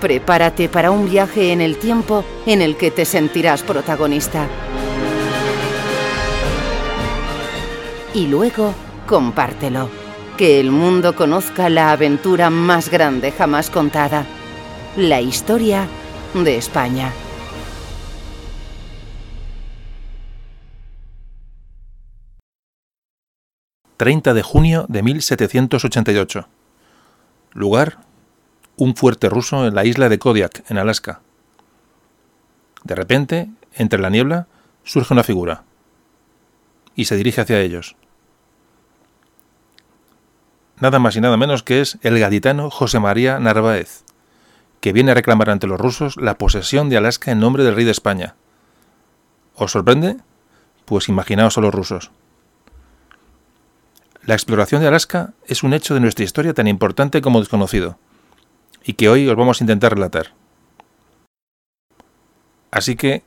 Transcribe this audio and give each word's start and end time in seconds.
Prepárate 0.00 0.68
para 0.68 0.90
un 0.90 1.08
viaje 1.08 1.52
en 1.52 1.60
el 1.60 1.78
tiempo 1.78 2.24
en 2.46 2.60
el 2.60 2.76
que 2.76 2.90
te 2.90 3.04
sentirás 3.04 3.62
protagonista. 3.62 4.48
Y 8.14 8.28
luego, 8.28 8.74
compártelo. 9.06 9.88
Que 10.36 10.60
el 10.60 10.70
mundo 10.70 11.16
conozca 11.16 11.68
la 11.68 11.92
aventura 11.92 12.50
más 12.50 12.88
grande 12.88 13.32
jamás 13.32 13.70
contada. 13.70 14.24
La 14.96 15.20
historia 15.20 15.88
de 16.34 16.56
España. 16.56 17.12
...30 23.96 24.34
de 24.34 24.42
junio 24.42 24.86
de 24.88 25.02
1788. 25.02 26.48
Lugar... 27.52 28.03
...un 28.76 28.96
fuerte 28.96 29.28
ruso 29.28 29.66
en 29.66 29.74
la 29.74 29.84
isla 29.84 30.08
de 30.08 30.18
Kodiak, 30.18 30.68
en 30.68 30.78
Alaska. 30.78 31.20
De 32.82 32.94
repente, 32.94 33.50
entre 33.72 34.00
la 34.00 34.10
niebla, 34.10 34.48
surge 34.82 35.14
una 35.14 35.22
figura. 35.22 35.62
Y 36.96 37.04
se 37.04 37.16
dirige 37.16 37.40
hacia 37.40 37.60
ellos. 37.60 37.96
Nada 40.80 40.98
más 40.98 41.14
y 41.16 41.20
nada 41.20 41.36
menos 41.36 41.62
que 41.62 41.80
es 41.80 41.98
el 42.02 42.18
gaditano 42.18 42.68
José 42.68 42.98
María 42.98 43.38
Narváez, 43.38 44.02
que 44.80 44.92
viene 44.92 45.12
a 45.12 45.14
reclamar 45.14 45.50
ante 45.50 45.66
los 45.66 45.80
rusos 45.80 46.16
la 46.16 46.36
posesión 46.36 46.88
de 46.88 46.96
Alaska 46.96 47.30
en 47.30 47.40
nombre 47.40 47.64
del 47.64 47.76
rey 47.76 47.84
de 47.84 47.92
España. 47.92 48.34
¿Os 49.54 49.70
sorprende? 49.70 50.16
Pues 50.84 51.08
imaginaos 51.08 51.56
a 51.56 51.60
los 51.60 51.72
rusos. 51.72 52.10
La 54.26 54.34
exploración 54.34 54.82
de 54.82 54.88
Alaska 54.88 55.32
es 55.46 55.62
un 55.62 55.74
hecho 55.74 55.94
de 55.94 56.00
nuestra 56.00 56.24
historia 56.24 56.54
tan 56.54 56.66
importante 56.66 57.22
como 57.22 57.40
desconocido, 57.40 57.98
y 58.84 58.94
que 58.94 59.08
hoy 59.08 59.28
os 59.28 59.36
vamos 59.36 59.60
a 59.60 59.64
intentar 59.64 59.94
relatar. 59.94 60.32
Así 62.70 62.96
que, 62.96 63.22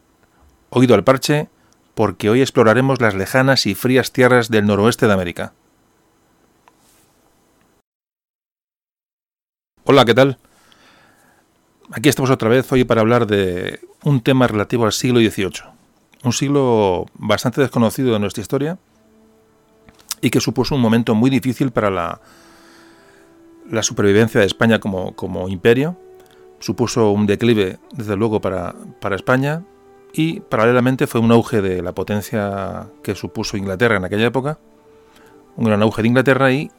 oído 0.70 0.94
al 0.94 1.04
parche, 1.04 1.48
porque 1.96 2.30
hoy 2.30 2.42
exploraremos 2.42 3.02
las 3.02 3.16
lejanas 3.16 3.66
y 3.66 3.74
frías 3.74 4.12
tierras 4.12 4.50
del 4.50 4.68
noroeste 4.68 5.08
de 5.08 5.14
América. 5.14 5.54
Hola, 9.84 10.06
¿qué 10.06 10.14
tal? 10.14 10.38
Aquí 11.92 12.10
estamos 12.10 12.30
otra 12.30 12.50
vez 12.50 12.70
hoy 12.72 12.84
para 12.84 13.02
hablar 13.02 13.26
de 13.26 13.80
un 14.04 14.22
tema 14.22 14.46
relativo 14.46 14.86
al 14.86 14.92
siglo 14.92 15.20
XVIII, 15.20 15.64
un 16.24 16.34
siglo 16.34 17.06
bastante 17.14 17.62
desconocido 17.62 18.12
de 18.12 18.20
nuestra 18.20 18.42
historia 18.42 18.78
y 20.20 20.30
que 20.30 20.42
supuso 20.42 20.76
un 20.76 20.82
momento 20.82 21.16
muy 21.16 21.30
difícil 21.30 21.72
para 21.72 21.90
la, 21.90 22.20
la 23.70 23.84
supervivencia 23.84 24.40
de 24.40 24.48
España 24.48 24.80
como, 24.80 25.16
como, 25.16 25.50
imperio, 25.50 25.98
supuso 26.60 27.12
un 27.12 27.28
declive, 27.28 27.80
desde 27.92 28.16
luego, 28.16 28.42
para, 28.42 28.76
para 29.00 29.16
España 29.16 29.64
y 30.14 30.40
paralelamente 30.40 31.06
fue 31.08 31.22
un 31.22 31.32
auge 31.32 31.62
de 31.62 31.82
la 31.82 31.94
potencia 31.94 32.88
que 33.04 33.16
supuso 33.16 33.58
Inglaterra 33.58 33.98
en 33.98 34.06
aquella 34.06 34.26
época, 34.26 34.58
un 35.56 35.66
gran 35.66 35.82
auge 35.82 36.02
de 36.02 36.08
Inglaterra 36.08 36.52
y 36.52 36.72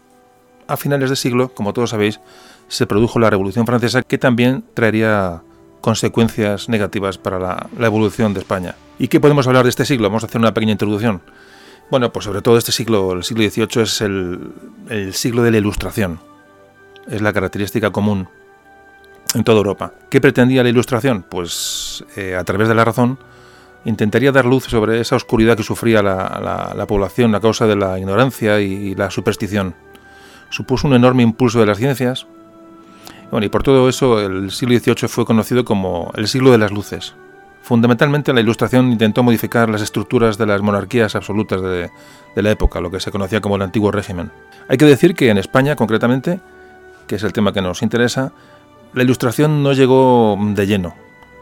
a 0.67 0.77
finales 0.77 1.11
de 1.11 1.17
siglo, 1.17 1.55
como 1.55 1.73
todos 1.73 1.91
sabéis, 1.91 2.21
se 2.69 2.87
produjo 2.87 3.19
la 3.19 3.31
Revolución 3.31 3.67
Francesa 3.67 4.03
que 4.03 4.19
también 4.19 4.65
traería 4.75 5.43
consecuencias 5.81 6.69
negativas 6.69 7.19
para 7.19 7.39
la, 7.39 7.69
la, 7.79 7.87
evolución 7.87 8.35
de 8.35 8.41
España. 8.41 8.75
¿Y 8.99 9.09
qué 9.09 9.21
podemos 9.21 9.47
hablar 9.47 9.63
de 9.63 9.71
este 9.71 9.85
siglo? 9.85 10.09
Vamos 10.09 10.25
a 10.25 10.27
hacer 10.27 10.41
una 10.41 10.53
pequeña 10.53 10.73
introducción. 10.73 11.23
Bueno, 11.91 12.13
pues 12.13 12.25
sobre 12.27 12.43
todo 12.43 12.59
este 12.59 12.73
siglo, 12.73 13.13
el 13.13 13.25
siglo 13.25 13.49
XVIII, 13.49 13.83
es 13.83 14.01
el, 14.03 14.53
el 14.91 15.15
siglo 15.15 15.43
de 15.43 15.53
la 15.53 15.59
Ilustración. 15.59 16.21
Es 17.09 17.23
la 17.23 17.33
característica 17.33 17.91
común 17.91 18.29
en 19.35 19.45
toda 19.45 19.59
Europa. 19.59 19.93
¿Qué 20.11 20.21
pretendía 20.21 20.63
la 20.63 20.69
Ilustración? 20.69 21.25
Pues 21.29 22.05
eh, 22.17 22.35
a 22.35 22.45
través 22.45 22.69
de 22.69 22.75
la 22.75 22.85
razón 22.85 23.19
intentaría 23.85 24.33
dar 24.33 24.45
luz 24.45 24.65
sobre 24.65 25.01
esa 25.01 25.17
oscuridad 25.17 25.57
que 25.57 25.63
sufría 25.63 26.03
la, 26.03 26.41
la, 26.43 26.75
la 26.77 26.87
población 26.87 27.35
a 27.35 27.41
causa 27.41 27.67
de 27.67 27.77
la 27.77 27.99
ignorancia 27.99 28.61
y, 28.61 28.95
la 28.95 29.11
superstición. 29.11 29.75
Supuso 30.51 30.89
un 30.89 30.95
enorme 30.95 31.23
impulso 31.23 31.61
de 31.61 31.67
las 31.67 31.79
ciencias, 31.79 32.27
bueno, 33.31 33.47
y 33.47 33.51
por 33.51 33.63
todo 33.63 33.89
eso 33.89 34.21
el 34.21 34.51
siglo 34.51 34.79
XVIII 34.79 35.09
fue 35.09 35.27
conocido 35.27 35.65
como 35.65 36.13
el 36.17 36.29
siglo 36.29 36.51
de 36.51 36.59
las 36.59 36.73
luces. 36.73 37.15
Fundamentalmente 37.63 38.33
la 38.33 38.41
Ilustración 38.41 38.91
intentó 38.91 39.23
modificar 39.23 39.69
las 39.69 39.83
estructuras 39.83 40.39
de 40.39 40.47
las 40.47 40.63
monarquías 40.63 41.15
absolutas 41.15 41.61
de, 41.61 41.91
la 42.35 42.51
época, 42.51 42.81
lo 42.81 42.91
que 42.91 43.01
se 43.01 43.11
conocía 43.11 43.43
como 43.43 43.57
el 43.57 43.63
antiguo 43.63 43.91
régimen. 43.91 44.31
Hay 44.69 44.79
que 44.79 44.87
decir 44.87 45.15
que 45.15 45.29
en 45.29 45.37
España, 45.37 45.77
concretamente, 45.77 46.41
que 47.09 47.17
es 47.17 47.25
el 47.25 47.33
tema 47.33 47.53
que 47.53 47.61
nos 47.61 47.83
interesa, 47.83 48.33
la 48.95 49.03
Ilustración 49.03 49.63
no 49.63 49.73
llegó 49.73 50.39
de 50.41 50.67
lleno. 50.67 50.95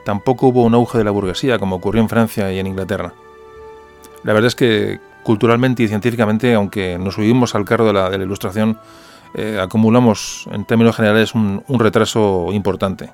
Tampoco 0.05 0.47
hubo 0.47 0.65
un 0.65 0.75
auge 0.75 0.99
de 0.99 1.05
la 1.05 1.11
burguesía, 1.11 1.59
como 1.59 1.77
ocurrió 1.77 2.01
en 2.01 2.09
Francia 2.09 2.51
y 2.53 2.59
en 2.59 2.67
Inglaterra. 2.67 3.13
La 4.25 4.33
verdad 4.33 4.49
es 4.49 4.55
que 4.55 5.01
culturalmente 5.23 5.83
y 5.83 5.89
científicamente, 5.89 6.55
aunque 6.55 6.99
nos 6.99 7.15
subimos 7.15 7.55
al 7.55 7.65
carro 7.65 7.87
de 7.87 7.93
la, 7.93 8.15
Ilustración, 8.15 8.79
eh, 9.35 9.59
acumulamos 9.61 10.49
en 10.53 10.65
términos 10.65 10.97
generales 10.97 11.35
un, 11.35 11.63
un, 11.67 11.81
retraso 11.81 12.49
importante. 12.53 13.11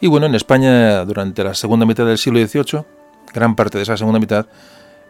Y 0.00 0.08
bueno, 0.08 0.26
en 0.26 0.34
España 0.34 1.04
durante 1.04 1.44
la 1.44 1.54
segunda 1.54 1.86
mitad 1.86 2.06
del 2.06 2.18
siglo 2.18 2.44
XVIII, 2.44 2.84
gran 3.32 3.54
parte 3.54 3.78
de 3.78 3.84
esa 3.84 3.96
segunda 3.96 4.18
mitad, 4.18 4.46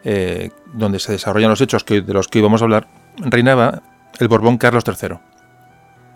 eh, 0.05 0.51
donde 0.73 0.99
se 0.99 1.13
desarrollan 1.13 1.51
los 1.51 1.61
hechos 1.61 1.85
que, 1.85 2.01
de 2.01 2.13
los 2.13 2.27
que 2.27 2.41
hoy 2.41 2.43
vamos 2.43 2.61
a 2.61 2.65
hablar, 2.65 2.89
reinaba 3.19 3.83
el 4.19 4.29
Borbón 4.29 4.59
Carlos 4.59 4.85
III. 4.87 5.19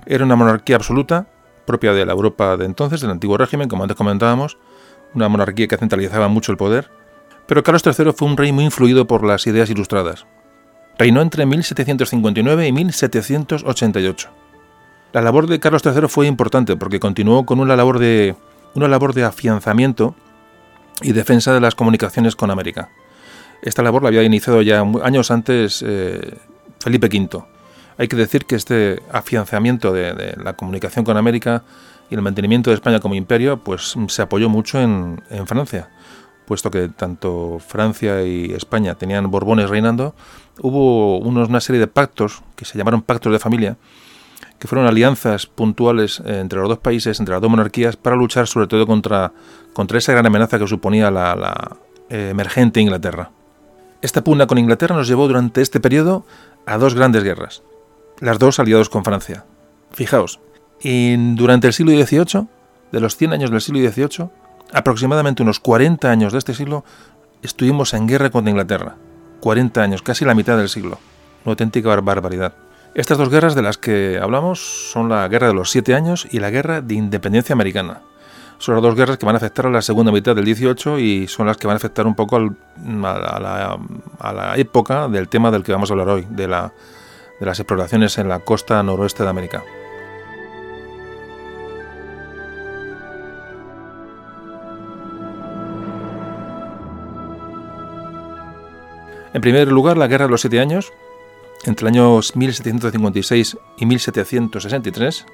Era 0.07 0.25
una 0.25 0.37
monarquía 0.37 0.77
absoluta, 0.77 1.27
propia 1.67 1.93
de 1.93 2.07
la 2.07 2.13
Europa 2.13 2.57
de 2.57 2.65
entonces, 2.65 3.01
del 3.01 3.11
antiguo 3.11 3.37
régimen, 3.37 3.69
como 3.69 3.83
antes 3.83 3.97
comentábamos, 3.97 4.57
una 5.15 5.29
monarquía 5.29 5.67
que 5.67 5.77
centralizaba 5.77 6.29
mucho 6.29 6.53
el 6.53 6.59
poder, 6.59 6.91
pero 7.47 7.63
Carlos 7.63 7.83
III 7.85 8.13
fue 8.13 8.29
un 8.29 8.37
rey 8.37 8.53
muy 8.53 8.65
influido 8.65 9.07
por 9.07 9.25
las 9.25 9.47
ideas 9.47 9.71
ilustradas. 9.71 10.27
Reinó 10.99 11.21
entre 11.21 11.45
1759 11.47 12.67
y 12.67 12.73
1788. 12.73 14.31
La 15.13 15.23
labor 15.23 15.47
de 15.47 15.61
Carlos 15.61 15.83
III 15.85 16.09
fue 16.09 16.27
importante 16.27 16.77
porque 16.77 17.01
continuó 17.01 17.47
con 17.47 17.61
una 17.61 17.77
labor 17.77 17.99
de, 17.99 18.35
una 18.75 18.89
labor 18.89 19.15
de 19.15 19.25
afianzamiento 19.25 20.15
y 21.03 21.13
defensa 21.13 21.53
de 21.53 21.61
las 21.61 21.75
comunicaciones 21.75 22.37
con 22.37 22.51
América. 22.51 22.91
Esta 23.63 23.83
labor 23.83 24.03
la 24.03 24.09
había 24.09 24.23
iniciado 24.23 24.63
ya 24.63 24.85
años 25.03 25.31
antes 25.31 25.83
eh, 25.87 26.37
Felipe 26.81 27.09
V. 27.09 27.45
Hay 27.99 28.09
que 28.09 28.17
decir 28.17 28.45
que 28.45 28.57
este 28.57 29.03
afianzamiento 29.11 29.93
de, 29.93 30.37
la 30.43 30.55
comunicación 30.55 31.05
con 31.05 31.17
América 31.17 31.63
y 32.11 32.15
el 32.15 32.23
mantenimiento 32.23 32.71
de 32.71 32.75
España 32.75 33.01
como 33.01 33.15
imperio 33.15 33.59
pues 33.59 33.95
se 34.09 34.23
apoyó 34.23 34.49
mucho 34.49 34.81
en, 34.81 35.23
Francia 35.47 35.89
puesto 36.47 36.71
que 36.71 36.89
tanto 36.89 37.59
Francia 37.59 38.23
y 38.23 38.53
España 38.53 38.95
tenían 38.95 39.29
Borbones 39.33 39.69
reinando, 39.69 40.15
hubo 40.61 41.19
una 41.19 41.61
serie 41.61 41.81
de 41.81 41.89
pactos 41.89 42.43
que 42.55 42.65
se 42.65 42.79
llamaron 42.79 43.03
pactos 43.03 43.33
de 43.33 43.41
familia, 43.41 43.77
que 44.59 44.69
fueron 44.69 44.87
alianzas 44.87 45.47
puntuales 45.47 46.23
entre 46.25 46.61
los 46.61 46.69
dos 46.69 46.79
países, 46.79 47.19
entre 47.19 47.33
las 47.35 47.43
dos 47.43 47.51
monarquías, 47.51 47.97
para 47.97 48.15
luchar 48.15 48.47
sobre 48.47 48.69
todo 48.69 48.87
contra, 48.87 49.33
esa 49.95 50.13
gran 50.13 50.27
amenaza 50.27 50.59
que 50.59 50.69
suponía 50.69 51.11
la, 51.11 51.77
emergente 52.09 52.81
Inglaterra. 52.81 53.33
Esta 54.01 54.23
pugna 54.23 54.47
con 54.47 54.59
Inglaterra 54.59 54.95
nos 54.95 55.09
llevó 55.09 55.27
durante 55.27 55.63
este 55.63 55.81
periodo 55.81 56.25
a 56.65 56.79
dos 56.79 56.95
grandes 56.95 57.25
guerras, 57.25 57.65
las 58.21 58.39
dos 58.39 58.59
aliados 58.59 58.89
con 58.89 59.05
Francia. 59.05 59.45
Fijaos, 59.93 60.41
y 60.81 61.17
durante 61.35 61.67
el 61.67 61.73
siglo 61.73 61.93
XVIII 61.93 62.47
de 62.93 63.01
los 63.01 63.17
100 63.17 63.33
años 63.33 63.51
del 63.51 63.61
siglo 63.61 63.81
XVIII, 63.91 64.29
aproximadamente 64.73 65.43
unos 65.43 65.61
40 65.61 66.11
años 66.11 66.33
de 66.33 66.39
este 66.39 66.55
siglo, 66.55 66.85
estuvimos 67.43 67.95
en 67.95 68.07
guerra 68.07 68.31
contra 68.31 68.51
Inglaterra. 68.51 68.97
40 69.41 69.83
años, 69.83 70.03
casi 70.03 70.25
la 70.25 70.35
mitad 70.35 70.57
del 70.57 70.69
siglo. 70.69 70.99
Una 71.45 71.53
auténtica 71.53 71.95
barbaridad. 72.01 72.55
Estas 72.95 73.19
dos 73.19 73.29
guerras 73.29 73.55
de 73.55 73.63
las 73.63 73.77
que 73.77 74.19
hablamos 74.21 74.91
son 74.91 75.11
la 75.11 75.29
Guerra 75.29 75.49
de 75.49 75.55
los 75.55 75.71
Siete 75.71 75.95
Años 75.95 76.27
y 76.31 76.41
la 76.41 76.51
Guerra 76.51 76.81
de 76.81 76.95
Independencia 76.95 77.53
Americana. 77.53 78.01
Son 78.59 78.75
las 78.75 78.83
dos 78.83 78.95
guerras 78.95 79.19
que 79.19 79.27
van 79.27 79.35
a 79.35 79.37
afectar 79.37 79.67
a 79.67 79.71
la 79.71 79.83
segunda 79.83 80.11
mitad 80.11 80.35
del 80.35 80.47
18 80.47 80.99
y 80.99 81.29
son 81.29 81.47
las 81.47 81.59
que 81.59 81.67
van 81.67 81.75
a 81.75 81.77
afectar 81.77 82.07
un 82.07 82.15
poco 82.15 82.37
a, 82.37 82.41
la, 84.33 84.55
época 84.57 85.09
del 85.09 85.29
tema 85.29 85.51
del 85.51 85.63
que 85.63 85.73
vamos 85.73 85.91
a 85.91 85.93
hablar 85.93 86.09
hoy, 86.09 86.27
de, 86.31 86.49
la, 86.49 86.73
de 87.41 87.47
las 87.47 87.59
exploraciones 87.61 88.19
en 88.19 88.29
la 88.29 88.41
costa 88.41 88.83
noroeste 88.83 89.23
de 89.23 89.29
América. 89.29 89.65
En 99.33 99.43
primer 99.43 99.71
lugar, 99.71 99.99
la 99.99 100.07
Guerra 100.07 100.25
de 100.25 100.31
los 100.31 100.41
Siete 100.41 100.61
Años, 100.61 100.95
entre 101.67 101.85
los 101.85 101.93
años 101.93 102.37
1756 102.37 103.59
y 103.77 103.85
1763, 103.85 105.27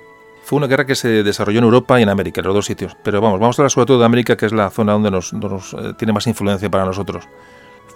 fue 0.42 0.56
una 0.56 0.66
guerra 0.66 0.86
que 0.86 0.96
se 0.96 1.22
desarrolló 1.22 1.58
en 1.58 1.64
Europa 1.64 2.00
y 2.00 2.02
en 2.02 2.08
América, 2.08 2.40
en 2.40 2.46
los 2.46 2.54
dos 2.54 2.66
sitios. 2.66 2.96
Pero 3.04 3.20
vamos, 3.20 3.38
vamos 3.38 3.56
a 3.56 3.62
hablar 3.62 3.70
sobre 3.70 3.86
todo 3.86 4.00
de 4.00 4.04
América, 4.04 4.36
que 4.36 4.46
es 4.46 4.52
la 4.52 4.70
zona 4.70 4.92
donde 4.92 5.10
nos, 5.10 5.32
eh, 5.32 5.94
tiene 5.96 6.12
más 6.12 6.26
influencia 6.26 6.68
para 6.68 6.84
nosotros. 6.84 7.28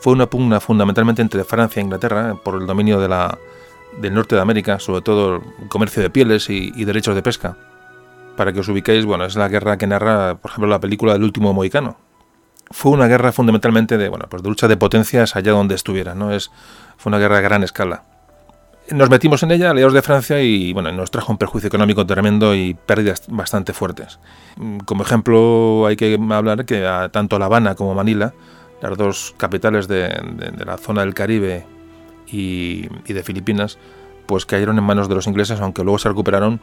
Fue 0.00 0.12
una 0.12 0.26
pugna 0.31 0.61
fundamentalmente 0.61 1.23
entre 1.23 1.43
Francia 1.43 1.81
e 1.81 1.85
Inglaterra 1.85 2.31
eh, 2.32 2.41
por 2.41 2.61
el 2.61 2.69
dominio 2.69 3.00
de 3.00 3.08
la, 3.08 3.37
del 4.00 4.14
norte 4.14 4.34
de 4.34 4.40
América, 4.40 4.78
sobre 4.78 5.02
todo 5.02 5.43
comercio 5.69 6.02
de 6.02 6.10
pieles 6.10 6.50
y, 6.50 6.84
derechos 6.84 7.14
de 7.14 7.22
pesca. 7.22 7.56
Para 8.37 8.52
que 8.52 8.60
os 8.60 8.69
ubiquéis, 8.69 9.04
bueno, 9.04 9.25
es 9.25 9.37
la 9.37 9.48
guerra 9.48 9.78
que 9.78 9.87
narra, 9.87 10.37
por 10.37 10.50
ejemplo, 10.50 10.69
la 10.69 10.81
película 10.81 11.14
del 11.14 11.22
último 11.22 11.52
mohicano. 11.52 11.96
Fue 12.70 12.93
una 12.93 13.06
guerra 13.06 13.32
fundamentalmente 13.32 13.96
de, 13.96 14.08
bueno, 14.08 14.26
pues 14.28 14.43
lucha 14.43 14.69
de 14.69 14.76
potencias 14.76 15.37
allá 15.37 15.52
donde 15.52 15.75
estuviera, 15.75 16.14
¿no? 16.14 16.32
Es, 16.32 16.50
fue 16.96 17.10
una 17.10 17.19
guerra 17.19 17.38
a 17.38 17.40
gran 17.40 17.62
escala 17.62 18.02
nos 18.93 19.10
metimos 19.10 19.43
en 19.43 19.50
ella, 19.50 19.70
aliados 19.70 19.93
de 19.93 20.02
Francia, 20.02 20.40
y 20.40 20.72
bueno, 20.72 20.93
nos 20.93 21.10
trajo 21.10 21.32
un 21.32 21.38
perjuicio 21.38 21.69
económico 21.69 22.06
tremendo 22.06 22.54
y 22.54 22.75
pérdidas 22.75 23.22
bastante 23.28 23.72
fuertes. 23.72 24.19
Mm, 24.56 24.78
como 24.78 25.02
ejemplo, 25.02 25.87
hay 25.87 25.96
que 25.96 26.19
hablar 26.31 26.64
que 26.64 26.87
tanto 27.10 27.38
La 27.38 27.46
Habana 27.46 27.75
como 27.75 27.94
Manila, 27.94 28.32
las 28.81 28.96
dos 28.96 29.34
capitales 29.37 29.88
de, 29.88 30.08
la 30.64 30.76
zona 30.76 31.00
del 31.00 31.14
Caribe 31.14 31.66
y, 32.26 32.88
de 33.12 33.23
Filipinas, 33.23 33.78
pues 34.26 34.46
cayeron 34.46 34.78
en 34.78 34.84
manos 34.84 35.08
de 35.08 35.14
los 35.14 35.26
ingleses, 35.26 35.61
aunque 35.61 35.82
luego 35.82 35.99
se 35.99 36.08
recuperaron, 36.08 36.61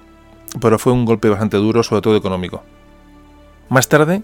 pero 0.62 0.78
fue 0.78 0.94
un 0.94 1.06
golpe 1.06 1.30
bastante 1.30 1.58
duro, 1.58 1.84
sobre 1.84 2.02
todo 2.02 2.16
económico. 2.16 2.64
Más 3.70 3.88
tarde 3.88 4.24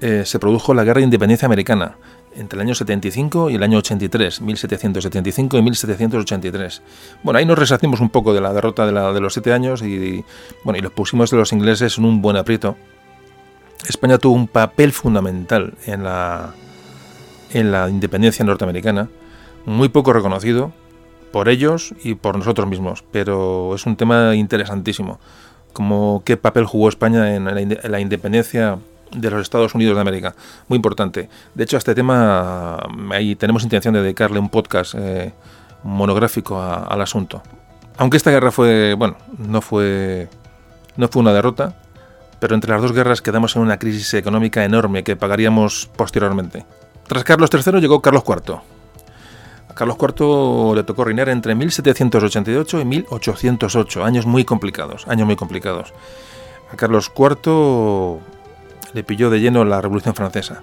eh, 0.00 0.22
se 0.24 0.38
produjo 0.38 0.74
la 0.74 0.84
Guerra 0.84 0.98
de 0.98 1.04
Independencia 1.04 1.46
Americana, 1.46 1.96
entre 2.36 2.58
el 2.58 2.66
año 2.66 2.74
75 2.74 3.50
y 3.50 3.54
el 3.54 3.62
año 3.62 3.78
83, 3.78 4.40
1775 4.40 5.56
y 5.56 5.62
1783. 5.62 6.82
Bueno, 7.22 7.38
ahí 7.38 7.46
nos 7.46 7.58
resarcimos 7.58 8.00
un 8.00 8.10
poco 8.10 8.34
de 8.34 8.40
la 8.40 8.52
derrota 8.52 8.86
de, 8.86 8.92
la, 8.92 9.12
de 9.12 9.20
los 9.20 9.32
siete 9.32 9.52
años 9.52 9.82
y, 9.82 10.24
bueno, 10.62 10.78
y 10.78 10.82
los 10.82 10.92
pusimos 10.92 11.30
de 11.30 11.38
los 11.38 11.52
ingleses 11.52 11.98
en 11.98 12.04
un 12.04 12.22
buen 12.22 12.36
aprieto. 12.36 12.76
España 13.88 14.18
tuvo 14.18 14.34
un 14.34 14.48
papel 14.48 14.92
fundamental 14.92 15.74
en 15.86 16.02
la, 16.02 16.54
en 17.52 17.72
la 17.72 17.88
independencia 17.88 18.44
norteamericana, 18.44 19.08
muy 19.66 19.90
poco 19.90 20.14
reconocido 20.14 20.72
por 21.32 21.50
ellos 21.50 21.94
y 22.02 22.14
por 22.14 22.38
nosotros 22.38 22.66
mismos, 22.66 23.04
pero 23.12 23.74
es 23.74 23.84
un 23.84 23.96
tema 23.96 24.34
interesantísimo, 24.34 25.20
como 25.74 26.22
qué 26.24 26.38
papel 26.38 26.64
jugó 26.64 26.88
España 26.88 27.34
en 27.34 27.44
la 27.44 28.00
independencia 28.00 28.78
de 29.12 29.30
los 29.30 29.42
Estados 29.42 29.74
Unidos 29.74 29.96
de 29.96 30.00
América. 30.00 30.34
Muy 30.68 30.76
importante. 30.76 31.28
De 31.54 31.64
hecho, 31.64 31.76
a 31.76 31.78
este 31.78 31.94
tema 31.94 32.78
ahí 33.10 33.36
tenemos 33.36 33.62
intención 33.62 33.94
de 33.94 34.02
dedicarle 34.02 34.38
un 34.38 34.48
podcast 34.48 34.94
eh, 34.96 35.32
monográfico 35.82 36.60
al 36.60 37.00
asunto. 37.00 37.42
Aunque 37.98 38.16
esta 38.16 38.30
guerra 38.30 38.50
fue, 38.50 38.94
bueno, 38.94 39.16
no 39.38 39.60
fue, 39.60 40.28
no 40.96 41.08
fue 41.08 41.20
una 41.20 41.32
derrota, 41.32 41.76
pero 42.40 42.54
entre 42.54 42.72
las 42.72 42.82
dos 42.82 42.92
guerras 42.92 43.22
quedamos 43.22 43.56
en 43.56 43.62
una 43.62 43.78
crisis 43.78 44.12
económica 44.14 44.64
enorme 44.64 45.02
que 45.02 45.16
pagaríamos 45.16 45.90
posteriormente. 45.96 46.66
Tras 47.06 47.24
Carlos 47.24 47.50
III 47.52 47.80
llegó 47.80 48.02
Carlos 48.02 48.24
IV. 48.26 48.60
Carlos 49.76 49.98
IV 50.00 50.74
le 50.74 50.84
tocó 50.84 51.04
reinar 51.04 51.28
entre 51.28 51.54
1788 51.54 52.80
y 52.80 52.84
1808, 52.86 54.04
años 54.04 54.24
muy 54.24 54.42
complicados, 54.46 55.06
años 55.06 55.26
muy 55.26 55.36
complicados. 55.36 55.92
A 56.72 56.76
Carlos 56.76 57.12
IV 57.14 58.18
le 58.94 59.04
pilló 59.04 59.28
de 59.28 59.38
lleno 59.38 59.66
la 59.66 59.82
Revolución 59.82 60.14
Francesa. 60.14 60.62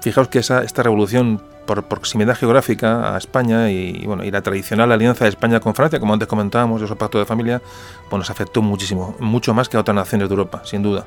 Fijaos 0.00 0.28
que 0.28 0.38
esa, 0.38 0.62
esta 0.62 0.82
revolución, 0.82 1.42
por 1.66 1.82
proximidad 1.82 2.34
geográfica 2.34 3.14
a 3.14 3.18
España 3.18 3.70
y, 3.70 4.06
bueno, 4.06 4.22
la 4.24 4.40
tradicional 4.40 4.90
alianza 4.90 5.26
de 5.26 5.28
España 5.28 5.60
con 5.60 5.74
Francia, 5.74 6.00
como 6.00 6.14
antes 6.14 6.28
comentábamos, 6.28 6.80
ese 6.80 6.96
pacto 6.96 7.18
de 7.18 7.26
familia, 7.26 7.60
pues 8.08 8.18
nos 8.18 8.30
afectó 8.30 8.62
muchísimo, 8.62 9.16
mucho 9.18 9.52
más 9.52 9.68
que 9.68 9.76
a 9.76 9.80
otras 9.80 9.94
naciones 9.94 10.30
de 10.30 10.32
Europa, 10.32 10.62
sin 10.64 10.82
duda. 10.82 11.04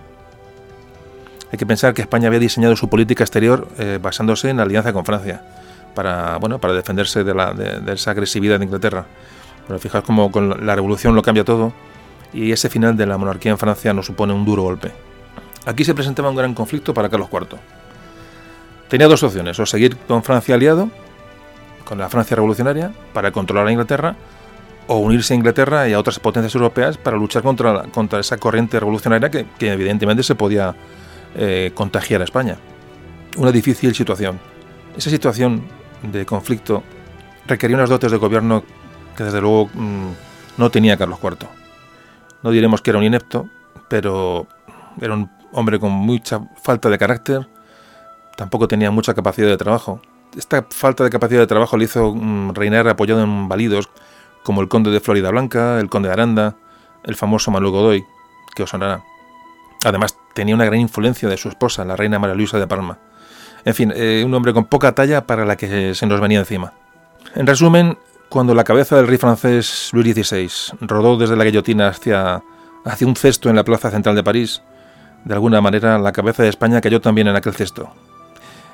Hay 1.51 1.57
que 1.57 1.65
pensar 1.65 1.95
que 1.95 2.04
España 2.04 2.27
había 2.27 2.39
diseñado 2.39 2.75
su 2.75 2.89
política 2.89 3.24
exterior 3.24 3.68
eh, 3.80 3.97
basándose 4.00 4.51
en 4.51 4.57
la 4.57 4.63
alianza 4.63 4.94
con 4.94 5.04
Francia, 5.04 5.42
para, 5.93 6.38
bueno, 6.38 6.59
para 6.59 6.73
defenderse 6.73 7.23
de, 7.23 7.33
la, 7.33 7.53
de, 7.53 7.93
esa 7.93 8.11
agresividad 8.11 8.59
de 8.59 8.65
Inglaterra. 8.65 9.05
Pero 9.67 9.79
fijaos 9.79 10.03
cómo 10.03 10.31
con 10.31 10.65
la 10.65 10.75
revolución 10.75 11.15
lo 11.15 11.21
cambia 11.21 11.43
todo 11.43 11.73
y 12.33 12.51
ese 12.51 12.69
final 12.69 12.95
de 12.95 13.05
la 13.05 13.17
monarquía 13.17 13.51
en 13.51 13.57
Francia 13.57 13.93
nos 13.93 14.05
supone 14.05 14.33
un 14.33 14.45
duro 14.45 14.63
golpe. 14.63 14.91
Aquí 15.65 15.83
se 15.83 15.93
presentaba 15.93 16.29
un 16.29 16.35
gran 16.35 16.53
conflicto 16.53 16.93
para 16.93 17.09
Carlos 17.09 17.29
IV. 17.31 17.59
Tenía 18.89 19.07
dos 19.07 19.23
opciones, 19.23 19.59
o 19.59 19.65
seguir 19.65 19.95
con 19.95 20.23
Francia 20.23 20.55
aliado, 20.55 20.89
con 21.85 21.97
la 21.97 22.09
Francia 22.09 22.35
revolucionaria, 22.35 22.91
para 23.13 23.31
controlar 23.31 23.67
a 23.67 23.71
Inglaterra, 23.71 24.15
o 24.87 24.97
unirse 24.97 25.33
a 25.33 25.37
Inglaterra 25.37 25.87
y 25.87 25.94
a 25.94 25.99
otras 25.99 26.19
potencias 26.19 26.55
europeas 26.55 26.97
para 26.97 27.15
luchar 27.15 27.44
contra, 27.44 27.83
contra 27.83 28.19
esa 28.19 28.37
corriente 28.37 28.79
revolucionaria 28.79 29.29
que, 29.29 29.45
evidentemente 29.59 30.23
se 30.23 30.35
podía 30.35 30.75
eh, 31.35 31.71
contagiar 31.73 32.21
a 32.21 32.23
España. 32.23 32.57
Una 33.37 33.51
difícil 33.51 33.95
situación. 33.95 34.39
Esa 34.97 35.09
situación 35.09 35.63
de 36.03 36.25
conflicto 36.25 36.83
requería 37.48 37.77
unas 37.77 37.89
dotes 37.89 38.12
de 38.12 38.18
gobierno 38.18 38.63
que 39.15 39.24
desde 39.24 39.42
luego 39.42 39.69
mm, 39.74 40.12
no 40.57 40.69
tenía 40.69 40.97
Carlos 40.97 41.19
IV. 41.21 41.47
No 42.44 42.52
diremos 42.52 42.81
que 42.81 42.90
era 42.92 42.99
un 42.99 43.06
inepto, 43.06 43.49
pero 43.87 44.47
era 44.99 45.14
un 45.14 45.30
hombre 45.52 45.80
con 45.80 45.92
mucha 45.92 46.42
falta 46.61 46.90
de 46.90 46.97
carácter, 46.97 47.47
tampoco 48.35 48.68
tenía 48.68 48.92
mucha 48.92 49.14
capacidad 49.14 49.47
de 49.47 49.57
trabajo. 49.57 50.02
Esta 50.35 50.66
falta 50.69 51.04
de 51.04 51.09
capacidad 51.09 51.42
de 51.42 51.47
trabajo 51.47 51.78
le 51.78 51.85
hizo 51.85 52.16
mm, 52.16 52.54
reinar 52.54 52.87
apoyado 52.87 53.21
en 53.21 53.47
validos 53.47 53.90
como 54.44 54.61
el 54.61 54.69
conde 54.69 54.92
de 54.92 54.99
Florida 54.99 55.30
Blanca, 55.30 55.80
el 55.80 55.90
conde 55.90 56.07
de 56.07 56.14
Aranda, 56.14 56.56
el 57.04 57.16
famoso 57.16 57.52
Manuel 57.52 57.71
Godoy, 57.71 58.06
que 58.56 58.64
os 58.64 58.69
sonará. 58.69 59.04
Además, 59.83 60.18
tenía 60.33 60.56
una 60.56 60.66
gran 60.66 60.80
influencia 60.80 61.28
de 61.28 61.37
su 61.37 61.49
esposa, 61.49 61.85
la 61.85 61.95
reina 61.95 62.19
María 62.19 62.35
Luisa 62.35 62.59
de 62.59 62.68
Palma. 62.68 62.99
En 63.65 63.75
fin, 63.75 63.94
eh, 63.95 64.23
un 64.25 64.33
hombre 64.33 64.53
con 64.53 64.65
poca 64.65 64.94
talla 64.94 65.25
para 65.25 65.45
la 65.45 65.56
que 65.56 65.94
se 65.94 66.06
nos 66.07 66.19
venía 66.19 66.39
encima. 66.39 66.73
En 67.35 67.47
resumen, 67.47 67.97
cuando 68.30 68.56
la 68.56 68.63
cabeza 68.63 68.95
del 68.95 69.07
rey 69.07 69.18
francés 69.18 69.89
Luis 69.94 70.13
XVI 70.13 70.77
rodó 70.81 71.18
desde 71.18 71.35
la 71.35 71.44
guillotina 71.44 71.89
hacia, 71.89 72.41
hacia 72.85 73.07
un 73.07 73.15
cesto 73.15 73.49
en 73.49 73.56
la 73.56 73.63
plaza 73.63 73.91
central 73.91 74.15
de 74.15 74.23
París, 74.23 74.61
de 75.25 75.33
alguna 75.33 75.61
manera 75.61 75.99
la 75.99 76.11
cabeza 76.11 76.44
de 76.44 76.49
España 76.49 76.81
cayó 76.81 77.01
también 77.01 77.27
en 77.27 77.35
aquel 77.35 77.53
cesto. 77.53 77.94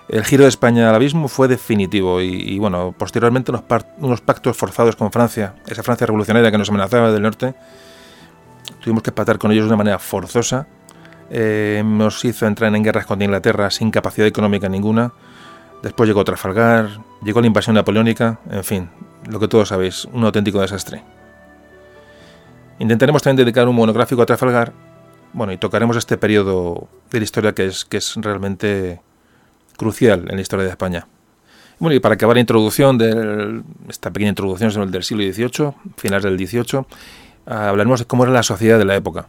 El 0.07 0.23
giro 0.23 0.43
de 0.43 0.49
España 0.49 0.87
al 0.89 0.95
abismo 0.95 1.27
fue 1.27 1.49
definitivo 1.49 2.21
y, 2.21 2.57
bueno, 2.59 2.95
posteriormente 2.97 3.51
unos, 3.51 4.21
pactos 4.21 4.55
forzados 4.55 4.95
con 4.95 5.11
Francia, 5.11 5.55
esa 5.67 5.83
Francia 5.83 6.07
revolucionaria 6.07 6.49
que 6.49 6.57
nos 6.57 6.69
amenazaba 6.69 7.11
del 7.11 7.23
norte, 7.23 7.55
tuvimos 8.81 9.03
que 9.03 9.11
patar 9.11 9.37
con 9.37 9.51
ellos 9.51 9.65
de 9.65 9.69
una 9.69 9.77
manera 9.77 9.99
forzosa. 9.99 10.65
Eh, 11.29 11.83
nos 11.85 12.23
hizo 12.25 12.47
entrar 12.47 12.73
en 12.75 12.83
guerras 12.83 13.05
contra 13.05 13.25
Inglaterra 13.25 13.69
sin 13.69 13.91
capacidad 13.91 14.27
económica 14.27 14.69
ninguna. 14.69 15.11
Después 15.83 16.07
llegó 16.07 16.23
Trafalgar, 16.23 16.99
llegó 17.23 17.41
la 17.41 17.47
invasión 17.47 17.75
napoleónica, 17.75 18.39
en 18.49 18.63
fin, 18.63 18.89
lo 19.29 19.39
que 19.39 19.47
todos 19.47 19.69
sabéis, 19.69 20.05
un 20.05 20.23
auténtico 20.23 20.61
desastre. 20.61 21.03
Intentaremos 22.79 23.21
también 23.21 23.45
dedicar 23.45 23.67
un 23.67 23.75
monográfico 23.75 24.21
a 24.21 24.25
Trafalgar 24.25 24.73
bueno, 25.33 25.53
y 25.53 25.57
tocaremos 25.57 25.97
este 25.97 26.17
periodo 26.17 26.87
de 27.11 27.19
la 27.19 27.23
historia 27.23 27.53
que 27.53 27.65
es, 27.67 27.85
que 27.85 27.97
es 27.97 28.15
realmente 28.15 29.01
crucial 29.77 30.25
en 30.29 30.35
la 30.35 30.41
historia 30.41 30.65
de 30.65 30.71
España. 30.71 31.07
Bueno, 31.79 31.95
y 31.95 31.99
para 31.99 32.15
acabar 32.15 32.35
la 32.35 32.39
introducción, 32.39 32.97
de 32.97 33.61
esta 33.87 34.11
pequeña 34.11 34.29
introducción 34.29 34.89
del 34.89 35.03
siglo 35.03 35.23
XVIII, 35.31 35.73
finales 35.95 36.23
del 36.23 36.37
XVIII, 36.39 36.85
hablaremos 37.45 37.99
de 37.99 38.05
cómo 38.05 38.23
era 38.23 38.33
la 38.33 38.41
sociedad 38.41 38.79
de 38.79 38.85
la 38.85 38.95
época. 38.95 39.27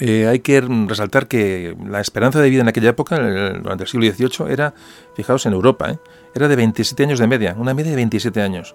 Eh, 0.00 0.26
hay 0.26 0.40
que 0.40 0.62
resaltar 0.62 1.28
que 1.28 1.76
la 1.86 2.00
esperanza 2.00 2.40
de 2.40 2.48
vida 2.48 2.62
en 2.62 2.68
aquella 2.68 2.88
época, 2.88 3.18
durante 3.18 3.84
el 3.84 3.88
siglo 3.88 4.10
XVIII, 4.10 4.50
era, 4.50 4.72
fijaos, 5.14 5.44
en 5.44 5.52
Europa, 5.52 5.90
¿eh? 5.90 5.98
era 6.34 6.48
de 6.48 6.56
27 6.56 7.02
años 7.02 7.18
de 7.18 7.26
media, 7.26 7.54
una 7.58 7.74
media 7.74 7.90
de 7.90 7.96
27 7.96 8.40
años. 8.40 8.74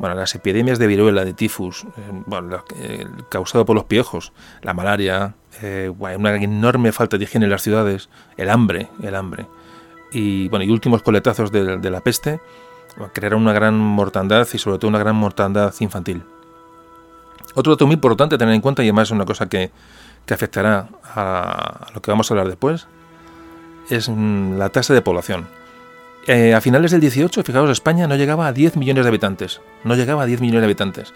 Bueno, 0.00 0.16
las 0.16 0.34
epidemias 0.34 0.80
de 0.80 0.88
viruela, 0.88 1.24
de 1.24 1.32
tifus, 1.32 1.84
eh, 1.84 1.88
bueno, 2.26 2.64
causado 3.28 3.64
por 3.64 3.76
los 3.76 3.84
piojos, 3.84 4.32
la 4.62 4.74
malaria, 4.74 5.36
una 5.96 6.34
enorme 6.34 6.90
falta 6.90 7.16
de 7.16 7.24
higiene 7.24 7.46
en 7.46 7.50
las 7.50 7.62
ciudades, 7.62 8.08
el 8.36 8.50
hambre, 8.50 8.88
el 9.00 9.14
hambre. 9.14 9.46
Y 10.10 10.48
bueno, 10.48 10.64
y 10.64 10.70
últimos 10.70 11.02
coletazos 11.02 11.52
de, 11.52 11.78
de 11.78 11.90
la 11.90 12.00
peste 12.00 12.40
crearon 13.12 13.42
una 13.42 13.52
gran 13.52 13.78
mortandad 13.78 14.48
y 14.52 14.58
sobre 14.58 14.78
todo 14.78 14.88
una 14.88 14.98
gran 14.98 15.14
mortandad 15.14 15.72
infantil. 15.78 16.24
Otro 17.54 17.72
dato 17.72 17.86
muy 17.86 17.94
importante 17.94 18.34
a 18.34 18.38
tener 18.38 18.54
en 18.54 18.60
cuenta 18.60 18.82
y 18.82 18.86
además 18.86 19.08
es 19.08 19.12
una 19.12 19.24
cosa 19.24 19.48
que, 19.48 19.70
que 20.26 20.34
afectará 20.34 20.88
a 21.04 21.88
lo 21.94 22.02
que 22.02 22.10
vamos 22.10 22.30
a 22.30 22.34
hablar 22.34 22.48
después, 22.48 22.86
es 23.90 24.08
mm, 24.08 24.56
la 24.56 24.70
tasa 24.70 24.94
de 24.94 25.02
población. 25.02 25.46
Eh, 26.26 26.54
a 26.54 26.60
finales 26.60 26.90
del 26.90 27.02
18, 27.02 27.42
fijaos, 27.42 27.70
España 27.70 28.06
no 28.06 28.16
llegaba 28.16 28.46
a 28.46 28.52
10 28.52 28.76
millones 28.76 29.04
de 29.04 29.08
habitantes. 29.08 29.60
No 29.84 29.94
llegaba 29.94 30.22
a 30.22 30.26
10 30.26 30.40
millones 30.40 30.62
de 30.62 30.66
habitantes. 30.66 31.12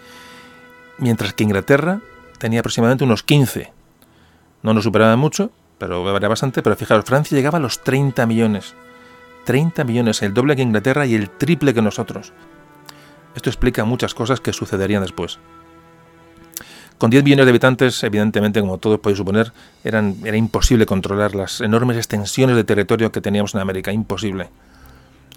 Mientras 0.99 1.33
que 1.33 1.43
Inglaterra 1.43 2.01
tenía 2.37 2.59
aproximadamente 2.59 3.05
unos 3.05 3.23
15. 3.23 3.73
No 4.61 4.73
nos 4.73 4.83
superaba 4.83 5.15
mucho, 5.15 5.51
pero 5.79 6.15
era 6.15 6.27
bastante. 6.27 6.61
Pero 6.61 6.75
fijaos, 6.75 7.05
Francia 7.05 7.35
llegaba 7.35 7.57
a 7.57 7.61
los 7.61 7.83
30 7.83 8.25
millones. 8.27 8.75
30 9.45 9.83
millones, 9.83 10.21
el 10.21 10.33
doble 10.33 10.55
que 10.55 10.61
Inglaterra 10.61 11.07
y 11.07 11.15
el 11.15 11.29
triple 11.29 11.73
que 11.73 11.81
nosotros. 11.81 12.33
Esto 13.35 13.49
explica 13.49 13.85
muchas 13.85 14.13
cosas 14.13 14.41
que 14.41 14.53
sucederían 14.53 15.01
después. 15.01 15.39
Con 16.99 17.09
10 17.09 17.23
millones 17.23 17.45
de 17.45 17.49
habitantes, 17.51 18.03
evidentemente, 18.03 18.59
como 18.59 18.77
todos 18.77 18.99
podéis 18.99 19.17
suponer, 19.17 19.53
era 19.85 20.37
imposible 20.37 20.85
controlar 20.85 21.33
las 21.33 21.61
enormes 21.61 21.95
extensiones 21.95 22.57
de 22.57 22.65
territorio 22.65 23.09
que 23.11 23.21
teníamos 23.21 23.55
en 23.55 23.61
América. 23.61 23.93
Imposible. 23.93 24.49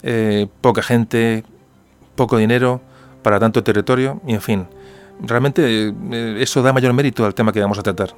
Eh, 0.02 0.48
poca 0.60 0.82
gente, 0.82 1.44
poco 2.16 2.36
dinero 2.36 2.80
para 3.22 3.38
tanto 3.38 3.62
territorio, 3.62 4.20
y 4.26 4.34
en 4.34 4.40
fin. 4.40 4.66
Realmente 5.20 5.62
eh, 5.88 6.36
eso 6.40 6.62
da 6.62 6.72
mayor 6.72 6.92
mérito 6.94 7.24
al 7.24 7.34
tema 7.34 7.52
que 7.52 7.60
vamos 7.60 7.78
a 7.78 7.82
tratar. 7.84 8.10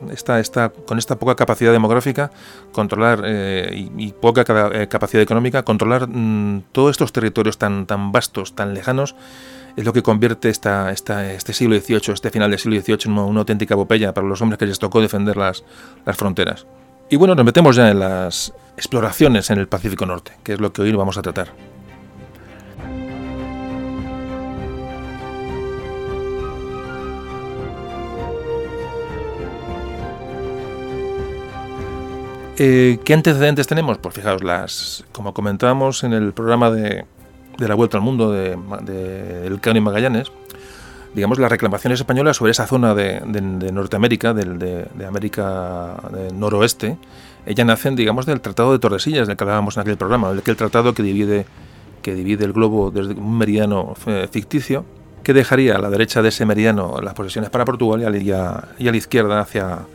Con 0.87 0.97
esta 0.99 1.19
poca 1.19 1.35
capacidad 1.35 1.73
demográfica, 1.73 2.31
controlar 2.73 3.21
eh, 3.27 3.91
y, 3.95 4.13
poca 4.13 4.45
capacidad 4.89 5.23
económica, 5.23 5.65
controlar 5.65 6.09
mm, 6.09 6.73
todos 6.73 6.93
estos 6.93 7.13
territorios 7.13 7.59
tan 7.59 7.85
vastos, 8.11 8.55
tan 8.55 8.73
lejanos, 8.73 9.15
es 9.76 9.85
lo 9.85 9.93
que 9.93 10.02
convierte 10.02 10.49
este 10.50 11.52
siglo 11.52 11.78
XVIII, 11.78 12.12
este 12.14 12.31
final 12.31 12.50
del 12.50 12.59
siglo 12.59 12.81
XVIII, 12.81 12.99
en 13.07 13.19
una, 13.19 13.40
auténtica 13.40 13.75
epopeya 13.75 14.14
para 14.14 14.26
los 14.26 14.40
hombres 14.40 14.59
que 14.59 14.66
les 14.66 14.78
tocó 14.78 15.00
defender 15.00 15.37
las, 15.37 15.64
las 16.04 16.16
fronteras. 16.16 16.66
Y 17.11 17.16
bueno, 17.16 17.35
nos 17.35 17.45
metemos 17.45 17.76
ya 17.76 17.90
en 17.90 17.99
las 17.99 18.52
exploraciones 18.76 19.50
en 19.50 19.59
el 19.59 19.69
Pacífico 19.69 20.07
Norte, 20.07 20.33
que 20.43 20.54
es 20.54 20.61
lo 20.61 20.73
que 20.73 20.83
hoy 20.83 20.93
vamos 20.93 21.19
a 21.19 21.23
tratar. 21.23 21.49
Eh, 32.57 33.00
¿Qué 33.04 33.14
antecedentes 33.14 33.66
tenemos? 33.66 33.99
Pues 33.99 34.14
fijaos, 34.14 34.45
las, 34.45 35.04
como 35.11 35.35
comentábamos 35.35 36.04
en 36.04 36.12
el 36.12 36.33
programa 36.33 36.71
de, 36.71 37.04
de 37.59 37.69
la 37.69 37.75
Vuelta 37.75 37.97
al 37.97 38.03
Mundo 38.03 38.33
de, 38.33 38.57
de 38.83 39.77
y 39.77 39.81
Magallanes, 39.81 40.31
digamos, 41.15 41.39
las 41.39 41.51
reclamaciones 41.51 42.01
españolas 42.01 42.37
sobre 42.37 42.51
esa 42.51 42.67
zona 42.67 42.95
de, 42.95 43.21
Norteamérica, 43.73 44.35
de, 44.35 45.07
América 45.07 45.97
del 46.13 46.39
noroeste, 46.39 46.99
ellas 47.47 47.67
nacen, 47.67 47.95
digamos, 47.95 48.27
del 48.27 48.41
Tratado 48.41 48.73
de 48.73 48.79
Tordesillas, 48.79 49.29
del 49.29 49.37
que 49.37 49.45
hablábamos 49.45 49.77
en 49.77 49.83
aquel 49.83 49.97
programa, 49.97 50.31
aquel 50.31 50.57
tratado 50.57 50.95
que 50.95 51.03
divide, 51.03 51.47
que 52.03 52.15
divide 52.15 52.45
el 52.45 52.53
globo 52.53 52.91
desde 52.91 53.15
un 53.15 53.39
meridiano 53.39 53.95
eh, 54.07 54.29
ficticio, 54.31 54.85
que 55.23 55.33
dejaría 55.33 55.77
a 55.77 55.79
la 55.79 55.89
derecha 55.89 56.21
de 56.21 56.29
ese 56.29 56.45
meridiano 56.45 57.01
las 57.03 57.15
posesiones 57.15 57.51
para 57.51 57.65
Portugal 57.65 58.01
y 58.15 58.27
y 58.27 58.31
a 58.33 58.69
la 58.79 58.97
izquierda 58.97 59.41
hacia, 59.41 59.87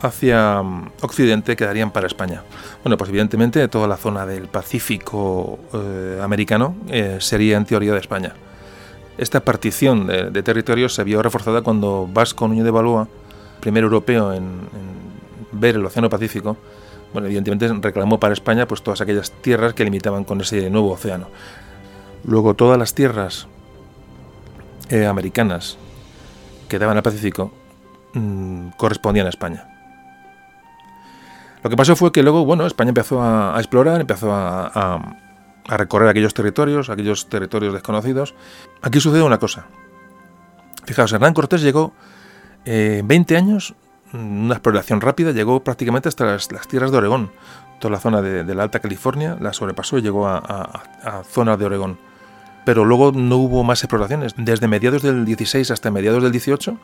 hacia 0.00 0.62
mm, 0.62 0.92
Occidente 1.02 1.56
quedarían 1.56 1.90
para 1.90 2.06
España. 2.06 2.42
Bueno, 2.82 2.96
pues 2.96 3.10
evidentemente 3.10 3.66
toda 3.68 3.86
la 3.86 3.96
zona 3.96 4.26
del 4.26 4.48
Pacífico 4.48 5.58
eh, 5.72 6.20
americano 6.22 6.74
eh, 6.88 7.18
sería 7.20 7.56
en 7.56 7.64
teoría 7.64 7.92
de 7.92 8.00
España. 8.00 8.34
Esta 9.18 9.40
partición 9.40 10.06
de, 10.06 10.42
territorios 10.42 10.94
se 10.94 11.04
vio 11.04 11.22
reforzada 11.22 11.60
cuando 11.60 12.08
Vasco 12.10 12.48
Núñez 12.48 12.64
de 12.64 12.70
Balboa, 12.70 13.06
primer 13.60 13.84
europeo 13.84 14.32
en, 14.32 14.60
ver 15.52 15.74
el 15.74 15.84
Océano 15.84 16.08
Pacífico, 16.08 16.56
bueno, 17.12 17.26
evidentemente 17.26 17.68
reclamó 17.86 18.18
para 18.18 18.32
España 18.32 18.66
pues 18.66 18.82
todas 18.82 19.00
aquellas 19.02 19.30
tierras 19.30 19.74
que 19.74 19.84
limitaban 19.84 20.24
con 20.24 20.40
ese 20.40 20.70
nuevo 20.70 20.92
océano. 20.92 21.28
Luego 22.24 22.54
todas 22.54 22.78
las 22.78 22.94
tierras 22.94 23.46
eh, 24.88 25.04
americanas 25.04 25.76
que 26.68 26.78
daban 26.78 26.96
al 26.96 27.02
Pacífico 27.02 27.52
mm, 28.14 28.70
correspondían 28.78 29.26
a 29.26 29.30
España. 29.30 29.69
Lo 31.62 31.70
que 31.70 31.76
pasó 31.76 31.96
fue 31.96 32.12
que 32.12 32.22
luego, 32.22 32.44
bueno, 32.44 32.66
España 32.66 32.88
empezó 32.88 33.22
a, 33.22 33.54
explorar, 33.58 34.00
empezó 34.00 34.32
a, 34.32 35.16
recorrer 35.66 36.08
aquellos 36.08 36.34
territorios, 36.34 36.90
aquellos 36.90 37.28
territorios 37.28 37.72
desconocidos. 37.72 38.34
Aquí 38.82 39.00
sucede 39.00 39.22
una 39.22 39.38
cosa. 39.38 39.66
Fijaos, 40.84 41.12
Hernán 41.12 41.34
Cortés 41.34 41.62
llegó 41.62 41.92
en 42.64 43.06
20 43.06 43.36
años, 43.36 43.74
una 44.12 44.54
exploración 44.54 45.00
rápida, 45.00 45.32
llegó 45.32 45.62
prácticamente 45.62 46.08
hasta 46.08 46.24
las, 46.24 46.48
tierras 46.68 46.90
de 46.90 46.96
Oregón. 46.96 47.30
Toda 47.78 47.92
la 47.92 48.00
zona 48.00 48.20
de, 48.22 48.54
la 48.54 48.62
Alta 48.64 48.80
California 48.80 49.36
la 49.40 49.52
sobrepasó 49.52 49.98
y 49.98 50.02
llegó 50.02 50.26
a 50.26 51.22
zonas 51.28 51.58
de 51.58 51.66
Oregón. 51.66 51.98
Pero 52.64 52.84
luego 52.84 53.12
no 53.12 53.36
hubo 53.36 53.64
más 53.64 53.82
exploraciones. 53.82 54.34
Desde 54.36 54.68
mediados 54.68 55.02
del 55.02 55.24
16 55.24 55.70
hasta 55.70 55.90
mediados 55.90 56.22
del 56.22 56.32
18 56.32 56.76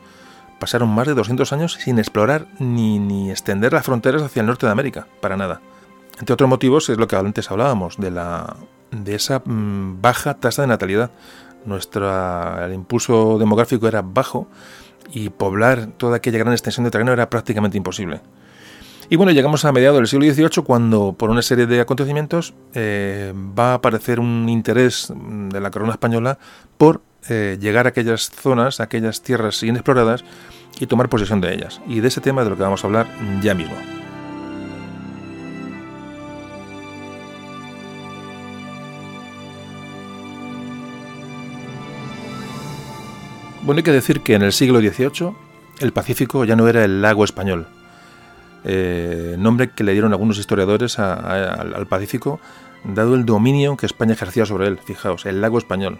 pasaron 0.59 0.89
más 0.89 1.07
de 1.07 1.13
200 1.13 1.53
años 1.53 1.73
sin 1.73 1.99
explorar 1.99 2.47
ni, 2.59 2.99
ni 2.99 3.29
extender 3.31 3.73
las 3.73 3.85
fronteras 3.85 4.21
hacia 4.21 4.41
el 4.41 4.47
norte 4.47 4.65
de 4.65 4.71
América, 4.71 5.07
para 5.21 5.37
nada. 5.37 5.61
Entre 6.19 6.33
otros 6.33 6.49
motivos 6.49 6.89
es 6.89 6.97
lo 6.97 7.07
que 7.07 7.15
antes 7.15 7.51
hablábamos, 7.51 7.97
de, 7.97 8.11
la, 8.11 8.55
de 8.91 9.15
esa 9.15 9.41
mm, 9.43 10.01
baja 10.01 10.33
tasa 10.35 10.63
de 10.63 10.67
natalidad. 10.67 11.11
Nuestro, 11.65 12.63
el 12.63 12.73
impulso 12.73 13.37
demográfico 13.37 13.87
era 13.87 14.01
bajo 14.01 14.47
y 15.11 15.29
poblar 15.29 15.87
toda 15.97 16.17
aquella 16.17 16.39
gran 16.39 16.53
extensión 16.53 16.83
de 16.85 16.91
terreno 16.91 17.13
era 17.13 17.29
prácticamente 17.29 17.77
imposible. 17.77 18.21
Y 19.09 19.15
bueno, 19.15 19.31
llegamos 19.31 19.63
a 19.63 19.71
mediados 19.71 19.97
del 19.97 20.07
siglo 20.07 20.25
XVIII 20.25 20.65
cuando, 20.65 21.13
por 21.13 21.29
una 21.29 21.41
serie 21.41 21.65
de 21.65 21.79
acontecimientos, 21.79 22.53
eh, 22.73 23.33
va 23.57 23.71
a 23.71 23.75
aparecer 23.75 24.19
un 24.19 24.49
interés 24.49 25.13
de 25.15 25.61
la 25.61 25.71
corona 25.71 25.93
española 25.93 26.37
por 26.77 27.01
eh, 27.29 27.57
llegar 27.59 27.85
a 27.85 27.89
aquellas 27.89 28.29
zonas, 28.29 28.79
a 28.79 28.83
aquellas 28.83 29.21
tierras 29.21 29.61
inexploradas 29.63 30.23
y 30.79 30.87
tomar 30.87 31.09
posesión 31.09 31.41
de 31.41 31.53
ellas. 31.53 31.81
Y 31.87 31.99
de 31.99 32.07
ese 32.07 32.21
tema 32.21 32.43
de 32.43 32.49
lo 32.49 32.57
que 32.57 32.63
vamos 32.63 32.83
a 32.83 32.87
hablar 32.87 33.07
ya 33.41 33.53
mismo. 33.53 33.75
Bueno, 43.63 43.79
hay 43.79 43.83
que 43.83 43.91
decir 43.91 44.21
que 44.21 44.35
en 44.35 44.43
el 44.43 44.53
siglo 44.53 44.79
XVIII 44.79 45.35
el 45.81 45.91
Pacífico 45.91 46.45
ya 46.45 46.55
no 46.55 46.69
era 46.69 46.85
el 46.85 47.01
lago 47.01 47.25
español, 47.25 47.67
eh, 48.63 49.35
nombre 49.37 49.69
que 49.71 49.83
le 49.83 49.91
dieron 49.91 50.11
algunos 50.13 50.37
historiadores 50.37 50.99
al 50.99 51.85
Pacífico, 51.87 52.39
dado 52.83 53.15
el 53.15 53.25
dominio 53.25 53.77
que 53.77 53.85
España 53.85 54.13
ejercía 54.13 54.45
sobre 54.45 54.67
él. 54.67 54.79
Fijaos, 54.83 55.25
el 55.25 55.41
lago 55.41 55.57
español. 55.57 55.99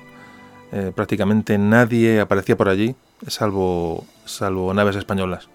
Eh, 0.71 0.91
prácticamente 0.93 1.57
nadie 1.57 2.19
aparecía 2.19 2.57
por 2.57 2.67
allí, 2.69 2.95
salvo, 3.27 4.05
salvo 4.25 4.73
naves 4.73 4.95
españolas. 4.95 5.49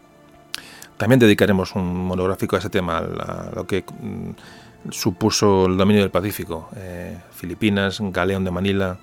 También 0.97 1.19
dedicaremos 1.19 1.75
un 1.75 2.07
monográfico 2.07 2.57
a 2.57 2.61
ese 2.61 2.71
tema, 2.71 2.99
a 2.99 3.51
lo 3.55 3.67
que 3.67 3.83
mm, 3.83 4.91
supuso 4.91 5.67
el 5.67 5.77
dominio 5.77 6.03
del 6.03 6.11
Pacífico. 6.11 6.69
Eh, 6.77 7.19
Filipinas, 7.33 7.99
Galeón 8.01 8.45
de 8.45 8.51
Manila, 8.51 8.97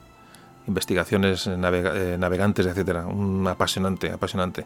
investigaciones 0.68 1.46
eh, 1.48 2.18
navegantes, 2.18 2.66
etcétera. 2.66 3.06
Un 3.06 3.48
apasionante, 3.48 4.12
apasionante. 4.12 4.66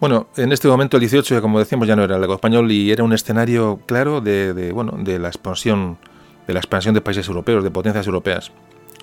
Bueno, 0.00 0.28
en 0.36 0.52
este 0.52 0.68
momento 0.68 0.96
el 0.96 1.00
18, 1.00 1.40
como 1.40 1.58
decíamos, 1.58 1.88
ya 1.88 1.96
no 1.96 2.02
era 2.02 2.16
el 2.16 2.20
lago 2.20 2.34
español 2.34 2.70
y 2.70 2.90
era 2.90 3.04
un 3.04 3.12
escenario 3.12 3.80
claro 3.86 4.20
de, 4.20 4.52
de, 4.52 4.72
bueno, 4.72 4.92
de 4.98 5.18
la 5.18 5.28
expansión 5.28 5.98
de 6.46 6.54
la 6.54 6.60
expansión 6.60 6.94
de 6.94 7.02
países 7.02 7.28
europeos, 7.28 7.62
de 7.62 7.70
potencias 7.70 8.06
europeas 8.06 8.50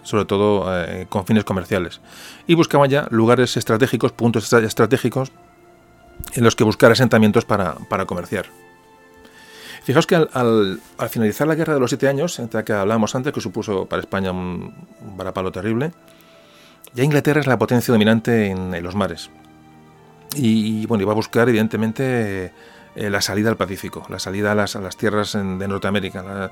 sobre 0.05 0.23
todo 0.23 0.65
eh, 0.73 1.07
con 1.09 1.25
fines 1.25 1.43
comerciales. 1.43 1.99
Y 2.47 2.53
buscaban 2.53 2.89
ya 2.89 3.07
lugares 3.11 3.57
estratégicos, 3.57 4.13
puntos 4.13 4.53
estratégicos 4.53 5.33
en 6.33 6.43
los 6.43 6.55
que 6.55 6.63
buscar 6.63 6.91
asentamientos 6.91 7.43
para, 7.43 7.75
para 7.89 8.05
comerciar. 8.05 8.45
Fijaos 9.85 10.07
que 10.07 10.15
al, 10.15 10.79
finalizar 11.09 11.47
la 11.47 11.53
guerra 11.53 11.75
de 11.75 11.79
los 11.79 11.91
siete 11.91 12.07
años, 12.07 12.39
entre 12.39 12.61
la 12.61 12.65
que 12.65 12.73
hablábamos 12.73 13.13
antes, 13.13 13.31
que 13.31 13.39
supuso 13.39 13.85
para 13.85 13.99
España 13.99 14.31
un, 14.31 14.73
varapalo 15.15 15.51
terrible, 15.51 15.91
ya 16.95 17.03
Inglaterra 17.03 17.39
es 17.39 17.45
la 17.45 17.59
potencia 17.59 17.91
dominante 17.91 18.47
en, 18.47 18.81
los 18.81 18.95
mares. 18.95 19.29
Y, 20.35 20.87
bueno, 20.87 21.03
iba 21.03 21.11
a 21.11 21.15
buscar, 21.15 21.47
evidentemente, 21.49 22.51
eh, 22.95 23.09
la 23.09 23.21
salida 23.21 23.49
al 23.49 23.57
Pacífico, 23.57 24.05
la 24.09 24.19
salida 24.19 24.53
a 24.53 24.55
las, 24.55 24.97
tierras 24.97 25.33
de 25.33 25.67
Norteamérica. 25.67 26.51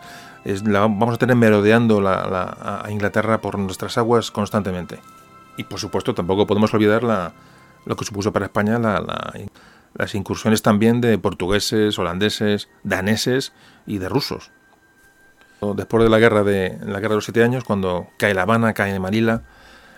vamos 0.72 1.16
a 1.16 1.18
tener 1.18 1.36
merodeando 1.36 2.02
a 2.08 2.86
Inglaterra 2.90 3.40
por 3.40 3.58
nuestras 3.58 3.98
aguas 3.98 4.32
constantemente. 4.32 5.00
Y 5.58 5.64
por 5.64 5.80
supuesto 5.80 6.14
tampoco 6.14 6.46
podemos 6.48 6.74
olvidar 6.74 7.04
lo 7.04 7.96
que 7.96 8.06
supuso 8.06 8.34
para 8.34 8.46
España 8.46 8.80
las 8.80 10.16
incursiones 10.16 10.62
también 10.62 11.02
de 11.02 11.18
portugueses, 11.18 11.98
holandeses, 12.00 12.68
daneses 12.84 13.54
y 13.86 14.00
de 14.00 14.10
rusos. 14.10 14.52
Después 15.76 16.04
de 16.04 16.10
la 16.10 16.20
guerra 16.20 16.44
de, 16.44 16.78
la 16.82 17.00
guerra 17.00 17.10
de 17.10 17.16
los 17.16 17.26
siete 17.26 17.44
años, 17.44 17.64
cuando 17.64 18.08
cae 18.18 18.34
La 18.34 18.42
Habana, 18.42 18.74
cae 18.74 19.00
Manila, 19.00 19.44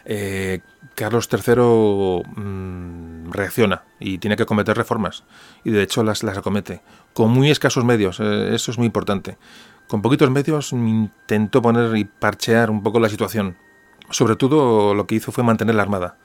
eh, 0.05 0.59
Carlos 0.93 1.27
III 1.31 2.21
reacciona 3.31 3.83
y 3.99 4.17
tiene 4.17 4.35
que 4.35 4.45
cometer 4.45 4.77
reformas. 4.77 5.23
Y 5.63 5.71
de 5.71 5.83
hecho 5.83 6.03
las, 6.03 6.23
las 6.23 6.37
acomete. 6.37 6.81
Con 7.13 7.31
muy 7.31 7.51
escasos 7.51 7.83
medios, 7.83 8.19
eh, 8.19 8.53
eso 8.53 8.71
es 8.71 8.77
muy 8.77 8.87
importante. 8.87 9.37
Con 9.87 10.01
poquitos 10.01 10.29
medios 10.31 10.71
intentó 10.71 11.61
poner 11.61 11.95
y 11.95 12.05
parchear 12.05 12.71
un 12.71 12.81
poco 12.81 12.99
la 12.99 13.09
situación. 13.09 13.57
Sobre 14.09 14.35
todo 14.35 14.93
lo 14.93 15.07
que 15.07 15.15
hizo 15.15 15.31
fue 15.31 15.43
mantener 15.43 15.75
la 15.75 15.83
armada. 15.83 16.17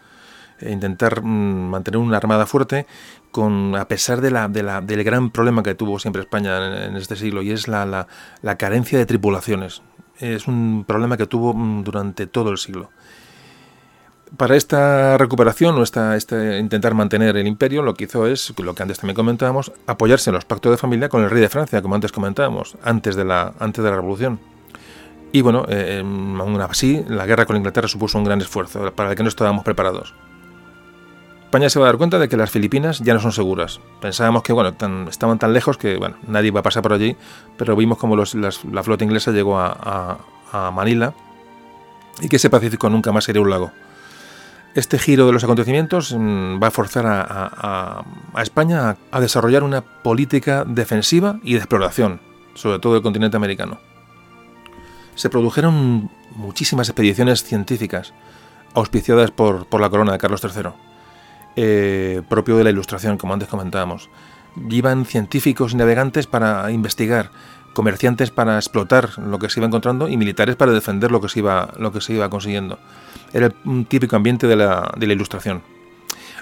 E 0.58 0.72
intentar 0.72 1.22
mm, 1.22 1.70
mantener 1.70 1.98
una 1.98 2.16
armada 2.16 2.46
fuerte 2.46 2.86
con 3.30 3.74
a 3.76 3.88
pesar 3.88 4.20
de 4.20 4.30
la, 4.30 4.48
de 4.48 4.62
la, 4.62 4.80
del 4.80 5.04
gran 5.04 5.30
problema 5.30 5.62
que 5.62 5.74
tuvo 5.74 5.98
siempre 5.98 6.22
España 6.22 6.86
en, 6.86 6.96
este 6.96 7.16
siglo 7.16 7.42
y 7.42 7.50
es 7.50 7.68
la, 7.68 7.86
la, 7.86 8.08
la 8.42 8.56
carencia 8.56 8.98
de 8.98 9.06
tripulaciones. 9.06 9.82
Es 10.18 10.48
un 10.48 10.84
problema 10.86 11.16
que 11.16 11.26
tuvo 11.26 11.54
mm, 11.54 11.84
durante 11.84 12.26
todo 12.26 12.50
el 12.50 12.58
siglo 12.58 12.90
para 14.36 14.56
esta 14.56 15.18
recuperación 15.18 15.76
o 15.78 15.82
esta, 15.82 16.16
este 16.16 16.58
intentar 16.58 16.94
mantener 16.94 17.36
el 17.36 17.46
imperio, 17.46 17.82
lo 17.82 17.94
que 17.94 18.04
hizo 18.04 18.26
es, 18.26 18.52
lo 18.58 18.74
que 18.74 18.82
antes 18.82 18.98
también 18.98 19.16
comentábamos, 19.16 19.72
apoyarse 19.86 20.30
en 20.30 20.34
los 20.34 20.44
pactos 20.44 20.72
de 20.72 20.78
familia 20.78 21.08
con 21.08 21.22
el 21.22 21.30
rey 21.30 21.40
de 21.40 21.48
Francia, 21.48 21.82
como 21.82 21.94
antes 21.94 22.12
comentábamos, 22.12 22.76
antes 22.82 23.16
de 23.16 23.24
la, 23.24 23.52
antes 23.58 23.82
de 23.82 23.90
la 23.90 23.96
revolución. 23.96 24.40
Y 25.32 25.42
bueno, 25.42 25.64
eh, 25.68 25.98
em, 26.00 26.40
aún 26.40 26.60
así, 26.60 27.04
la 27.08 27.26
guerra 27.26 27.46
con 27.46 27.56
Inglaterra 27.56 27.88
supuso 27.88 28.18
un 28.18 28.24
gran 28.24 28.40
esfuerzo 28.40 28.92
para 28.92 29.10
el 29.10 29.16
que 29.16 29.22
no 29.22 29.28
estábamos 29.28 29.64
preparados. 29.64 30.14
España 31.44 31.68
se 31.68 31.80
va 31.80 31.86
a 31.86 31.88
dar 31.88 31.98
cuenta 31.98 32.20
de 32.20 32.28
que 32.28 32.36
las 32.36 32.50
Filipinas 32.50 33.00
ya 33.00 33.12
no 33.12 33.20
son 33.20 33.32
seguras. 33.32 33.80
Pensábamos 34.00 34.44
que 34.44 34.52
bueno, 34.52 34.72
estaban 35.08 35.38
tan 35.38 35.52
lejos 35.52 35.76
que 35.76 35.96
bueno, 35.96 36.16
nadie 36.28 36.48
iba 36.48 36.60
a 36.60 36.62
pasar 36.62 36.82
por 36.82 36.92
allí, 36.92 37.16
pero 37.56 37.74
vimos 37.74 37.98
como 37.98 38.14
los, 38.14 38.34
la 38.36 38.82
flota 38.84 39.04
inglesa 39.04 39.32
llegó 39.32 39.58
a, 39.58 40.18
a 40.52 40.70
Manila 40.70 41.12
y 42.20 42.28
que 42.28 42.36
ese 42.36 42.50
Pacífico 42.50 42.88
nunca 42.88 43.10
más 43.10 43.24
sería 43.24 43.42
un 43.42 43.50
lago. 43.50 43.72
Este 44.74 45.00
giro 45.00 45.26
de 45.26 45.32
los 45.32 45.42
acontecimientos 45.42 46.14
mm, 46.16 46.62
va 46.62 46.68
a 46.68 46.70
forzar 46.70 47.04
a, 47.06 48.04
España 48.40 48.96
a, 49.10 49.20
desarrollar 49.20 49.64
una 49.64 49.80
política 49.80 50.64
defensiva 50.64 51.40
y 51.42 51.54
de 51.54 51.58
exploración, 51.58 52.20
sobre 52.54 52.78
todo 52.78 52.96
el 52.96 53.02
continente 53.02 53.36
americano. 53.36 53.80
Se 55.16 55.28
produjeron 55.28 56.08
muchísimas 56.36 56.88
expediciones 56.88 57.42
científicas 57.42 58.14
auspiciadas 58.74 59.32
por, 59.32 59.66
la 59.80 59.90
corona 59.90 60.12
de 60.12 60.18
Carlos 60.18 60.42
III, 60.44 60.70
eh, 61.56 62.22
propio 62.28 62.56
de 62.56 62.64
la 62.64 62.70
Ilustración, 62.70 63.18
como 63.18 63.34
antes 63.34 63.48
comentábamos. 63.48 64.08
Iban 64.68 65.04
científicos 65.04 65.72
y 65.72 65.76
navegantes 65.76 66.28
para 66.28 66.70
investigar, 66.70 67.32
comerciantes 67.80 68.30
para 68.30 68.56
explotar 68.56 69.18
lo 69.18 69.38
que 69.38 69.48
se 69.48 69.58
iba 69.58 69.66
encontrando 69.66 70.06
y 70.06 70.18
militares 70.18 70.54
para 70.54 70.70
defender 70.70 71.10
lo 71.10 71.18
que 71.22 71.30
se 71.30 71.38
iba, 71.38 71.72
lo 71.78 71.90
que 71.90 72.02
se 72.02 72.12
iba 72.12 72.28
consiguiendo. 72.28 72.78
Era 73.32 73.54
un 73.64 73.86
típico 73.86 74.16
ambiente 74.16 74.46
de 74.46 74.54
la, 74.54 74.92
de 74.98 75.06
la 75.06 75.14
ilustración. 75.14 75.62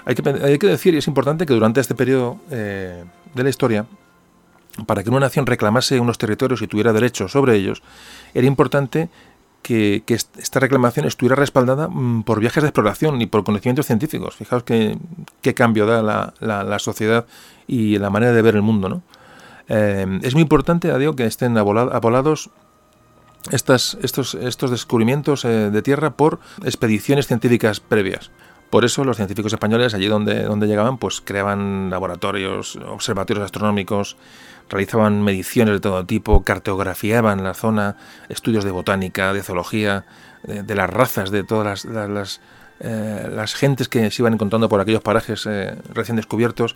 Hay 0.03 0.15
que, 0.15 0.29
hay 0.29 0.59
que, 0.59 0.67
decir, 0.67 0.95
y 0.95 0.97
es 0.97 1.07
importante, 1.07 1.45
que 1.45 1.53
durante 1.53 1.79
este 1.79 1.95
periodo 1.95 2.41
eh, 2.51 3.05
de 3.33 3.43
la 3.43 3.49
historia, 3.49 3.85
para 4.85 5.01
que 5.01 5.09
una 5.09 5.21
nación 5.21 5.45
reclamase 5.45 5.97
unos 6.01 6.17
territorios 6.17 6.61
y 6.61 6.67
tuviera 6.67 6.91
derechos 6.91 7.31
sobre 7.31 7.55
ellos, 7.55 7.83
era 8.33 8.45
importante 8.45 9.07
que, 9.61 10.03
esta 10.07 10.59
reclamación 10.59 11.05
estuviera 11.05 11.37
respaldada 11.37 11.87
mm, 11.87 12.23
por 12.23 12.41
viajes 12.41 12.63
de 12.63 12.67
exploración 12.67 13.21
y 13.21 13.27
por 13.27 13.45
conocimientos 13.45 13.85
científicos. 13.85 14.35
Fijaos 14.35 14.63
qué, 14.63 14.97
qué 15.41 15.53
cambio 15.53 15.85
da 15.85 16.01
la, 16.01 16.33
la, 16.41 16.79
sociedad 16.79 17.25
y 17.65 17.97
la 17.97 18.09
manera 18.09 18.33
de 18.33 18.41
ver 18.41 18.55
el 18.55 18.61
mundo. 18.61 18.89
¿no? 18.89 19.03
Eh, 19.69 20.19
es 20.23 20.33
muy 20.33 20.41
importante, 20.41 20.95
digo, 20.97 21.15
que 21.15 21.25
estén 21.25 21.57
abolados 21.57 22.49
estas, 23.51 23.97
estos, 24.01 24.71
descubrimientos 24.71 25.45
eh, 25.45 25.69
de 25.69 25.81
tierra 25.81 26.11
por 26.11 26.39
expediciones 26.63 27.27
científicas 27.27 27.79
previas. 27.79 28.31
Por 28.69 28.85
eso 28.85 29.03
los 29.03 29.17
científicos 29.17 29.53
españoles, 29.53 29.93
allí 29.93 30.07
donde, 30.07 30.43
donde 30.43 30.67
llegaban, 30.67 30.97
pues 30.97 31.21
creaban 31.21 31.89
laboratorios, 31.89 32.75
observatorios 32.75 33.45
astronómicos, 33.45 34.17
realizaban 34.69 35.23
mediciones 35.23 35.75
de 35.75 35.79
todo 35.79 36.05
tipo, 36.05 36.43
cartografiaban 36.43 37.43
la 37.43 37.55
zona, 37.55 37.95
estudios 38.27 38.63
de 38.63 38.71
botánica, 38.71 39.33
de 39.33 39.41
zoología, 39.41 40.05
de, 40.43 40.75
las 40.75 40.89
razas, 40.89 41.31
de 41.31 41.43
todas 41.43 41.85
las, 41.85 42.09
las, 42.09 42.41
eh, 42.79 43.29
las, 43.33 43.55
gentes 43.55 43.89
que 43.89 44.09
se 44.09 44.21
iban 44.21 44.33
encontrando 44.33 44.69
por 44.69 44.79
aquellos 44.79 45.01
parajes 45.01 45.45
eh, 45.45 45.75
recién 45.93 46.15
descubiertos. 46.15 46.75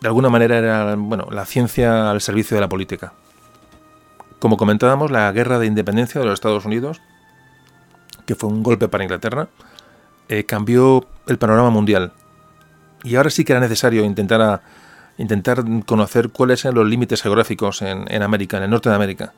De 0.00 0.08
alguna 0.08 0.28
manera 0.28 0.58
era 0.58 0.94
bueno, 0.96 1.28
la 1.30 1.44
ciencia 1.44 2.10
al 2.10 2.20
servicio 2.20 2.56
de 2.56 2.60
la 2.60 2.68
política. 2.68 3.12
Como 4.38 4.56
comentábamos, 4.56 5.10
la 5.10 5.32
guerra 5.32 5.58
de 5.58 5.66
independencia 5.66 6.20
de 6.20 6.26
los 6.26 6.34
Estados 6.34 6.66
Unidos, 6.66 7.00
que 8.26 8.34
fue 8.34 8.50
un 8.50 8.62
golpe 8.62 8.88
para 8.88 9.04
Inglaterra, 9.04 9.48
eh, 10.28 10.44
cambió 10.44 11.06
el 11.26 11.38
panorama 11.38 11.70
mundial. 11.70 12.12
Y 13.02 13.16
ahora 13.16 13.30
sí 13.30 13.44
que 13.44 13.52
era 13.52 13.60
necesario 13.60 14.04
intentar, 14.04 14.62
intentar 15.18 15.64
conocer 15.86 16.30
cuáles 16.30 16.64
eran 16.64 16.74
los 16.74 16.86
límites 16.86 17.22
geográficos 17.22 17.82
en, 17.82 18.22
América, 18.22 18.56
en 18.56 18.64
el 18.64 18.70
norte 18.70 18.88
de 18.88 18.94
América, 18.94 19.32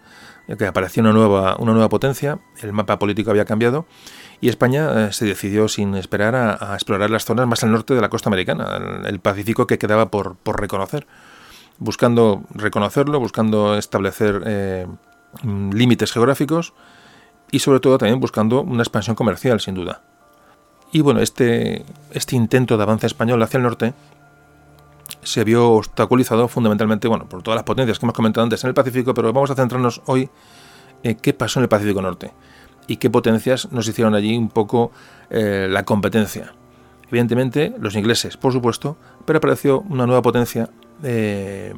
ya 0.48 0.56
que 0.56 0.66
apareció 0.66 1.02
una 1.02 1.12
nueva, 1.12 1.56
una 1.58 1.72
nueva 1.72 1.88
potencia, 1.88 2.38
el 2.62 2.72
mapa 2.72 2.98
político 2.98 3.30
había 3.30 3.44
cambiado, 3.44 3.86
y 4.40 4.48
España 4.48 5.08
eh, 5.08 5.12
se 5.12 5.24
decidió 5.24 5.68
sin 5.68 5.94
esperar 5.94 6.34
a, 6.34 6.74
explorar 6.74 7.10
las 7.10 7.24
zonas 7.24 7.46
más 7.46 7.64
al 7.64 7.72
norte 7.72 7.94
de 7.94 8.00
la 8.00 8.08
costa 8.08 8.28
americana, 8.28 9.02
el, 9.04 9.20
Pacífico 9.20 9.66
que 9.66 9.78
quedaba 9.78 10.10
por, 10.10 10.36
reconocer 10.44 11.06
buscando 11.78 12.42
reconocerlo, 12.54 13.20
buscando 13.20 13.76
establecer 13.76 14.42
eh, 14.46 14.86
límites 15.44 16.10
geográficos 16.12 16.72
y 17.50 17.58
sobre 17.58 17.80
todo 17.80 17.98
también 17.98 18.18
buscando 18.18 18.62
una 18.62 18.82
expansión 18.82 19.14
comercial, 19.14 19.60
sin 19.60 19.74
duda. 19.74 20.02
Y 20.90 21.02
bueno, 21.02 21.20
este, 21.20 21.84
este 22.12 22.36
intento 22.36 22.76
de 22.76 22.82
avance 22.82 23.06
español 23.06 23.42
hacia 23.42 23.58
el 23.58 23.64
norte 23.64 23.92
se 25.22 25.44
vio 25.44 25.70
obstaculizado 25.72 26.48
fundamentalmente 26.48 27.08
bueno, 27.08 27.28
por 27.28 27.42
todas 27.42 27.56
las 27.56 27.64
potencias 27.64 27.98
que 27.98 28.06
hemos 28.06 28.16
comentado 28.16 28.44
antes 28.44 28.62
en 28.64 28.68
el 28.68 28.74
Pacífico, 28.74 29.12
pero 29.12 29.32
vamos 29.32 29.50
a 29.50 29.54
centrarnos 29.54 30.00
hoy 30.06 30.30
en 31.02 31.16
qué 31.16 31.34
pasó 31.34 31.58
en 31.58 31.64
el 31.64 31.68
Pacífico 31.68 32.00
Norte 32.00 32.32
y 32.86 32.96
qué 32.96 33.10
potencias 33.10 33.70
nos 33.72 33.88
hicieron 33.88 34.14
allí 34.14 34.36
un 34.36 34.48
poco 34.48 34.92
eh, 35.30 35.66
la 35.70 35.84
competencia. 35.84 36.52
Evidentemente, 37.08 37.74
los 37.78 37.94
ingleses, 37.94 38.36
por 38.36 38.52
supuesto, 38.52 38.96
pero 39.24 39.38
apareció 39.38 39.80
una 39.80 40.06
nueva 40.06 40.22
potencia 40.22 40.70
eh, 41.02 41.74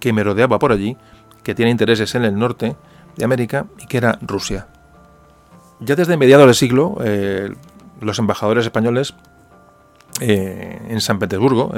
que 0.00 0.12
merodeaba 0.12 0.58
por 0.58 0.72
allí, 0.72 0.96
que 1.42 1.54
tiene 1.54 1.70
intereses 1.70 2.14
en 2.14 2.24
el 2.24 2.38
norte 2.38 2.76
de 3.16 3.24
América 3.24 3.66
y 3.78 3.86
que 3.86 3.96
era 3.96 4.18
Rusia. 4.20 4.68
Ya 5.80 5.94
desde 5.94 6.16
mediados 6.16 6.46
del 6.46 6.54
siglo, 6.54 6.98
eh, 7.02 7.50
los 8.00 8.18
embajadores 8.18 8.64
españoles 8.64 9.14
en 10.18 10.98
San 11.02 11.18
Petersburgo, 11.18 11.74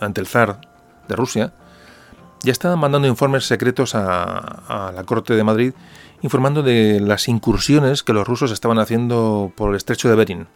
ante 0.00 0.22
el 0.22 0.26
zar 0.26 0.58
de 1.06 1.16
Rusia, 1.16 1.52
ya 2.42 2.52
estaban 2.52 2.78
mandando 2.78 3.08
informes 3.08 3.44
secretos 3.46 3.94
a, 3.94 4.92
la 4.94 5.04
corte 5.04 5.34
de 5.34 5.44
Madrid 5.44 5.72
informando 6.22 6.62
de 6.62 7.00
las 7.00 7.28
incursiones 7.28 8.02
que 8.02 8.12
los 8.12 8.26
rusos 8.26 8.50
estaban 8.50 8.78
haciendo 8.78 9.52
por 9.54 9.70
el 9.70 9.76
estrecho 9.76 10.08
de 10.08 10.16
Bering. 10.16 10.46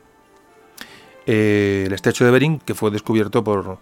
el 1.27 1.93
estrecho 1.93 2.25
de 2.25 2.31
Bering, 2.31 2.59
que 2.59 2.75
fue 2.75 2.91
descubierto 2.91 3.45
por, 3.45 3.79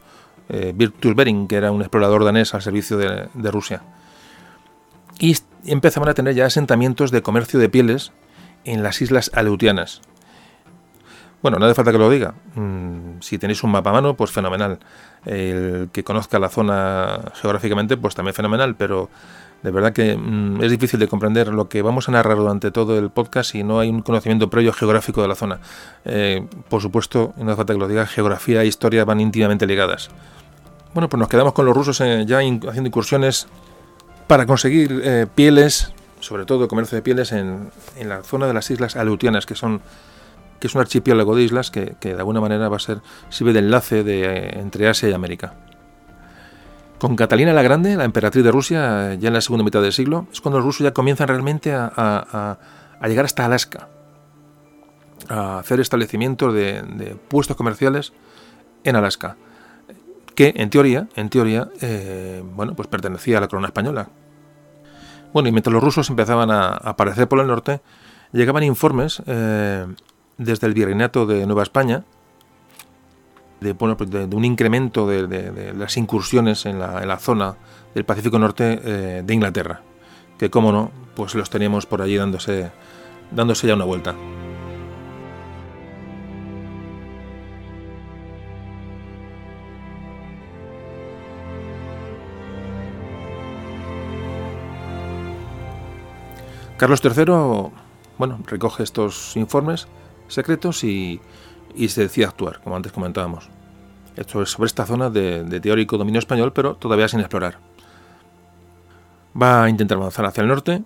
eh, 0.52 0.72
Virtus 0.74 1.14
Bering, 1.14 1.46
que 1.46 1.54
era 1.54 1.70
un 1.70 1.80
explorador 1.80 2.24
danés 2.24 2.54
al 2.54 2.62
servicio 2.62 2.98
de, 2.98 3.50
Rusia. 3.52 3.82
Y 5.20 5.36
empezaban 5.64 6.08
a 6.08 6.14
tener 6.14 6.34
ya 6.34 6.46
asentamientos 6.46 7.12
de 7.12 7.22
comercio 7.22 7.60
de 7.60 7.68
pieles 7.68 8.10
en 8.64 8.82
las 8.82 9.00
islas 9.00 9.30
Aleutianas. 9.32 10.02
Bueno, 11.40 11.58
no 11.58 11.66
hace 11.66 11.76
falta 11.76 11.92
que 11.92 11.98
lo 11.98 12.10
diga. 12.10 12.34
Mm, 12.56 13.20
si 13.20 13.38
tenéis 13.38 13.62
un 13.62 13.70
mapa 13.70 13.90
a 13.90 13.92
mano, 13.92 14.16
pues 14.16 14.32
fenomenal. 14.32 14.80
El 15.24 15.88
que 15.92 16.02
conozca 16.02 16.40
la 16.40 16.48
zona 16.48 17.20
geográficamente, 17.34 17.96
pues 17.96 18.16
también 18.16 18.34
fenomenal, 18.34 18.74
pero 18.74 19.08
de 19.62 19.70
verdad 19.70 19.92
que 19.92 20.16
mm, 20.16 20.62
es 20.62 20.70
difícil 20.70 20.98
de 20.98 21.08
comprender 21.08 21.48
lo 21.48 21.68
que 21.68 21.82
vamos 21.82 22.08
a 22.08 22.12
narrar 22.12 22.36
durante 22.36 22.70
todo 22.70 22.98
el 22.98 23.10
podcast 23.10 23.52
si 23.52 23.62
no 23.62 23.78
hay 23.80 23.90
un 23.90 24.02
conocimiento 24.02 24.48
previo 24.48 24.72
geográfico 24.72 25.22
de 25.22 25.28
la 25.28 25.34
zona. 25.34 25.60
Eh, 26.04 26.46
por 26.68 26.80
supuesto, 26.80 27.34
no 27.36 27.50
hace 27.50 27.56
falta 27.56 27.74
que 27.74 27.78
lo 27.78 27.88
diga, 27.88 28.06
geografía 28.06 28.62
e 28.62 28.66
historia 28.66 29.04
van 29.04 29.20
íntimamente 29.20 29.66
ligadas. 29.66 30.10
Bueno, 30.94 31.08
pues 31.08 31.18
nos 31.18 31.28
quedamos 31.28 31.52
con 31.52 31.66
los 31.66 31.76
rusos 31.76 32.00
eh, 32.00 32.24
ya 32.26 32.38
haciendo 32.38 32.86
incursiones 32.86 33.46
para 34.26 34.46
conseguir 34.46 35.02
eh, 35.04 35.26
pieles, 35.34 35.92
sobre 36.20 36.46
todo 36.46 36.66
comercio 36.68 36.96
de 36.96 37.02
pieles 37.02 37.32
en, 37.32 37.70
la 38.02 38.22
zona 38.22 38.46
de 38.46 38.54
las 38.54 38.70
islas 38.70 38.96
Aleutianas, 38.96 39.46
que 39.46 39.54
son 39.54 39.82
es 40.60 40.74
un 40.74 40.82
archipiélago 40.82 41.34
de 41.36 41.42
islas 41.42 41.70
que, 41.70 41.96
de 42.00 42.12
alguna 42.12 42.40
manera 42.40 42.68
va 42.68 42.76
a 42.76 42.80
ser 42.80 43.00
sirve 43.30 43.54
de 43.54 43.60
enlace 43.60 44.58
entre 44.58 44.88
Asia 44.88 45.08
y 45.08 45.12
América. 45.14 45.54
Con 47.00 47.16
Catalina 47.16 47.54
la 47.54 47.62
Grande, 47.62 47.96
la 47.96 48.04
emperatriz 48.04 48.44
de 48.44 48.52
Rusia, 48.52 49.14
ya 49.14 49.28
en 49.28 49.32
la 49.32 49.40
segunda 49.40 49.64
mitad 49.64 49.80
del 49.80 49.94
siglo, 49.94 50.26
es 50.30 50.42
cuando 50.42 50.58
los 50.58 50.66
rusos 50.66 50.84
ya 50.84 50.92
comienzan 50.92 51.28
realmente 51.28 51.72
a, 51.72 52.58
llegar 53.08 53.24
hasta 53.24 53.46
Alaska, 53.46 53.88
a 55.30 55.60
hacer 55.60 55.80
establecimientos 55.80 56.52
de, 56.52 57.16
puestos 57.28 57.56
comerciales 57.56 58.12
en 58.84 58.96
Alaska, 58.96 59.38
que 60.34 60.52
en 60.56 60.68
teoría, 60.68 61.08
en 61.16 61.30
teoría, 61.30 61.70
eh, 61.80 62.44
bueno, 62.54 62.74
pues 62.76 62.86
pertenecía 62.86 63.38
a 63.38 63.40
la 63.40 63.48
corona 63.48 63.68
española. 63.68 64.10
Bueno, 65.32 65.48
y 65.48 65.52
mientras 65.52 65.72
los 65.72 65.82
rusos 65.82 66.10
empezaban 66.10 66.50
a 66.50 66.68
aparecer 66.68 67.28
por 67.28 67.40
el 67.40 67.46
norte, 67.46 67.80
llegaban 68.30 68.62
informes 68.62 69.22
eh, 69.26 69.86
desde 70.36 70.66
el 70.66 70.74
Virreinato 70.74 71.24
de 71.24 71.46
Nueva 71.46 71.62
España 71.62 72.04
de, 73.60 73.74
de, 73.74 74.36
un 74.36 74.44
incremento 74.44 75.06
de, 75.06 75.72
las 75.76 75.96
incursiones 75.96 76.66
en 76.66 76.78
la, 76.78 77.18
zona 77.18 77.56
del 77.94 78.04
Pacífico 78.04 78.38
Norte 78.38 78.80
eh, 78.82 79.22
de 79.24 79.34
Inglaterra, 79.34 79.82
que 80.38 80.50
como 80.50 80.72
no, 80.72 80.90
pues 81.14 81.34
los 81.34 81.50
teníamos 81.50 81.86
por 81.86 82.02
allí 82.02 82.16
dándose, 82.16 82.70
dándose 83.30 83.66
ya 83.66 83.74
una 83.74 83.84
vuelta. 83.84 84.14
Carlos 96.78 97.02
III, 97.04 97.24
bueno, 98.16 98.38
recoge 98.46 98.82
estos 98.82 99.36
informes 99.36 99.86
secretos 100.28 100.82
y, 100.82 101.20
y 101.74 101.88
se 101.88 102.02
decide 102.02 102.26
actuar, 102.26 102.60
como 102.62 102.76
antes 102.76 102.92
comentábamos. 102.92 103.48
Esto 104.16 104.42
es 104.42 104.50
sobre 104.50 104.66
esta 104.66 104.86
zona 104.86 105.10
de, 105.10 105.60
teórico 105.60 105.96
dominio 105.96 106.18
español, 106.18 106.52
pero 106.52 106.74
todavía 106.74 107.08
sin 107.08 107.20
explorar. 107.20 107.58
Va 109.40 109.64
a 109.64 109.68
intentar 109.68 109.96
avanzar 109.98 110.26
hacia 110.26 110.42
el 110.42 110.48
norte, 110.48 110.82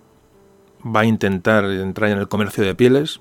va 0.85 1.01
a 1.01 1.05
intentar 1.05 1.65
entrar 1.65 2.11
en 2.11 2.19
el 2.19 2.27
comercio 2.27 2.63
de 2.63 2.75
pieles, 2.75 3.19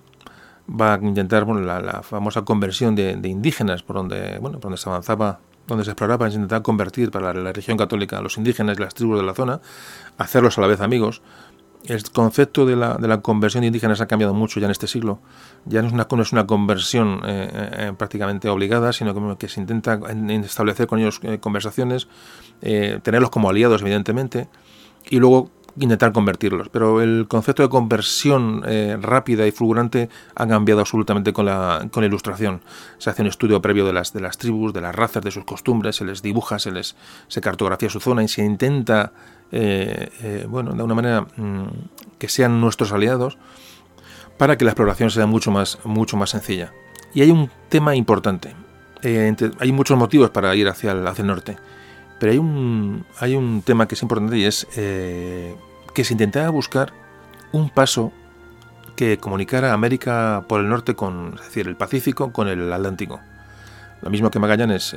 va 0.68 0.94
a 0.94 0.98
intentar 0.98 1.46
la, 1.46 2.03
famosa 2.03 2.42
conversión 2.42 2.94
de, 2.94 3.18
indígenas 3.24 3.83
por 3.83 3.96
donde, 3.96 4.38
bueno, 4.40 4.59
por 4.59 4.70
donde 4.70 4.79
se 4.79 4.88
avanzaba, 4.88 5.40
donde 5.66 5.85
se 5.85 5.92
exploraba, 5.92 6.29
es 6.29 6.35
intentar 6.35 6.62
convertir 6.62 7.11
para 7.11 7.33
la, 7.33 7.40
la, 7.40 7.53
región 7.53 7.79
católica 7.79 8.18
a 8.18 8.20
los 8.20 8.37
indígenas 8.37 8.79
las 8.79 8.94
tribus 8.94 9.18
de 9.18 9.24
la 9.24 9.35
zona, 9.35 9.61
hacerlos 10.18 10.59
a 10.59 10.61
la 10.61 10.66
vez 10.66 10.81
amigos, 10.81 11.22
el 11.87 12.03
concepto 12.11 12.64
de 12.64 12.77
la, 12.77 12.97
de 12.97 13.09
la, 13.09 13.20
conversión 13.20 13.62
de 13.62 13.66
indígenas 13.66 14.01
ha 14.01 14.07
cambiado 14.07 14.33
mucho 14.33 14.59
ya 14.59 14.66
en 14.66 14.70
este 14.70 14.87
siglo. 14.87 15.20
Ya 15.66 15.83
no 15.83 15.88
es 16.23 16.33
una, 16.33 16.47
conversión 16.47 17.20
eh, 17.27 17.49
eh, 17.53 17.92
prácticamente 17.97 18.49
obligada, 18.49 18.92
sino 18.92 19.37
que, 19.37 19.49
se 19.49 19.61
intenta 19.61 20.01
establecer 20.42 20.87
con 20.87 20.99
ellos 20.99 21.20
eh, 21.23 21.38
conversaciones, 21.38 22.09
tenerlos 22.61 23.31
como 23.31 23.51
aliados, 23.51 23.83
evidentemente, 23.83 24.49
y 25.11 25.18
luego 25.18 25.51
intentar 25.79 26.12
convertirlos. 26.12 26.70
Pero 26.70 27.03
el 27.03 27.27
concepto 27.29 27.62
de 27.62 27.68
conversión 27.68 28.62
rápida 29.03 29.47
y 29.47 29.51
fulgurante 29.51 30.09
ha 30.35 30.47
cambiado 30.47 30.81
absolutamente 30.81 31.35
con 31.35 31.44
la, 31.44 31.87
con 31.92 32.03
la 32.03 32.07
ilustración. 32.07 32.62
Se 32.97 33.11
hace 33.11 33.20
un 33.20 33.29
estudio 33.29 33.61
previo 33.61 33.85
de 33.85 33.92
las, 33.92 34.14
de 34.14 34.20
las 34.20 34.38
tribus, 34.38 34.73
de 34.73 34.81
las 34.81 34.94
razas, 34.94 35.23
de 35.23 35.31
sus 35.31 35.44
costumbres, 35.44 35.97
se 35.97 36.07
les 36.07 36.23
dibuja, 36.23 36.59
se 36.59 36.70
les 36.70 36.97
se 37.29 37.40
cartografía 37.42 37.90
su 37.90 38.01
zona 38.01 38.23
y 38.23 38.29
se 38.29 38.42
intenta 38.42 39.12
eh, 39.52 40.11
eh, 40.22 40.46
bueno, 40.48 40.72
de 40.72 40.83
una 40.83 40.94
manera 40.94 41.26
mm, 41.37 41.68
que 42.18 42.28
sean 42.28 42.61
nuestros 42.61 42.92
aliados 42.92 43.38
para 44.37 44.59
que 44.59 44.64
la 44.64 44.72
exploración 44.72 45.11
sea 45.11 45.26
mucho 45.26 45.50
más, 45.50 45.78
mucho 45.85 46.16
más 46.16 46.30
sencilla. 46.30 46.72
Y 47.14 47.22
hay 47.22 47.30
un 47.30 47.50
tema 47.68 47.94
importante. 47.94 48.54
Eh, 49.02 49.35
hay 49.61 49.72
muchos 49.72 49.96
motivos 49.96 50.30
para 50.30 50.54
ir 50.57 50.68
hacia 50.68 50.92
el, 50.92 51.07
hacia 51.07 51.22
el 51.22 51.28
norte, 51.28 51.57
pero 52.18 52.33
hay 52.33 52.38
un, 52.38 53.04
hay 53.20 53.37
un 53.37 53.62
tema 53.62 53.87
que 53.87 53.94
es 53.94 54.02
importante 54.02 54.37
y 54.38 54.44
es 54.44 54.66
que 54.74 56.04
se 56.04 56.14
intentaba 56.14 56.48
buscar 56.48 56.92
un 57.52 57.70
paso 57.70 58.12
que 58.96 59.18
comunicara 59.18 59.72
América 59.72 60.44
por 60.48 60.61
el 60.61 60.68
norte 60.68 60.94
con, 60.96 61.35
es 61.35 61.44
decir, 61.44 61.68
el 61.68 61.76
Pacífico 61.76 62.33
con 62.33 62.48
el 62.48 62.72
Atlántico. 62.72 63.20
Lo 64.00 64.11
mismo 64.11 64.30
que 64.30 64.38
Magallanes, 64.38 64.96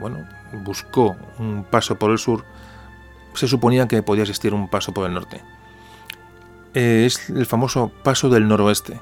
bueno, 0.00 0.28
buscó 0.64 1.16
un 1.38 1.64
paso 1.64 1.98
por 1.98 2.10
el 2.10 2.18
sur 2.18 2.44
se 3.36 3.48
suponía 3.48 3.88
que 3.88 4.02
podía 4.02 4.22
existir 4.22 4.54
un 4.54 4.68
paso 4.68 4.92
por 4.92 5.06
el 5.06 5.14
norte. 5.14 5.42
Eh, 6.76 7.06
es 7.06 7.30
el 7.30 7.46
famoso 7.46 7.90
paso 8.02 8.28
del 8.28 8.46
noroeste, 8.46 9.00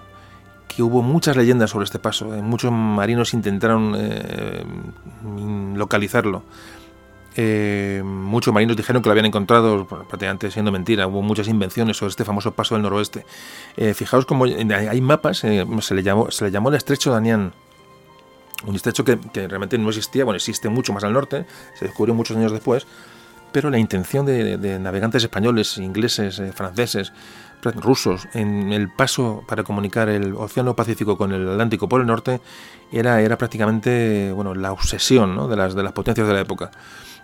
que 0.68 0.80
hubo 0.84 1.02
muchas 1.02 1.36
leyendas 1.36 1.70
sobre 1.70 1.84
este 1.84 1.98
paso. 1.98 2.32
Eh, 2.32 2.40
muchos 2.40 2.70
marinos 2.70 3.34
intentaron 3.34 3.96
eh, 3.98 4.64
localizarlo. 5.74 6.44
muchos 8.04 8.54
marinos 8.54 8.76
dijeron 8.76 9.02
que 9.02 9.08
lo 9.08 9.10
habían 9.10 9.26
encontrado, 9.26 9.88
prácticamente 9.88 10.52
siendo 10.52 10.70
mentira. 10.70 11.08
Hubo 11.08 11.20
muchas 11.20 11.48
invenciones 11.48 11.96
sobre 11.96 12.10
este 12.10 12.24
famoso 12.24 12.52
paso 12.52 12.76
del 12.76 12.82
noroeste. 12.82 13.26
fijaos 13.94 14.24
como 14.24 14.44
hay 14.44 15.00
mapas, 15.00 15.38
se, 15.38 15.64
le 15.94 16.02
llamó, 16.04 16.28
el 16.68 16.74
estrecho 16.76 17.10
de 17.10 17.16
Anián. 17.16 17.52
Un 18.64 18.76
estrecho 18.76 19.04
que, 19.04 19.18
que, 19.18 19.48
realmente 19.48 19.76
no 19.78 19.88
existía, 19.88 20.24
bueno, 20.24 20.36
existe 20.36 20.68
mucho 20.68 20.92
más 20.92 21.02
al 21.02 21.12
norte, 21.12 21.44
se 21.76 21.86
descubrió 21.86 22.14
muchos 22.14 22.36
años 22.36 22.52
después, 22.52 22.86
pero 23.54 23.70
la 23.70 23.78
intención 23.78 24.26
de, 24.26 24.78
navegantes 24.80 25.22
españoles, 25.22 25.78
ingleses, 25.78 26.40
eh, 26.40 26.50
franceses, 26.52 27.12
rusos 27.62 28.26
en 28.34 28.72
el 28.72 28.90
paso 28.90 29.44
para 29.46 29.62
comunicar 29.62 30.08
el 30.08 30.34
Océano 30.34 30.74
Pacífico 30.74 31.16
con 31.16 31.32
el 31.32 31.48
Atlántico 31.48 31.88
por 31.88 32.00
el 32.00 32.06
norte 32.08 32.40
era, 32.90 33.20
era 33.22 33.38
prácticamente 33.38 34.32
bueno, 34.32 34.56
la 34.56 34.72
obsesión 34.72 35.48
de, 35.48 35.56
las, 35.56 35.76
de 35.76 35.84
las 35.84 35.92
potencias 35.92 36.26
de 36.26 36.34
la 36.34 36.40
época. 36.40 36.72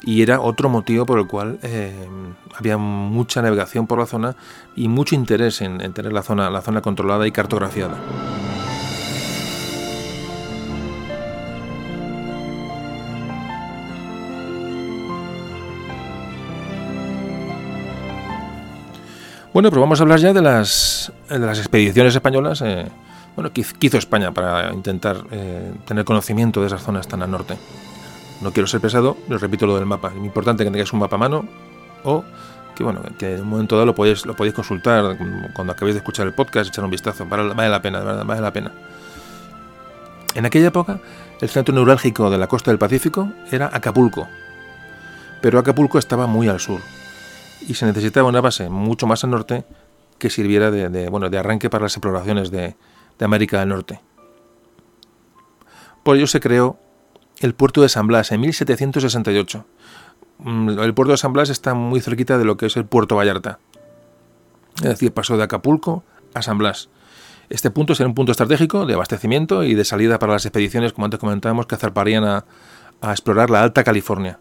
Y 0.02 0.22
era 0.22 0.40
otro 0.40 0.68
motivo 0.68 1.04
por 1.04 1.18
el 1.18 1.26
cual 1.26 1.58
eh, 1.64 2.08
había 2.54 2.78
mucha 2.78 3.42
navegación 3.42 3.88
por 3.88 3.98
la 3.98 4.06
zona 4.06 4.36
y 4.76 4.86
mucho 4.86 5.16
interés 5.16 5.60
en, 5.60 5.80
en 5.80 5.92
tener 5.92 6.12
la 6.12 6.22
zona, 6.22 6.48
la 6.48 6.62
zona 6.62 6.80
controlada 6.80 7.26
y 7.26 7.32
cartografiada. 7.32 7.98
Bueno, 19.60 19.72
pero 19.72 19.82
vamos 19.82 20.00
a 20.00 20.04
hablar 20.04 20.18
ya 20.18 20.32
de 20.32 20.40
las, 20.40 21.12
las 21.28 21.58
expediciones 21.58 22.14
españolas 22.14 22.62
eh, 22.62 22.86
bueno, 23.36 23.52
que 23.52 23.62
hizo 23.78 23.98
España 23.98 24.32
para 24.32 24.72
intentar 24.72 25.18
eh, 25.30 25.70
tener 25.84 26.06
conocimiento 26.06 26.62
de 26.62 26.68
esas 26.68 26.82
zonas 26.82 27.06
tan 27.06 27.22
al 27.22 27.30
norte. 27.30 27.58
No 28.40 28.54
quiero 28.54 28.66
ser 28.66 28.80
pesado, 28.80 29.18
les 29.28 29.38
repito 29.38 29.66
lo 29.66 29.76
del 29.76 29.84
mapa. 29.84 30.12
Es 30.16 30.24
importante 30.24 30.64
que 30.64 30.70
tengáis 30.70 30.90
un 30.94 31.00
mapa 31.00 31.16
a 31.16 31.18
mano 31.18 31.44
o 32.04 32.24
que 32.74 32.82
bueno, 32.82 33.02
que 33.18 33.34
en 33.34 33.42
un 33.42 33.50
momento 33.50 33.76
dado 33.76 33.84
lo 33.84 33.94
podéis, 33.94 34.24
lo 34.24 34.34
podéis 34.34 34.54
consultar 34.54 35.18
cuando 35.52 35.74
acabéis 35.74 35.94
de 35.94 35.98
escuchar 35.98 36.26
el 36.26 36.32
podcast, 36.32 36.70
echar 36.70 36.82
un 36.82 36.90
vistazo. 36.90 37.26
Vale 37.26 37.68
la 37.68 37.82
pena, 37.82 37.98
de 37.98 38.06
verdad, 38.06 38.24
vale 38.24 38.40
la 38.40 38.54
pena. 38.54 38.72
En 40.36 40.46
aquella 40.46 40.68
época, 40.68 41.00
el 41.38 41.50
centro 41.50 41.74
neurálgico 41.74 42.30
de 42.30 42.38
la 42.38 42.46
costa 42.46 42.70
del 42.70 42.78
Pacífico 42.78 43.30
era 43.50 43.68
Acapulco, 43.70 44.26
pero 45.42 45.58
Acapulco 45.58 45.98
estaba 45.98 46.26
muy 46.26 46.48
al 46.48 46.60
sur 46.60 46.80
y 47.66 47.74
se 47.74 47.86
necesitaba 47.86 48.28
una 48.28 48.40
base 48.40 48.68
mucho 48.68 49.06
más 49.06 49.24
al 49.24 49.30
norte 49.30 49.64
que 50.18 50.30
sirviera 50.30 50.70
de, 50.70 51.08
bueno, 51.08 51.30
de 51.30 51.38
arranque 51.38 51.70
para 51.70 51.84
las 51.84 51.94
exploraciones 51.96 52.50
de, 52.50 52.76
América 53.20 53.60
del 53.60 53.68
Norte. 53.68 54.00
Por 56.02 56.16
ello 56.16 56.26
se 56.26 56.40
creó 56.40 56.78
el 57.40 57.54
puerto 57.54 57.82
de 57.82 57.90
San 57.90 58.06
Blas 58.06 58.32
en 58.32 58.40
1768. 58.40 59.66
Mm, 60.38 60.78
el 60.78 60.94
puerto 60.94 61.12
de 61.12 61.18
San 61.18 61.34
Blas 61.34 61.50
está 61.50 61.74
muy 61.74 62.00
cerquita 62.00 62.38
de 62.38 62.44
lo 62.46 62.56
que 62.56 62.66
es 62.66 62.76
el 62.78 62.86
puerto 62.86 63.16
Vallarta. 63.16 63.58
Es 64.76 64.88
decir, 64.88 65.12
pasó 65.12 65.36
de 65.36 65.42
Acapulco 65.42 66.02
a 66.32 66.40
San 66.40 66.56
Blas. 66.56 66.88
Este 67.50 67.70
punto 67.70 67.94
será 67.94 68.08
un 68.08 68.14
punto 68.14 68.32
estratégico 68.32 68.86
de 68.86 68.94
abastecimiento 68.94 69.64
y 69.64 69.74
de 69.74 69.84
salida 69.84 70.18
para 70.18 70.32
las 70.32 70.46
expediciones, 70.46 70.94
como 70.94 71.04
antes 71.04 71.20
comentábamos, 71.20 71.66
que 71.66 71.76
zarparían 71.76 72.24
a 72.24 72.44
explorar 73.02 73.50
la 73.50 73.62
Alta 73.62 73.84
California. 73.84 74.38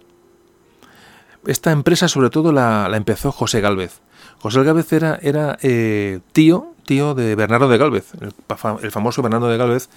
Esta 1.48 1.72
empresa 1.72 2.08
sobre 2.08 2.30
todo 2.30 2.52
la, 2.52 2.90
empezó 2.94 3.32
José 3.32 3.62
Galvez. 3.62 4.02
José 4.40 4.64
Galvez 4.64 4.92
era, 4.94 5.20
era 5.22 5.58
eh, 5.62 6.20
tío, 6.32 6.74
tío 6.86 7.14
de 7.14 7.36
Bernardo 7.36 7.70
de 7.70 7.78
Galvez, 7.78 8.12
el, 8.82 8.92
famoso 8.92 9.22
Bernardo 9.22 9.48
de 9.50 9.58
Galvez 9.58 9.90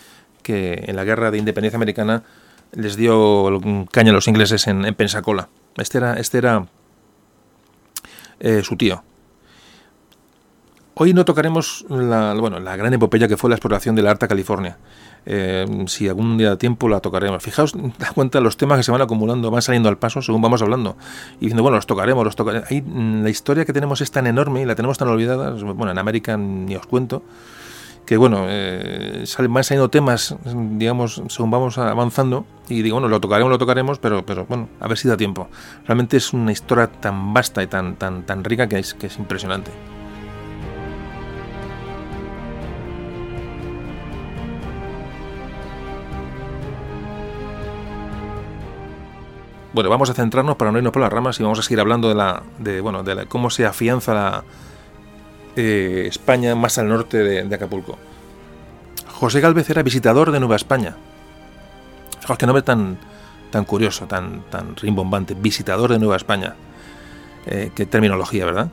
que 0.42 0.84
en 0.86 0.96
la 0.96 1.04
guerra 1.04 1.30
de 1.30 1.38
independencia 1.38 1.76
americana 1.76 2.24
les 2.72 2.96
dio 2.96 3.60
caña 3.90 4.10
a 4.10 4.14
los 4.14 4.28
ingleses 4.28 4.66
en, 4.66 4.82
Pensacola. 4.94 5.48
Este 5.76 5.98
era, 5.98 6.14
este 6.14 6.38
era 6.38 6.66
eh, 8.40 8.62
su 8.62 8.76
tío. 8.76 9.02
Hoy 10.94 11.14
no 11.14 11.24
tocaremos 11.24 11.86
la, 11.88 12.34
bueno, 12.34 12.60
la 12.60 12.76
gran 12.76 12.92
epopeya 12.92 13.26
que 13.26 13.36
fue 13.36 13.48
la 13.48 13.56
exploración 13.56 13.94
de 13.94 14.02
la 14.02 14.10
Alta 14.10 14.28
California. 14.28 14.76
Eh, 15.24 15.84
si 15.86 16.08
algún 16.08 16.36
día 16.36 16.50
de 16.50 16.56
tiempo 16.56 16.88
la 16.88 17.00
tocaremos. 17.00 17.42
Fijaos, 17.42 17.74
da 17.98 18.12
cuenta 18.12 18.40
los 18.40 18.56
temas 18.56 18.78
que 18.78 18.82
se 18.82 18.90
van 18.90 19.02
acumulando, 19.02 19.50
van 19.50 19.62
saliendo 19.62 19.88
al 19.88 19.98
paso 19.98 20.22
según 20.22 20.42
vamos 20.42 20.62
hablando. 20.62 20.96
Y 21.36 21.46
diciendo, 21.46 21.62
bueno, 21.62 21.76
los 21.76 21.86
tocaremos, 21.86 22.24
los 22.24 22.36
tocaremos. 22.36 22.68
Mm, 22.70 23.22
la 23.22 23.30
historia 23.30 23.64
que 23.64 23.72
tenemos 23.72 24.00
es 24.00 24.10
tan 24.10 24.26
enorme 24.26 24.62
y 24.62 24.64
la 24.64 24.74
tenemos 24.74 24.98
tan 24.98 25.08
olvidada. 25.08 25.50
Bueno, 25.50 25.90
en 25.90 25.98
América 25.98 26.36
ni 26.36 26.76
os 26.76 26.86
cuento. 26.86 27.22
que 28.06 28.16
bueno, 28.16 28.46
eh, 28.48 29.24
van 29.48 29.64
saliendo 29.64 29.88
temas, 29.88 30.34
digamos, 30.44 31.22
según 31.28 31.50
vamos 31.52 31.78
avanzando, 31.78 32.44
y 32.68 32.82
digo, 32.82 32.96
bueno, 32.96 33.08
lo 33.08 33.20
tocaremos, 33.20 33.50
lo 33.50 33.58
tocaremos, 33.58 34.00
pero, 34.00 34.26
pero 34.26 34.44
bueno, 34.46 34.68
a 34.80 34.88
ver 34.88 34.98
si 34.98 35.06
da 35.06 35.16
tiempo. 35.16 35.48
Realmente 35.86 36.16
es 36.16 36.32
una 36.32 36.50
historia 36.50 36.88
tan 36.88 37.32
vasta 37.32 37.62
y 37.62 37.68
tan, 37.68 37.94
tan, 37.96 38.24
tan 38.24 38.42
rica 38.42 38.68
que 38.68 38.80
es, 38.80 38.94
que 38.94 39.06
es 39.06 39.18
impresionante. 39.18 39.70
Bueno, 49.72 49.88
vamos 49.88 50.10
a 50.10 50.14
centrarnos 50.14 50.56
para 50.56 50.70
no 50.70 50.78
irnos 50.78 50.92
por 50.92 51.00
las 51.00 51.12
ramas 51.12 51.40
y 51.40 51.42
vamos 51.42 51.58
a 51.58 51.62
seguir 51.62 51.80
hablando 51.80 52.08
de 52.08 52.14
la, 52.14 52.42
de, 52.58 52.80
bueno, 52.80 53.02
de 53.02 53.26
cómo 53.26 53.48
se 53.48 53.64
afianza 53.64 54.12
la, 54.12 54.44
eh, 55.56 56.06
España 56.08 56.54
más 56.54 56.78
al 56.78 56.88
norte 56.88 57.18
de, 57.18 57.54
Acapulco. 57.54 57.98
José 59.12 59.40
Galvez 59.40 59.68
era 59.68 59.82
visitador 59.82 60.32
de 60.32 60.40
Nueva 60.40 60.56
España. 60.56 60.96
Fijaos 62.20 62.38
que 62.38 62.46
nombre 62.46 62.62
tan, 62.62 62.98
tan 63.50 63.64
curioso, 63.64 64.06
tan, 64.06 64.42
tan 64.50 64.76
rimbombante. 64.76 65.34
Visitador 65.34 65.92
de 65.92 65.98
Nueva 65.98 66.16
España. 66.16 66.54
Eh, 67.46 67.70
qué 67.74 67.86
terminología, 67.86 68.46
¿verdad? 68.46 68.68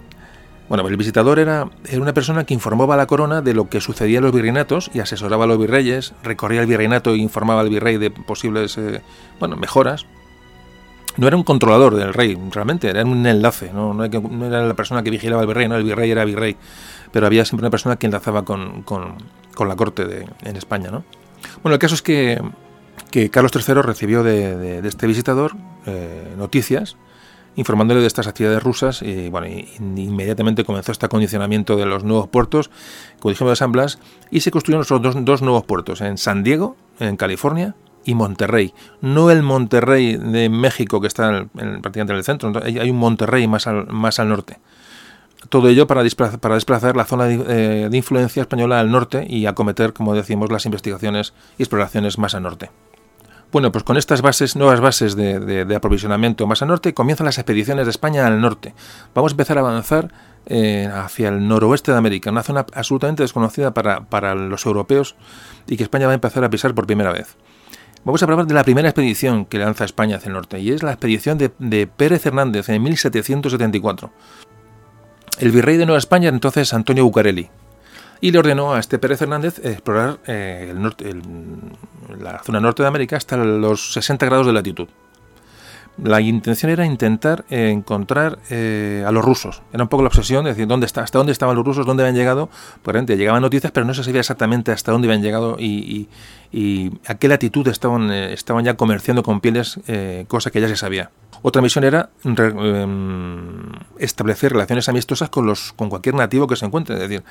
Bueno, 0.69 0.83
pues 0.83 0.91
el 0.91 0.97
visitador 0.97 1.39
era, 1.39 1.67
era, 1.85 2.01
una 2.01 2.13
persona 2.13 2.43
que 2.43 2.53
informaba 2.53 2.93
a 2.93 2.97
la 2.97 3.07
corona 3.07 3.41
de 3.41 3.53
lo 3.53 3.69
que 3.69 3.81
sucedía 3.81 4.19
en 4.19 4.23
los 4.23 4.33
virreinatos 4.33 4.91
y 4.93 4.99
asesoraba 4.99 5.45
a 5.45 5.47
los 5.47 5.57
virreyes, 5.57 6.13
recorría 6.23 6.61
el 6.61 6.67
virreinato 6.67 7.11
e 7.11 7.17
informaba 7.17 7.61
al 7.61 7.69
virrey 7.69 7.97
de 7.97 8.11
posibles 8.11 8.77
eh, 8.77 9.01
bueno, 9.39 9.57
mejoras. 9.57 10.05
No 11.19 11.27
era 11.27 11.35
un 11.35 11.43
controlador 11.43 11.95
del 11.95 12.13
rey, 12.13 12.37
realmente, 12.49 12.89
era 12.89 13.03
un 13.03 13.25
enlace, 13.25 13.73
no, 13.73 13.93
no, 13.93 14.05
era 14.05 14.65
la 14.65 14.73
persona 14.73 15.03
que 15.03 15.09
vigilaba 15.09 15.41
al 15.41 15.47
virrey, 15.47 15.67
no, 15.67 15.75
el 15.75 15.83
virrey 15.83 16.09
era 16.09 16.23
virrey, 16.23 16.55
pero 17.11 17.25
había 17.25 17.43
siempre 17.43 17.65
una 17.65 17.69
persona 17.69 17.97
que 17.97 18.05
enlazaba 18.05 18.45
con, 18.45 18.85
la 19.59 19.75
corte 19.75 20.05
de, 20.05 20.25
en 20.43 20.55
España. 20.55 20.91
¿no? 20.91 21.03
Bueno, 21.61 21.73
el 21.73 21.79
caso 21.79 21.95
es 21.95 22.01
que, 22.01 22.41
Carlos 23.31 23.51
III 23.53 23.81
recibió 23.81 24.23
de, 24.23 24.79
este 24.87 25.07
visitador 25.07 25.57
eh, 25.85 26.33
noticias 26.37 26.95
informándole 27.57 27.99
de 27.99 28.07
estas 28.07 28.27
actividades 28.27 28.63
rusas 28.63 29.01
y, 29.01 29.27
bueno, 29.27 29.47
inmediatamente 29.47 30.63
comenzó 30.63 30.93
este 30.93 31.07
acondicionamiento 31.07 31.75
de 31.75 31.85
los 31.85 32.05
nuevos 32.05 32.29
puertos, 32.29 32.69
como 33.19 33.31
dijimos 33.31 33.51
de 33.51 33.55
San 33.57 33.73
Blas, 33.73 33.99
y 34.31 34.39
se 34.39 34.51
construyeron 34.51 34.85
los 34.89 35.01
dos, 35.01 35.25
dos 35.25 35.41
nuevos 35.41 35.65
puertos, 35.65 35.99
en 35.99 36.17
San 36.17 36.43
Diego, 36.43 36.77
en 37.01 37.17
California, 37.17 37.75
y 38.05 38.15
Monterrey. 38.15 38.73
No 39.01 39.31
el 39.31 39.43
Monterrey 39.43 40.17
de 40.17 40.49
México 40.49 41.01
que 41.01 41.07
está 41.07 41.47
prácticamente 41.53 42.13
en 42.13 42.17
el 42.17 42.23
centro, 42.23 42.51
hay 42.63 42.89
un 42.89 42.97
Monterrey 42.97 43.47
más 43.47 43.67
al, 43.67 43.87
más 43.87 44.19
al 44.19 44.29
norte. 44.29 44.59
Todo 45.47 45.69
ello 45.69 45.87
para 45.87 46.03
desplazar, 46.03 46.39
para 46.39 46.55
desplazar 46.55 46.97
la 46.97 47.05
zona 47.05 47.25
de, 47.25 47.43
eh, 47.47 47.89
influencia 47.93 48.41
española 48.41 48.79
al 48.79 48.91
norte 48.91 49.25
y 49.27 49.45
acometer, 49.45 49.93
como 49.93 50.13
decimos, 50.13 50.51
las 50.51 50.65
investigaciones 50.65 51.33
y 51.57 51.63
exploraciones 51.63 52.17
más 52.17 52.35
al 52.35 52.43
norte. 52.43 52.71
Bueno, 53.51 53.71
pues 53.71 53.83
con 53.83 53.97
estas 53.97 54.21
bases, 54.21 54.55
nuevas 54.55 54.79
bases 54.79 55.15
de, 55.15 55.75
aprovisionamiento 55.75 56.45
más 56.45 56.61
al 56.61 56.67
norte, 56.67 56.93
comienzan 56.93 57.25
las 57.25 57.39
expediciones 57.39 57.85
de 57.85 57.91
España 57.91 58.27
al 58.27 58.41
norte. 58.41 58.75
Vamos 59.15 59.31
a 59.31 59.33
empezar 59.33 59.57
a 59.57 59.61
avanzar 59.61 60.11
eh, 60.45 60.87
hacia 60.93 61.29
el 61.29 61.47
noroeste 61.47 61.91
de 61.91 61.97
América, 61.97 62.29
una 62.29 62.43
zona 62.43 62.65
absolutamente 62.73 63.23
desconocida 63.23 63.73
para, 63.73 64.01
para 64.01 64.35
los 64.35 64.65
europeos 64.67 65.15
y 65.67 65.77
que 65.77 65.83
España 65.83 66.05
va 66.05 66.11
a 66.11 66.15
empezar 66.15 66.43
a 66.43 66.49
pisar 66.49 66.75
por 66.75 66.85
primera 66.85 67.11
vez. 67.11 67.37
Vamos 68.05 68.21
a 68.21 68.25
hablar 68.25 68.47
de 68.47 68.53
la 68.53 68.63
primera 68.63 68.89
expedición 68.89 69.45
que 69.45 69.57
lanza 69.57 69.83
España 69.83 70.17
hacia 70.17 70.27
el 70.27 70.33
norte, 70.33 70.59
y 70.59 70.71
es 70.71 70.83
la 70.83 70.91
expedición 70.91 71.37
de, 71.37 71.87
Pérez 71.87 72.25
Hernández 72.25 72.69
en 72.69 72.81
1774. 72.81 74.11
El 75.39 75.51
virrey 75.51 75.77
de 75.77 75.85
Nueva 75.85 75.99
España 75.99 76.29
entonces 76.29 76.73
Antonio 76.73 77.03
Bucareli, 77.03 77.49
y 78.21 78.31
le 78.31 78.39
ordenó 78.39 78.73
a 78.73 78.79
este 78.79 78.99
Pérez 78.99 79.21
Hernández 79.21 79.59
explorar 79.65 80.19
eh, 80.27 80.67
el 80.71 80.81
norte, 80.81 81.13
la 82.19 82.39
zona 82.43 82.59
norte 82.59 82.83
de 82.83 82.87
América 82.87 83.17
hasta 83.17 83.37
los 83.37 83.93
60 83.93 84.25
grados 84.25 84.47
de 84.47 84.53
latitud 84.53 84.87
la 86.03 86.21
intención 86.21 86.71
era 86.71 86.85
intentar 86.85 87.45
eh, 87.49 87.69
encontrar 87.69 88.39
eh, 88.49 89.03
a 89.05 89.11
los 89.11 89.23
rusos. 89.23 89.61
Era 89.73 89.83
un 89.83 89.89
poco 89.89 90.03
la 90.03 90.07
obsesión 90.07 90.43
de 90.43 90.51
decir 90.51 90.67
dónde 90.67 90.85
está, 90.85 91.01
hasta 91.01 91.17
dónde 91.17 91.31
estaban 91.31 91.55
los 91.55 91.65
rusos, 91.65 91.85
dónde 91.85 92.03
habían 92.03 92.15
llegado. 92.15 92.49
Ejemplo, 92.85 93.15
llegaban 93.15 93.41
noticias, 93.41 93.71
pero 93.71 93.85
no 93.85 93.93
se 93.93 94.03
sabía 94.03 94.21
exactamente 94.21 94.71
hasta 94.71 94.91
dónde 94.91 95.07
habían 95.07 95.21
llegado 95.21 95.57
y, 95.59 96.07
a 97.05 97.15
qué 97.15 97.27
latitud 97.27 97.67
estaban, 97.67 98.11
eh, 98.11 98.33
estaban 98.33 98.65
ya 98.65 98.75
comerciando 98.75 99.23
con 99.23 99.39
pieles, 99.39 99.79
cosa 100.27 100.51
que 100.51 100.61
ya 100.61 100.67
se 100.67 100.75
sabía. 100.75 101.11
Otra 101.41 101.61
misión 101.61 101.85
era 101.85 102.09
em, 102.25 103.71
establecer 103.97 104.51
relaciones 104.51 104.89
amistosas 104.89 105.29
con, 105.29 105.45
los, 105.45 105.71
con 105.73 105.89
cualquier 105.89 106.15
nativo 106.15 106.47
que 106.47 106.55
se 106.55 106.65
encuentre. 106.65 106.95
Es 106.95 107.01
decir, 107.01 107.23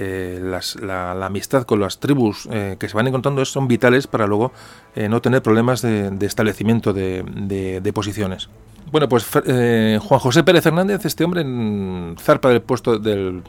eh, 0.00 0.38
la, 0.80 1.26
amistad 1.26 1.64
con 1.64 1.80
las 1.80 1.98
tribus 1.98 2.48
eh, 2.52 2.76
que 2.78 2.88
se 2.88 2.94
van 2.94 3.08
encontrando 3.08 3.44
son 3.44 3.66
vitales 3.66 4.06
para 4.06 4.28
luego 4.28 4.52
eh, 4.94 5.08
no 5.08 5.20
tener 5.20 5.42
problemas 5.42 5.82
de, 5.82 6.16
establecimiento 6.20 6.92
de, 6.92 7.90
posiciones. 7.92 8.48
Bueno, 8.92 9.08
pues 9.08 9.26
Juan 9.26 10.20
José 10.20 10.44
Pérez 10.44 10.64
Hernández, 10.64 11.04
este 11.04 11.24
hombre, 11.24 11.40
en 11.40 12.14
zarpa 12.20 12.48
del, 12.48 12.62
puesto, 12.62 13.00
del, 13.00 13.42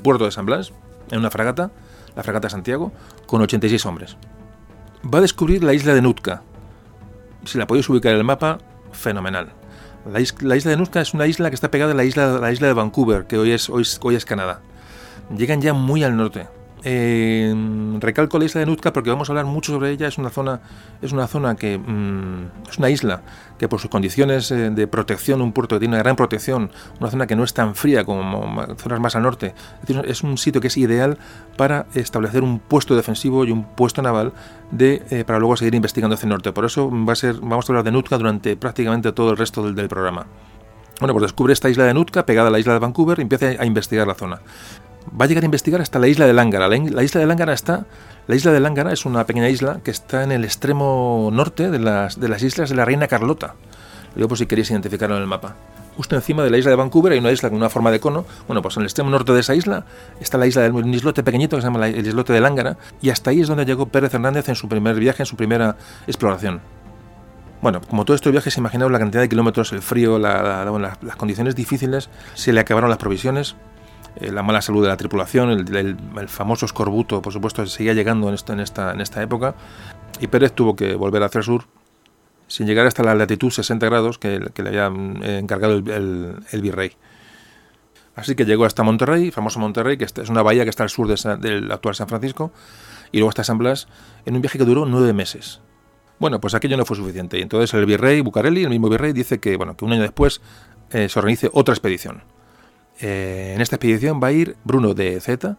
puerto 0.00 0.24
de 0.24 0.30
San 0.30 0.46
Blas, 0.46 0.72
en 1.10 1.18
una 1.18 1.30
fragata, 1.30 1.72
la 2.14 2.22
fragata 2.22 2.48
Santiago, 2.48 2.92
con 3.26 3.42
86 3.42 3.84
hombres. 3.86 4.16
Va 5.12 5.18
a 5.18 5.22
descubrir 5.22 5.64
la 5.64 5.74
isla 5.74 5.92
de 5.92 6.02
Nutka. 6.02 6.42
Si 7.44 7.58
la 7.58 7.66
podéis 7.66 7.88
ubicar 7.88 8.12
en 8.12 8.18
el 8.18 8.24
mapa, 8.24 8.58
fenomenal. 8.92 9.54
La, 10.10 10.20
isla 10.20 10.70
de 10.70 10.76
Nutka 10.76 11.00
es 11.00 11.14
una 11.14 11.26
isla 11.26 11.50
que 11.50 11.56
está 11.56 11.72
pegada 11.72 11.92
a 11.92 11.96
la 11.96 12.04
isla, 12.04 12.38
la 12.38 12.52
isla 12.52 12.68
de 12.68 12.74
Vancouver, 12.74 13.26
que 13.26 13.38
hoy 13.38 13.50
es, 13.50 13.68
hoy 13.68 14.14
es 14.14 14.24
Canadá 14.24 14.60
llegan 15.34 15.60
ya 15.60 15.72
muy 15.72 16.04
al 16.04 16.16
norte. 16.16 16.46
Eh, 16.88 17.52
recalco 17.98 18.38
la 18.38 18.44
isla 18.44 18.60
de 18.60 18.66
Nutka 18.66 18.92
porque 18.92 19.10
vamos 19.10 19.28
a 19.28 19.32
hablar 19.32 19.44
mucho 19.44 19.72
sobre 19.72 19.90
ella. 19.90 20.06
Es 20.06 20.18
una 20.18 20.30
zona, 20.30 20.60
es 21.02 21.10
una 21.10 21.26
zona 21.26 21.56
que 21.56 21.78
mm, 21.78 22.68
es 22.70 22.78
una 22.78 22.90
isla 22.90 23.22
que 23.58 23.68
por 23.68 23.80
sus 23.80 23.90
condiciones 23.90 24.52
eh, 24.52 24.70
de 24.70 24.86
protección, 24.86 25.42
un 25.42 25.52
puerto 25.52 25.74
que 25.74 25.80
tiene 25.80 25.96
una 25.96 26.02
gran 26.04 26.14
protección, 26.14 26.70
una 27.00 27.10
zona 27.10 27.26
que 27.26 27.34
no 27.34 27.42
es 27.42 27.54
tan 27.54 27.74
fría 27.74 28.04
como 28.04 28.64
zonas 28.76 29.00
más 29.00 29.16
al 29.16 29.24
norte. 29.24 29.52
Es, 30.04 30.22
un 30.22 30.38
sitio 30.38 30.60
que 30.60 30.68
es 30.68 30.76
ideal 30.76 31.18
para 31.56 31.86
establecer 31.94 32.44
un 32.44 32.60
puesto 32.60 32.94
defensivo 32.94 33.44
y 33.44 33.50
un 33.50 33.64
puesto 33.64 34.00
naval 34.00 34.32
eh, 34.78 35.24
para 35.26 35.40
luego 35.40 35.56
seguir 35.56 35.74
investigando 35.74 36.14
hacia 36.14 36.26
el 36.26 36.30
norte. 36.30 36.52
Por 36.52 36.66
eso 36.66 36.88
va 36.88 37.14
a 37.14 37.16
ser, 37.16 37.34
vamos 37.40 37.68
a 37.68 37.72
hablar 37.72 37.84
de 37.84 37.90
Nutka 37.90 38.16
durante 38.16 38.56
prácticamente 38.56 39.10
todo 39.10 39.32
el 39.32 39.36
resto 39.36 39.72
del, 39.72 39.88
programa. 39.88 40.26
Bueno, 41.00 41.14
pues 41.14 41.22
descubre 41.22 41.52
esta 41.52 41.68
isla 41.68 41.84
de 41.84 41.94
Nutka 41.94 42.24
pegada 42.24 42.46
a 42.46 42.50
la 42.52 42.60
isla 42.60 42.74
de 42.74 42.78
Vancouver 42.78 43.18
y 43.18 43.22
empieza 43.22 43.46
a 43.46 43.66
investigar 43.66 44.06
la 44.06 44.14
zona 44.14 44.40
va 45.18 45.24
a 45.24 45.28
llegar 45.28 45.44
a 45.44 45.46
investigar 45.46 45.80
hasta 45.80 45.98
la 45.98 46.08
isla 46.08 46.26
de 46.26 46.32
Lángara. 46.32 46.68
La, 46.68 47.02
isla 47.02 47.20
de 47.20 47.26
Lángara 47.26 47.52
está. 47.52 47.86
La 48.26 48.34
isla 48.34 48.52
de 48.52 48.92
es 48.92 49.06
una 49.06 49.24
pequeña 49.24 49.48
isla 49.48 49.80
que 49.84 49.90
está 49.90 50.24
en 50.24 50.32
el 50.32 50.44
extremo 50.44 51.30
norte 51.32 51.70
de 51.70 51.78
las, 51.78 52.18
de 52.18 52.28
las 52.28 52.42
islas 52.42 52.70
de 52.70 52.76
la 52.76 52.84
Reina 52.84 53.06
Carlota. 53.06 53.54
Lo 54.10 54.16
digo 54.16 54.28
por 54.28 54.38
si 54.38 54.46
queréis 54.46 54.70
identificarlo 54.70 55.16
en 55.16 55.22
el 55.22 55.28
mapa. 55.28 55.56
Justo 55.96 56.14
encima 56.14 56.42
de 56.44 56.50
la 56.50 56.58
isla 56.58 56.70
de 56.70 56.76
Vancouver 56.76 57.12
hay 57.12 57.20
una 57.20 57.32
isla 57.32 57.48
con 57.48 57.56
una 57.56 57.70
forma 57.70 57.90
de 57.90 58.00
cono. 58.00 58.26
Bueno, 58.46 58.60
pues 58.60 58.76
en 58.76 58.82
el 58.82 58.86
extremo 58.86 59.10
norte 59.10 59.32
de 59.32 59.40
esa 59.40 59.54
isla 59.54 59.86
está 60.20 60.36
la 60.36 60.46
isla 60.46 60.62
del 60.62 60.94
islote 60.94 61.22
pequeñito 61.22 61.56
que 61.56 61.62
se 61.62 61.68
llama 61.68 61.86
el 61.86 62.06
islote 62.06 62.32
de 62.32 62.40
Lángara. 62.40 62.76
Y 63.00 63.10
hasta 63.10 63.30
ahí 63.30 63.40
es 63.40 63.48
donde 63.48 63.64
llegó 63.64 63.86
Pérez 63.86 64.12
Hernández 64.12 64.48
en 64.48 64.56
su 64.56 64.68
primer 64.68 64.96
viaje, 64.96 65.22
en 65.22 65.26
su 65.26 65.36
primera 65.36 65.76
exploración. 66.06 66.60
Bueno, 67.62 67.80
como 67.80 68.04
todo 68.04 68.14
estos 68.14 68.30
viajes, 68.30 68.56
imaginaos 68.58 68.92
la 68.92 68.98
cantidad 68.98 69.22
de 69.22 69.28
kilómetros, 69.28 69.72
el 69.72 69.80
frío, 69.80 70.18
las 70.18 71.16
condiciones 71.16 71.54
difíciles, 71.54 72.10
se 72.34 72.52
le 72.52 72.60
acabaron 72.60 72.90
las 72.90 72.98
provisiones, 72.98 73.56
eh, 74.16 74.32
la 74.32 74.42
mala 74.42 74.62
salud 74.62 74.82
de 74.82 74.88
la 74.88 74.96
tripulación, 74.96 75.50
el, 75.50 76.28
famoso 76.28 76.66
escorbuto, 76.66 77.22
por 77.22 77.32
supuesto, 77.32 77.64
seguía 77.66 77.94
llegando 77.94 78.28
en 78.28 78.34
esta, 78.34 78.52
en, 78.52 78.60
esta, 78.60 78.92
en 78.92 79.00
esta 79.00 79.22
época, 79.22 79.54
y 80.20 80.26
Pérez 80.26 80.52
tuvo 80.52 80.74
que 80.74 80.94
volver 80.94 81.22
hacia 81.22 81.38
el 81.38 81.44
sur 81.44 81.64
sin 82.48 82.66
llegar 82.66 82.86
hasta 82.86 83.02
la 83.02 83.14
latitud 83.14 83.50
60 83.50 83.86
grados 83.86 84.18
que, 84.18 84.38
le 84.38 84.68
había 84.68 84.86
eh, 85.22 85.38
encargado 85.38 85.74
el, 85.74 86.62
virrey. 86.62 86.92
Así 88.14 88.34
que 88.34 88.44
llegó 88.44 88.64
hasta 88.64 88.82
Monterrey, 88.82 89.30
famoso 89.30 89.58
Monterrey, 89.58 89.98
que 89.98 90.04
es 90.04 90.28
una 90.30 90.42
bahía 90.42 90.64
que 90.64 90.70
está 90.70 90.84
al 90.84 90.90
sur 90.90 91.06
del 91.08 91.70
actual 91.70 91.94
San 91.94 92.08
Francisco, 92.08 92.52
y 93.12 93.18
luego 93.18 93.28
hasta 93.28 93.44
San 93.44 93.58
Blas, 93.58 93.88
en 94.24 94.36
un 94.36 94.40
viaje 94.40 94.58
que 94.58 94.64
duró 94.64 94.86
nueve 94.86 95.12
meses. 95.12 95.60
Bueno, 96.18 96.40
pues 96.40 96.54
aquello 96.54 96.78
no 96.78 96.86
fue 96.86 96.96
suficiente. 96.96 97.38
Y 97.38 97.42
entonces 97.42 97.74
el 97.74 97.84
virrey 97.84 98.22
Bucareli, 98.22 98.62
el 98.62 98.70
mismo 98.70 98.88
virrey, 98.88 99.12
dice 99.12 99.38
que, 99.38 99.56
bueno, 99.56 99.76
que 99.76 99.84
un 99.84 99.92
año 99.92 100.02
después 100.02 100.40
eh, 100.92 101.08
se 101.10 101.18
organice 101.18 101.50
otra 101.52 101.74
expedición. 101.74 102.22
Eh, 103.00 103.52
en 103.54 103.60
esta 103.60 103.76
expedición 103.76 104.20
va 104.22 104.28
a 104.28 104.32
ir 104.32 104.56
Bruno 104.64 104.94
de 104.94 105.20
Z 105.20 105.56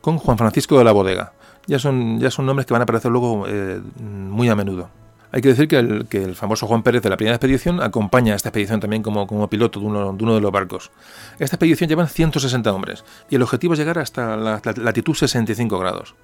con 0.00 0.18
Juan 0.18 0.38
Francisco 0.38 0.78
de 0.78 0.84
la 0.84 0.92
Bodega. 0.92 1.32
Ya 1.66 1.78
son, 1.78 2.20
ya 2.20 2.30
son 2.30 2.44
nombres 2.46 2.66
que 2.66 2.74
van 2.74 2.82
a 2.82 2.84
aparecer 2.84 3.10
luego 3.10 3.46
eh, 3.48 3.80
muy 3.98 4.48
a 4.48 4.54
menudo. 4.54 4.90
Hay 5.32 5.40
que 5.40 5.48
decir 5.48 5.66
que 5.66 5.78
el, 5.78 6.36
famoso 6.36 6.68
Juan 6.68 6.84
Pérez 6.84 7.02
de 7.02 7.10
la 7.10 7.16
primera 7.16 7.34
expedición 7.34 7.82
acompaña 7.82 8.34
a 8.34 8.36
esta 8.36 8.50
expedición 8.50 8.78
también 8.78 9.02
como, 9.02 9.26
como 9.26 9.50
piloto 9.50 9.80
de 9.80 9.86
uno, 9.86 10.12
de 10.12 10.40
los 10.40 10.52
barcos. 10.52 10.92
Esta 11.40 11.56
expedición 11.56 11.88
lleva 11.88 12.06
160 12.06 12.72
hombres 12.72 13.04
y 13.28 13.34
el 13.34 13.42
objetivo 13.42 13.72
es 13.72 13.80
llegar 13.80 13.98
hasta 13.98 14.36
la, 14.36 14.62
latitud 14.76 15.14
65 15.14 15.76
grados. 15.76 16.14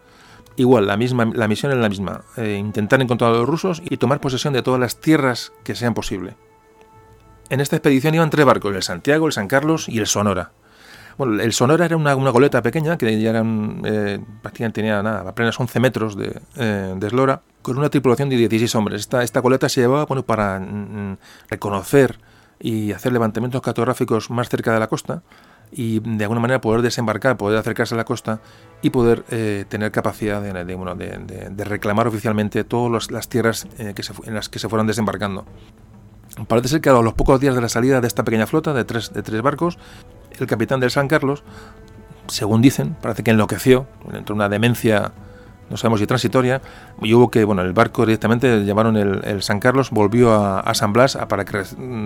Igual, 0.54 0.86
la, 0.86 0.96
misma, 0.96 1.24
la 1.24 1.48
misión 1.48 1.72
es 1.72 1.78
la 1.78 1.88
misma, 1.88 2.22
eh, 2.36 2.56
intentar 2.56 3.02
encontrar 3.02 3.32
a 3.32 3.38
los 3.38 3.48
rusos 3.48 3.82
y 3.84 3.96
tomar 3.96 4.20
posesión 4.20 4.52
de 4.52 4.62
todas 4.62 4.78
las 4.78 5.00
tierras 5.00 5.52
que 5.64 5.74
sean 5.74 5.94
posible. 5.94 6.36
En 7.50 7.60
esta 7.60 7.76
expedición 7.76 8.14
iban 8.14 8.30
tres 8.30 8.46
barcos, 8.46 8.74
el 8.74 8.82
Santiago, 8.82 9.26
el 9.26 9.32
San 9.32 9.48
Carlos 9.48 9.88
y 9.88 9.98
el 9.98 10.06
Sonora. 10.06 10.52
Bueno, 11.18 11.42
el 11.42 11.52
Sonora 11.52 11.84
era 11.84 11.96
una, 11.96 12.14
goleta 12.14 12.62
pequeña 12.62 12.96
que 12.96 13.20
ya 13.20 13.30
eran, 13.30 13.82
eh, 13.84 14.20
prácticamente 14.40 14.80
tenía 14.80 15.02
nada, 15.02 15.28
apenas 15.28 15.58
11 15.58 15.80
metros 15.80 16.16
de, 16.16 16.40
eh, 16.56 16.94
de, 16.96 17.06
eslora, 17.08 17.42
con 17.60 17.76
una 17.76 17.90
tripulación 17.90 18.30
de 18.30 18.36
16 18.36 18.74
hombres. 18.76 19.00
Esta, 19.00 19.24
esta 19.24 19.40
goleta 19.40 19.68
se 19.68 19.80
llevaba 19.80 20.06
bueno, 20.06 20.22
para 20.22 20.60
mm, 20.60 21.18
reconocer 21.50 22.20
y 22.60 22.92
hacer 22.92 23.12
levantamientos 23.12 23.60
cartográficos 23.62 24.30
más 24.30 24.48
cerca 24.48 24.72
de 24.72 24.78
la 24.78 24.86
costa 24.86 25.22
y 25.72 25.98
de 26.00 26.24
alguna 26.24 26.40
manera 26.40 26.60
poder 26.60 26.82
desembarcar, 26.82 27.36
poder 27.36 27.58
acercarse 27.58 27.94
a 27.94 27.98
la 27.98 28.04
costa 28.04 28.40
y 28.80 28.90
poder 28.90 29.24
eh, 29.30 29.64
tener 29.68 29.90
capacidad 29.90 30.40
de, 30.40 31.64
reclamar 31.64 32.06
oficialmente 32.06 32.62
todas 32.62 33.10
las 33.10 33.28
tierras 33.28 33.66
en 33.78 34.34
las 34.34 34.48
que 34.48 34.58
se 34.58 34.68
fueron 34.68 34.86
desembarcando. 34.86 35.46
Parece 36.48 36.68
ser 36.68 36.80
que 36.80 36.88
a 36.88 36.92
los 36.94 37.14
pocos 37.14 37.40
días 37.40 37.54
de 37.54 37.60
la 37.60 37.68
salida 37.68 38.00
de 38.00 38.06
esta 38.06 38.24
pequeña 38.24 38.46
flota 38.46 38.72
de 38.72 38.84
tres, 38.84 39.12
de 39.12 39.22
tres 39.22 39.42
barcos, 39.42 39.78
el 40.38 40.46
capitán 40.46 40.80
del 40.80 40.90
San 40.90 41.08
Carlos, 41.08 41.42
según 42.28 42.62
dicen, 42.62 42.96
parece 43.00 43.22
que 43.22 43.30
enloqueció, 43.30 43.86
entró 44.12 44.34
una 44.34 44.48
demencia 44.48 45.12
no 45.70 45.76
sabemos 45.76 46.00
si 46.00 46.06
transitoria, 46.06 46.60
y 47.00 47.14
hubo 47.14 47.30
que, 47.30 47.44
bueno, 47.44 47.62
el 47.62 47.72
barco 47.72 48.04
directamente 48.04 48.64
llamaron 48.64 48.96
el, 48.96 49.42
San 49.42 49.60
Carlos, 49.60 49.90
volvió 49.90 50.34
a, 50.34 50.74
San 50.74 50.92
Blas 50.92 51.16
para 51.28 51.44
que, 51.44 51.62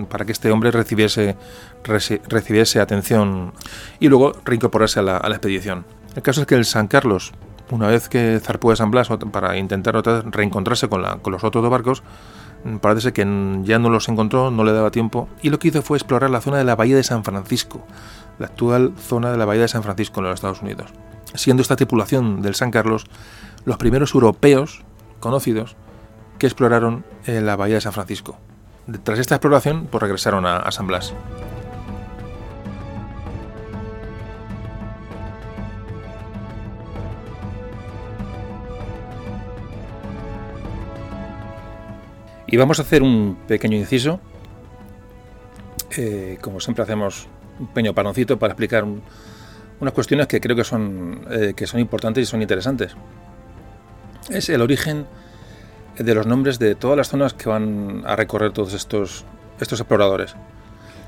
para 0.07 0.23
que 0.23 0.31
este 0.31 0.51
hombre 0.51 0.69
recibiese, 0.69 1.35
recibiese 1.83 2.79
atención 2.79 3.53
y 3.99 4.07
luego 4.07 4.33
reincorporarse 4.45 4.99
a 4.99 5.03
la, 5.03 5.17
expedición. 5.29 5.83
El 6.15 6.21
caso 6.21 6.41
es 6.41 6.47
que 6.47 6.55
el 6.55 6.65
San 6.65 6.87
Carlos, 6.87 7.33
una 7.71 7.87
vez 7.87 8.07
que 8.07 8.39
zarpó 8.39 8.69
de 8.69 8.75
San 8.75 8.91
Blas 8.91 9.09
para 9.31 9.57
intentar 9.57 9.95
reencontrarse 10.31 10.87
con, 10.87 11.01
la, 11.01 11.17
con 11.17 11.33
los 11.33 11.43
otros 11.43 11.63
dos 11.63 11.71
barcos, 11.71 12.03
parece 12.81 13.13
que 13.13 13.21
ya 13.63 13.79
no 13.79 13.89
los 13.89 14.09
encontró, 14.09 14.51
no 14.51 14.63
le 14.63 14.73
daba 14.73 14.91
tiempo, 14.91 15.27
y 15.41 15.49
lo 15.49 15.59
que 15.59 15.67
hizo 15.69 15.81
fue 15.81 15.97
explorar 15.97 16.29
la 16.29 16.41
zona 16.41 16.57
de 16.57 16.63
la 16.63 16.75
Bahía 16.75 16.95
de 16.95 17.03
San 17.03 17.23
Francisco, 17.23 17.85
la 18.39 18.47
actual 18.47 18.93
zona 18.97 19.31
de 19.31 19.37
la 19.37 19.45
Bahía 19.45 19.63
de 19.63 19.67
San 19.67 19.83
Francisco 19.83 20.19
en 20.19 20.25
los 20.25 20.35
Estados 20.35 20.61
Unidos. 20.61 20.91
Siendo 21.33 21.61
esta 21.61 21.75
tripulación 21.75 22.41
del 22.41 22.55
San 22.55 22.71
Carlos 22.71 23.05
los 23.65 23.77
primeros 23.77 24.13
europeos 24.13 24.83
conocidos 25.19 25.75
que 26.39 26.47
exploraron 26.47 27.03
la 27.25 27.55
bahía 27.55 27.75
de 27.75 27.81
San 27.81 27.93
Francisco. 27.93 28.37
Tras 29.03 29.19
esta 29.19 29.35
exploración, 29.35 29.87
pues 29.89 30.01
regresaron 30.01 30.45
a, 30.45 30.71
San 30.71 30.87
Blas. 30.87 31.13
Y 42.55 42.57
vamos 42.57 42.79
a 42.79 42.83
hacer 42.83 43.03
un 43.03 43.35
pequeño 43.49 43.75
inciso. 43.75 44.21
Eh, 45.97 46.37
como 46.39 46.61
siempre 46.61 46.83
hacemos 46.83 47.27
un 47.59 47.67
pequeño 47.67 47.93
paloncito 47.93 48.39
para 48.39 48.53
explicar 48.53 48.85
unas 48.85 49.93
cuestiones 49.93 50.25
que 50.27 50.39
creo 50.39 50.55
que 50.55 50.63
son, 50.63 51.27
eh, 51.29 51.51
que 51.53 51.67
son 51.67 51.81
importantes 51.81 52.23
y 52.23 52.25
son 52.25 52.41
interesantes 52.41 52.95
es 54.29 54.47
el 54.47 54.61
origen 54.61 55.05
de 55.97 56.15
los 56.15 56.25
nombres 56.25 56.57
de 56.57 56.75
todas 56.75 56.95
las 56.95 57.09
zonas 57.09 57.33
que 57.33 57.49
van 57.49 58.03
a 58.05 58.15
recorrer 58.15 58.53
todos 58.53 58.73
estos, 58.73 59.25
estos 59.59 59.81
exploradores. 59.81 60.37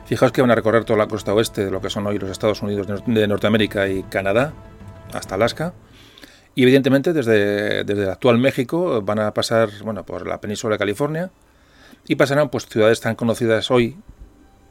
Fijaos 0.06 0.34
que 0.34 0.42
van 0.42 0.52
a 0.52 0.56
recorrer 0.56 0.84
toda 0.84 1.00
la 1.00 1.08
costa 1.08 1.34
oeste 1.34 1.64
de 1.64 1.72
lo 1.72 1.80
que 1.80 1.90
son 1.90 2.06
hoy 2.08 2.20
los 2.20 2.30
Estados 2.30 2.62
Unidos 2.62 2.88
de 3.06 3.26
Norteamérica 3.26 3.88
y 3.88 4.04
Canadá, 4.04 4.52
hasta 5.14 5.36
Alaska. 5.36 5.74
Y 6.58 6.64
evidentemente 6.64 7.14
desde, 7.14 7.84
desde 7.84 8.06
el 8.06 8.10
actual 8.10 8.40
México 8.40 9.04
van 9.04 9.20
a 9.20 9.32
pasar 9.32 9.70
bueno, 9.84 10.04
por 10.08 10.26
la 10.26 10.42
península 10.42 10.74
de 10.74 10.80
California 10.80 11.30
y 12.08 12.16
pasarán 12.16 12.50
pues, 12.50 12.66
ciudades 12.66 13.00
tan 13.00 13.14
conocidas 13.14 13.70
hoy 13.70 13.96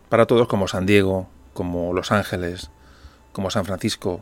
para 0.09 0.27
todos 0.27 0.49
como 0.49 0.66
San 0.66 0.85
Diego, 0.85 1.29
como 1.53 1.92
Los 1.92 2.11
Ángeles, 2.11 2.72
como 3.31 3.51
San 3.51 3.64
Francisco, 3.64 4.20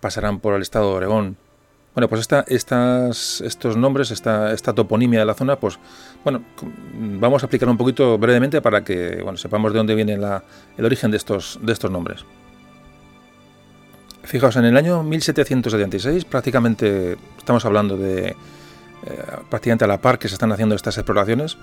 pasarán 0.00 0.40
por 0.40 0.54
el 0.54 0.62
estado 0.62 0.90
de 0.90 0.96
Oregón, 0.96 1.36
bueno, 1.94 2.08
pues 2.08 2.20
esta, 2.22 2.44
estas, 2.48 3.42
estos 3.42 3.76
nombres, 3.76 4.10
esta, 4.10 4.52
esta 4.52 4.72
toponimia 4.72 5.20
de 5.20 5.26
la 5.26 5.34
zona, 5.34 5.54
pues 5.54 5.78
bueno, 6.24 6.42
vamos 7.20 7.44
a 7.44 7.46
explicar 7.46 7.68
un 7.68 7.76
poquito 7.76 8.18
brevemente 8.18 8.60
para 8.60 8.82
que 8.82 9.22
bueno, 9.22 9.38
sepamos 9.38 9.72
de 9.72 9.78
dónde 9.78 9.94
viene 9.94 10.14
el 10.14 10.84
origen 10.84 11.12
de 11.12 11.16
estos, 11.16 11.60
de 11.62 11.72
estos 11.72 11.92
nombres. 11.92 12.24
Fijaos, 14.28 14.56
en 14.56 14.66
el 14.66 14.76
año 14.76 15.02
1776, 15.02 16.26
prácticamente 16.26 17.16
estamos 17.38 17.64
hablando 17.64 17.96
de 17.96 18.28
eh, 18.28 18.36
prácticamente 19.48 19.86
a 19.86 19.88
la 19.88 20.02
par 20.02 20.18
que 20.18 20.28
se 20.28 20.34
están 20.34 20.52
haciendo 20.52 20.74
estas 20.74 20.98
exploraciones, 20.98 21.56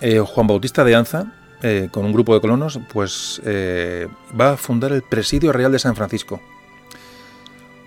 eh, 0.00 0.18
Juan 0.18 0.46
Bautista 0.46 0.84
de 0.84 0.94
Anza, 0.94 1.34
eh, 1.62 1.90
con 1.92 2.06
un 2.06 2.14
grupo 2.14 2.32
de 2.32 2.40
colonos, 2.40 2.80
pues 2.90 3.42
va 3.44 4.52
a 4.52 4.56
fundar 4.56 4.92
el 4.92 5.02
Presidio 5.02 5.52
Real 5.52 5.70
de 5.70 5.78
San 5.78 5.94
Francisco 5.94 6.40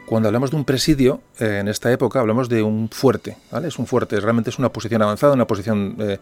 cuando 0.05 0.29
hablamos 0.29 0.51
de 0.51 0.57
un 0.57 0.65
presidio, 0.65 1.21
eh, 1.39 1.59
en 1.61 1.67
esta 1.67 1.91
época 1.91 2.19
hablamos 2.19 2.47
de 2.47 2.61
un 2.61 2.89
fuerte, 2.89 3.37
¿vale? 3.51 3.67
Es 3.67 3.79
un 3.79 3.87
fuerte, 3.87 4.19
realmente 4.19 4.51
es 4.51 4.59
una 4.59 4.69
posición 4.69 5.01
avanzada, 5.01 5.33
una 5.33 5.47
posición 5.47 5.95
eh, 5.99 6.19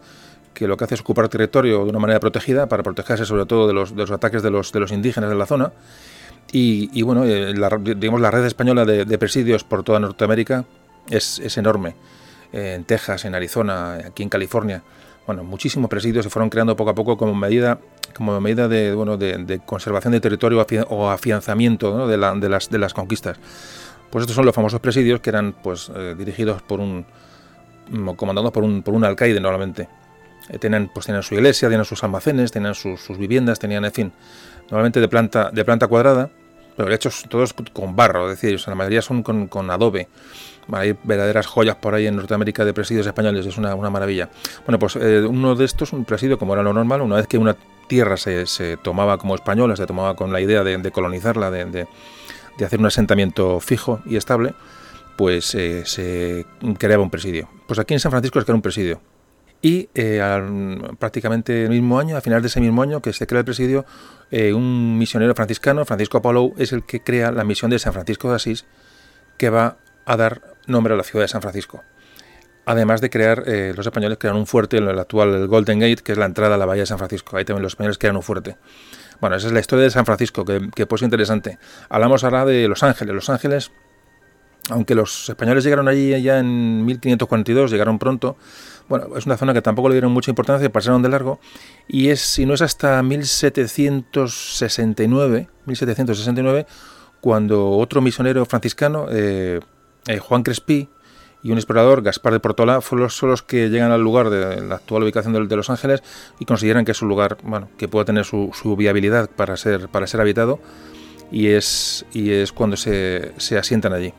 que 0.54 0.66
lo 0.66 0.76
que 0.76 0.84
hace 0.84 0.94
es 0.94 1.00
ocupar 1.02 1.28
territorio 1.28 1.84
de 1.84 1.90
una 1.90 1.98
manera 1.98 2.20
protegida 2.20 2.66
para 2.66 2.82
protegerse 2.82 3.26
sobre 3.26 3.44
todo 3.44 3.66
de 3.66 3.74
los, 3.74 3.94
de 3.94 4.02
los 4.02 4.10
ataques 4.10 4.42
de 4.42 4.50
los, 4.50 4.72
de 4.72 4.80
los 4.80 4.90
indígenas 4.90 5.28
de 5.28 5.36
la 5.36 5.46
zona. 5.46 5.72
Y, 6.52 7.02
bueno, 7.02 7.24
eh, 7.24 7.52
la, 7.54 7.68
digamos, 7.68 8.20
la 8.20 8.30
red 8.30 8.44
española 8.44 8.84
de, 8.84 9.18
presidios 9.18 9.64
por 9.64 9.82
toda 9.82 9.98
Norteamérica 9.98 10.64
es, 11.10 11.40
es 11.40 11.58
enorme. 11.58 11.96
en 12.52 12.84
Texas, 12.84 13.24
en 13.24 13.34
Arizona, 13.34 13.94
aquí 13.94 14.22
en 14.22 14.28
California. 14.28 14.82
Bueno, 15.26 15.42
muchísimos 15.42 15.90
presidios 15.90 16.24
se 16.24 16.30
fueron 16.30 16.50
creando 16.50 16.76
poco 16.76 16.90
a 16.90 16.94
poco 16.94 17.16
como 17.16 17.34
medida 17.34 17.80
como 18.14 18.40
medida 18.40 18.68
de, 18.68 18.94
bueno, 18.94 19.16
de, 19.16 19.60
conservación 19.66 20.12
de 20.12 20.20
territorio 20.20 20.64
o 20.88 21.10
afianzamiento 21.10 22.06
de, 22.06 22.16
de, 22.16 22.48
las, 22.48 22.70
de 22.70 22.78
las 22.78 22.94
conquistas. 22.94 23.38
Pues 24.10 24.22
estos 24.22 24.36
son 24.36 24.46
los 24.46 24.54
famosos 24.54 24.80
presidios 24.80 25.20
que 25.20 25.30
eran 25.30 25.52
pues, 25.52 25.90
eh, 25.94 26.14
dirigidos 26.16 26.62
por 26.62 26.80
un, 26.80 27.04
mm, 27.90 28.10
comandados 28.10 28.52
por 28.52 28.62
un, 28.62 28.82
por 28.82 28.94
un 28.94 29.04
alcaide 29.04 29.40
normalmente. 29.40 29.88
Eh, 30.48 30.58
tenían, 30.58 30.90
pues, 30.94 31.06
tenían 31.06 31.22
su 31.22 31.34
iglesia, 31.34 31.68
tenían 31.68 31.84
sus 31.84 32.04
almacenes, 32.04 32.52
tenían 32.52 32.74
sus, 32.74 33.18
viviendas, 33.18 33.58
tenían, 33.58 33.84
en 33.84 33.92
fin, 33.92 34.12
normalmente 34.70 35.00
de 35.00 35.08
planta, 35.08 35.50
de 35.50 35.64
planta 35.64 35.86
cuadrada, 35.86 36.30
pero 36.76 36.92
hechos 36.92 37.24
todos 37.28 37.52
con 37.52 37.94
barro, 37.94 38.30
es 38.30 38.40
decir, 38.40 38.60
la 38.66 38.74
mayoría 38.74 39.02
son 39.02 39.22
con, 39.22 39.46
con 39.46 39.70
adobe. 39.70 40.08
Hay 40.72 40.96
verdaderas 41.04 41.46
joyas 41.46 41.76
por 41.76 41.94
ahí 41.94 42.06
en 42.06 42.16
Norteamérica 42.16 42.64
de 42.64 42.72
presidios 42.72 43.06
españoles, 43.06 43.44
es 43.46 43.58
una, 43.58 43.74
una 43.74 43.90
maravilla. 43.90 44.30
Bueno, 44.66 44.78
pues 44.78 44.96
eh, 44.96 45.22
uno 45.22 45.54
de 45.54 45.64
estos, 45.64 45.92
un 45.92 46.04
presidio, 46.04 46.38
como 46.38 46.54
era 46.54 46.62
lo 46.62 46.72
normal, 46.72 47.02
una 47.02 47.16
vez 47.16 47.26
que 47.26 47.38
una 47.38 47.56
tierra 47.86 48.16
se, 48.16 48.46
se 48.46 48.76
tomaba 48.78 49.18
como 49.18 49.34
española, 49.34 49.76
se 49.76 49.86
tomaba 49.86 50.16
con 50.16 50.32
la 50.32 50.40
idea 50.40 50.64
de, 50.64 50.90
colonizarla, 50.90 51.50
de, 51.50 51.66
de, 51.66 52.64
hacer 52.64 52.80
un 52.80 52.86
asentamiento 52.86 53.60
fijo 53.60 54.00
y 54.06 54.16
estable, 54.16 54.54
pues 55.16 55.54
eh, 55.54 55.84
se 55.84 56.46
creaba 56.78 57.02
un 57.02 57.10
presidio. 57.10 57.48
Pues 57.66 57.78
aquí 57.78 57.94
en 57.94 58.00
San 58.00 58.10
Francisco 58.10 58.38
es 58.38 58.44
que 58.44 58.50
era 58.50 58.56
un 58.56 58.62
presidio. 58.62 59.00
Y 59.64 59.88
eh, 59.94 60.20
prácticamente 60.98 61.64
el 61.64 61.70
mismo 61.70 61.98
año, 61.98 62.18
a 62.18 62.20
final 62.20 62.42
de 62.42 62.48
ese 62.48 62.60
mismo 62.60 62.82
año 62.82 63.00
que 63.00 63.14
se 63.14 63.26
crea 63.26 63.38
el 63.38 63.46
presidio, 63.46 63.86
un 64.30 64.98
misionero 64.98 65.34
franciscano, 65.34 65.86
Francisco 65.86 66.18
Apollo, 66.18 66.52
es 66.58 66.72
el 66.72 66.84
que 66.84 67.00
crea 67.00 67.32
la 67.32 67.44
misión 67.44 67.70
de 67.70 67.78
San 67.78 67.94
Francisco 67.94 68.28
de 68.28 68.36
Asís, 68.36 68.66
que 69.38 69.48
va 69.48 69.78
a 70.04 70.16
dar 70.18 70.42
nombre 70.66 70.92
a 70.92 70.98
la 70.98 71.02
ciudad 71.02 71.24
de 71.24 71.28
San 71.28 71.40
Francisco. 71.40 71.82
Además 72.66 73.00
de 73.00 73.08
crear, 73.08 73.44
eh, 73.46 73.72
los 73.74 73.86
españoles 73.86 74.18
crearon 74.18 74.40
un 74.40 74.46
fuerte 74.46 74.76
en 74.76 74.86
el 74.88 74.98
actual 74.98 75.46
Golden 75.46 75.80
Gate, 75.80 76.02
que 76.02 76.12
es 76.12 76.18
la 76.18 76.26
entrada 76.26 76.56
a 76.56 76.58
la 76.58 76.66
bahía 76.66 76.82
de 76.82 76.86
San 76.86 76.98
Francisco. 76.98 77.38
Ahí 77.38 77.46
también 77.46 77.62
los 77.62 77.72
españoles 77.72 77.96
crearon 77.96 78.16
un 78.18 78.22
fuerte. 78.22 78.56
Bueno, 79.20 79.36
esa 79.36 79.46
es 79.46 79.52
la 79.54 79.60
historia 79.60 79.84
de 79.84 79.90
San 79.90 80.04
Francisco, 80.04 80.44
que, 80.44 80.68
que 80.74 80.86
pues 80.86 81.02
interesante. 81.02 81.58
Hablamos 81.88 82.24
ahora 82.24 82.44
de 82.44 82.68
Los 82.68 82.82
Ángeles. 82.82 83.14
Los 83.14 83.30
Ángeles, 83.30 83.70
aunque 84.70 84.94
los 84.94 85.28
españoles 85.28 85.62
llegaron 85.64 85.88
allí 85.88 86.20
ya 86.22 86.38
en 86.38 86.84
1542, 86.86 87.70
llegaron 87.70 87.98
pronto, 87.98 88.36
bueno, 88.88 89.08
es 89.16 89.26
una 89.26 89.36
zona 89.36 89.52
que 89.54 89.62
tampoco 89.62 89.88
le 89.88 89.94
dieron 89.94 90.12
mucha 90.12 90.30
importancia, 90.30 90.70
pasaron 90.70 91.02
de 91.02 91.08
largo, 91.08 91.40
y 91.88 92.10
es, 92.10 92.20
si 92.20 92.46
no 92.46 92.54
es 92.54 92.62
hasta 92.62 93.02
1769, 93.02 95.48
1769, 95.66 96.66
cuando 97.20 97.70
otro 97.70 98.00
misionero 98.02 98.44
franciscano, 98.44 99.06
eh, 99.10 99.58
eh, 100.06 100.18
Juan 100.18 100.42
Crespi 100.42 100.90
y 101.42 101.50
un 101.50 101.58
explorador, 101.58 102.02
Gaspar 102.02 102.34
de 102.34 102.40
Portola, 102.40 102.82
fueron 102.82 103.04
los, 103.04 103.22
los 103.22 103.42
que 103.42 103.70
llegan 103.70 103.92
al 103.92 104.02
lugar 104.02 104.28
de 104.30 104.60
la 104.60 104.74
actual 104.76 105.02
ubicación 105.02 105.32
de, 105.32 105.56
Los 105.56 105.70
Ángeles 105.70 106.02
y 106.38 106.44
consideran 106.44 106.84
que 106.84 106.92
es 106.92 107.02
un 107.02 107.08
lugar 107.08 107.38
bueno, 107.42 107.68
que 107.78 107.88
puede 107.88 108.04
tener 108.04 108.24
su, 108.24 108.52
viabilidad 108.76 109.28
para 109.30 109.56
ser, 109.56 109.88
para 109.88 110.06
ser 110.06 110.20
habitado 110.20 110.60
y 111.30 111.48
es, 111.48 112.06
y 112.12 112.30
es 112.30 112.52
cuando 112.52 112.76
se, 112.76 113.32
se 113.38 113.58
asientan 113.58 113.92
allí. 113.92 114.12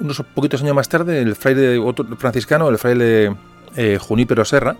Unos 0.00 0.22
poquitos 0.34 0.62
años 0.62 0.74
más 0.74 0.88
tarde, 0.88 1.20
el 1.20 1.36
fraile 1.36 1.78
otro 1.78 2.04
franciscano, 2.16 2.68
el 2.68 2.78
fraile 2.78 3.36
eh, 3.76 3.98
Junípero 4.00 4.44
Serra, 4.44 4.76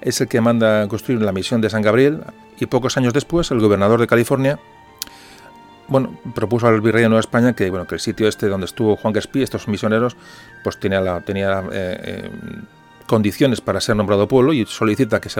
es 0.00 0.20
el 0.20 0.28
que 0.28 0.40
manda 0.40 0.86
construir 0.88 1.20
la 1.22 1.32
misión 1.32 1.60
de 1.60 1.70
San 1.70 1.82
Gabriel 1.82 2.22
y 2.58 2.66
pocos 2.66 2.96
años 2.96 3.12
después 3.12 3.50
el 3.50 3.60
gobernador 3.60 4.00
de 4.00 4.06
California 4.06 4.58
bueno, 5.88 6.18
propuso 6.34 6.68
al 6.68 6.80
virrey 6.80 7.02
de 7.02 7.08
Nueva 7.08 7.20
España 7.20 7.54
que, 7.54 7.70
bueno, 7.70 7.86
que 7.86 7.94
el 7.94 8.00
sitio 8.00 8.28
este 8.28 8.46
donde 8.48 8.66
estuvo 8.66 8.96
Juan 8.96 9.12
Gaspí, 9.12 9.42
estos 9.42 9.66
misioneros, 9.68 10.16
pues 10.62 10.78
tenía, 10.78 11.20
tenía 11.22 11.60
eh, 11.60 11.66
eh, 11.72 12.30
condiciones 13.06 13.60
para 13.62 13.80
ser 13.80 13.96
nombrado 13.96 14.28
pueblo 14.28 14.52
y 14.52 14.66
solicita 14.66 15.20
que 15.20 15.30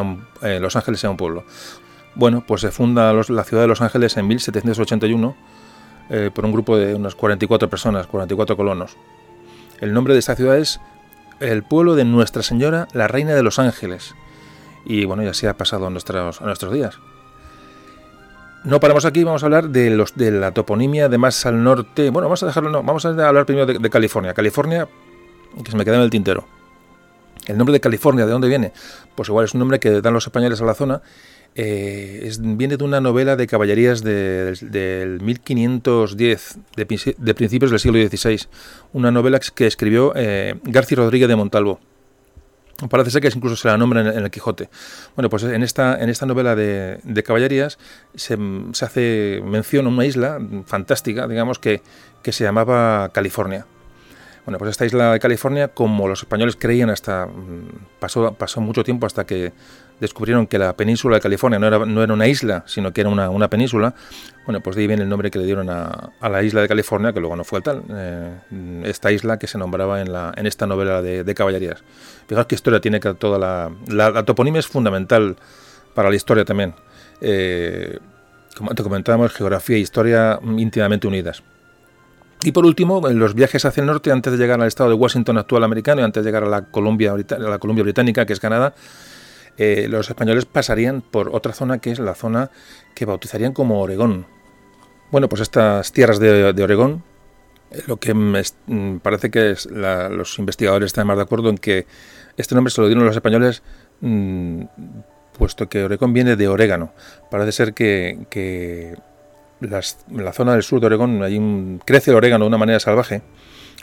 Los 0.58 0.76
Ángeles 0.76 1.00
sea 1.00 1.10
un 1.10 1.18
pueblo. 1.18 1.44
Bueno, 2.14 2.42
pues 2.46 2.62
se 2.62 2.70
funda 2.70 3.12
la 3.12 3.44
ciudad 3.44 3.62
de 3.62 3.68
Los 3.68 3.82
Ángeles 3.82 4.16
en 4.16 4.26
1781 4.26 5.36
eh, 6.10 6.30
por 6.34 6.46
un 6.46 6.52
grupo 6.52 6.76
de 6.78 6.94
unas 6.94 7.14
44 7.14 7.68
personas, 7.68 8.06
44 8.06 8.56
colonos. 8.56 8.96
El 9.80 9.92
nombre 9.92 10.14
de 10.14 10.20
esta 10.20 10.34
ciudad 10.34 10.56
es 10.56 10.80
el 11.40 11.62
pueblo 11.62 11.94
de 11.94 12.04
Nuestra 12.04 12.42
Señora, 12.42 12.88
la 12.92 13.08
Reina 13.08 13.34
de 13.34 13.42
los 13.42 13.58
Ángeles. 13.58 14.14
Y 14.84 15.04
bueno, 15.04 15.22
ya 15.22 15.34
se 15.34 15.48
ha 15.48 15.56
pasado 15.56 15.86
a 15.86 15.90
nuestros, 15.90 16.40
a 16.40 16.44
nuestros 16.44 16.72
días. 16.72 16.98
No 18.64 18.80
paramos 18.80 19.04
aquí, 19.04 19.22
vamos 19.22 19.42
a 19.42 19.46
hablar 19.46 19.70
de, 19.70 19.90
los, 19.90 20.14
de 20.14 20.30
la 20.30 20.52
toponimia 20.52 21.08
de 21.08 21.18
más 21.18 21.46
al 21.46 21.62
norte. 21.62 22.10
Bueno, 22.10 22.28
vamos 22.28 22.42
a 22.42 22.46
dejarlo, 22.46 22.70
no, 22.70 22.82
vamos 22.82 23.04
a 23.06 23.10
hablar 23.10 23.46
primero 23.46 23.66
de, 23.66 23.90
California. 23.90 24.34
California, 24.34 24.88
que 25.62 25.70
se 25.70 25.76
me 25.76 25.84
queda 25.84 25.96
en 25.96 26.02
el 26.02 26.10
tintero. 26.10 26.44
El 27.46 27.56
nombre 27.56 27.72
de 27.72 27.80
California, 27.80 28.26
¿de 28.26 28.32
dónde 28.32 28.48
viene? 28.48 28.72
Pues 29.14 29.28
igual 29.28 29.44
es 29.44 29.54
un 29.54 29.60
nombre 29.60 29.78
que 29.78 30.00
dan 30.00 30.12
los 30.12 30.26
españoles 30.26 30.60
a 30.60 30.64
la 30.64 30.74
zona. 30.74 31.00
Eh, 31.60 32.30
viene 32.40 32.76
de 32.76 32.84
una 32.84 33.00
novela 33.00 33.34
de 33.34 33.48
caballerías 33.48 34.04
del 34.04 35.20
1510, 35.20 36.58
de, 36.76 37.34
principios 37.34 37.72
del 37.72 37.80
siglo 37.80 37.98
XVI. 37.98 38.46
Una 38.92 39.10
novela 39.10 39.40
que 39.40 39.66
escribió 39.66 40.12
eh, 40.14 40.54
García 40.62 40.98
Rodríguez 40.98 41.28
de 41.28 41.34
Montalvo. 41.34 41.80
Parece 42.88 43.10
ser 43.10 43.22
que 43.22 43.28
incluso 43.34 43.56
se 43.56 43.66
la 43.66 43.76
nombra 43.76 44.02
en, 44.02 44.06
el 44.06 44.30
Quijote. 44.30 44.68
Bueno, 45.16 45.28
pues 45.30 45.42
en 45.42 45.64
esta, 45.64 46.00
en 46.00 46.08
esta 46.08 46.26
novela 46.26 46.54
de, 46.54 47.22
caballerías 47.26 47.76
se, 48.14 48.38
hace 48.80 49.42
mención 49.44 49.86
a 49.86 49.88
una 49.88 50.06
isla 50.06 50.38
fantástica, 50.64 51.26
digamos, 51.26 51.58
que, 51.58 51.82
que 52.22 52.30
se 52.30 52.44
llamaba 52.44 53.08
California. 53.08 53.66
Bueno, 54.44 54.58
pues 54.58 54.70
esta 54.70 54.86
isla 54.86 55.12
de 55.12 55.18
California, 55.18 55.68
como 55.68 56.06
los 56.06 56.20
españoles 56.20 56.54
creían 56.56 56.88
hasta... 56.88 57.26
Mm, 57.26 57.68
pasó, 57.98 58.32
pasó 58.34 58.60
mucho 58.60 58.84
tiempo 58.84 59.06
hasta 59.06 59.26
que 59.26 59.52
descubrieron 60.00 60.46
que 60.46 60.58
la 60.58 60.76
península 60.76 61.16
de 61.16 61.20
California 61.20 61.58
no 61.58 61.66
era, 61.66 61.78
no 61.84 62.02
era 62.02 62.12
una 62.12 62.26
isla, 62.26 62.64
sino 62.66 62.92
que 62.92 63.00
era 63.00 63.10
una, 63.10 63.30
una, 63.30 63.48
península, 63.48 63.94
bueno, 64.44 64.60
pues 64.60 64.76
de 64.76 64.82
ahí 64.82 64.88
viene 64.88 65.02
el 65.02 65.08
nombre 65.08 65.30
que 65.30 65.38
le 65.38 65.44
dieron 65.44 65.68
a, 65.70 66.10
la 66.20 66.42
isla 66.42 66.62
de 66.62 66.68
California, 66.68 67.12
que 67.12 67.20
luego 67.20 67.36
no 67.36 67.44
fue 67.44 67.60
tal, 67.60 67.82
eh, 67.90 68.38
esta 68.84 69.10
isla 69.12 69.38
que 69.38 69.46
se 69.46 69.58
nombraba 69.58 70.00
en, 70.00 70.12
la, 70.12 70.32
en 70.36 70.46
esta 70.46 70.66
novela 70.66 71.02
de, 71.02 71.34
caballerías. 71.34 71.82
Fijaos 72.26 72.46
qué 72.46 72.54
historia 72.54 72.80
tiene 72.80 73.00
que 73.00 73.14
toda 73.14 73.38
la, 73.38 73.72
la, 73.88 74.24
toponimia 74.24 74.60
es 74.60 74.66
fundamental 74.66 75.36
para 75.94 76.10
la 76.10 76.16
historia 76.16 76.44
también. 76.44 76.74
Eh, 77.20 77.98
como 78.56 78.74
te 78.74 78.82
comentábamos, 78.82 79.32
geografía 79.32 79.76
e 79.76 79.80
historia 79.80 80.40
íntimamente 80.42 81.06
unidas. 81.06 81.42
Y 82.42 82.52
por 82.52 82.64
último, 82.64 83.08
en 83.08 83.18
los 83.18 83.34
viajes 83.34 83.64
hacia 83.64 83.80
el 83.80 83.86
norte, 83.86 84.12
antes 84.12 84.32
de 84.32 84.38
llegar 84.38 84.60
al 84.60 84.68
estado 84.68 84.90
de 84.90 84.96
Washington 84.96 85.38
actual 85.38 85.64
americano 85.64 86.00
y 86.00 86.04
antes 86.04 86.22
de 86.22 86.28
llegar 86.28 86.44
a 86.44 86.48
la 86.48 86.62
Columbia, 86.62 87.12
a 87.12 87.38
la 87.38 87.58
Columbia 87.58 87.82
Británica, 87.82 88.26
que 88.26 88.32
es 88.32 88.40
Canadá, 88.40 88.74
eh, 89.58 89.86
los 89.88 90.08
españoles 90.08 90.46
pasarían 90.46 91.02
por 91.02 91.30
otra 91.34 91.52
zona 91.52 91.78
que 91.78 91.90
es 91.90 91.98
la 91.98 92.14
zona 92.14 92.50
que 92.94 93.04
bautizarían 93.04 93.52
como 93.52 93.80
Oregón. 93.80 94.26
Bueno, 95.10 95.28
pues 95.28 95.42
estas 95.42 95.92
tierras 95.92 96.18
de, 96.20 96.62
Oregón, 96.62 97.02
eh, 97.70 97.82
lo 97.86 97.96
que 97.96 98.14
me, 98.14 98.42
mm, 98.66 98.98
parece 98.98 99.30
que 99.30 99.54
los 100.10 100.38
investigadores 100.38 100.86
están 100.86 101.06
más 101.06 101.16
de 101.16 101.22
acuerdo 101.22 101.50
en 101.50 101.58
que 101.58 101.86
este 102.36 102.54
nombre 102.54 102.70
se 102.70 102.80
lo 102.80 102.86
dieron 102.86 103.04
los 103.04 103.16
españoles 103.16 103.62
mm, 104.00 104.62
puesto 105.36 105.68
que 105.68 105.84
Oregón 105.84 106.12
viene 106.12 106.36
de 106.36 106.48
orégano. 106.48 106.92
Parece 107.30 107.52
ser 107.52 107.74
que, 107.74 108.96
la 109.60 110.32
zona 110.32 110.52
del 110.52 110.62
sur 110.62 110.80
de 110.80 110.86
Oregón 110.86 111.80
crece 111.84 112.10
el 112.10 112.16
orégano 112.16 112.44
de 112.44 112.48
una 112.48 112.58
manera 112.58 112.78
salvaje 112.78 113.22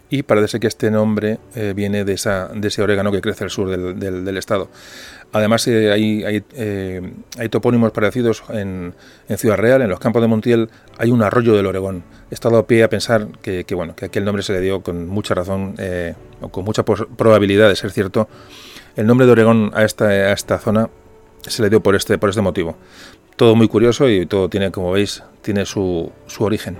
y 0.09 0.23
parece 0.23 0.59
que 0.59 0.67
este 0.67 0.91
nombre 0.91 1.39
eh, 1.55 1.73
viene 1.75 2.05
de, 2.05 2.13
ese 2.13 2.81
orégano 2.81 3.11
que 3.11 3.21
crece 3.21 3.43
al 3.43 3.49
sur 3.49 3.69
del, 3.69 4.37
estado. 4.37 4.69
Además, 5.35 5.67
eh, 5.67 6.41
eh, 6.53 7.01
hay, 7.37 7.49
topónimos 7.49 7.91
parecidos 7.91 8.41
en, 8.47 8.93
Ciudad 9.35 9.57
Real, 9.57 9.81
en 9.81 9.89
los 9.89 9.99
campos 9.99 10.21
de 10.21 10.29
Montiel, 10.29 10.69
hay 10.97 11.11
un 11.11 11.21
arroyo 11.21 11.57
del 11.57 11.65
Oregón. 11.65 12.05
He 12.31 12.33
estado 12.33 12.57
a 12.57 12.65
pie 12.65 12.83
a 12.83 12.89
pensar 12.89 13.27
que, 13.41 13.65
bueno, 13.75 13.97
que 13.97 14.05
aquel 14.05 14.23
nombre 14.23 14.43
se 14.43 14.53
le 14.53 14.61
dio 14.61 14.81
con 14.81 15.09
mucha 15.09 15.33
razón, 15.35 15.75
o 16.39 16.47
con 16.47 16.63
mucha 16.63 16.85
probabilidad 16.85 17.67
de 17.67 17.75
ser 17.75 17.91
cierto. 17.91 18.29
El 18.95 19.07
nombre 19.07 19.25
de 19.25 19.33
Oregón 19.33 19.71
a 19.73 19.83
esta, 19.83 20.57
zona 20.57 20.89
se 21.41 21.61
le 21.61 21.69
dio 21.69 21.83
por 21.83 21.95
este, 21.95 22.17
por 22.17 22.29
este 22.29 22.41
motivo. 22.41 22.77
Todo 23.35 23.55
muy 23.55 23.67
curioso 23.67 24.09
y 24.09 24.25
todo 24.27 24.47
tiene, 24.47 24.71
como 24.71 24.93
veis, 24.93 25.21
tiene 25.41 25.65
su 25.65 26.13
origen. 26.39 26.77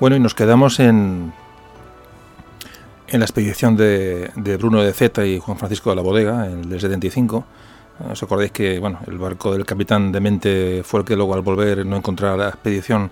Bueno, 0.00 0.14
y 0.14 0.20
nos 0.20 0.34
quedamos 0.34 0.78
en, 0.78 1.32
en 3.08 3.18
la 3.18 3.24
expedición 3.24 3.76
de, 3.76 4.30
Bruno 4.56 4.80
de 4.80 4.92
Zeta 4.92 5.26
y 5.26 5.40
Juan 5.40 5.58
Francisco 5.58 5.90
de 5.90 5.96
la 5.96 6.02
Bodega, 6.02 6.46
en 6.46 6.60
el 6.60 6.68
del 6.68 6.80
75. 6.80 7.44
¿Os 8.12 8.22
acordáis 8.22 8.52
que 8.52 8.78
bueno, 8.78 9.00
el 9.08 9.18
barco 9.18 9.52
del 9.52 9.66
capitán 9.66 10.12
de 10.12 10.20
mente 10.20 10.82
fue 10.84 11.00
el 11.00 11.06
que 11.06 11.16
luego 11.16 11.34
al 11.34 11.40
volver 11.40 11.84
no 11.84 11.96
encontrar 11.96 12.38
la 12.38 12.48
expedición 12.48 13.10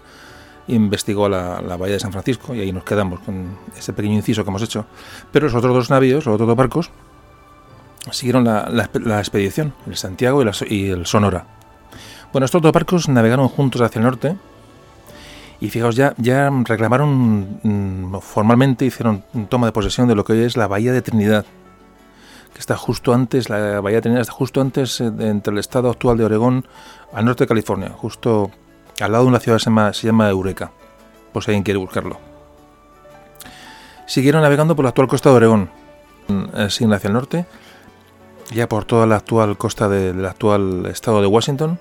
investigó 0.69 1.29
la, 1.29 1.61
bahía 1.77 1.95
de 1.95 2.01
San 2.01 2.13
Francisco 2.13 2.55
y 2.55 2.61
ahí 2.61 2.71
nos 2.71 2.85
quedamos 2.85 3.19
con 3.19 3.59
ese 3.77 3.93
pequeño 3.93 4.15
inciso 4.15 4.45
que 4.45 4.51
hemos 4.51 4.63
hecho. 4.63 4.87
Pero 5.33 5.47
los 5.47 5.57
otros 5.57 5.75
dos 5.75 5.91
navíos, 5.91 6.25
los 6.25 6.37
otros 6.37 6.47
dos 6.47 6.57
barcos, 6.57 6.91
siguieron 8.13 8.45
la, 8.45 8.71
la, 8.71 9.19
expedición, 9.19 9.75
el 9.89 9.97
Santiago 9.97 10.41
y, 10.41 10.47
y, 10.73 10.91
el 10.91 11.05
Sonora. 11.07 11.47
Bueno, 12.31 12.45
estos 12.45 12.63
dos 12.63 12.71
barcos 12.71 13.09
navegaron 13.09 13.49
juntos 13.49 13.81
hacia 13.81 13.99
el 13.99 14.05
norte 14.05 14.37
y 15.61 15.71
fijaos, 15.71 15.97
ya, 15.97 16.15
ya 16.19 16.51
reclamaron 16.65 17.61
mm, 17.63 18.21
formalmente, 18.21 18.85
hicieron 18.85 19.25
toma 19.49 19.67
de 19.67 19.73
posesión 19.73 20.07
de 20.09 20.15
lo 20.15 20.25
que 20.25 20.35
hoy 20.35 20.41
es 20.41 20.57
la 20.57 20.67
Bahía 20.67 20.93
de 20.93 21.03
Trinidad, 21.03 21.47
que 22.53 22.61
está 22.61 22.77
justo 22.77 23.15
antes, 23.15 23.49
la 23.49 23.81
Bahía 23.81 23.97
de 23.97 24.03
Trinidad 24.03 24.23
está 24.23 24.33
justo 24.33 24.61
antes 24.61 25.01
eh, 25.01 25.07
entre 25.07 25.53
el 25.53 25.59
estado 25.59 25.91
actual 25.91 26.19
de 26.19 26.25
Oregón 26.25 26.67
al 27.13 27.25
norte 27.25 27.45
de 27.45 27.49
California, 27.49 27.91
justo 27.91 28.51
al 29.01 29.13
lado 29.13 29.25
de 29.25 29.29
una 29.29 29.41
ciudad 29.41 29.57
que 29.57 29.65
se 29.65 29.71
llama, 29.71 29.93
se 29.93 30.07
llama 30.07 30.29
Eureka, 30.29 30.73
por 31.33 31.43
si 31.43 31.51
alguien 31.51 31.65
quiere 31.65 31.79
buscarlo. 31.79 32.19
Siguieron 34.07 34.43
navegando 34.43 34.77
por 34.77 34.85
la 34.85 34.91
actual 34.91 35.09
costa 35.09 35.31
de 35.31 35.37
Oregón, 35.37 35.71
mm, 36.29 36.69
sin 36.69 36.93
hacia 36.93 37.09
el 37.09 37.15
norte, 37.15 37.47
ya 38.53 38.69
por 38.69 38.85
toda 38.85 39.07
la 39.07 39.17
actual 39.17 39.57
costa 39.57 39.89
del 39.89 40.25
actual 40.25 40.87
estado 40.87 41.23
de 41.23 41.27
Washington, 41.27 41.79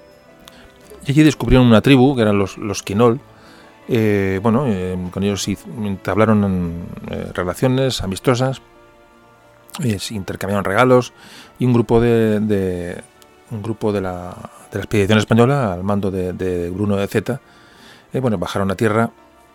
y 1.06 1.12
allí 1.12 1.24
descubrieron 1.24 1.68
una 1.68 1.82
tribu, 1.82 2.16
que 2.16 2.22
eran 2.22 2.40
los, 2.40 2.58
los 2.58 2.82
Quinol, 2.82 3.20
eh, 3.88 4.40
bueno, 4.42 4.66
eh, 4.68 4.98
con 5.12 5.24
ellos 5.24 5.48
entablaron 5.48 6.86
eh, 7.10 7.32
relaciones 7.34 8.02
amistosas, 8.02 8.62
intercambiaron 10.10 10.64
regalos 10.64 11.14
y 11.60 11.66
un 11.66 11.74
grupo 11.74 12.00
de, 12.00 13.04
un 13.52 13.62
grupo 13.62 13.92
de 13.92 14.02
la, 14.02 14.36
de 14.72 14.78
la, 14.78 14.84
expedición 14.84 15.20
española 15.20 15.74
al 15.74 15.84
mando 15.84 16.10
de, 16.12 16.70
Bruno 16.70 16.96
de 16.96 17.08
Zeta, 17.08 17.42
bueno, 18.14 18.38
bajaron 18.38 18.72
a 18.72 18.76
tierra 18.76 19.12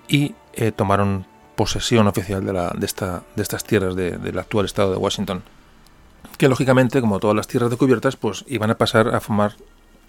y 0.07 0.35
tomaron 0.77 1.27
posesión 1.57 2.07
oficial 2.07 2.45
de, 2.45 2.53
la, 2.53 2.73
de, 2.77 2.85
esta, 2.85 3.23
de 3.35 3.43
estas 3.43 3.65
tierras 3.65 3.97
del 3.97 4.39
actual 4.39 4.67
estado 4.67 4.93
de 4.93 4.99
Washington, 4.99 5.43
que 6.37 6.49
lógicamente, 6.49 7.01
como 7.01 7.19
todas 7.19 7.35
las 7.35 7.49
tierras 7.49 7.71
descubiertas, 7.71 8.17
pues 8.17 8.45
iban 8.47 8.71
a 8.71 8.77
pasar 8.77 9.15
a 9.15 9.21
formar 9.21 9.55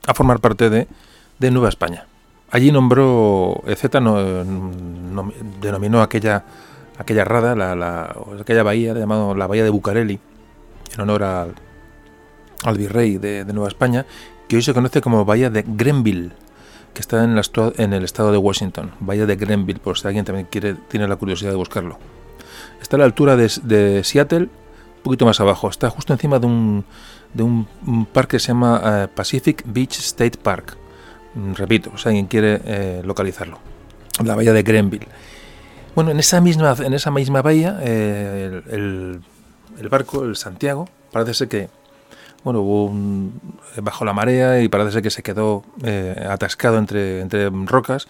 a 0.08 0.14
formar 0.16 0.40
parte 0.40 0.70
de 0.70 1.52
Nueva 1.52 1.70
España. 1.70 2.08
Allí 2.52 2.70
nombró, 2.70 3.64
Z 3.66 4.02
no, 4.02 4.18
denominó 5.62 6.02
aquella, 6.02 6.44
aquella 6.98 7.24
rada, 7.24 7.56
la, 7.56 8.14
aquella 8.42 8.62
bahía, 8.62 8.94
llamado 8.94 9.34
la 9.34 9.48
bahía 9.48 9.64
de 9.64 9.70
Bucareli, 9.70 10.20
en 10.94 11.00
honor 11.00 11.24
al, 11.24 12.78
virrey 12.78 13.18
de, 13.18 13.46
Nueva 13.46 13.70
España, 13.70 14.06
que 14.50 14.58
hoy 14.58 14.62
se 14.62 14.74
conoce 14.74 15.00
como 15.00 15.24
bahía 15.24 15.50
de 15.50 15.64
Grenville, 15.66 16.34
que 16.94 17.00
está 17.00 17.24
en, 17.24 17.40
en 17.78 17.94
el 17.94 18.04
estado 18.04 18.34
de 18.34 18.38
Washington, 18.38 18.92
bahía 19.00 19.26
de 19.26 19.38
Grenville, 19.38 19.80
por 19.80 19.98
si 19.98 20.08
alguien 20.08 20.26
también 20.26 20.48
quiere, 20.52 20.74
tiene 20.90 21.08
la 21.08 21.16
curiosidad 21.16 21.52
de 21.52 21.58
buscarlo. 21.58 22.00
Está 22.82 22.98
a 22.98 23.00
la 23.00 23.06
altura 23.06 23.38
de, 23.38 24.04
Seattle, 24.04 24.50
un 24.98 25.04
poquito 25.04 25.26
más 25.26 25.40
abajo, 25.40 25.70
está 25.70 25.90
justo 25.90 26.12
encima 26.12 26.38
de 26.38 26.48
un, 26.48 26.84
de 27.34 27.44
un, 27.44 28.06
parque 28.12 28.36
que 28.36 28.40
se 28.40 28.50
llama 28.50 28.82
eh, 28.84 29.08
Pacific 29.08 29.64
Beach 29.66 30.00
State 30.00 30.38
Park 30.38 30.81
repito, 31.36 31.98
si 31.98 32.10
alguien 32.10 32.28
quiere 32.28 32.62
eh, 32.66 33.02
localizarlo, 33.04 33.60
la 34.24 34.36
bahía 34.36 34.54
de 34.54 34.64
Grenville. 34.64 35.08
Bueno, 35.96 36.12
en 36.12 36.20
esa 36.20 36.42
misma, 36.42 36.76
en 36.80 36.94
esa 36.94 37.12
misma 37.12 37.42
bahía, 37.42 37.80
eh, 37.82 38.62
el, 38.70 39.22
barco, 39.90 40.24
el 40.24 40.36
Santiago, 40.36 40.88
parece 41.12 41.34
ser 41.34 41.48
que 41.48 41.70
bueno, 42.44 42.62
hubo 42.62 42.86
un, 42.86 43.40
bajo 43.82 44.04
la 44.04 44.14
marea 44.14 44.62
y 44.62 44.68
parece 44.68 44.94
ser 44.94 45.04
que 45.04 45.12
se 45.12 45.22
quedó 45.22 45.64
eh, 45.84 46.26
atascado 46.28 46.80
entre, 46.80 47.22
entre 47.22 47.50
rocas 47.50 48.08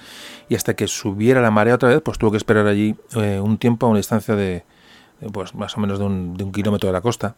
y 0.48 0.56
hasta 0.56 0.74
que 0.74 0.88
subiera 0.88 1.42
la 1.42 1.52
marea 1.52 1.76
otra 1.76 1.90
vez, 1.90 2.02
pues 2.02 2.18
tuvo 2.18 2.32
que 2.32 2.38
esperar 2.38 2.66
allí 2.68 2.96
un 3.14 3.58
tiempo 3.58 3.88
a 3.88 3.90
una 3.90 3.98
distancia 3.98 4.36
de 4.36 4.64
pues 5.34 5.54
más 5.54 5.78
o 5.78 5.82
menos 5.82 6.00
de 6.00 6.06
un, 6.06 6.38
de 6.38 6.44
un, 6.44 6.52
kilómetro 6.52 6.88
de 6.88 6.94
la 6.94 7.02
costa. 7.02 7.36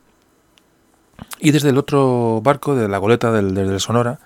Y 1.39 1.51
desde 1.51 1.69
el 1.69 1.77
otro 1.77 2.41
barco, 2.41 2.75
de 2.75 2.87
la 2.87 2.97
goleta 2.97 3.31
del, 3.31 3.53
del 3.53 3.79
Sonora, 3.79 4.19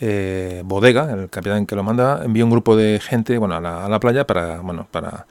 eh, 0.00 0.62
Bodega, 0.64 1.12
el 1.12 1.28
capitán 1.30 1.66
que 1.66 1.76
lo 1.76 1.82
manda, 1.82 2.22
envió 2.24 2.44
un 2.44 2.50
grupo 2.50 2.76
de 2.76 3.00
gente 3.00 3.38
bueno, 3.38 3.56
a, 3.56 3.88
la, 3.88 4.00
playa 4.00 4.26
para, 4.26 4.60
bueno, 4.60 4.86
para 4.90 5.26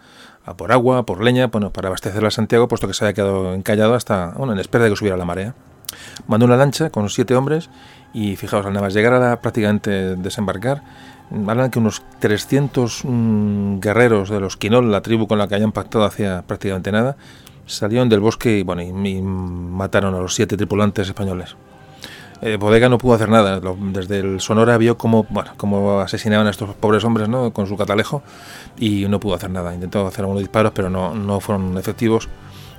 a 0.45 0.55
por 0.55 0.71
agua, 0.71 1.05
por 1.05 1.23
leña, 1.23 1.47
bueno, 1.47 1.71
para 1.71 1.89
abastecer 1.89 2.25
a 2.25 2.31
Santiago, 2.31 2.67
puesto 2.67 2.87
que 2.87 2.93
se 2.93 3.03
había 3.03 3.13
quedado 3.13 3.53
encallado 3.53 3.95
hasta, 3.95 4.33
bueno, 4.37 4.53
en 4.53 4.59
espera 4.59 4.85
de 4.85 4.89
que 4.91 4.95
subiera 4.95 5.17
la 5.17 5.25
marea. 5.25 5.53
Mandó 6.27 6.45
una 6.45 6.57
lancha 6.57 6.89
con 6.89 7.09
siete 7.09 7.35
hombres 7.35 7.69
y 8.13 8.35
fijaos, 8.35 8.65
al 8.65 8.73
nada 8.73 8.85
más 8.85 8.93
llegar 8.93 9.13
a 9.13 9.19
la, 9.19 9.41
prácticamente 9.41 10.15
desembarcar, 10.15 10.83
hablan 11.31 11.69
que 11.69 11.79
unos 11.79 12.01
300 12.19 13.03
mm, 13.03 13.79
guerreros 13.79 14.29
de 14.29 14.39
los 14.39 14.57
Quinol, 14.57 14.91
la 14.91 15.01
tribu 15.01 15.27
con 15.27 15.37
la 15.37 15.47
que 15.47 15.55
hayan 15.55 15.71
pactado 15.71 16.05
hacía 16.05 16.43
prácticamente 16.47 16.91
nada, 16.91 17.17
salieron 17.65 18.09
del 18.09 18.21
bosque 18.21 18.59
y, 18.59 18.63
bueno, 18.63 18.81
y, 18.81 19.21
mataron 19.21 20.15
a 20.15 20.19
los 20.19 20.33
siete 20.33 20.57
tripulantes 20.57 21.07
españoles. 21.07 21.55
Eh, 22.41 22.57
Bodega 22.57 22.89
no 22.89 22.97
pudo 22.97 23.15
hacer 23.15 23.29
nada. 23.29 23.59
Desde 23.59 24.19
el 24.19 24.41
Sonora 24.41 24.77
vio 24.77 24.97
cómo, 24.97 25.25
bueno, 25.29 25.51
cómo 25.57 25.99
asesinaban 25.99 26.47
a 26.47 26.51
estos 26.51 26.75
pobres 26.75 27.03
hombres 27.03 27.27
¿no? 27.27 27.51
con 27.51 27.67
su 27.67 27.77
catalejo 27.77 28.21
y 28.77 29.07
no 29.07 29.19
pudo 29.19 29.35
hacer 29.35 29.49
nada. 29.49 29.73
Intentó 29.73 30.05
hacer 30.05 30.21
algunos 30.21 30.41
disparos, 30.41 30.71
pero 30.73 30.89
no, 30.89 31.15
no 31.15 31.39
fueron 31.39 31.77
efectivos 31.77 32.29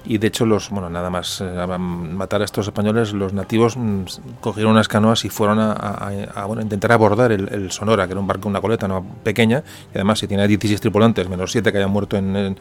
y 0.04 0.18
de 0.18 0.28
hecho 0.28 0.46
los 0.46 0.70
bueno 0.70 0.88
nada 0.88 1.10
más 1.10 1.40
eh, 1.40 1.44
matar 1.78 2.40
a 2.40 2.44
estos 2.44 2.66
españoles 2.66 3.12
los 3.12 3.32
nativos 3.32 3.76
mm, 3.76 4.04
cogieron 4.40 4.72
unas 4.72 4.88
canoas 4.88 5.24
y 5.24 5.28
fueron 5.28 5.58
a, 5.60 6.44
bueno, 6.46 6.62
intentar 6.62 6.92
abordar 6.92 7.32
el, 7.32 7.70
Sonora 7.72 8.06
que 8.06 8.12
era 8.12 8.20
un 8.20 8.26
barco 8.26 8.48
una 8.48 8.60
coleta 8.60 8.88
no 8.88 9.04
pequeña 9.22 9.62
y 9.92 9.96
además 9.98 10.20
si 10.20 10.26
tiene 10.26 10.46
16 10.48 10.80
tripulantes 10.80 11.28
menos 11.28 11.52
7 11.52 11.70
que 11.72 11.78
hayan 11.78 11.90
muerto 11.90 12.16
en, 12.16 12.36
en, 12.36 12.56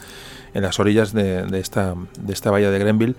las 0.53 0.79
orillas 0.79 1.13
de, 1.13 1.43
de, 1.43 1.59
esta 1.59 1.93
de 2.19 2.33
esta 2.33 2.51
bahía 2.51 2.71
de 2.71 2.79
Grenville 2.79 3.15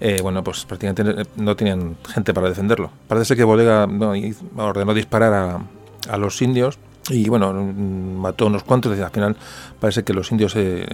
eh, 0.00 0.20
bueno, 0.22 0.44
pues 0.44 0.64
prácticamente 0.64 1.28
no 1.36 1.56
tenían 1.56 1.96
gente 2.08 2.32
para 2.32 2.48
defenderlo. 2.48 2.90
Parece 3.06 3.36
que 3.36 3.44
Bodega 3.44 3.88
ordenó 4.56 4.94
disparar 4.94 5.32
a, 5.32 5.60
a, 6.08 6.18
los 6.18 6.40
indios 6.42 6.78
y 7.08 7.28
bueno, 7.28 7.52
mm, 7.52 8.20
mató 8.20 8.46
unos 8.46 8.62
cuantos. 8.62 8.96
Y 8.96 9.00
al 9.00 9.10
final 9.10 9.36
parece 9.80 10.04
que 10.04 10.12
los 10.12 10.30
indios 10.30 10.54
eh, 10.56 10.86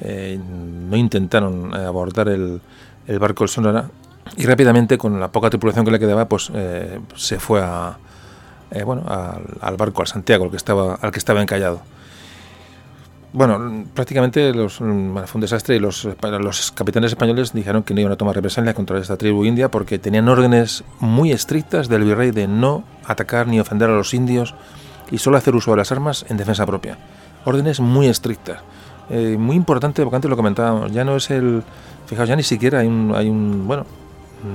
eh, 0.00 0.38
no 0.38 0.96
intentaron 0.96 1.72
eh, 1.74 1.84
abordar 1.84 2.28
el, 2.28 2.60
barco 3.18 3.44
El 3.44 3.50
Sonora 3.50 3.88
y 4.36 4.44
rápidamente 4.44 4.98
con 4.98 5.18
la 5.18 5.28
poca 5.28 5.48
tripulación 5.48 5.86
que 5.86 5.90
le 5.92 5.98
quedaba 5.98 6.28
pues 6.28 6.50
eh, 6.54 7.00
se 7.14 7.38
fue 7.38 7.62
a, 7.62 7.96
bueno 8.84 9.04
al, 9.08 9.76
barco 9.76 10.02
al 10.02 10.08
Santiago 10.08 10.44
al 10.44 10.50
que 10.50 10.56
estaba 10.56 10.94
al 10.96 11.12
que 11.12 11.18
estaba 11.18 11.40
encallado 11.40 11.80
bueno 13.36 13.84
prácticamente 13.94 14.52
los, 14.52 14.76
fue 14.76 14.86
un 14.86 15.40
desastre 15.40 15.76
y 15.76 15.78
los, 15.78 16.08
los 16.40 16.72
capitanes 16.72 17.12
españoles 17.12 17.52
dijeron 17.52 17.82
que 17.82 17.94
no 17.94 18.00
iban 18.00 18.12
a 18.12 18.16
tomar 18.16 18.34
represalias 18.34 18.74
contra 18.74 18.98
esta 18.98 19.16
tribu 19.16 19.44
india 19.44 19.70
porque 19.70 19.98
tenían 19.98 20.28
órdenes 20.28 20.84
muy 21.00 21.32
estrictas 21.32 21.88
del 21.88 22.04
virrey 22.04 22.30
de 22.30 22.48
no 22.48 22.84
atacar 23.04 23.46
ni 23.46 23.60
ofender 23.60 23.90
a 23.90 23.94
los 23.94 24.14
indios 24.14 24.54
y 25.10 25.18
solo 25.18 25.36
hacer 25.36 25.54
uso 25.54 25.70
de 25.70 25.76
las 25.76 25.92
armas 25.92 26.26
en 26.28 26.36
defensa 26.36 26.66
propia 26.66 26.98
órdenes 27.44 27.80
muy 27.80 28.06
estrictas 28.06 28.62
eh, 29.08 29.36
muy 29.38 29.56
importante, 29.56 30.02
porque 30.02 30.16
antes 30.16 30.30
lo 30.30 30.36
comentábamos, 30.36 30.90
ya 30.92 31.04
no 31.04 31.16
es 31.16 31.30
el... 31.30 31.62
Fijaos, 32.06 32.28
ya 32.28 32.36
ni 32.36 32.42
siquiera 32.42 32.80
hay 32.80 32.86
un, 32.86 33.12
hay 33.14 33.28
un 33.28 33.66
bueno, 33.66 33.84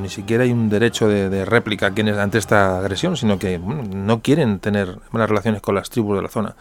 ni 0.02 0.10
siquiera 0.10 0.44
hay 0.44 0.52
un 0.52 0.70
derecho 0.70 1.08
de, 1.08 1.44
réplica 1.46 1.88
ante 1.88 2.38
esta 2.38 2.80
agresión, 2.80 3.18
sino 3.18 3.38
que 3.40 3.60
no 3.60 4.22
quieren 4.22 4.60
tener 4.60 5.00
buenas 5.12 5.30
relaciones 5.30 5.62
con 5.62 5.76
las 5.76 5.90
tribus 5.90 6.18
de 6.18 6.24
la 6.24 6.30
zona. 6.30 6.56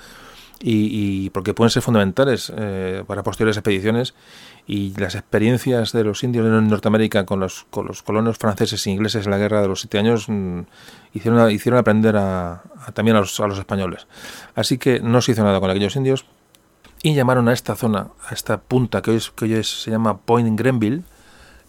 Y, 0.62 1.30
porque 1.30 1.54
pueden 1.54 1.70
ser 1.70 1.82
fundamentales 1.82 2.52
eh, 2.54 3.02
para 3.06 3.22
posteriores 3.22 3.56
expediciones 3.56 4.12
y 4.66 4.94
las 4.98 5.14
experiencias 5.14 5.92
de 5.92 6.04
los 6.04 6.22
indios 6.22 6.44
en 6.46 6.68
Norteamérica 6.68 7.24
con 7.24 7.40
los, 7.40 7.64
con 7.70 7.86
los 7.86 8.02
colonos 8.02 8.36
franceses 8.36 8.86
e 8.86 8.90
ingleses 8.90 9.24
en 9.24 9.30
la 9.30 9.38
guerra 9.38 9.62
de 9.62 9.68
los 9.68 9.80
siete 9.80 9.98
años 9.98 10.28
mm, 10.28 10.60
hicieron, 11.14 11.50
hicieron 11.50 11.78
aprender 11.78 12.14
también 12.92 13.16
a 13.16 13.20
los, 13.20 13.40
a 13.40 13.46
los 13.46 13.58
españoles. 13.58 14.06
Así 14.54 14.76
que 14.76 15.00
no 15.00 15.22
se 15.22 15.32
hizo 15.32 15.42
nada 15.44 15.60
con 15.60 15.70
aquellos 15.70 15.96
indios, 15.96 16.26
y 17.02 17.14
llamaron 17.14 17.48
a 17.48 17.52
esta 17.52 17.76
zona, 17.76 18.08
a 18.28 18.34
esta 18.34 18.60
punta 18.60 19.00
que 19.00 19.12
hoy, 19.12 19.22
que 19.34 19.44
hoy 19.46 19.64
se 19.64 19.90
llama 19.90 20.18
Point 20.18 20.58
Grenville, 20.58 21.02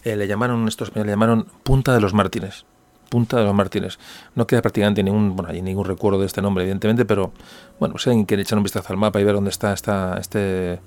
eh, 0.04 0.16
le 0.16 0.26
llamaron 0.26 0.66
estos 0.68 0.94
le 0.94 1.04
llamaron 1.04 1.46
Punta 1.62 1.94
de 1.94 2.00
los 2.00 2.12
Mártires. 2.12 2.66
Punta 3.12 3.36
de 3.36 3.44
los 3.44 3.52
Mártires. 3.52 3.98
No 4.34 4.46
queda 4.46 4.62
prácticamente 4.62 5.02
ningún, 5.02 5.36
bueno, 5.36 5.52
hay 5.52 5.60
ningún 5.60 5.84
recuerdo 5.84 6.18
de 6.18 6.24
este 6.24 6.40
nombre, 6.40 6.64
evidentemente, 6.64 7.04
pero 7.04 7.30
bueno, 7.78 7.98
si 7.98 8.08
alguien 8.08 8.24
quiere 8.24 8.42
echar 8.42 8.56
un 8.56 8.64
vistazo 8.64 8.90
al 8.90 8.96
mapa 8.96 9.20
y 9.20 9.24
ver 9.24 9.34
dónde 9.34 9.50
está, 9.50 9.74
está 9.74 10.16
este, 10.18 10.80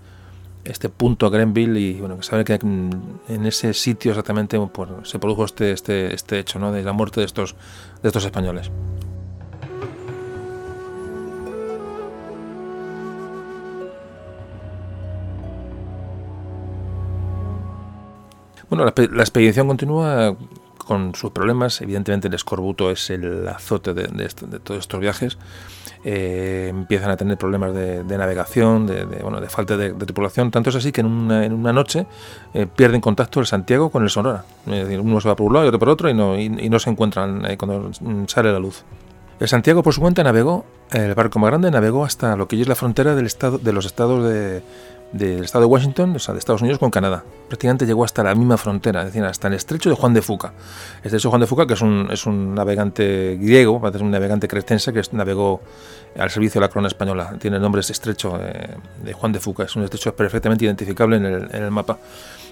este 0.64 0.90
punto 0.90 1.30
Grenville 1.30 1.80
y 1.80 1.94
bueno, 2.00 2.24
sabe 2.24 2.44
que 2.44 2.56
en 2.56 3.46
ese 3.46 3.76
sitio 3.76 4.10
exactamente 4.10 4.60
pues, 4.74 4.90
se 5.04 5.20
produjo 5.20 5.46
este, 5.46 5.72
este, 5.72 6.16
este 6.16 6.40
hecho 6.40 6.58
¿no? 6.58 6.72
de 6.72 6.82
la 6.82 6.94
muerte 6.94 7.20
de 7.20 7.28
estos, 7.28 7.56
de 8.02 8.10
estos 8.10 8.26
españoles. 8.26 8.72
Bueno, 18.68 18.92
la, 19.14 19.22
expedición 19.22 19.68
continúa 19.68 20.36
con 20.86 21.16
sus 21.16 21.32
problemas. 21.32 21.82
Evidentemente 21.82 22.28
el 22.28 22.34
escorbuto 22.34 22.92
es 22.92 23.10
el 23.10 23.48
azote 23.48 23.94
de, 23.94 24.08
todos 24.64 24.80
estos 24.80 25.00
viajes. 25.00 25.38
Eh, 26.04 26.68
empiezan 26.70 27.10
a 27.10 27.18
tener 27.18 27.38
problemas 27.38 27.74
de, 27.74 28.04
navegación, 28.04 28.86
de, 28.86 29.06
bueno, 29.06 29.42
de 29.42 29.50
falta 29.50 29.76
de, 29.76 29.92
tripulación. 29.94 30.52
Tanto 30.52 30.70
es 30.70 30.76
así 30.76 30.92
que 30.92 31.02
en 31.02 31.08
una, 31.08 31.74
noche 31.74 32.06
eh, 32.54 32.68
pierden 32.74 33.02
contacto 33.02 33.40
el 33.40 33.48
Santiago 33.48 33.90
con 33.90 34.04
el 34.04 34.10
Sonora. 34.10 34.46
uno 34.66 35.20
se 35.20 35.28
va 35.28 35.36
por 35.36 35.48
un 35.48 35.54
lado 35.54 35.66
y 35.66 35.68
otro 35.70 35.80
por 35.80 35.90
otro 35.90 36.10
y 36.10 36.14
no, 36.14 36.40
y, 36.40 36.50
no 36.50 36.80
se 36.80 36.90
encuentran 36.90 37.44
eh, 37.50 37.58
cuando 37.58 37.92
sale 38.28 38.52
la 38.52 38.60
luz. 38.60 38.84
El 39.40 39.50
Santiago, 39.50 39.84
por 39.84 39.94
su 39.94 40.00
cuenta, 40.00 40.24
navegó, 40.24 40.66
el 40.92 41.14
barco 41.14 41.40
más 41.40 41.50
grande 41.50 41.70
navegó 41.70 42.06
hasta 42.06 42.38
lo 42.38 42.48
que 42.48 42.62
es 42.62 42.68
la 42.70 42.76
frontera 42.76 43.16
del 43.16 43.26
estado, 43.26 43.58
de 43.58 43.74
los 43.74 43.86
estados 43.86 44.24
de, 44.24 44.64
del 45.12 45.44
estado 45.44 45.66
de 45.66 45.72
Washington, 45.72 46.16
o 46.16 46.20
sea, 46.20 46.34
de 46.34 46.40
Estados 46.40 46.62
Unidos 46.62 46.80
con 46.80 46.92
Canadá. 46.92 47.24
Prácticamente 47.48 47.86
llegó 47.86 48.04
hasta 48.04 48.24
la 48.24 48.36
misma 48.36 48.58
frontera, 48.58 49.02
es 49.02 49.08
decir, 49.08 49.24
hasta 49.24 49.48
el 49.48 49.54
estrecho 49.54 49.90
de 49.90 49.96
Juan 49.96 50.14
de 50.14 50.22
Fuca. 50.22 50.54
El 51.00 51.06
estrecho 51.06 51.30
Juan 51.30 51.42
de 51.42 51.48
Fuca, 51.48 51.66
que 51.66 51.74
es 51.74 51.82
un, 51.82 52.10
es 52.12 52.26
un 52.26 52.54
navegante 52.56 53.38
griego, 53.40 53.82
es 53.88 54.02
un 54.02 54.12
navegante 54.12 54.48
cretense 54.48 54.92
que 54.92 55.02
navegó 55.12 55.62
al 56.18 56.30
servicio 56.30 56.60
de 56.60 56.66
la 56.66 56.70
corona 56.70 56.88
española. 56.88 57.36
Tiene 57.40 57.60
nombre 57.60 57.82
de 57.82 57.92
estrecho 57.92 58.38
de 59.04 59.14
Juan 59.14 59.32
de 59.32 59.40
Fuca, 59.40 59.64
es 59.64 59.76
un 59.76 59.84
estrecho 59.84 60.16
perfectamente 60.16 60.66
identificable 60.66 61.18
en 61.18 61.26
el, 61.26 61.56
en 61.56 61.64
el, 61.64 61.72
mapa. 61.72 61.98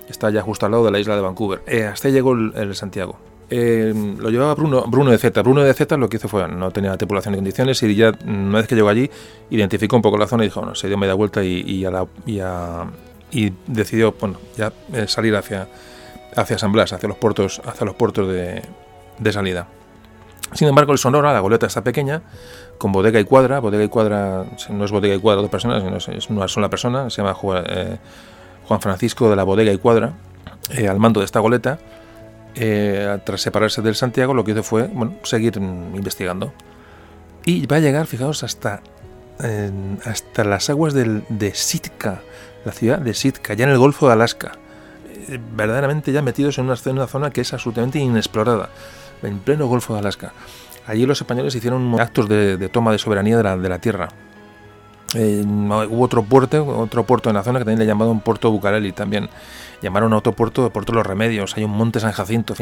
Está 0.08 0.30
ya 0.30 0.42
justo 0.42 0.66
al 0.66 0.72
lado 0.74 0.86
de 0.86 0.92
la 0.92 1.00
isla 1.00 1.16
de 1.16 1.22
Vancouver. 1.22 1.62
Eh, 1.66 1.86
hasta 1.86 2.08
ahí 2.08 2.14
llegó 2.14 2.34
el 2.34 2.76
Santiago. 2.76 3.33
Eh, 3.56 3.94
lo 4.18 4.32
llevaba 4.32 4.56
Bruno, 4.56 4.84
Bruno 4.88 5.12
de 5.12 5.20
Z. 5.20 5.40
Bruno 5.44 5.62
de 5.62 5.72
Z 5.76 5.96
lo 5.98 6.10
que 6.10 6.18
hizo 6.18 6.28
fue, 6.28 6.48
no 6.48 6.72
tenía 6.72 6.98
tripulación 6.98 7.36
en 7.36 7.42
condiciones 7.42 7.84
y 7.84 7.94
ya 7.94 8.12
una 8.26 8.58
vez 8.58 8.68
que 8.68 8.74
llegó 8.74 8.90
allí, 8.90 9.12
identificó 9.52 9.96
un 9.96 10.02
poco 10.02 10.18
la 10.18 10.26
zona 10.26 10.44
y 10.44 10.48
dijo, 10.48 10.62
bueno, 10.62 10.74
se 10.74 10.88
dio 10.88 10.98
media 10.98 11.14
vuelta 11.14 11.44
y, 11.44 11.86
y, 12.26 13.54
decidió 13.68 14.16
bueno, 14.20 14.40
ya 14.58 14.74
eh, 14.92 15.06
salir 15.08 15.36
hacia, 15.36 15.68
hacia 16.36 16.58
San 16.58 16.72
Blas, 16.72 16.94
hacia 16.94 17.08
los 17.08 17.18
puertos, 17.20 17.62
hacia 17.64 17.86
los 17.86 17.94
puertos 17.94 18.28
de, 18.28 19.32
salida. 19.32 19.68
Sin 20.54 20.68
embargo, 20.68 20.92
el 20.92 20.98
Sonora, 20.98 21.32
la 21.32 21.40
goleta 21.40 21.68
está 21.68 21.84
pequeña, 21.84 22.24
con 22.80 22.92
bodega 22.92 23.20
y 23.20 23.24
cuadra. 23.24 23.60
Bodega 23.60 23.84
y 23.84 23.90
cuadra 23.90 24.46
no 24.70 24.84
es 24.84 24.92
bodega 24.92 25.14
y 25.14 25.20
cuadra 25.20 25.44
dos 25.44 25.52
personas, 25.52 25.84
sino 25.84 26.18
es 26.18 26.30
una 26.32 26.48
sola 26.48 26.72
persona. 26.72 27.08
Se 27.12 27.22
llama 27.22 27.38
eh, 27.68 27.98
Juan 28.66 28.82
Francisco 28.82 29.30
de 29.30 29.36
la 29.36 29.44
Bodega 29.44 29.72
y 29.72 29.78
Cuadra, 29.78 30.14
al 30.90 31.00
mando 31.00 31.20
de 31.20 31.28
esta 31.28 31.40
goleta 31.40 31.78
eh, 32.56 33.20
tras 33.26 33.42
separarse 33.42 33.82
del 33.82 33.96
Santiago, 33.96 34.34
lo 34.34 34.44
que 34.44 34.52
hizo 34.52 34.64
fue 34.64 34.88
bueno, 34.88 35.16
seguir 35.24 35.58
investigando. 35.58 36.54
Y 37.46 37.66
va 37.68 37.78
a 37.78 37.80
llegar, 37.80 38.08
fijaos, 38.08 38.44
hasta, 38.44 38.82
hasta 40.06 40.44
las 40.44 40.70
aguas 40.70 40.94
del, 40.94 41.24
de 41.30 41.54
Sitka, 41.54 42.22
la 42.64 42.72
ciudad 42.72 43.00
de 43.00 43.14
Sitka, 43.14 43.54
ya 43.54 43.66
en 43.66 43.72
el 43.72 43.78
Golfo 43.78 44.08
de 44.08 44.14
Alaska. 44.14 44.54
Eh, 45.30 45.40
verdaderamente 45.56 46.12
ya 46.12 46.22
metidos 46.22 46.58
en 46.58 46.66
una, 46.66 47.08
zona 47.08 47.30
que 47.32 47.42
es 47.42 47.54
absolutamente 47.54 48.00
inexplorada, 48.00 48.70
en 49.22 49.40
pleno 49.40 49.68
Golfo 49.68 49.94
de 49.94 50.00
Alaska. 50.00 50.34
Allí 50.86 51.06
los 51.06 51.22
españoles 51.22 51.56
hicieron 51.56 52.00
actos 52.00 52.28
de, 52.28 52.70
toma 52.70 52.92
de 52.92 52.98
soberanía 52.98 53.38
de 53.38 53.44
la, 53.44 53.58
de 53.58 53.70
la 53.70 53.80
tierra. 53.80 54.10
Eh, 55.16 55.44
hubo 55.46 56.04
otro 56.04 56.24
puerto, 56.24 56.66
otro 56.66 57.06
puerto 57.06 57.30
en 57.30 57.36
la 57.36 57.44
zona 57.44 57.60
que 57.60 57.66
también 57.66 57.80
le 57.80 57.86
llamaron 57.86 58.20
Puerto 58.20 58.52
Bucareli 58.52 58.92
también 58.92 59.30
llamaron 59.84 60.14
a 60.14 60.18
otro 60.18 60.34
puerto 60.34 60.64
de 60.64 60.70
Puerto 60.70 60.94
Los 60.94 61.06
Remedios, 61.06 61.56
hay 61.58 61.66
un 61.66 61.72
monte 61.72 62.00
San 62.00 62.14
Jacinto, 62.14 62.56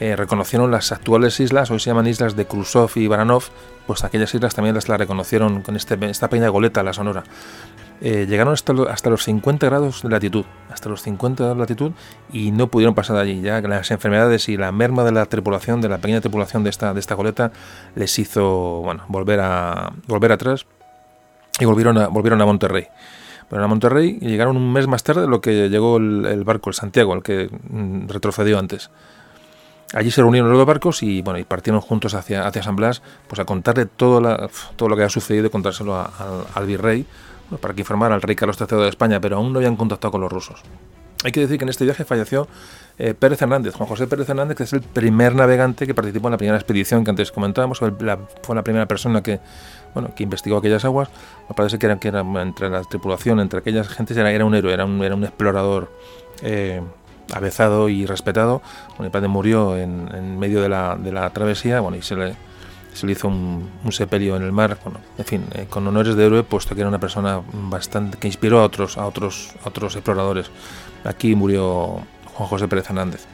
eh, 0.00 0.16
reconocieron 0.16 0.70
las 0.70 0.92
actuales 0.92 1.38
islas, 1.40 1.70
hoy 1.70 1.80
se 1.80 1.90
llaman 1.90 2.06
islas 2.06 2.36
de 2.36 2.46
Krusov 2.46 2.92
y 2.94 3.06
Baranov, 3.08 3.44
pues 3.86 4.04
aquellas 4.04 4.34
islas 4.34 4.54
también 4.54 4.74
las, 4.74 4.86
reconocieron 4.86 5.62
con 5.62 5.76
este, 5.76 5.98
esta 6.08 6.28
pequeña 6.28 6.48
goleta, 6.48 6.82
la 6.82 6.92
Sonora. 6.92 7.24
Eh, 8.00 8.26
llegaron 8.28 8.54
hasta, 8.54 8.72
hasta, 8.90 9.10
los 9.10 9.24
50 9.24 9.66
grados 9.66 10.02
de 10.02 10.08
latitud, 10.08 10.44
hasta 10.70 10.88
los 10.88 11.02
50 11.02 11.42
grados 11.42 11.56
de 11.56 11.60
latitud 11.60 11.92
y 12.32 12.52
no 12.52 12.68
pudieron 12.68 12.94
pasar 12.94 13.16
de 13.16 13.22
allí. 13.22 13.40
Ya 13.40 13.60
las 13.60 13.90
enfermedades 13.90 14.48
y 14.48 14.56
la 14.56 14.70
merma 14.70 15.02
de 15.02 15.10
la 15.10 15.26
tripulación, 15.26 15.80
de 15.80 15.88
la 15.88 15.98
pequeña 15.98 16.20
tripulación 16.20 16.62
de 16.62 16.70
esta, 16.70 16.94
de 16.94 17.00
esta 17.00 17.16
goleta, 17.16 17.50
les 17.96 18.16
hizo 18.20 18.82
bueno, 18.84 19.04
volver, 19.08 19.40
a, 19.40 19.92
volver 20.06 20.30
atrás 20.30 20.66
y 21.58 21.64
volvieron 21.64 21.98
a, 21.98 22.06
volvieron 22.06 22.40
a 22.40 22.46
Monterrey. 22.46 22.86
Pero 23.48 23.64
a 23.64 23.66
Monterrey 23.66 24.18
y 24.20 24.28
llegaron 24.28 24.56
un 24.56 24.72
mes 24.72 24.86
más 24.86 25.02
tarde 25.02 25.22
de 25.22 25.28
lo 25.28 25.40
que 25.40 25.68
llegó 25.68 25.96
el, 25.96 26.44
barco, 26.44 26.70
el 26.70 26.74
Santiago, 26.74 27.14
el 27.14 27.22
que 27.22 27.48
mm, 27.70 28.08
retrocedió 28.08 28.58
antes. 28.58 28.90
Allí 29.94 30.10
se 30.10 30.20
reunieron 30.20 30.50
los 30.50 30.58
dos 30.58 30.66
barcos 30.66 31.02
y 31.02 31.22
bueno 31.22 31.38
y 31.38 31.44
partieron 31.44 31.80
juntos 31.80 32.12
hacia, 32.12 32.46
hacia 32.46 32.62
San 32.62 32.76
Blas 32.76 33.02
pues 33.26 33.38
a 33.40 33.46
contarle 33.46 33.86
todo, 33.86 34.20
todo 34.76 34.88
lo 34.88 34.96
que 34.96 35.02
había 35.02 35.08
sucedido 35.08 35.46
y 35.46 35.50
contárselo 35.50 35.96
al 36.54 36.66
virrey 36.66 37.06
para 37.60 37.72
que 37.72 37.80
informara 37.80 38.14
al 38.14 38.20
rey 38.20 38.36
Carlos 38.36 38.58
III 38.60 38.78
de 38.78 38.88
España, 38.88 39.20
pero 39.20 39.36
aún 39.36 39.52
no 39.52 39.60
habían 39.60 39.76
contactado 39.76 40.12
con 40.12 40.20
los 40.20 40.30
rusos. 40.30 40.62
Hay 41.24 41.32
que 41.32 41.40
decir 41.40 41.58
que 41.58 41.64
en 41.64 41.70
este 41.70 41.84
viaje 41.84 42.04
falleció 42.04 42.46
eh, 42.98 43.14
Pérez 43.14 43.42
Hernández, 43.42 43.74
Juan 43.74 43.88
José 43.88 44.06
Pérez 44.06 44.28
Hernández, 44.28 44.56
que 44.56 44.64
es 44.64 44.72
el 44.72 44.82
primer 44.82 45.34
navegante 45.34 45.86
que 45.86 45.94
participó 45.94 46.28
en 46.28 46.32
la 46.32 46.38
primera 46.38 46.56
expedición 46.56 47.02
que 47.02 47.10
antes 47.10 47.32
comentábamos, 47.32 47.78
fue 47.78 48.54
la 48.54 48.62
primera 48.62 48.86
persona 48.86 49.22
que, 49.22 49.40
bueno, 49.94 50.14
que 50.14 50.22
investigó 50.22 50.58
aquellas 50.58 50.84
aguas. 50.84 51.08
Me 51.48 51.54
parece 51.54 51.78
que 51.78 51.86
era, 51.86 51.98
que 51.98 52.08
era 52.08 52.20
entre 52.20 52.70
la 52.70 52.82
tripulación, 52.82 53.40
entre 53.40 53.60
aquellas 53.60 53.88
gentes, 53.88 54.16
era, 54.16 54.30
era 54.30 54.44
un 54.44 54.54
héroe, 54.54 54.72
era 54.72 54.84
un, 54.84 55.02
era 55.02 55.14
un 55.14 55.24
explorador 55.24 55.90
eh, 56.42 56.80
avezado 57.32 57.88
y 57.88 58.06
respetado. 58.06 58.62
Bueno, 58.90 59.06
el 59.06 59.10
padre 59.10 59.28
murió 59.28 59.76
en, 59.76 60.08
en 60.14 60.38
medio 60.38 60.62
de 60.62 60.68
la, 60.68 60.96
de 60.96 61.12
la, 61.12 61.30
travesía, 61.30 61.80
bueno, 61.80 61.96
y 61.96 62.02
se 62.02 62.16
le, 62.16 62.34
se 62.94 63.06
le 63.06 63.12
hizo 63.12 63.28
un, 63.28 63.68
un 63.84 63.92
sepelio 63.92 64.36
en 64.36 64.42
el 64.42 64.52
mar, 64.52 64.78
bueno, 64.84 65.00
en 65.16 65.24
fin, 65.24 65.44
eh, 65.54 65.66
con 65.68 65.86
honores 65.86 66.14
de 66.16 66.26
héroe, 66.26 66.42
puesto 66.42 66.74
que 66.74 66.80
era 66.80 66.88
una 66.88 67.00
persona 67.00 67.40
bastante 67.52 68.18
que 68.18 68.26
inspiró 68.26 68.60
a 68.60 68.64
otros, 68.64 68.98
a 68.98 69.06
otros, 69.06 69.52
a 69.64 69.68
otros 69.68 69.94
exploradores. 69.94 70.50
Aquí 71.04 71.34
murió 71.34 72.00
Juan 72.34 72.48
José 72.48 72.68
Pérez 72.68 72.86
Hernández. 72.88 73.26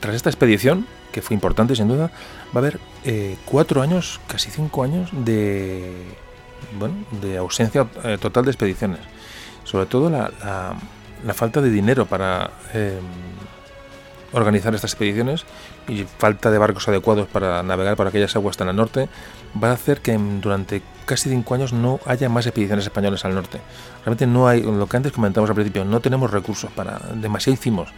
Tras 0.00 0.14
esta 0.14 0.30
expedición, 0.30 0.86
que 1.14 1.22
fue 1.22 1.34
importante 1.34 1.76
sin 1.76 1.86
duda, 1.86 2.10
va 2.48 2.56
a 2.56 2.58
haber 2.58 2.80
eh, 3.04 3.36
cuatro 3.44 3.82
años, 3.82 4.20
casi 4.26 4.50
cinco 4.50 4.82
años 4.82 5.10
de, 5.12 5.92
bueno, 6.76 6.96
de 7.22 7.36
ausencia 7.36 7.86
eh, 8.02 8.18
total 8.20 8.44
de 8.44 8.50
expediciones. 8.50 8.98
Sobre 9.62 9.86
todo 9.86 10.10
la, 10.10 10.32
la, 11.24 11.34
falta 11.34 11.60
de 11.60 11.70
dinero 11.70 12.04
para 12.04 12.50
eh, 12.74 12.98
organizar 14.32 14.74
estas 14.74 14.92
expediciones 14.92 15.44
y 15.86 16.02
falta 16.02 16.50
de 16.50 16.58
barcos 16.58 16.88
adecuados 16.88 17.28
para 17.28 17.62
navegar 17.62 17.94
por 17.94 18.08
aquellas 18.08 18.34
aguas 18.34 18.56
tan 18.56 18.68
al 18.68 18.74
norte 18.74 19.08
va 19.62 19.70
a 19.70 19.74
hacer 19.74 20.00
que 20.00 20.18
durante 20.18 20.82
casi 21.06 21.30
cinco 21.30 21.54
años 21.54 21.72
no 21.72 22.00
haya 22.06 22.28
más 22.28 22.44
expediciones 22.46 22.86
españolas 22.86 23.24
al 23.24 23.36
norte. 23.36 23.60
Realmente 24.04 24.26
no 24.26 24.48
hay, 24.48 24.62
lo 24.62 24.88
que 24.88 24.96
antes 24.96 25.12
comentamos 25.12 25.48
al 25.48 25.54
principio, 25.54 25.84
no 25.84 26.00
tenemos 26.00 26.32
recursos 26.32 26.72
para, 26.72 26.98
demasiado 27.14 27.54
hicimos. 27.54 27.92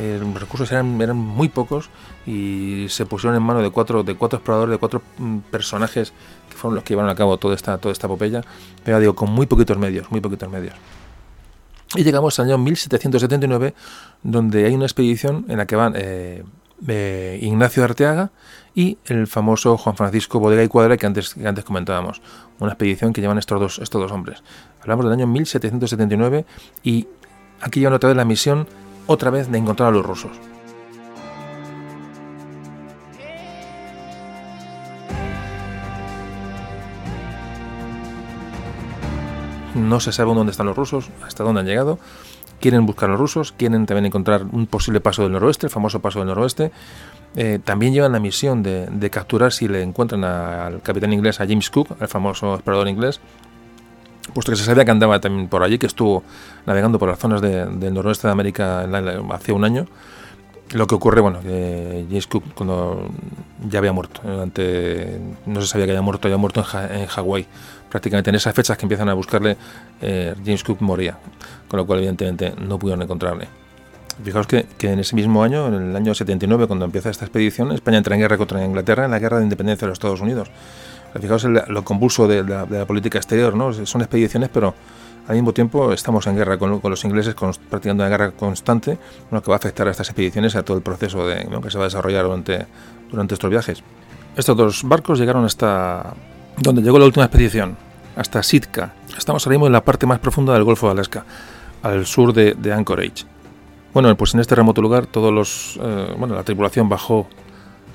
Los 0.00 0.40
recursos 0.40 0.70
eran, 0.72 1.00
eran 1.00 1.16
muy 1.16 1.48
pocos 1.48 1.90
y 2.26 2.86
se 2.88 3.06
pusieron 3.06 3.36
en 3.36 3.42
manos 3.42 3.62
de 3.62 3.70
cuatro, 3.70 4.02
de 4.02 4.14
cuatro 4.14 4.38
exploradores, 4.38 4.72
de 4.72 4.78
cuatro 4.78 5.02
mm, 5.18 5.38
personajes 5.50 6.12
que 6.48 6.56
fueron 6.56 6.76
los 6.76 6.84
que 6.84 6.94
llevaron 6.94 7.10
a 7.10 7.14
cabo 7.14 7.36
toda 7.36 7.54
esta, 7.54 7.78
toda 7.78 7.92
esta 7.92 8.06
epopeya, 8.06 8.42
pero 8.84 9.00
digo, 9.00 9.14
con 9.14 9.30
muy 9.30 9.46
poquitos 9.46 9.76
medios, 9.78 10.10
muy 10.10 10.20
poquitos 10.20 10.48
medios. 10.48 10.74
Y 11.96 12.04
llegamos 12.04 12.38
al 12.38 12.46
año 12.46 12.58
1779, 12.58 13.74
donde 14.22 14.64
hay 14.64 14.74
una 14.74 14.84
expedición 14.84 15.44
en 15.48 15.58
la 15.58 15.66
que 15.66 15.74
van 15.74 15.94
eh, 15.96 16.44
eh, 16.86 17.38
Ignacio 17.42 17.82
Arteaga 17.82 18.30
y 18.74 18.98
el 19.06 19.26
famoso 19.26 19.76
Juan 19.76 19.96
Francisco 19.96 20.38
Bodega 20.38 20.62
y 20.62 20.68
Cuadra 20.68 20.96
que 20.96 21.06
antes, 21.06 21.34
que 21.34 21.46
antes 21.46 21.64
comentábamos. 21.64 22.22
Una 22.60 22.72
expedición 22.72 23.12
que 23.12 23.20
llevan 23.20 23.38
estos 23.38 23.60
dos, 23.60 23.78
estos 23.80 24.00
dos 24.00 24.12
hombres. 24.12 24.42
Hablamos 24.80 25.04
del 25.04 25.14
año 25.14 25.26
1779 25.26 26.44
y 26.84 27.08
aquí 27.60 27.80
llevan 27.80 27.94
otra 27.94 28.08
vez 28.08 28.16
la 28.16 28.24
misión 28.24 28.68
otra 29.12 29.30
vez 29.30 29.50
de 29.50 29.58
encontrar 29.58 29.88
a 29.88 29.90
los 29.90 30.06
rusos. 30.06 30.30
No 39.74 39.98
se 39.98 40.12
sabe 40.12 40.32
dónde 40.32 40.52
están 40.52 40.66
los 40.66 40.76
rusos, 40.76 41.10
hasta 41.26 41.42
dónde 41.42 41.62
han 41.62 41.66
llegado. 41.66 41.98
Quieren 42.60 42.86
buscar 42.86 43.08
a 43.08 43.12
los 43.12 43.20
rusos, 43.20 43.50
quieren 43.50 43.84
también 43.84 44.06
encontrar 44.06 44.44
un 44.44 44.68
posible 44.68 45.00
paso 45.00 45.24
del 45.24 45.32
noroeste, 45.32 45.66
el 45.66 45.72
famoso 45.72 45.98
paso 45.98 46.20
del 46.20 46.28
noroeste. 46.28 46.70
Eh, 47.34 47.58
también 47.64 47.92
llevan 47.92 48.12
la 48.12 48.20
misión 48.20 48.62
de, 48.62 49.10
capturar 49.10 49.50
si 49.50 49.66
le 49.66 49.82
encuentran 49.82 50.22
al 50.22 50.82
capitán 50.82 51.12
inglés, 51.12 51.40
a 51.40 51.48
James 51.48 51.68
Cook, 51.68 51.96
el 52.00 52.06
famoso 52.06 52.54
explorador 52.54 52.86
inglés, 52.86 53.20
puesto 54.32 54.52
que 54.52 54.56
se 54.56 54.64
sabía 54.64 54.84
que 54.84 54.90
andaba 54.90 55.20
también 55.20 55.48
por 55.48 55.62
allí, 55.62 55.78
que 55.78 55.86
estuvo 55.86 56.22
navegando 56.66 56.98
por 56.98 57.08
las 57.08 57.18
zonas 57.18 57.40
del 57.40 57.94
noroeste 57.94 58.26
de 58.26 58.32
América 58.32 58.86
hace 59.30 59.52
un 59.52 59.64
año. 59.64 59.86
Lo 60.72 60.86
que 60.86 60.94
ocurre, 60.94 61.20
bueno, 61.20 61.40
que 61.40 62.06
James 62.08 62.28
Cook 62.28 62.44
cuando 62.54 63.08
ya 63.68 63.80
había 63.80 63.92
muerto, 63.92 64.20
no 64.22 65.60
se 65.60 65.66
sabía 65.66 65.86
que 65.86 65.92
había 65.92 66.02
muerto, 66.02 66.28
había 66.28 66.38
muerto 66.38 66.64
en, 66.90 67.06
Hawái. 67.06 67.46
Prácticamente 67.88 68.30
en 68.30 68.36
esas 68.36 68.54
fechas 68.54 68.78
que 68.78 68.84
empiezan 68.84 69.08
a 69.08 69.14
buscarle, 69.14 69.56
eh, 70.00 70.32
James 70.44 70.62
Cook 70.62 70.80
moría, 70.80 71.18
con 71.66 71.78
lo 71.78 71.86
cual 71.86 71.98
evidentemente 71.98 72.54
no 72.56 72.78
pudieron 72.78 73.02
encontrarle. 73.02 73.48
Fijaos 74.22 74.46
que, 74.46 74.66
que, 74.78 74.92
en 74.92 75.00
ese 75.00 75.16
mismo 75.16 75.42
año, 75.42 75.66
en 75.66 75.90
el 75.90 75.96
año 75.96 76.14
79, 76.14 76.68
cuando 76.68 76.84
empieza 76.84 77.10
esta 77.10 77.24
expedición, 77.24 77.72
España 77.72 77.98
entra 77.98 78.14
en 78.14 78.20
guerra 78.20 78.36
contra 78.36 78.64
Inglaterra 78.64 79.06
en 79.06 79.10
la 79.10 79.18
guerra 79.18 79.38
de 79.38 79.44
independencia 79.44 79.86
de 79.86 79.90
los 79.90 79.96
Estados 79.96 80.20
Unidos. 80.20 80.50
Fijaos 81.18 81.44
lo 81.44 81.84
convulso 81.84 82.28
de 82.28 82.44
la, 82.44 82.86
política 82.86 83.18
exterior, 83.18 83.56
¿no? 83.56 83.72
Son 83.72 84.00
expediciones, 84.00 84.48
pero 84.52 84.74
al 85.26 85.34
mismo 85.34 85.52
tiempo 85.52 85.92
estamos 85.92 86.26
en 86.26 86.36
guerra 86.36 86.56
con, 86.56 86.80
los 86.82 87.04
ingleses, 87.04 87.34
practicando 87.34 88.04
una 88.04 88.08
guerra 88.08 88.30
constante, 88.30 88.98
lo 89.30 89.42
que 89.42 89.50
va 89.50 89.56
a 89.56 89.58
afectar 89.58 89.88
a 89.88 89.90
estas 89.90 90.08
expediciones, 90.08 90.54
a 90.54 90.62
todo 90.62 90.76
el 90.76 90.82
proceso 90.82 91.26
de, 91.26 91.48
que 91.62 91.70
se 91.70 91.78
va 91.78 91.84
a 91.84 91.88
desarrollar 91.88 92.24
durante, 92.24 92.66
durante 93.10 93.34
estos 93.34 93.50
viajes. 93.50 93.82
Estos 94.36 94.56
dos 94.56 94.82
barcos 94.84 95.18
llegaron 95.18 95.44
hasta 95.44 96.14
donde 96.58 96.82
llegó 96.82 96.98
la 96.98 97.06
última 97.06 97.24
expedición, 97.24 97.76
hasta 98.14 98.42
Sitka. 98.42 98.94
Estamos 99.16 99.44
ahora 99.44 99.54
mismo 99.54 99.66
en 99.66 99.72
la 99.72 99.84
parte 99.84 100.06
más 100.06 100.20
profunda 100.20 100.52
del 100.52 100.62
Golfo 100.62 100.86
de 100.86 100.92
Alaska, 100.92 101.24
al 101.82 102.06
sur 102.06 102.32
de, 102.32 102.72
Anchorage. 102.72 103.24
Bueno, 103.92 104.16
pues 104.16 104.34
en 104.34 104.40
este 104.40 104.54
remoto 104.54 104.80
lugar 104.80 105.06
todos 105.06 105.32
los, 105.32 105.78
eh, 105.82 106.14
bueno, 106.16 106.36
la 106.36 106.44
tripulación 106.44 106.88
bajó 106.88 107.28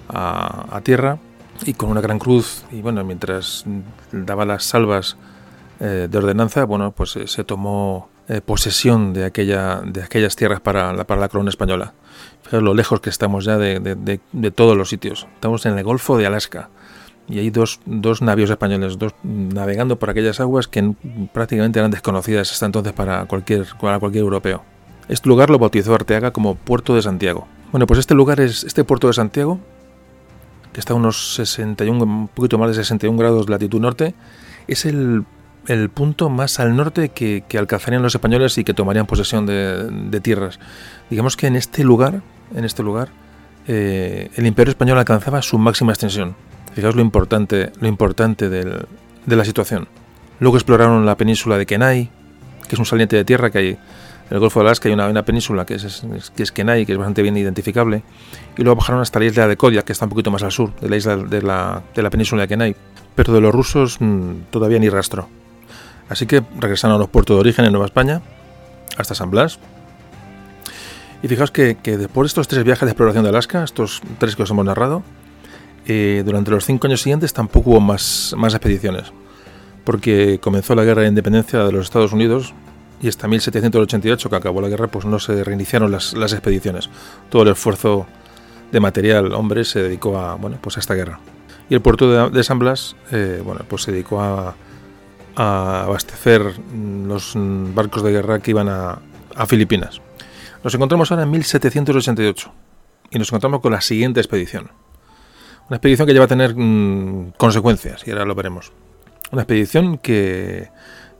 a 0.08 0.80
tierra 0.84 1.18
y 1.64 1.74
con 1.74 1.90
una 1.90 2.02
gran 2.02 2.20
cruz 2.20 2.64
y 2.72 2.82
bueno 2.82 3.04
mientras 3.04 3.64
daba 4.12 4.46
las 4.46 4.64
salvas 4.64 5.18
eh, 5.80 6.08
de 6.10 6.18
ordenanza 6.18 6.66
bueno 6.66 6.92
pues 6.92 7.16
eh, 7.16 7.28
se 7.28 7.44
tomó 7.44 8.10
eh, 8.28 8.42
posesión 8.42 9.14
de 9.14 9.24
aquella 9.24 9.82
de 9.86 10.02
aquellas 10.02 10.36
tierras 10.36 10.60
para 10.60 10.92
la 10.94 11.04
para 11.06 11.22
la 11.22 11.30
corona 11.30 11.50
española. 11.50 11.94
Fijaos 12.42 12.64
lo 12.64 12.74
lejos 12.74 13.00
que 13.00 13.12
estamos 13.12 13.46
ya 13.46 13.60
de, 13.60 13.80
de, 13.80 14.52
todos 14.52 14.76
los 14.76 14.90
sitios. 14.90 15.28
Estamos 15.36 15.66
en 15.68 15.78
el 15.78 15.84
Golfo 15.84 16.18
de 16.18 16.26
Alaska 16.26 16.70
y 17.28 17.38
hay 17.38 17.52
dos, 17.52 17.82
dos 17.86 18.24
navíos 18.24 18.50
españoles 18.50 18.98
dos 18.98 19.14
navegando 19.22 20.00
por 20.00 20.10
aquellas 20.10 20.40
aguas 20.40 20.68
que 20.68 20.94
prácticamente 21.34 21.78
eran 21.78 21.92
desconocidas 21.92 22.52
hasta 22.52 22.66
entonces 22.66 22.94
para 22.94 23.26
cualquier 23.26 23.68
para 23.80 24.00
cualquier 24.00 24.24
europeo. 24.24 24.64
Este 25.08 25.30
lugar 25.30 25.52
lo 25.52 25.60
bautizó 25.60 25.94
Arteaga 25.94 26.32
como 26.32 26.56
Puerto 26.56 26.96
de 26.96 27.04
Santiago. 27.04 27.48
Bueno 27.72 27.86
pues 27.86 28.00
este 28.00 28.16
lugar 28.16 28.40
es 28.40 28.64
este 28.64 28.84
puerto 28.84 29.06
de 29.06 29.14
Santiago 29.14 29.60
que 30.76 30.82
está 30.82 30.92
a 30.92 30.98
unos 30.98 31.36
61, 31.36 32.04
un 32.04 32.28
poquito 32.28 32.58
más 32.58 32.68
de 32.68 32.74
61 32.74 33.18
grados 33.18 33.46
de 33.46 33.52
latitud 33.54 33.80
norte, 33.80 34.14
es 34.68 34.84
el, 34.84 35.24
el 35.68 35.90
punto 35.90 36.30
más 36.30 36.60
al 36.60 36.76
norte 36.76 37.08
que, 37.08 37.46
que, 37.48 37.58
alcanzarían 37.58 38.04
los 38.04 38.14
españoles 38.14 38.58
y 38.58 38.66
que 38.66 38.74
tomarían 38.74 39.06
posesión 39.06 39.46
de, 39.46 40.20
tierras. 40.22 40.60
Digamos 41.10 41.38
que 41.38 41.48
en 41.48 41.56
este 41.56 41.86
lugar, 41.86 42.24
en 42.54 42.66
este 42.66 42.84
lugar, 42.84 43.08
eh, 43.70 44.30
el 44.36 44.46
Imperio 44.46 44.72
español 44.72 44.98
alcanzaba 44.98 45.42
su 45.42 45.58
máxima 45.58 45.94
extensión. 45.94 46.36
Fijaos 46.74 46.94
lo 46.94 47.02
importante, 47.02 47.72
lo 47.80 47.88
importante 47.88 48.50
de 48.50 48.86
la 49.28 49.46
situación. 49.46 49.88
Luego 50.42 50.58
exploraron 50.58 51.06
la 51.06 51.16
península 51.16 51.58
de 51.58 51.66
Kenai, 51.66 52.10
que 52.68 52.76
es 52.76 52.80
un 52.80 52.86
saliente 52.86 53.16
de 53.16 53.24
tierra 53.24 53.50
que 53.50 53.58
hay 53.60 53.78
en 54.30 54.34
el 54.34 54.40
Golfo 54.40 54.60
de 54.60 54.66
Alaska 54.66 54.90
hay 54.90 54.94
una, 54.94 55.24
península 55.24 55.66
que 55.66 55.76
es, 55.76 56.04
que 56.36 56.44
es 56.44 56.52
Kenai, 56.52 56.86
que 56.86 56.94
es 56.94 56.98
bastante 56.98 57.22
bien 57.22 57.38
identificable, 57.38 58.02
y 58.58 58.64
luego 58.64 58.78
bajaron 58.78 59.02
hasta 59.02 59.20
la 59.20 59.26
isla 59.26 59.48
de 59.48 59.56
Kodiak, 59.56 59.86
que 59.86 59.94
está 59.94 60.06
un 60.06 60.10
poquito 60.10 60.32
más 60.32 60.42
al 60.42 60.52
sur 60.52 60.74
de 60.80 60.90
la 60.90 60.98
isla 60.98 61.16
de 61.18 61.42
la, 61.44 61.84
península 62.10 62.42
de 62.44 62.48
Kenai. 62.48 62.76
Pero 63.14 63.34
de 63.34 63.40
los 63.40 63.54
rusos 63.54 63.98
mm, 64.00 64.50
todavía 64.50 64.80
ni 64.80 64.90
rastro. 64.90 65.30
Así 66.10 66.26
que 66.26 66.44
regresaron 66.60 66.96
a 66.96 67.00
los 67.00 67.10
puertos 67.10 67.36
de 67.36 67.40
origen 67.40 67.66
en 67.66 67.72
Nueva 67.72 67.86
España, 67.86 68.22
hasta 68.98 69.14
San 69.14 69.30
Blas. 69.30 69.60
Y 71.22 71.28
fijaos 71.28 71.52
que, 71.52 71.76
después 71.84 72.26
de 72.26 72.28
estos 72.28 72.48
tres 72.48 72.64
viajes 72.64 72.86
de 72.86 72.92
exploración 72.92 73.24
de 73.24 73.30
Alaska, 73.30 73.64
estos 73.64 74.02
tres 74.18 74.36
que 74.36 74.44
os 74.44 74.50
hemos 74.50 74.66
narrado, 74.66 75.04
eh, 75.86 76.24
durante 76.26 76.50
los 76.50 76.66
cinco 76.66 76.88
años 76.88 77.02
siguientes 77.02 77.32
tampoco 77.32 77.70
hubo 77.72 77.80
más, 77.80 78.34
más 78.38 78.56
expediciones, 78.56 79.14
porque 79.84 80.40
comenzó 80.42 80.74
la 80.74 80.84
guerra 80.84 81.04
de 81.04 81.10
independencia 81.10 81.64
de 81.64 81.72
los 81.72 81.86
Estados 81.86 82.12
Unidos 82.12 82.54
y 83.02 83.08
hasta 83.08 83.28
1788, 83.28 84.30
que 84.30 84.36
acabó 84.36 84.62
la 84.62 84.70
guerra, 84.70 84.88
pues 84.88 85.06
no 85.06 85.20
se 85.20 85.44
reiniciaron 85.44 85.92
las, 85.92 86.14
expediciones. 86.14 86.90
Todo 87.30 87.44
el 87.44 87.50
esfuerzo 87.50 88.08
de 88.72 88.80
material, 88.80 89.34
hombre, 89.34 89.64
se 89.66 89.84
dedicó 89.84 90.18
a, 90.18 90.36
bueno, 90.36 90.58
pues 90.62 90.78
a 90.78 90.80
esta 90.80 90.94
guerra. 90.94 91.20
Y 91.70 91.74
el 91.74 91.82
puerto 91.82 92.30
de, 92.30 92.44
San 92.44 92.60
Blas, 92.60 92.96
eh, 93.12 93.42
bueno, 93.44 93.62
pues 93.68 93.84
se 93.84 93.92
dedicó 93.92 94.22
a, 94.22 94.56
abastecer 95.36 96.42
los 96.74 97.34
barcos 97.36 98.04
de 98.04 98.12
guerra 98.12 98.40
que 98.40 98.52
iban 98.52 98.70
a, 98.70 99.00
Filipinas. 99.48 100.00
Nos 100.64 100.74
encontramos 100.74 101.12
ahora 101.12 101.24
en 101.24 101.32
1788 101.32 102.54
y 103.12 103.20
nos 103.20 103.28
encontramos 103.28 103.60
con 103.60 103.74
la 103.74 103.82
siguiente 103.82 104.22
expedición. 104.22 104.72
Una 105.68 105.76
expedición 105.76 106.08
que 106.08 106.14
lleva 106.14 106.26
a 106.26 106.30
tener 106.30 106.56
mm, 106.56 107.34
consecuencias 107.36 108.08
y 108.08 108.12
ahora 108.12 108.24
lo 108.24 108.34
veremos. 108.34 108.72
Una 109.34 109.42
expedición 109.42 109.98
que 109.98 110.70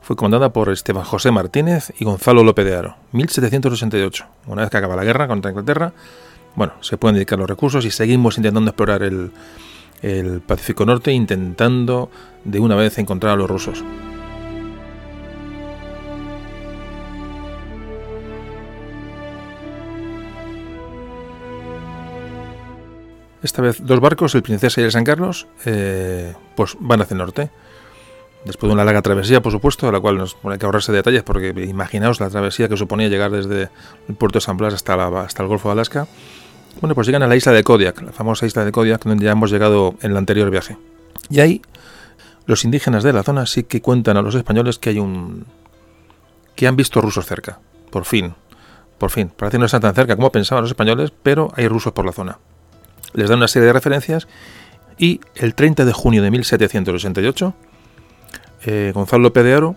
fue 0.06 0.14
comandada 0.14 0.52
por 0.52 0.68
Esteban 0.68 1.02
José 1.02 1.32
Martínez 1.32 1.92
y 1.98 2.04
Gonzalo 2.04 2.44
López 2.44 2.64
de 2.64 2.76
Haro, 2.76 2.96
1768. 3.10 4.24
Una 4.46 4.62
vez 4.62 4.70
que 4.70 4.76
acaba 4.76 4.94
la 4.94 5.02
guerra 5.02 5.26
contra 5.26 5.50
Inglaterra, 5.50 5.92
bueno, 6.54 6.74
se 6.80 6.96
pueden 6.96 7.16
dedicar 7.16 7.40
los 7.40 7.50
recursos 7.50 7.84
y 7.84 7.90
seguimos 7.90 8.36
intentando 8.36 8.70
explorar 8.70 9.02
el, 9.02 9.32
Pacífico 10.46 10.86
Norte, 10.86 11.10
intentando 11.10 12.08
de 12.44 12.60
una 12.60 12.76
vez 12.76 12.98
encontrar 12.98 13.32
a 13.32 13.36
los 13.36 13.50
rusos. 13.50 13.82
Esta 23.42 23.60
vez 23.60 23.84
dos 23.84 23.98
barcos, 23.98 24.36
el 24.36 24.44
Princesa 24.44 24.80
y 24.80 24.84
el 24.84 24.92
San 24.92 25.02
Carlos, 25.02 25.48
eh, 25.64 26.32
pues 26.54 26.76
van 26.78 27.00
hacia 27.00 27.14
el 27.14 27.18
norte. 27.18 27.50
Después 28.46 28.68
de 28.68 28.74
una 28.74 28.84
larga 28.84 29.02
travesía, 29.02 29.42
por 29.42 29.50
supuesto, 29.50 29.86
de 29.86 29.92
la 29.92 29.98
cual 29.98 30.18
nos 30.18 30.36
hay 30.44 30.56
que 30.56 30.66
ahorrarse 30.66 30.92
detalles, 30.92 31.24
porque 31.24 31.48
imaginaos 31.68 32.20
la 32.20 32.30
travesía 32.30 32.68
que 32.68 32.76
suponía 32.76 33.08
llegar 33.08 33.32
desde 33.32 33.70
el 34.08 34.14
puerto 34.14 34.38
de 34.38 34.40
San 34.40 34.56
Blas 34.56 34.72
hasta, 34.72 34.94
hasta 35.20 35.42
el 35.42 35.48
Golfo 35.48 35.68
de 35.68 35.72
Alaska. 35.72 36.06
Bueno, 36.80 36.94
pues 36.94 37.08
llegan 37.08 37.24
a 37.24 37.26
la 37.26 37.34
isla 37.34 37.50
de 37.50 37.64
Kodiak, 37.64 38.02
la 38.02 38.12
famosa 38.12 38.46
isla 38.46 38.64
de 38.64 38.70
Kodiak, 38.70 39.02
donde 39.04 39.24
ya 39.24 39.32
hemos 39.32 39.50
llegado 39.50 39.96
en 40.00 40.12
el 40.12 40.16
anterior 40.16 40.48
viaje. 40.50 40.76
Y 41.28 41.40
ahí 41.40 41.60
los 42.44 42.64
indígenas 42.64 43.02
de 43.02 43.12
la 43.12 43.24
zona 43.24 43.46
sí 43.46 43.64
que 43.64 43.82
cuentan 43.82 44.16
a 44.16 44.22
los 44.22 44.36
españoles 44.36 44.78
que 44.78 44.90
hay 44.90 45.00
un 45.00 45.44
que 46.54 46.68
han 46.68 46.76
visto 46.76 47.00
rusos 47.00 47.26
cerca, 47.26 47.58
por 47.90 48.04
fin, 48.04 48.34
por 48.96 49.10
fin. 49.10 49.32
Parece 49.36 49.56
que 49.56 49.58
no 49.58 49.66
están 49.66 49.82
tan 49.82 49.94
cerca 49.94 50.14
como 50.14 50.30
pensaban 50.30 50.62
los 50.62 50.70
españoles, 50.70 51.12
pero 51.22 51.52
hay 51.56 51.66
rusos 51.66 51.92
por 51.92 52.06
la 52.06 52.12
zona. 52.12 52.38
Les 53.12 53.28
dan 53.28 53.38
una 53.38 53.48
serie 53.48 53.66
de 53.66 53.72
referencias 53.72 54.28
y 54.96 55.20
el 55.34 55.56
30 55.56 55.84
de 55.84 55.92
junio 55.92 56.22
de 56.22 56.30
1788, 56.30 57.54
eh, 58.66 58.92
Gonzalo 58.94 59.22
López 59.22 59.44
de 59.44 59.56
Oro, 59.56 59.76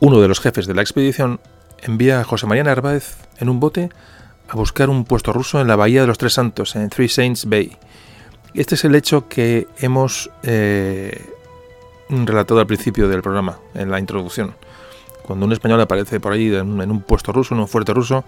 uno 0.00 0.20
de 0.20 0.28
los 0.28 0.40
jefes 0.40 0.66
de 0.66 0.74
la 0.74 0.82
expedición, 0.82 1.40
envía 1.82 2.20
a 2.20 2.24
José 2.24 2.46
María 2.46 2.64
Narváez 2.64 3.16
en 3.38 3.48
un 3.48 3.60
bote 3.60 3.90
a 4.48 4.56
buscar 4.56 4.88
un 4.88 5.04
puesto 5.04 5.32
ruso 5.32 5.60
en 5.60 5.68
la 5.68 5.76
Bahía 5.76 6.00
de 6.00 6.06
los 6.06 6.18
Tres 6.18 6.34
Santos, 6.34 6.74
en 6.76 6.88
Three 6.88 7.08
Saints 7.08 7.46
Bay. 7.46 7.76
Este 8.54 8.76
es 8.76 8.84
el 8.84 8.94
hecho 8.94 9.28
que 9.28 9.66
hemos 9.78 10.30
eh, 10.42 11.26
relatado 12.08 12.60
al 12.60 12.66
principio 12.66 13.08
del 13.08 13.22
programa, 13.22 13.58
en 13.74 13.90
la 13.90 13.98
introducción. 13.98 14.54
Cuando 15.22 15.44
un 15.44 15.52
español 15.52 15.80
aparece 15.80 16.20
por 16.20 16.32
ahí 16.32 16.54
en, 16.54 16.80
un 16.90 17.02
puesto 17.02 17.32
ruso, 17.32 17.54
en 17.54 17.60
un 17.60 17.68
fuerte 17.68 17.92
ruso, 17.92 18.24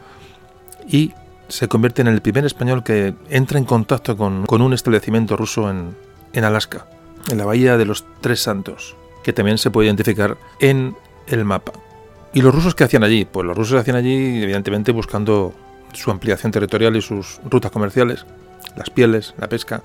y 0.86 1.14
se 1.48 1.68
convierte 1.68 2.02
en 2.02 2.08
el 2.08 2.20
primer 2.20 2.44
español 2.44 2.84
que 2.84 3.14
entra 3.30 3.58
en 3.58 3.64
contacto 3.64 4.16
con, 4.16 4.44
un 4.50 4.72
establecimiento 4.74 5.36
ruso 5.36 5.70
en 5.70 6.44
Alaska, 6.44 6.86
en 7.30 7.38
la 7.38 7.46
Bahía 7.46 7.78
de 7.78 7.86
los 7.86 8.04
Tres 8.20 8.42
Santos, 8.42 8.96
que 9.22 9.32
también 9.32 9.58
se 9.58 9.70
puede 9.70 9.86
identificar 9.86 10.36
en 10.60 10.96
el 11.26 11.44
mapa. 11.44 11.72
¿Y 12.32 12.42
los 12.42 12.54
rusos 12.54 12.74
qué 12.74 12.84
hacían 12.84 13.04
allí? 13.04 13.24
Pues 13.24 13.46
los 13.46 13.56
rusos 13.56 13.80
hacían 13.80 13.96
allí, 13.96 14.42
evidentemente, 14.42 14.92
buscando 14.92 15.52
su 15.92 16.10
ampliación 16.10 16.52
territorial 16.52 16.96
y 16.96 17.02
sus 17.02 17.40
rutas 17.48 17.70
comerciales, 17.70 18.24
las 18.76 18.90
pieles, 18.90 19.34
la 19.38 19.48
pesca. 19.48 19.82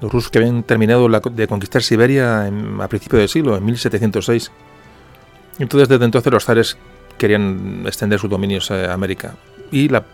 Los 0.00 0.12
rusos 0.12 0.30
que 0.30 0.38
habían 0.38 0.62
terminado 0.62 1.08
de 1.08 1.48
conquistar 1.48 1.82
Siberia 1.82 2.46
a 2.46 2.88
principios 2.88 3.20
del 3.20 3.28
siglo, 3.28 3.56
en 3.56 3.64
1706. 3.64 4.52
Entonces, 5.58 5.88
desde 5.88 6.04
entonces 6.04 6.32
los 6.32 6.44
zares 6.44 6.78
querían 7.18 7.82
extender 7.84 8.20
sus 8.20 8.30
dominios 8.30 8.70
a 8.70 8.92
América. 8.92 9.34
Y 9.72 9.88
la, 9.88 10.04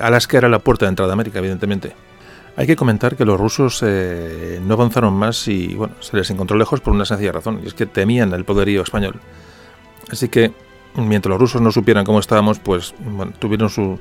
Alaska 0.00 0.38
era 0.38 0.48
la 0.48 0.60
puerta 0.60 0.86
de 0.86 0.90
entrada 0.90 1.12
a 1.12 1.14
América, 1.14 1.38
evidentemente. 1.38 1.92
Hay 2.56 2.66
que 2.66 2.76
comentar 2.76 3.16
que 3.16 3.26
los 3.26 3.38
rusos 3.38 3.82
eh, 3.86 4.60
no 4.64 4.74
avanzaron 4.74 5.12
más 5.12 5.46
y 5.46 5.74
bueno, 5.74 5.94
se 6.00 6.16
les 6.16 6.30
encontró 6.30 6.56
lejos 6.56 6.80
por 6.80 6.94
una 6.94 7.04
sencilla 7.04 7.32
razón, 7.32 7.60
y 7.62 7.66
es 7.66 7.74
que 7.74 7.84
temían 7.84 8.32
el 8.32 8.44
poderío 8.44 8.82
español. 8.82 9.20
Así 10.10 10.28
que, 10.28 10.52
mientras 10.94 11.30
los 11.30 11.40
rusos 11.40 11.60
no 11.60 11.70
supieran 11.70 12.06
cómo 12.06 12.18
estábamos, 12.18 12.58
pues 12.58 12.94
tuvieron 13.38 13.68
su, 13.68 13.98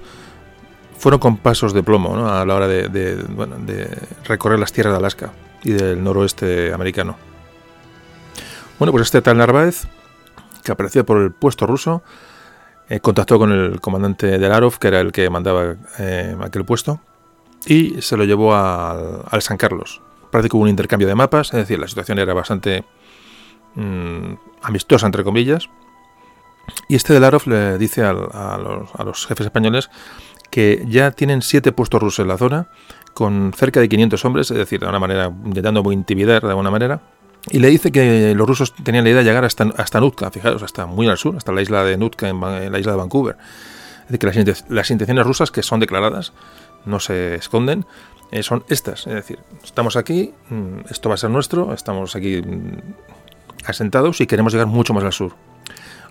fueron 0.97 1.19
con 1.19 1.37
pasos 1.37 1.73
de 1.73 1.83
plomo 1.83 2.27
a 2.27 2.45
la 2.45 2.55
hora 2.55 2.67
de, 2.67 3.97
recorrer 4.23 4.57
las 4.57 4.71
tierras 4.71 4.93
de 4.93 4.97
Alaska 4.97 5.33
y 5.63 5.71
del 5.71 6.03
noroeste 6.03 6.73
americano. 6.73 7.17
Bueno, 8.79 8.91
pues 8.91 9.03
este 9.03 9.21
tal 9.21 9.37
Narváez, 9.37 9.83
que 10.63 10.71
aparecía 10.71 11.03
por 11.03 11.21
el 11.21 11.31
puesto 11.31 11.67
ruso, 11.67 12.03
eh, 12.87 12.99
contactó 12.99 13.37
con 13.37 13.51
el 13.51 13.81
comandante 13.81 14.37
de 14.37 14.49
Larov, 14.49 14.77
que 14.77 14.87
era 14.87 15.01
el 15.01 15.11
que 15.11 15.29
mandaba 15.29 15.75
eh, 15.99 16.35
aquel 16.41 16.65
puesto, 16.65 16.99
y 17.65 18.01
se 18.01 18.17
lo 18.17 18.23
llevó 18.23 18.55
al 18.55 19.41
San 19.41 19.57
Carlos. 19.57 20.01
Parece 20.31 20.49
que 20.49 20.57
hubo 20.57 20.63
un 20.63 20.69
intercambio 20.69 21.07
de 21.07 21.15
mapas, 21.15 21.47
es 21.47 21.59
decir, 21.59 21.79
la 21.79 21.87
situación 21.87 22.19
era 22.19 22.33
bastante 22.33 22.83
mm, 23.75 24.33
amistosa, 24.63 25.05
entre 25.05 25.23
comillas. 25.23 25.69
Y 26.87 26.95
este 26.95 27.13
de 27.13 27.19
Larov 27.19 27.47
le 27.47 27.77
dice 27.77 28.03
a, 28.03 28.13
los, 28.13 28.33
a 28.95 29.03
los 29.03 29.25
jefes 29.27 29.45
españoles 29.45 29.89
que 30.49 30.85
ya 30.87 31.11
tienen 31.11 31.41
siete 31.41 31.71
puestos 31.71 32.01
rusos 32.01 32.19
en 32.19 32.27
la 32.27 32.37
zona, 32.37 32.67
con 33.13 33.53
cerca 33.55 33.79
de 33.79 33.89
500 33.89 34.25
hombres, 34.25 34.51
es 34.51 34.57
decir, 34.57 34.79
de 34.79 34.87
una 34.87 34.99
manera, 34.99 35.31
intentando 35.45 35.91
intimidar 35.91 36.41
de 36.41 36.49
alguna 36.49 36.71
manera. 36.71 37.01
Y 37.49 37.59
le 37.59 37.69
dice 37.69 37.91
que 37.91 38.33
los 38.35 38.47
rusos 38.47 38.73
tenían 38.73 39.03
la 39.03 39.11
idea 39.11 39.19
de 39.19 39.25
llegar 39.25 39.45
hasta, 39.45 39.65
hasta 39.77 39.99
Nutka, 39.99 40.31
fijaros, 40.31 40.63
hasta 40.63 40.85
muy 40.85 41.07
al 41.07 41.17
sur, 41.17 41.35
hasta 41.37 41.51
la 41.51 41.61
isla 41.61 41.83
de 41.83 41.97
Nutka, 41.97 42.27
en, 42.27 42.41
la 42.41 42.79
isla 42.79 42.91
de 42.91 42.97
Vancouver. 42.97 43.37
Es 44.05 44.11
decir, 44.11 44.19
que 44.19 44.55
las, 44.69 44.91
intenciones 44.91 45.25
rusas 45.25 45.51
que 45.51 45.63
son 45.63 45.79
declaradas, 45.79 46.33
no 46.85 46.99
se 46.99 47.35
esconden, 47.35 47.85
eh, 48.31 48.43
son 48.43 48.63
estas. 48.69 49.07
Es 49.07 49.13
decir, 49.13 49.39
estamos 49.63 49.95
aquí, 49.95 50.33
mm, 50.49 50.89
esto 50.89 51.09
va 51.09 51.15
a 51.15 51.17
ser 51.17 51.29
nuestro, 51.29 51.73
estamos 51.73 52.15
aquí 52.15 52.41
mm, 52.41 53.65
asentados 53.65 54.21
y 54.21 54.27
queremos 54.27 54.53
llegar 54.53 54.67
mucho 54.67 54.93
más 54.93 55.03
al 55.03 55.13
sur. 55.13 55.33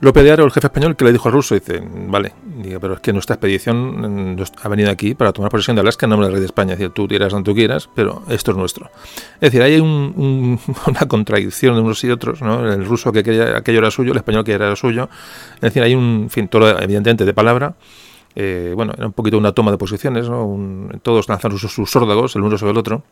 López 0.01 0.25
de 0.25 0.33
Aro, 0.33 0.45
el 0.45 0.51
jefe 0.51 0.67
español, 0.67 0.97
que 0.97 1.05
le 1.05 1.13
dijo 1.13 1.29
al 1.29 1.35
ruso, 1.35 1.55
dice, 1.55 1.83
vale, 1.83 2.35
pero 2.81 2.95
es 2.95 3.01
que 3.01 3.13
nuestra 3.13 3.35
expedición 3.35 4.35
mm, 4.35 4.43
ha 4.63 4.69
venido 4.69 4.91
aquí 4.91 5.15
para 5.15 5.33
tomar 5.33 5.51
posesión 5.51 5.77
de 5.77 5.81
Alaska 5.81 6.07
en 6.07 6.11
nombre 6.11 6.27
del 6.27 6.35
rey 6.35 6.41
de 6.41 6.47
España. 6.47 6.73
Es 6.73 6.79
decir, 6.79 6.93
tú 6.93 7.09
tiras 7.09 7.33
donde 7.33 7.51
tú 7.51 7.55
quieras, 7.55 7.89
pero 7.95 8.23
esto 8.29 8.51
es 8.51 8.57
nuestro. 8.57 8.91
Es 9.35 9.53
decir, 9.53 9.63
hay 9.63 9.79
una 9.81 11.09
contradicción 11.09 11.75
de 11.75 11.81
unos 11.81 12.03
y 12.05 12.11
otros, 12.11 12.43
¿no? 12.43 12.71
El 12.71 12.85
ruso 12.85 13.13
que 13.13 13.23
quería 13.23 13.57
aquello 13.57 13.79
era 13.79 13.91
suyo, 13.91 14.13
el 14.13 14.19
español 14.19 14.45
que 14.45 14.53
era 14.53 14.75
suyo. 14.77 15.09
Es 15.57 15.61
decir, 15.63 15.83
hay 15.83 15.95
un, 15.95 16.29
fin, 16.31 16.49
todo 16.49 16.79
evidentemente 16.79 17.25
de 17.25 17.33
palabra. 17.33 17.75
Eh, 18.37 18.73
bueno, 18.75 18.93
era 18.97 19.07
un 19.07 19.13
poquito 19.13 19.39
una 19.39 19.53
toma 19.53 19.71
de 19.71 19.79
posiciones, 19.79 20.27
todos 21.03 21.29
lanzaron 21.29 21.59
sus, 21.59 21.73
sus 21.73 21.95
el 21.95 22.43
uno 22.43 22.59
sobre 22.59 22.73
el 22.73 22.79
otro. 22.79 23.03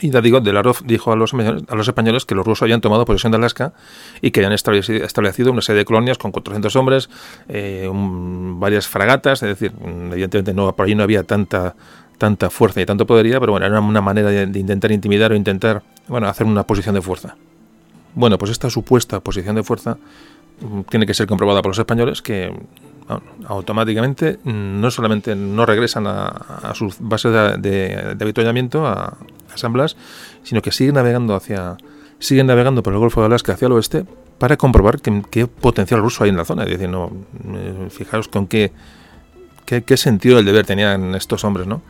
Y 0.00 0.10
digo, 0.20 0.40
de 0.40 0.52
Larov 0.52 0.78
dijo 0.84 1.12
a 1.12 1.16
los, 1.16 1.32
a 1.32 1.76
los 1.76 1.86
españoles 1.86 2.24
que 2.24 2.34
los 2.34 2.44
rusos 2.44 2.62
habían 2.62 2.80
tomado 2.80 3.04
posesión 3.04 3.30
de 3.30 3.38
Alaska 3.38 3.72
y 4.20 4.32
que 4.32 4.40
habían 4.40 4.52
establecido 4.52 5.52
una 5.52 5.62
serie 5.62 5.78
de 5.78 5.84
colonias 5.84 6.18
con 6.18 6.32
400 6.32 6.74
hombres, 6.74 7.08
eh, 7.48 7.88
varias 7.92 8.88
fragatas, 8.88 9.44
es 9.44 9.48
decir, 9.48 9.72
evidentemente 10.10 10.54
no, 10.54 10.74
por 10.74 10.86
allí 10.86 10.96
no 10.96 11.04
había 11.04 11.22
tanta 11.22 11.76
tanta 12.18 12.50
fuerza 12.50 12.80
y 12.80 12.86
tanto 12.86 13.04
podería, 13.04 13.40
pero 13.40 13.50
bueno, 13.50 13.66
era 13.66 13.80
una 13.80 14.00
manera 14.00 14.28
de, 14.28 14.46
de 14.46 14.58
intentar 14.58 14.92
intimidar 14.92 15.32
o 15.32 15.34
intentar 15.34 15.82
bueno, 16.06 16.28
hacer 16.28 16.46
una 16.46 16.64
posición 16.64 16.94
de 16.94 17.02
fuerza. 17.02 17.36
Bueno, 18.14 18.38
pues 18.38 18.50
esta 18.50 18.70
supuesta 18.70 19.20
posición 19.20 19.56
de 19.56 19.62
fuerza 19.62 19.98
mm, 20.60 20.82
tiene 20.82 21.06
que 21.06 21.14
ser 21.14 21.26
comprobada 21.26 21.62
por 21.62 21.70
los 21.70 21.78
españoles 21.78 22.22
que 22.22 22.52
automáticamente 23.46 24.38
no 24.44 24.90
solamente 24.90 25.34
no 25.34 25.66
regresan 25.66 26.06
a, 26.06 26.72
sus 26.74 26.96
bases 26.98 27.32
de, 27.60 28.14
de, 28.14 28.24
avituallamiento, 28.24 28.86
a, 28.86 29.16
San 29.54 29.72
Blas, 29.72 29.96
sino 30.42 30.62
que 30.62 30.72
siguen 30.72 30.94
navegando 30.94 31.34
hacia 31.34 31.76
siguen 32.18 32.46
navegando 32.46 32.82
por 32.82 32.94
el 32.94 32.98
Golfo 32.98 33.20
de 33.20 33.26
Alaska 33.26 33.52
hacia 33.52 33.66
el 33.66 33.72
oeste 33.72 34.06
para 34.38 34.56
comprobar 34.56 35.00
qué, 35.00 35.46
potencial 35.46 36.00
ruso 36.00 36.24
hay 36.24 36.30
en 36.30 36.36
la 36.36 36.44
zona. 36.44 36.64
Es 36.64 36.80
eh, 36.80 36.88
fijaos 37.90 38.28
con 38.28 38.46
qué, 38.46 38.72
qué, 39.66 39.96
sentido 39.96 40.36
del 40.36 40.44
deber 40.44 40.64
tenían 40.64 41.14
estos 41.14 41.44
hombres, 41.44 41.66
¿no? 41.66 41.82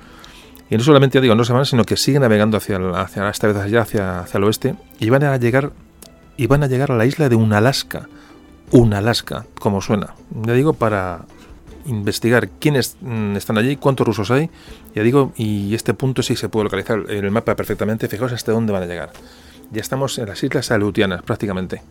Y 0.69 0.77
no 0.77 0.83
solamente 0.83 1.21
digo, 1.21 1.35
no 1.35 1.45
se 1.45 1.53
van, 1.53 1.67
sino 1.67 1.85
que 1.85 1.97
siguen 1.97 2.23
navegando 2.23 2.57
hacia, 2.57 2.79
hacia 3.01 3.29
esta 3.29 3.47
vez 3.47 3.57
allá, 3.57 3.83
hacia, 3.83 4.21
hacia 4.21 4.39
el 4.39 4.45
oeste, 4.45 4.75
y 4.99 5.11
van 5.11 5.23
a 5.23 5.37
llegar 5.37 5.73
y 6.37 6.47
van 6.47 6.63
a 6.63 6.67
llegar 6.67 6.91
a 6.91 6.97
la 6.97 7.07
isla 7.07 7.29
de 7.29 7.37
Unalaska. 7.37 8.09
Unalaska, 8.73 9.47
como 9.59 9.81
suena. 9.81 10.15
Ya 10.31 10.55
digo, 10.55 10.73
para 10.73 11.27
investigar 11.85 12.49
quiénes 12.49 12.97
mm, 13.01 13.37
están 13.37 13.59
allí, 13.59 13.77
cuántos 13.77 14.07
rusos 14.07 14.31
hay, 14.31 14.51
ya 14.95 15.03
digo, 15.03 15.33
y 15.37 15.75
este 15.75 15.95
punto 15.95 16.23
sí 16.23 16.37
se 16.37 16.49
puede 16.49 16.65
localizar 16.65 17.05
en 17.09 17.25
el 17.25 17.31
mapa 17.31 17.55
perfectamente, 17.55 18.09
fijaos 18.09 18.33
hasta 18.33 18.53
dónde 18.53 18.73
van 18.73 18.83
a 18.83 18.87
llegar. 18.87 19.13
Ya 19.71 19.81
estamos 19.81 20.19
en 20.19 20.27
las 20.27 20.43
islas 20.43 20.71
Aleutianas 20.71 21.23
prácticamente. 21.23 21.83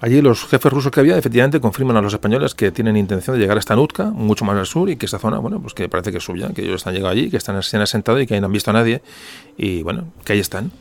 Allí 0.00 0.22
los 0.22 0.46
jefes 0.46 0.72
rusos 0.72 0.90
que 0.90 1.00
había 1.00 1.16
efectivamente 1.16 1.60
confirman 1.60 1.96
a 1.96 2.02
los 2.02 2.12
españoles 2.12 2.54
que 2.54 2.72
tienen 2.72 2.96
intención 2.96 3.36
de 3.36 3.42
llegar 3.42 3.58
hasta 3.58 3.76
Nutka, 3.76 4.06
mucho 4.06 4.44
más 4.44 4.56
al 4.56 4.66
sur, 4.66 4.88
y 4.88 4.96
que 4.96 5.06
esta 5.06 5.18
zona, 5.18 5.38
bueno, 5.38 5.60
pues 5.60 5.74
que 5.74 5.88
parece 5.88 6.10
que 6.10 6.18
es 6.18 6.24
suya, 6.24 6.48
que 6.54 6.62
ellos 6.62 6.76
están 6.76 6.94
llegado 6.94 7.12
allí, 7.12 7.30
que 7.30 7.36
están, 7.36 7.62
se 7.62 7.76
han 7.76 7.82
asentado 7.82 8.20
y 8.20 8.26
que 8.26 8.40
no 8.40 8.46
han 8.46 8.52
visto 8.52 8.70
a 8.70 8.74
nadie, 8.74 9.02
y 9.56 9.82
bueno, 9.82 10.06
que 10.24 10.32
ahí 10.32 10.40
están. 10.40 10.72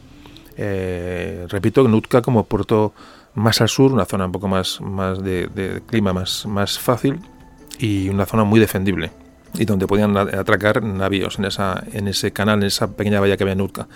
Eh, 0.56 1.46
repito, 1.50 1.88
Nutka 1.88 2.22
como 2.22 2.46
puerto 2.46 2.94
más 3.34 3.62
al 3.62 3.70
sur, 3.70 3.92
una 3.92 4.06
zona 4.06 4.26
un 4.26 4.32
poco 4.32 4.48
más, 4.48 4.82
más 4.82 5.24
de, 5.24 5.82
clima 5.88 6.14
más, 6.14 6.46
más 6.46 6.80
fácil, 6.80 7.20
y 7.78 8.10
una 8.10 8.26
zona 8.26 8.44
muy 8.44 8.60
defendible 8.60 9.12
y 9.54 9.66
donde 9.66 9.88
podían 9.88 10.16
atracar 10.16 10.84
navíos 10.84 11.40
en, 11.40 11.46
esa, 11.46 11.84
en 11.92 12.08
ese 12.08 12.32
canal, 12.32 12.60
en 12.60 12.68
esa 12.68 12.92
pequeña 12.92 13.20
bahía 13.20 13.36
que 13.38 13.44
había 13.44 13.54
en 13.54 13.62
Utka. 13.62 13.88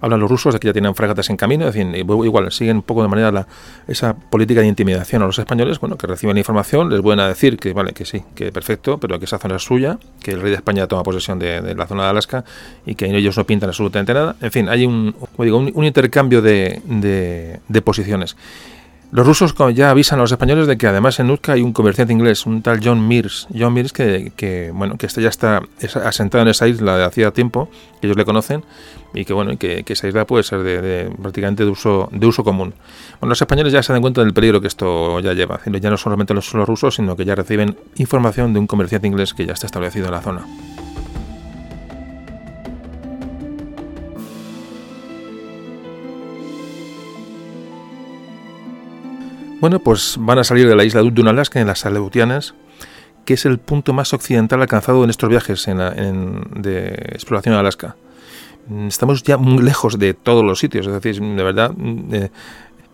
Hablan 0.00 0.20
los 0.20 0.30
rusos 0.30 0.54
de 0.54 0.60
que 0.60 0.68
ya 0.68 0.72
tienen 0.72 0.94
fragatas 0.94 1.30
en 1.30 1.36
camino, 1.36 1.70
igual 1.74 2.50
siguen 2.52 2.76
un 2.76 2.82
poco 2.82 3.02
de 3.02 3.08
manera 3.08 3.30
la, 3.30 3.46
esa 3.86 4.14
política 4.14 4.60
de 4.60 4.66
intimidación 4.66 5.22
a 5.22 5.26
los 5.26 5.38
españoles, 5.38 5.80
bueno, 5.80 5.96
que 5.96 6.06
reciben 6.06 6.38
información, 6.38 6.88
les 6.90 7.00
vuelven 7.00 7.24
a 7.24 7.28
decir 7.28 7.58
que 7.58 7.72
vale, 7.72 7.92
que 7.92 8.04
sí, 8.04 8.22
que 8.34 8.52
perfecto, 8.52 8.98
pero 8.98 9.18
que 9.18 9.24
esa 9.24 9.38
zona 9.38 9.56
es 9.56 9.62
suya, 9.62 9.98
que 10.22 10.32
el 10.32 10.40
rey 10.40 10.50
de 10.50 10.56
España 10.56 10.86
toma 10.86 11.02
posesión 11.02 11.38
de, 11.38 11.74
la 11.74 11.86
zona 11.86 12.04
de 12.04 12.10
Alaska 12.10 12.44
y 12.86 12.94
que 12.94 13.06
ellos 13.06 13.36
no 13.36 13.44
pintan 13.44 13.68
absolutamente 13.68 14.14
nada. 14.14 14.36
En 14.40 14.50
fin, 14.50 14.68
hay 14.68 14.86
un, 14.86 15.14
intercambio 15.84 16.42
de 16.42 17.82
posiciones. 17.84 18.36
Los 19.12 19.26
rusos 19.26 19.54
ya 19.74 19.90
avisan 19.90 20.20
a 20.20 20.22
los 20.22 20.30
españoles 20.30 20.68
de 20.68 20.78
que 20.78 20.86
además 20.86 21.18
en 21.18 21.26
Nootka 21.26 21.52
hay 21.52 21.62
un 21.62 21.72
comerciante 21.72 22.12
inglés, 22.12 22.46
un 22.46 22.62
tal 22.62 22.80
John 22.82 23.06
Mears. 23.06 23.48
John 23.56 23.74
Mears 23.74 23.92
que, 23.92 24.70
bueno, 24.72 24.96
que 24.98 25.06
este 25.06 25.20
ya 25.20 25.28
está 25.28 25.62
asentado 26.04 26.42
en 26.42 26.48
esa 26.48 26.68
isla 26.68 26.96
de 26.96 27.04
hacía 27.04 27.32
tiempo, 27.32 27.68
que 28.00 28.06
ellos 28.06 28.16
le 28.16 28.24
conocen, 28.24 28.64
y 29.12 29.24
que 29.24 29.32
bueno, 29.32 29.58
que, 29.58 29.84
esa 29.84 30.06
isla 30.06 30.26
puede 30.26 30.44
ser 30.44 30.62
de, 30.62 31.10
prácticamente 31.20 31.64
de 31.64 31.70
uso, 31.70 32.08
de 32.12 32.24
uso 32.24 32.44
común. 32.44 32.74
Los 33.20 33.42
españoles 33.42 33.72
ya 33.72 33.82
se 33.82 33.92
dan 33.92 34.00
cuenta 34.00 34.22
del 34.22 34.32
peligro 34.32 34.60
que 34.60 34.68
esto 34.68 35.18
ya 35.18 35.32
lleva. 35.32 35.60
Ya 35.66 35.90
no 35.90 35.96
solamente 35.96 36.32
los, 36.32 36.54
los 36.54 36.68
rusos, 36.68 36.94
sino 36.94 37.16
que 37.16 37.24
ya 37.24 37.34
reciben 37.34 37.76
información 37.96 38.52
de 38.52 38.60
un 38.60 38.68
comerciante 38.68 39.08
inglés 39.08 39.34
que 39.34 39.44
ya 39.44 39.54
está 39.54 39.66
establecido 39.66 40.06
en 40.06 40.12
la 40.12 40.20
zona. 40.20 40.46
Bueno, 49.60 49.78
pues 49.78 50.16
van 50.18 50.38
a 50.38 50.44
salir 50.44 50.66
de 50.66 50.74
la 50.74 50.84
isla 50.84 51.02
de 51.02 51.28
Alaska 51.28 51.60
en 51.60 51.66
las 51.66 51.84
Aleutianas, 51.84 52.54
que 53.26 53.34
es 53.34 53.44
el 53.44 53.58
punto 53.58 53.92
más 53.92 54.14
occidental 54.14 54.62
alcanzado 54.62 55.04
en 55.04 55.10
estos 55.10 55.28
viajes 55.28 55.66
de 55.66 56.88
exploración 57.12 57.54
en 57.54 57.60
Alaska. 57.60 57.94
Estamos 58.88 59.22
ya 59.22 59.36
muy 59.36 59.62
lejos 59.62 59.98
de 59.98 60.14
todos 60.14 60.42
los 60.42 60.58
sitios, 60.58 60.86
es 60.86 60.92
decir, 60.94 61.20
de 61.20 61.42
verdad, 61.42 61.74
eh, 62.12 62.30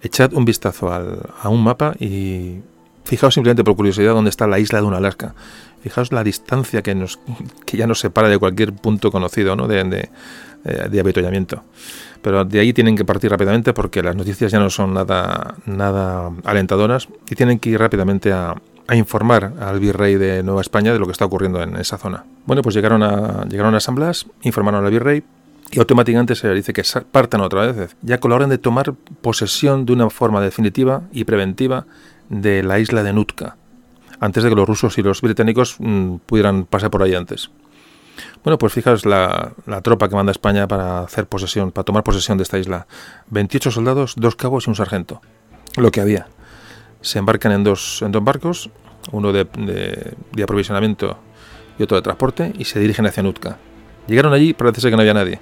echad 0.02 0.32
un 0.32 0.44
vistazo 0.44 0.92
a 0.92 1.48
un 1.48 1.62
mapa 1.62 1.94
y 2.00 2.56
fijaos 3.04 3.34
simplemente 3.34 3.62
por 3.62 3.76
curiosidad 3.76 4.14
dónde 4.14 4.30
está 4.30 4.48
la 4.48 4.58
isla 4.58 4.82
de 4.82 4.88
Alaska. 4.88 5.36
Fijaos 5.82 6.10
la 6.10 6.24
distancia 6.24 6.82
que, 6.82 6.96
nos, 6.96 7.20
que 7.64 7.76
ya 7.76 7.86
nos 7.86 8.00
separa 8.00 8.28
de 8.28 8.38
cualquier 8.38 8.72
punto 8.72 9.12
conocido 9.12 9.54
¿no? 9.54 9.68
de, 9.68 9.84
de, 9.84 10.10
eh, 10.64 10.88
de 10.90 11.00
pero 12.22 12.44
de 12.44 12.60
ahí 12.60 12.72
tienen 12.72 12.96
que 12.96 13.04
partir 13.04 13.30
rápidamente 13.30 13.72
porque 13.72 14.02
las 14.02 14.16
noticias 14.16 14.50
ya 14.52 14.58
no 14.58 14.70
son 14.70 14.94
nada, 14.94 15.54
nada 15.66 16.30
alentadoras 16.44 17.08
y 17.30 17.34
tienen 17.34 17.58
que 17.58 17.70
ir 17.70 17.80
rápidamente 17.80 18.32
a, 18.32 18.54
informar 18.94 19.52
al 19.60 19.80
virrey 19.80 20.14
de 20.14 20.44
Nueva 20.44 20.60
España 20.60 20.92
de 20.92 21.00
lo 21.00 21.06
que 21.06 21.12
está 21.12 21.24
ocurriendo 21.24 21.60
en 21.60 21.74
esa 21.74 21.98
zona. 21.98 22.24
Bueno, 22.44 22.62
pues 22.62 22.72
llegaron 22.72 23.02
a, 23.02 23.44
llegaron 23.48 23.74
a 23.74 23.80
San 23.80 23.96
Blas, 23.96 24.26
informaron 24.42 24.84
al 24.84 24.92
virrey 24.92 25.24
y 25.72 25.80
automáticamente 25.80 26.36
se 26.36 26.52
dice 26.54 26.72
que 26.72 26.84
partan 27.10 27.40
otra 27.40 27.72
vez, 27.72 27.96
ya 28.02 28.18
con 28.20 28.30
la 28.30 28.36
orden 28.36 28.50
de 28.50 28.58
tomar 28.58 28.94
posesión 29.22 29.86
de 29.86 29.92
una 29.92 30.08
forma 30.08 30.40
definitiva 30.40 31.02
y 31.12 31.24
preventiva 31.24 31.86
de 32.28 32.62
la 32.62 32.78
isla 32.78 33.02
de 33.02 33.12
Nutka, 33.12 33.56
antes 34.20 34.44
de 34.44 34.50
que 34.50 34.54
los 34.54 34.68
rusos 34.68 34.96
y 34.98 35.02
los 35.02 35.20
británicos 35.20 35.76
mm, 35.78 36.16
pudieran 36.26 36.64
pasar 36.64 36.90
por 36.90 37.02
ahí 37.02 37.14
antes. 37.14 37.50
Bueno, 38.46 38.58
pues 38.58 38.72
fijaos 38.72 39.04
la, 39.04 39.54
tropa 39.82 40.08
que 40.08 40.14
manda 40.14 40.30
España 40.30 40.68
para 40.68 41.00
hacer 41.00 41.26
posesión, 41.26 41.72
para 41.72 41.84
tomar 41.84 42.04
posesión 42.04 42.38
de 42.38 42.44
esta 42.44 42.60
isla. 42.60 42.86
28 43.30 43.72
soldados, 43.72 44.14
dos 44.16 44.36
cabos 44.36 44.68
y 44.68 44.70
un 44.70 44.76
sargento. 44.76 45.20
Lo 45.76 45.90
que 45.90 46.00
había. 46.00 46.28
Se 47.00 47.18
embarcan 47.18 47.50
en 47.50 47.64
dos, 47.64 48.02
en 48.02 48.12
dos 48.12 48.22
barcos, 48.22 48.70
uno 49.10 49.32
de, 49.32 49.48
aprovisionamiento 50.40 51.18
y 51.76 51.82
otro 51.82 51.96
de 51.96 52.02
transporte, 52.02 52.52
y 52.56 52.66
se 52.66 52.78
dirigen 52.78 53.06
hacia 53.06 53.24
Nutka. 53.24 53.58
Llegaron 54.06 54.32
allí, 54.32 54.54
parece 54.54 54.80
ser 54.80 54.92
que 54.92 54.96
no 54.96 55.00
había 55.00 55.14
nadie. 55.14 55.40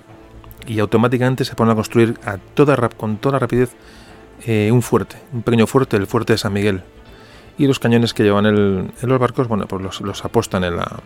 Y 0.66 0.78
automáticamente 0.78 1.44
se 1.44 1.54
ponen 1.54 1.72
a 1.72 1.74
construir 1.74 2.18
a 2.24 2.38
toda, 2.38 2.88
con 2.88 3.18
toda 3.18 3.38
rapidez 3.38 3.76
eh, 4.46 4.70
un 4.72 4.80
fuerte, 4.80 5.16
un 5.30 5.42
pequeño 5.42 5.66
fuerte, 5.66 5.98
el 5.98 6.06
fuerte 6.06 6.32
de 6.32 6.38
San 6.38 6.54
Miguel. 6.54 6.80
Y 7.58 7.66
los 7.66 7.78
cañones 7.78 8.14
que 8.14 8.22
llevan 8.22 8.46
en 8.46 8.92
los 9.02 9.18
barcos, 9.18 9.46
bueno, 9.46 9.66
pues 9.68 9.82
los, 9.82 10.00
los 10.00 10.24
apostan 10.24 10.64
en 10.64 10.76
la, 10.76 11.02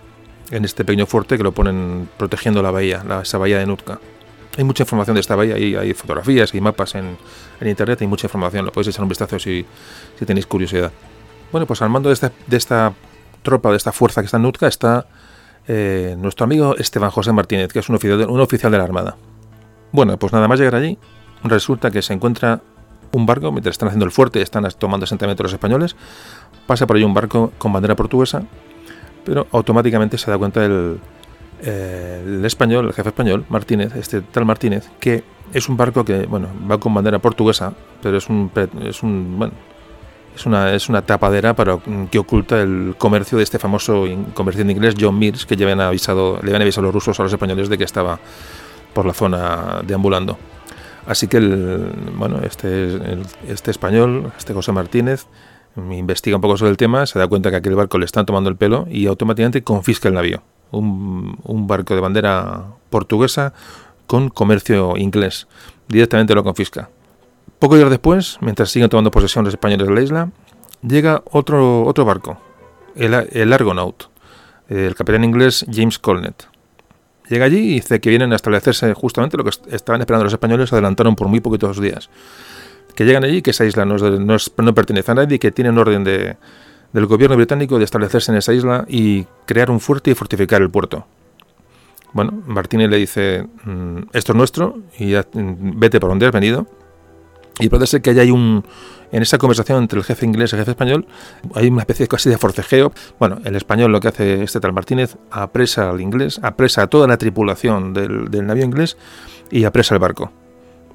en 0.50 0.64
este 0.64 0.84
pequeño 0.84 1.06
fuerte 1.06 1.36
que 1.36 1.42
lo 1.42 1.52
ponen 1.52 2.08
protegiendo 2.16 2.62
la 2.62 2.70
bahía, 2.70 3.04
la, 3.06 3.22
esa 3.22 3.38
bahía 3.38 3.58
de 3.58 3.66
Nutka. 3.66 4.00
Hay 4.56 4.64
mucha 4.64 4.82
información 4.82 5.14
de 5.14 5.20
esta 5.20 5.36
bahía, 5.36 5.54
hay, 5.54 5.94
fotografías 5.94 6.54
y 6.54 6.60
mapas 6.60 6.94
en, 6.94 7.16
en, 7.60 7.68
internet, 7.68 8.00
hay 8.00 8.08
mucha 8.08 8.26
información, 8.26 8.64
lo 8.64 8.72
podéis 8.72 8.88
echar 8.88 9.02
un 9.02 9.08
vistazo 9.08 9.38
si, 9.38 9.64
si 10.18 10.26
tenéis 10.26 10.46
curiosidad. 10.46 10.90
Bueno, 11.52 11.66
pues 11.66 11.80
al 11.82 11.90
mando 11.90 12.08
de 12.08 12.14
esta, 12.14 12.32
de 12.46 12.56
esta 12.56 12.92
tropa, 13.42 13.70
de 13.70 13.76
esta 13.76 13.92
fuerza 13.92 14.20
que 14.20 14.26
está 14.26 14.36
en 14.38 14.42
Nutka, 14.42 14.66
está 14.66 15.06
eh, 15.68 16.16
nuestro 16.18 16.44
amigo 16.44 16.76
Esteban 16.76 17.10
José 17.10 17.32
Martínez, 17.32 17.72
que 17.72 17.78
es 17.78 17.88
un 17.88 17.94
oficial, 17.94 18.18
de, 18.18 18.26
un 18.26 18.40
oficial 18.40 18.72
de 18.72 18.78
la 18.78 18.84
Armada. 18.84 19.16
Bueno, 19.92 20.18
pues 20.18 20.32
nada 20.32 20.48
más 20.48 20.58
llegar 20.58 20.74
allí, 20.74 20.98
resulta 21.44 21.90
que 21.90 22.02
se 22.02 22.12
encuentra 22.12 22.60
un 23.12 23.26
barco, 23.26 23.52
mientras 23.52 23.74
están 23.74 23.88
haciendo 23.88 24.06
el 24.06 24.10
fuerte, 24.10 24.42
están 24.42 24.68
tomando 24.78 25.04
asentamiento 25.04 25.42
los 25.42 25.52
españoles, 25.52 25.94
pasa 26.66 26.86
por 26.86 26.96
ahí 26.96 27.04
un 27.04 27.14
barco 27.14 27.52
con 27.58 27.72
bandera 27.72 27.94
portuguesa 27.94 28.42
pero 29.28 29.46
automáticamente 29.52 30.16
se 30.16 30.30
da 30.30 30.38
cuenta 30.38 30.64
el, 30.64 30.98
el 31.62 32.44
español, 32.44 32.86
el 32.86 32.92
jefe 32.94 33.10
español, 33.10 33.44
Martínez, 33.50 33.94
este 33.94 34.22
tal 34.22 34.46
Martínez, 34.46 34.88
que 34.98 35.22
es 35.52 35.68
un 35.68 35.76
barco 35.76 36.02
que, 36.02 36.24
bueno, 36.24 36.48
va 36.68 36.78
con 36.78 36.94
bandera 36.94 37.18
portuguesa, 37.18 37.74
pero 38.02 38.16
es 38.16 38.28
un, 38.30 38.50
es 38.82 39.02
un, 39.02 39.38
bueno, 39.38 39.52
es 40.34 40.46
una, 40.46 40.72
es 40.72 40.88
una 40.88 41.02
tapadera 41.02 41.54
para 41.54 41.78
que 42.10 42.18
oculta 42.18 42.62
el 42.62 42.94
comercio 42.96 43.36
de 43.36 43.44
este 43.44 43.58
famoso 43.58 44.06
comerciante 44.32 44.72
inglés 44.72 44.94
John 44.98 45.18
Mears, 45.18 45.44
que 45.44 45.56
ya 45.56 45.70
avisado, 45.86 46.38
le 46.42 46.48
habían 46.48 46.62
avisado 46.62 46.84
a 46.84 46.86
los 46.86 46.94
rusos 46.94 47.20
a 47.20 47.22
los 47.22 47.32
españoles 47.32 47.68
de 47.68 47.76
que 47.76 47.84
estaba 47.84 48.18
por 48.94 49.04
la 49.04 49.12
zona 49.12 49.82
deambulando. 49.86 50.38
Así 51.06 51.28
que 51.28 51.38
el, 51.38 51.92
bueno, 52.14 52.40
este, 52.42 53.18
este 53.46 53.70
español, 53.70 54.32
este 54.38 54.54
José 54.54 54.72
Martínez, 54.72 55.26
investiga 55.92 56.36
un 56.36 56.42
poco 56.42 56.56
sobre 56.56 56.70
el 56.70 56.76
tema, 56.76 57.06
se 57.06 57.18
da 57.18 57.26
cuenta 57.26 57.50
que 57.50 57.56
aquel 57.56 57.74
barco 57.74 57.98
le 57.98 58.04
están 58.04 58.26
tomando 58.26 58.50
el 58.50 58.56
pelo 58.56 58.86
y 58.90 59.06
automáticamente 59.06 59.62
confisca 59.62 60.08
el 60.08 60.14
navío. 60.14 60.42
Un, 60.70 61.66
barco 61.66 61.94
de 61.94 62.00
bandera 62.00 62.66
portuguesa 62.90 63.54
con 64.06 64.28
comercio 64.28 64.96
inglés. 64.96 65.46
Directamente 65.88 66.34
lo 66.34 66.44
confisca. 66.44 66.90
Poco 67.58 67.76
días 67.76 67.90
después, 67.90 68.38
mientras 68.40 68.70
siguen 68.70 68.88
tomando 68.88 69.10
posesión 69.10 69.44
los 69.44 69.54
españoles 69.54 69.88
de 69.88 69.94
la 69.94 70.02
isla, 70.02 70.30
llega 70.82 71.22
otro, 71.30 71.84
otro 71.84 72.04
barco, 72.04 72.38
el, 72.94 73.14
el 73.14 73.52
Argonaut, 73.52 74.04
el 74.68 74.94
capitán 74.94 75.24
inglés 75.24 75.64
James 75.72 75.98
Colnet. 75.98 76.48
Llega 77.28 77.46
allí 77.46 77.58
y 77.58 77.74
dice 77.74 78.00
que 78.00 78.10
vienen 78.10 78.32
a 78.32 78.36
establecerse 78.36 78.92
justamente 78.94 79.36
lo 79.36 79.44
que 79.44 79.50
estaban 79.70 80.00
esperando 80.00 80.24
los 80.24 80.32
españoles, 80.32 80.72
adelantaron 80.72 81.16
por 81.16 81.28
muy 81.28 81.40
poquitos 81.40 81.80
días 81.80 82.08
que 82.98 83.04
llegan 83.04 83.22
allí, 83.22 83.42
que 83.42 83.52
esa 83.52 83.64
isla 83.64 83.84
no, 83.84 83.96
no, 83.96 84.74
pertenece 84.74 85.12
a 85.12 85.14
nadie, 85.14 85.38
que 85.38 85.52
tienen 85.52 85.78
orden 85.78 86.02
de, 86.02 86.36
del 86.92 87.06
gobierno 87.06 87.36
británico 87.36 87.78
de 87.78 87.84
establecerse 87.84 88.32
en 88.32 88.38
esa 88.38 88.52
isla 88.52 88.86
y 88.88 89.24
crear 89.46 89.70
un 89.70 89.78
fuerte 89.78 90.10
y 90.10 90.14
fortificar 90.16 90.62
el 90.62 90.68
puerto. 90.68 91.06
Bueno, 92.12 92.42
Martínez 92.48 92.90
le 92.90 92.96
dice, 92.96 93.46
mm, 93.62 93.98
esto 94.12 94.32
es 94.32 94.36
nuestro 94.36 94.80
y 94.98 95.14
mm, 95.14 95.78
vete 95.78 96.00
por 96.00 96.10
donde 96.10 96.26
has 96.26 96.32
venido. 96.32 96.66
Y 97.60 97.68
puede 97.68 97.86
ser 97.86 98.02
que 98.02 98.10
haya 98.10 98.24
un, 98.34 98.64
en 99.12 99.22
esa 99.22 99.38
conversación 99.38 99.78
entre 99.80 100.00
el 100.00 100.04
jefe 100.04 100.26
inglés 100.26 100.50
y 100.50 100.56
el 100.56 100.62
jefe 100.62 100.72
español, 100.72 101.06
hay 101.54 101.68
una 101.68 101.82
especie 101.82 102.08
casi 102.08 102.28
de 102.30 102.36
forcejeo. 102.36 102.90
Bueno, 103.20 103.38
el 103.44 103.54
español 103.54 103.92
lo 103.92 104.00
que 104.00 104.08
hace 104.08 104.42
este 104.42 104.58
tal 104.58 104.72
Martínez, 104.72 105.16
apresa 105.30 105.88
al 105.88 106.00
inglés, 106.00 106.40
apresa 106.42 106.82
a 106.82 106.86
toda 106.88 107.06
la 107.06 107.16
tripulación 107.16 107.94
del, 107.94 108.28
del 108.28 108.44
navío 108.44 108.64
inglés 108.64 108.96
y 109.52 109.62
apresa 109.62 109.94
el 109.94 110.00
barco. 110.00 110.32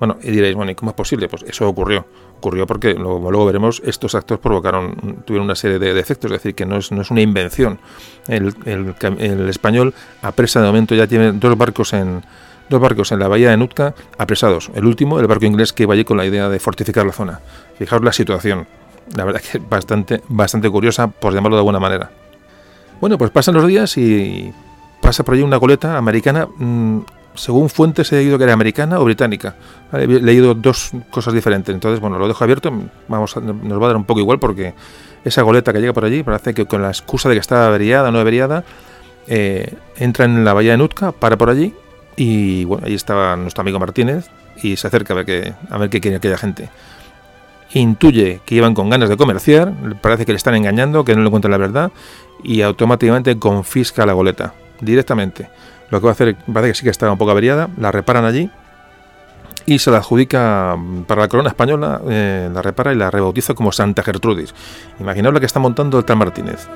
Bueno, 0.03 0.17
y 0.21 0.31
diréis, 0.31 0.53
bueno, 0.53 0.69
¿y 0.69 0.75
cómo 0.75 0.91
es 0.91 0.97
posible? 0.97 1.29
Pues 1.29 1.43
eso 1.43 1.65
ocurrió. 1.65 2.05
Ocurrió 2.39 2.67
porque, 2.67 2.93
luego, 2.93 3.31
luego 3.31 3.45
veremos, 3.45 3.81
estos 3.85 4.15
actos 4.15 4.37
provocaron, 4.37 5.23
tuvieron 5.23 5.45
una 5.45 5.55
serie 5.55 5.79
de 5.79 5.93
defectos, 5.93 6.29
es 6.29 6.39
decir, 6.39 6.55
que 6.55 6.65
no 6.65 6.75
es, 6.75 6.91
no 6.91 7.03
es 7.03 7.09
una 7.09 7.21
invención. 7.21 7.79
El, 8.27 8.53
el, 8.65 9.47
español 9.47 9.93
apresa 10.21 10.59
de 10.59 10.67
momento, 10.67 10.93
ya 10.93 11.07
tiene 11.07 11.31
dos 11.31 11.57
barcos 11.57 11.93
en 11.93 12.21
dos 12.69 12.81
barcos 12.81 13.13
en 13.13 13.19
la 13.19 13.29
bahía 13.29 13.51
de 13.51 13.55
Nutka 13.55 13.95
apresados. 14.17 14.71
El 14.75 14.85
último, 14.87 15.21
el 15.21 15.27
barco 15.27 15.45
inglés 15.45 15.71
que 15.71 15.83
iba 15.83 15.93
allí 15.93 16.03
con 16.03 16.17
la 16.17 16.25
idea 16.25 16.49
de 16.49 16.59
fortificar 16.59 17.05
la 17.05 17.13
zona. 17.13 17.39
Fijaos 17.79 18.03
la 18.03 18.11
situación. 18.11 18.67
La 19.15 19.23
verdad 19.23 19.39
que 19.39 19.59
es 19.59 19.69
bastante, 19.69 20.21
bastante 20.27 20.69
curiosa, 20.69 21.07
por 21.07 21.33
llamarlo 21.33 21.55
de 21.55 21.61
alguna 21.61 21.79
manera. 21.79 22.11
Bueno, 22.99 23.17
pues 23.17 23.31
pasan 23.31 23.55
los 23.55 23.65
días 23.65 23.95
y 23.95 24.53
pasa 24.99 25.23
por 25.23 25.35
allí 25.35 25.43
una 25.43 25.55
goleta 25.55 25.97
americana. 25.97 26.45
Mm, 26.57 26.99
según 27.35 27.69
fuentes 27.69 28.11
he 28.11 28.17
leído 28.17 28.37
que 28.37 28.43
era 28.43 28.53
americana 28.53 28.99
o 28.99 29.05
británica. 29.05 29.55
He 29.91 30.07
leído 30.07 30.53
dos 30.53 30.91
cosas 31.09 31.33
diferentes. 31.33 31.73
Entonces, 31.73 31.99
bueno, 31.99 32.17
lo 32.17 32.27
dejo 32.27 32.43
abierto. 32.43 32.71
Vamos 33.07 33.35
nos 33.37 33.81
va 33.81 33.85
a 33.85 33.87
dar 33.87 33.97
un 33.97 34.05
poco 34.05 34.19
igual 34.19 34.39
porque 34.39 34.73
esa 35.23 35.41
goleta 35.41 35.73
que 35.73 35.79
llega 35.79 35.93
por 35.93 36.05
allí 36.05 36.23
parece 36.23 36.53
que 36.53 36.65
con 36.65 36.81
la 36.81 36.89
excusa 36.89 37.29
de 37.29 37.35
que 37.35 37.39
está 37.39 37.67
averiada 37.67 38.09
o 38.09 38.11
no 38.11 38.19
averiada, 38.19 38.63
eh, 39.27 39.73
entra 39.97 40.25
en 40.25 40.43
la 40.43 40.53
bahía 40.53 40.71
de 40.71 40.77
Nutka, 40.77 41.11
para 41.11 41.37
por 41.37 41.49
allí 41.49 41.73
y 42.15 42.65
bueno, 42.65 42.85
ahí 42.85 42.93
estaba 42.93 43.35
nuestro 43.35 43.61
amigo 43.61 43.79
Martínez 43.79 44.29
y 44.61 44.75
se 44.75 44.87
acerca 44.87 45.13
a 45.13 45.17
ver 45.17 45.25
qué, 45.25 45.53
a 45.69 45.77
ver 45.77 45.89
qué 45.89 46.01
quiere 46.01 46.17
aquella 46.17 46.37
gente. 46.37 46.69
Intuye 47.73 48.41
que 48.45 48.55
iban 48.55 48.75
con 48.75 48.89
ganas 48.89 49.09
de 49.09 49.17
comerciar, 49.17 49.73
parece 50.01 50.25
que 50.25 50.33
le 50.33 50.37
están 50.37 50.55
engañando, 50.55 51.03
que 51.03 51.15
no 51.15 51.23
le 51.23 51.29
cuentan 51.29 51.51
la 51.51 51.57
verdad 51.57 51.91
y 52.43 52.61
automáticamente 52.61 53.39
confisca 53.39 54.05
la 54.05 54.13
goleta 54.13 54.53
directamente. 54.79 55.49
Lo 55.93 55.99
que 55.99 56.05
va 56.05 56.09
a 56.09 56.13
hacer, 56.13 56.35
parece 56.51 56.71
que 56.71 56.75
sí 56.79 56.83
que 56.85 56.89
estaba 56.89 57.11
un 57.11 57.19
poco 57.19 57.29
averiada, 57.29 57.69
la 57.77 57.91
reparan 57.91 58.25
allí 58.25 58.49
y 59.67 59.77
se 59.77 59.91
la 59.91 59.97
adjudica 59.97 60.75
para 61.05 61.21
la 61.21 61.27
corona 61.27 61.49
española, 61.49 62.01
eh, 62.09 62.49
la 62.51 62.63
repara 62.63 62.93
y 62.93 62.95
la 62.95 63.11
rebautiza 63.11 63.53
como 63.53 63.71
Santa 63.71 64.01
Gertrudis. 64.01 64.55
Imaginaos 64.99 65.35
la 65.35 65.39
que 65.39 65.45
está 65.45 65.59
montando 65.59 65.99
el 65.99 66.03
tal 66.03 66.17
Martínez. 66.17 66.67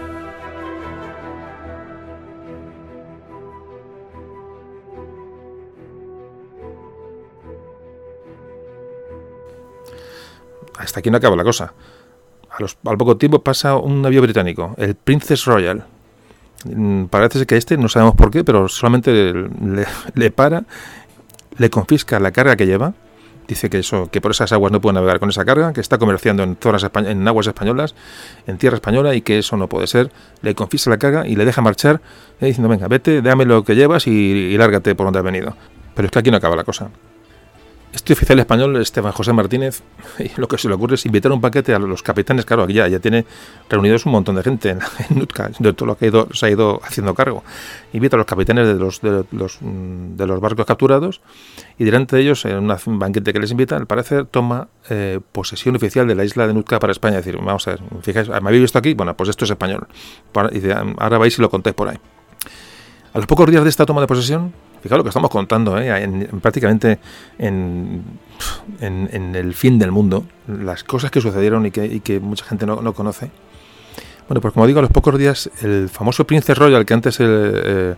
hasta 10.78 11.00
aquí 11.00 11.10
no 11.10 11.18
acaba 11.18 11.36
la 11.36 11.44
cosa. 11.44 11.74
al 12.86 12.98
poco 12.98 13.18
tiempo 13.18 13.42
pasa 13.42 13.78
un 13.78 14.04
navío 14.04 14.22
británico, 14.22 14.76
el 14.78 14.94
Princess 14.94 15.46
Royal. 15.46 15.97
Mm, 16.76 17.06
parece 17.06 17.46
que 17.46 17.58
este, 17.58 17.78
no 17.78 17.90
sabemos 17.90 18.16
por 18.16 18.32
qué, 18.32 18.44
pero 18.44 18.68
solamente 18.68 19.34
le 20.14 20.32
para, 20.32 20.64
le 21.58 21.70
confisca 21.70 22.20
la 22.20 22.32
carga 22.32 22.56
que 22.56 22.66
lleva, 22.66 22.94
dice 23.48 23.70
que 23.70 23.80
eso 23.80 24.10
que 24.12 24.22
por 24.22 24.32
esas 24.32 24.52
aguas 24.52 24.72
no 24.72 24.82
puede 24.82 24.96
navegar 24.96 25.20
con 25.20 25.30
esa 25.30 25.46
carga, 25.46 25.74
que 25.74 25.82
está 25.82 25.98
comerciando 25.98 26.44
en 26.44 26.58
zonas 26.58 26.86
en 26.96 27.28
aguas 27.28 27.48
españolas, 27.48 27.96
en 28.46 28.58
tierra 28.58 28.76
española 28.76 29.16
y 29.16 29.22
que 29.22 29.40
eso 29.40 29.58
no 29.58 29.68
puede 29.68 29.88
ser. 29.88 30.12
Le 30.42 30.54
confisca 30.56 30.90
la 30.90 30.98
carga 30.98 31.28
y 31.28 31.36
le 31.36 31.46
deja 31.46 31.62
marchar 31.62 32.02
eh, 32.40 32.48
diciendo, 32.48 32.70
venga, 32.70 32.88
vete, 32.88 33.22
dame 33.22 33.46
lo 33.46 33.64
que 33.64 33.76
llevas 33.76 34.08
y, 34.08 34.12
y 34.12 34.58
lárgate 34.58 34.96
por 34.96 35.06
donde 35.06 35.20
has 35.20 35.26
venido. 35.26 35.56
Pero 35.96 36.08
es 36.08 36.12
que 36.12 36.20
aquí 36.20 36.32
no 36.32 36.38
acaba 36.38 36.56
la 36.56 36.64
cosa. 36.64 36.90
Este 37.94 38.14
oficial 38.14 38.38
español, 38.40 38.76
Esteban 38.78 39.12
José 39.14 39.34
Martínez, 39.34 39.82
lo 40.38 40.48
que 40.48 40.58
se 40.58 40.68
le 40.68 40.76
ocurre 40.76 40.96
es 40.96 41.06
invitar 41.06 41.32
un 41.32 41.40
paquete 41.40 41.74
a 41.74 41.80
los 41.80 42.04
capitanes, 42.04 42.46
claro, 42.46 42.64
aquí 42.64 42.74
ya, 42.74 42.88
ya 42.88 43.00
tiene 43.00 43.26
reunidos 43.70 44.06
un 44.06 44.12
montón 44.12 44.36
de 44.36 44.44
gente 44.44 44.70
en, 44.70 44.80
Nutka, 45.18 45.50
de 45.58 45.74
todo 45.74 45.88
lo 45.88 45.98
que 45.98 46.06
ha 46.06 46.08
ido, 46.10 46.28
se 46.34 46.46
ha 46.46 46.50
ido 46.50 46.82
haciendo 46.84 47.16
cargo. 47.16 47.44
Invita 47.94 48.16
a 48.16 48.20
los 48.20 48.28
capitanes 48.28 48.68
de 48.68 48.76
los, 48.76 49.02
de 49.02 50.28
los, 50.28 50.42
barcos 50.42 50.66
capturados 50.66 51.22
y 51.80 51.86
delante 51.86 52.18
de 52.18 52.24
ellos, 52.24 52.44
en 52.46 52.58
un 52.58 53.00
banquete 53.00 53.32
que 53.32 53.40
les 53.40 53.52
invita, 53.52 53.78
al 53.78 53.88
parecer 53.88 54.26
toma 54.26 54.68
eh, 54.90 55.20
posesión 55.32 55.76
oficial 55.76 56.08
de 56.08 56.16
la 56.16 56.26
isla 56.26 56.46
de 56.46 56.54
Nutka 56.54 56.80
para 56.80 56.92
España. 56.92 57.20
Es 57.20 57.26
decir, 57.26 57.40
vamos 57.42 57.68
a 57.68 57.72
ver, 57.72 57.82
fijáis, 58.02 58.28
¿me 58.28 58.36
habéis 58.36 58.64
visto 58.64 58.78
aquí? 58.78 58.94
Bueno, 58.94 59.16
pues 59.16 59.30
esto 59.30 59.46
es 59.46 59.52
español. 59.52 59.88
Dice, 60.52 60.74
ahora 60.74 61.18
vais 61.18 61.38
y 61.38 61.42
lo 61.42 61.50
contáis 61.50 61.76
por 61.76 61.88
ahí. 61.88 61.98
A 63.14 63.18
los 63.18 63.26
pocos 63.26 63.50
días 63.50 63.64
de 63.64 63.70
esta 63.70 63.86
toma 63.86 64.02
de 64.02 64.08
posesión, 64.08 64.54
Fijaos 64.82 64.98
lo 64.98 65.04
que 65.04 65.10
estamos 65.10 65.30
contando, 65.30 65.80
¿eh? 65.80 66.30
prácticamente 66.42 67.00
en, 67.38 68.04
el 68.80 69.54
fin 69.54 69.80
del 69.80 69.92
mundo, 69.92 70.26
las 70.48 70.84
cosas 70.84 71.12
que 71.12 71.22
sucedieron 71.22 71.66
y 71.66 71.72
que, 71.72 72.20
mucha 72.20 72.46
gente 72.46 72.66
no, 72.66 72.94
conoce. 72.94 73.32
Bueno, 74.28 74.42
pues 74.42 74.54
como 74.54 74.68
digo, 74.68 74.80
a 74.80 74.82
los 74.82 74.92
pocos 74.92 75.18
días, 75.18 75.50
el 75.62 75.90
famoso 75.90 76.28
Prince 76.28 76.54
Royal, 76.54 76.86
que 76.86 76.94
antes 76.94 77.18
eh, 77.20 77.96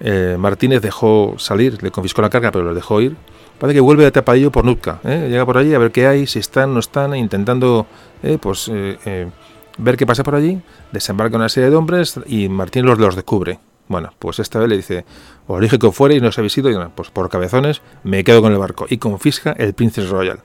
eh, 0.00 0.36
Martínez 0.38 0.80
dejó 0.80 1.34
salir, 1.38 1.82
le 1.82 1.90
confiscó 1.90 2.22
la 2.22 2.30
carga, 2.30 2.50
pero 2.50 2.64
lo 2.64 2.74
dejó 2.74 3.00
ir, 3.00 3.16
parece 3.58 3.76
que 3.76 3.80
vuelve 3.80 4.04
de 4.04 4.10
tapadillo 4.10 4.50
por 4.50 4.64
Nutka. 4.64 5.00
Llega 5.04 5.44
por 5.44 5.58
allí 5.58 5.74
a 5.74 5.78
ver 5.78 5.92
qué 5.92 6.06
hay, 6.06 6.26
si 6.26 6.38
están, 6.38 6.74
no 6.74 6.80
están, 6.80 7.14
intentando 7.14 7.86
pues 8.40 8.70
ver 9.78 9.96
qué 9.96 10.06
pasa 10.06 10.24
por 10.24 10.34
allí, 10.34 10.60
desembarca 10.90 11.36
una 11.36 11.48
serie 11.48 11.70
de 11.70 11.76
hombres 11.76 12.18
y 12.26 12.48
Martínez 12.48 12.98
los 12.98 13.14
descubre. 13.14 13.58
Bueno, 13.92 14.14
pues 14.18 14.38
esta 14.38 14.58
vez 14.58 14.70
le 14.70 14.76
dice, 14.76 15.04
os 15.46 15.60
dije 15.60 15.78
que 15.78 15.92
fuera 15.92 16.14
y 16.14 16.20
no 16.20 16.28
os 16.28 16.38
habéis 16.38 16.56
ido, 16.56 16.70
y 16.70 16.88
pues 16.94 17.10
por 17.10 17.28
cabezones 17.28 17.82
me 18.04 18.24
quedo 18.24 18.40
con 18.40 18.50
el 18.50 18.58
barco 18.58 18.86
y 18.88 18.96
confisca 18.96 19.52
el 19.52 19.74
Princess 19.74 20.08
Royal. 20.08 20.40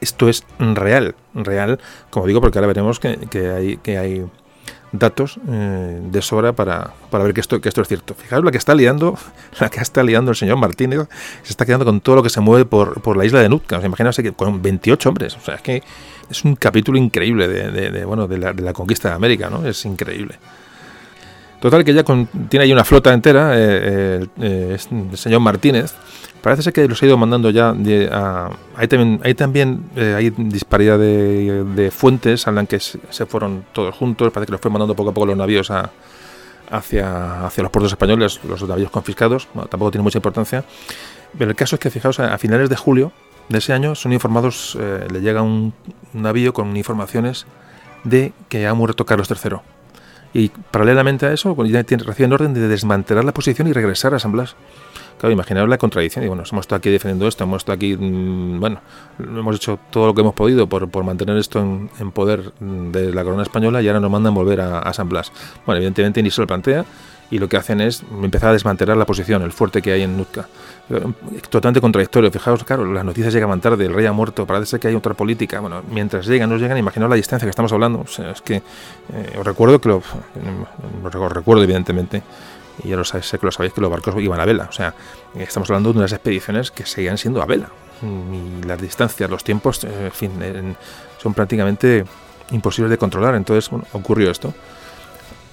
Esto 0.00 0.28
es 0.28 0.44
real, 0.60 1.16
real, 1.34 1.80
como 2.10 2.28
digo, 2.28 2.40
porque 2.40 2.58
ahora 2.58 2.68
veremos 2.68 3.00
que, 3.00 3.18
hay, 3.50 3.76
que 3.78 3.98
hay 3.98 4.24
datos 4.92 5.40
eh, 5.48 6.00
de 6.00 6.22
sobra 6.22 6.52
para, 6.52 6.92
ver 7.10 7.34
que 7.34 7.40
esto, 7.40 7.60
que 7.60 7.68
esto 7.68 7.82
es 7.82 7.88
cierto. 7.88 8.14
Fijaros 8.14 8.44
la 8.44 8.52
que 8.52 8.58
está 8.58 8.76
liando, 8.76 9.18
la 9.60 9.68
que 9.68 9.80
está 9.80 10.04
liando 10.04 10.30
el 10.30 10.36
señor 10.36 10.58
Martínez, 10.58 11.08
se 11.42 11.50
está 11.50 11.66
quedando 11.66 11.84
con 11.84 12.00
todo 12.00 12.16
lo 12.16 12.22
que 12.22 12.30
se 12.30 12.40
mueve 12.40 12.66
por, 12.66 13.16
la 13.16 13.24
isla 13.24 13.40
de 13.40 13.48
Nutka. 13.48 13.78
O 13.78 14.12
sea, 14.12 14.22
que 14.22 14.32
con 14.32 14.62
28 14.62 15.08
hombres. 15.08 15.36
O 15.36 15.40
sea, 15.40 15.56
es 15.56 15.62
que 15.62 15.82
es 16.30 16.44
un 16.44 16.54
capítulo 16.54 16.98
increíble 16.98 17.48
de, 17.48 18.04
bueno, 18.04 18.28
de 18.28 18.38
la, 18.38 18.52
de 18.52 18.62
la 18.62 18.72
conquista 18.72 19.08
de 19.08 19.16
América, 19.16 19.50
¿no? 19.50 19.66
Es 19.66 19.84
increíble. 19.84 20.36
Total, 21.62 21.84
que 21.84 21.94
ya 21.94 22.02
tiene 22.02 22.64
ahí 22.64 22.72
una 22.72 22.82
flota 22.82 23.14
entera, 23.14 23.52
eh, 23.54 24.26
eh, 24.40 24.76
el 24.90 25.16
señor 25.16 25.38
Martínez. 25.38 25.94
Parece 26.40 26.64
ser 26.64 26.72
que 26.72 26.88
los 26.88 27.00
ha 27.00 27.06
ido 27.06 27.16
mandando 27.16 27.50
ya. 27.50 27.68
también, 27.68 29.20
hay, 29.22 29.34
también 29.34 29.84
eh, 29.94 30.12
hay 30.16 30.30
disparidad 30.30 30.98
de, 30.98 31.92
fuentes, 31.96 32.48
hablan 32.48 32.66
que 32.66 32.80
se 32.80 33.26
fueron 33.26 33.64
todos 33.72 33.94
juntos. 33.94 34.32
Parece 34.32 34.46
que 34.46 34.52
los 34.54 34.60
fue 34.60 34.72
mandando 34.72 34.96
poco 34.96 35.10
a 35.10 35.14
poco 35.14 35.26
los 35.26 35.36
navíos 35.36 35.70
hacia, 35.70 37.46
hacia 37.46 37.62
los 37.62 37.70
puertos 37.70 37.92
españoles, 37.92 38.40
los 38.42 38.60
navíos 38.68 38.90
confiscados. 38.90 39.46
tampoco 39.70 39.92
tiene 39.92 40.02
mucha 40.02 40.18
importancia. 40.18 40.64
Pero 41.38 41.48
el 41.48 41.56
caso 41.56 41.76
es 41.76 41.80
que, 41.80 41.90
fijaos, 41.90 42.18
a, 42.18 42.36
finales 42.38 42.70
de 42.70 42.76
julio 42.76 43.12
de 43.48 43.58
ese 43.58 43.72
año 43.72 43.94
son 43.94 44.12
informados, 44.12 44.76
le 45.12 45.20
llega 45.20 45.42
un, 45.42 45.74
navío 46.12 46.52
con 46.52 46.76
informaciones 46.76 47.46
de 48.02 48.32
que 48.48 48.66
ha 48.66 48.74
muerto 48.74 49.06
Carlos 49.06 49.30
III 49.30 49.58
y 50.34 50.48
paralelamente 50.48 51.26
a 51.26 51.32
eso, 51.32 51.54
reciben 51.54 52.32
orden 52.32 52.54
de 52.54 52.68
desmantelar 52.68 53.24
la 53.24 53.32
posición 53.32 53.68
y 53.68 53.72
regresar 53.72 54.14
a 54.14 54.18
San 54.18 54.32
Blas. 54.32 54.56
Claro, 55.18 55.32
imaginaos 55.32 55.68
la 55.68 55.78
contradicción. 55.78 56.24
Y 56.24 56.28
bueno, 56.28 56.42
hemos 56.50 56.64
estado 56.64 56.78
aquí 56.78 56.90
defendiendo 56.90 57.28
esto, 57.28 57.44
hemos 57.44 57.58
estado 57.58 57.76
aquí, 57.76 57.96
mm, 57.96 58.58
bueno, 58.58 58.80
hemos 59.18 59.56
hecho 59.56 59.78
todo 59.90 60.06
lo 60.06 60.14
que 60.14 60.22
hemos 60.22 60.34
podido 60.34 60.66
por, 60.68 60.88
por 60.90 61.04
mantener 61.04 61.36
esto 61.36 61.60
en, 61.60 62.10
poder 62.12 62.52
de 62.58 63.12
la 63.12 63.22
corona 63.22 63.42
española 63.42 63.82
y 63.82 63.88
ahora 63.88 64.00
nos 64.00 64.10
mandan 64.10 64.34
volver 64.34 64.60
a, 64.62 64.80
a 64.80 64.92
San 64.92 65.08
Blas. 65.08 65.30
Bueno, 65.64 65.76
evidentemente 65.76 66.22
ni 66.22 66.30
se 66.30 66.40
lo 66.40 66.46
plantea 66.46 66.84
y 67.32 67.38
lo 67.38 67.48
que 67.48 67.56
hacen 67.56 67.80
es 67.80 68.02
empezar 68.22 68.50
a 68.50 68.52
desmantelar 68.52 68.94
la 68.94 69.06
posición, 69.06 69.40
el 69.40 69.52
fuerte 69.52 69.80
que 69.80 69.90
hay 69.90 70.02
en 70.02 70.18
Nutka. 70.18 70.46
Totalmente 71.48 71.80
contradictorio. 71.80 72.30
Fijaos, 72.30 72.62
claro, 72.62 72.84
las 72.92 73.06
noticias 73.06 73.32
llegaban 73.32 73.58
tarde, 73.58 73.86
el 73.86 73.94
rey 73.94 74.04
ha 74.04 74.12
muerto, 74.12 74.46
parece 74.46 74.66
ser 74.66 74.80
que 74.80 74.88
hay 74.88 74.94
otra 74.94 75.14
política. 75.14 75.60
Bueno, 75.60 75.82
mientras 75.90 76.26
llegan, 76.26 76.50
no 76.50 76.58
llegan, 76.58 76.76
imaginaos 76.76 77.08
la 77.08 77.16
distancia 77.16 77.46
que 77.46 77.50
estamos 77.50 77.72
hablando. 77.72 78.04
es 78.04 78.42
que 78.42 78.56
eh, 78.56 78.62
os 79.38 79.46
recuerdo 79.46 79.80
que 79.80 79.88
lo, 79.88 80.02
recuerdo 81.30 81.62
evidentemente, 81.62 82.22
y 82.84 82.90
ya 82.90 82.96
lo 82.96 83.04
sabéis, 83.04 83.28
sé 83.28 83.38
que 83.38 83.46
lo 83.46 83.52
sabéis, 83.52 83.72
que 83.72 83.80
los 83.80 83.90
barcos 83.90 84.14
iban 84.18 84.38
a 84.38 84.44
vela. 84.44 84.66
O 84.68 84.72
sea, 84.72 84.92
estamos 85.34 85.70
hablando 85.70 85.90
de 85.90 86.00
unas 86.00 86.12
expediciones 86.12 86.70
que 86.70 86.84
seguían 86.84 87.16
siendo 87.16 87.40
a 87.40 87.46
vela. 87.46 87.70
Y 88.02 88.66
las 88.66 88.78
distancias, 88.78 89.30
los 89.30 89.42
tiempos, 89.42 89.82
en 89.84 90.12
fin, 90.12 90.32
son 91.16 91.32
prácticamente 91.32 92.04
imposibles 92.50 92.90
de 92.90 92.98
controlar. 92.98 93.36
Entonces, 93.36 93.70
ocurrió 93.94 94.30
esto. 94.30 94.52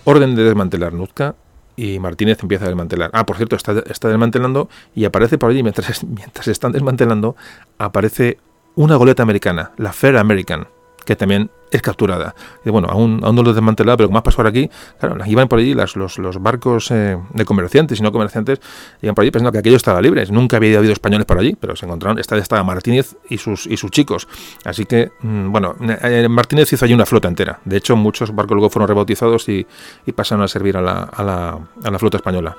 Orden 0.04 0.36
de 0.36 0.44
desmantelar 0.44 0.92
Nutka, 0.92 1.36
y 1.80 2.00
Martínez 2.00 2.40
empieza 2.42 2.66
a 2.66 2.68
desmantelar. 2.68 3.10
Ah, 3.14 3.26
por 3.26 3.38
cierto, 3.38 3.56
está, 3.56 3.84
está 3.90 4.10
desmantelando 4.10 4.70
y 4.94 5.06
aparece 5.06 5.38
por 5.38 5.50
allí, 5.50 5.64
mientras, 5.64 6.04
mientras 6.08 6.48
están 6.48 6.74
desmantelando, 6.74 7.36
aparece 7.78 8.38
una 8.76 8.98
goleta 8.98 9.24
americana, 9.24 9.72
la 9.78 9.94
Fair 9.94 10.18
American, 10.18 10.68
que 11.10 11.16
también 11.16 11.50
es 11.72 11.82
capturada. 11.82 12.36
Y 12.64 12.70
bueno, 12.70 12.88
aún, 12.88 13.22
aún 13.24 13.36
no 13.36 13.42
lo 13.42 13.50
he 13.50 13.54
desmantelado, 13.56 13.98
pero 13.98 14.10
como 14.10 14.18
más 14.18 14.22
pasó 14.22 14.38
por 14.38 14.46
aquí, 14.46 14.70
claro, 15.00 15.18
iban 15.26 15.48
por 15.48 15.58
allí 15.58 15.74
las, 15.74 15.96
los, 15.96 16.20
los, 16.20 16.40
barcos 16.40 16.92
eh, 16.92 17.18
de 17.34 17.46
comerciantes 17.46 18.00
y 18.00 18.04
no 18.04 18.12
comerciantes, 18.12 18.62
iban 19.02 19.16
por 19.16 19.24
allí 19.24 19.32
pensando 19.32 19.52
que 19.52 19.58
aquello 19.58 19.76
estaba 19.76 20.04
libre. 20.04 20.24
Nunca 20.30 20.58
había 20.58 20.78
habido 20.78 20.94
españoles 20.94 21.26
por 21.26 21.40
allí, 21.40 21.58
pero 21.60 21.76
se 21.76 21.88
encontraron, 21.88 22.20
esta 22.20 22.38
estaba 22.38 22.64
Martínez 22.64 23.16
y 23.28 23.40
sus, 23.40 23.66
y 23.66 23.76
sus 23.78 23.90
chicos. 23.90 24.28
Así 24.66 24.86
que, 24.86 25.10
mm, 25.24 25.52
bueno, 25.52 25.74
eh, 26.04 26.28
Martínez 26.30 26.72
hizo 26.72 26.86
allí 26.86 26.94
una 26.94 27.08
flota 27.08 27.28
entera. 27.28 27.60
De 27.66 27.78
hecho, 27.78 27.96
muchos 27.96 28.36
barcos 28.36 28.54
luego 28.54 28.70
fueron 28.70 28.88
rebautizados 28.88 29.50
y, 29.50 29.66
y 30.06 30.12
pasaron 30.12 30.44
a 30.44 30.48
servir 30.48 30.78
a 30.78 30.82
la, 30.82 31.10
a 31.12 31.24
la, 31.24 31.60
a 31.84 31.90
la 31.90 31.98
flota 31.98 32.18
española. 32.18 32.56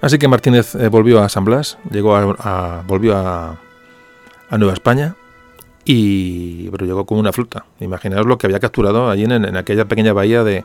Así 0.00 0.18
que 0.18 0.28
Martínez 0.28 0.74
eh, 0.74 0.88
volvió 0.88 1.22
a 1.22 1.28
San 1.28 1.44
Blas, 1.44 1.78
llegó 1.90 2.16
a, 2.16 2.82
volvió 2.86 3.16
a, 3.16 3.58
Nueva 4.52 4.72
España 4.72 5.14
y 5.84 6.68
pero 6.70 6.84
llegó 6.84 7.06
con 7.06 7.18
una 7.18 7.32
flota. 7.32 7.66
Imaginaos 7.78 8.26
lo 8.26 8.36
que 8.36 8.46
había 8.46 8.58
capturado 8.58 9.08
allí 9.08 9.24
en, 9.24 9.56
aquella 9.56 9.84
pequeña 9.84 10.12
bahía 10.12 10.42
de 10.42 10.64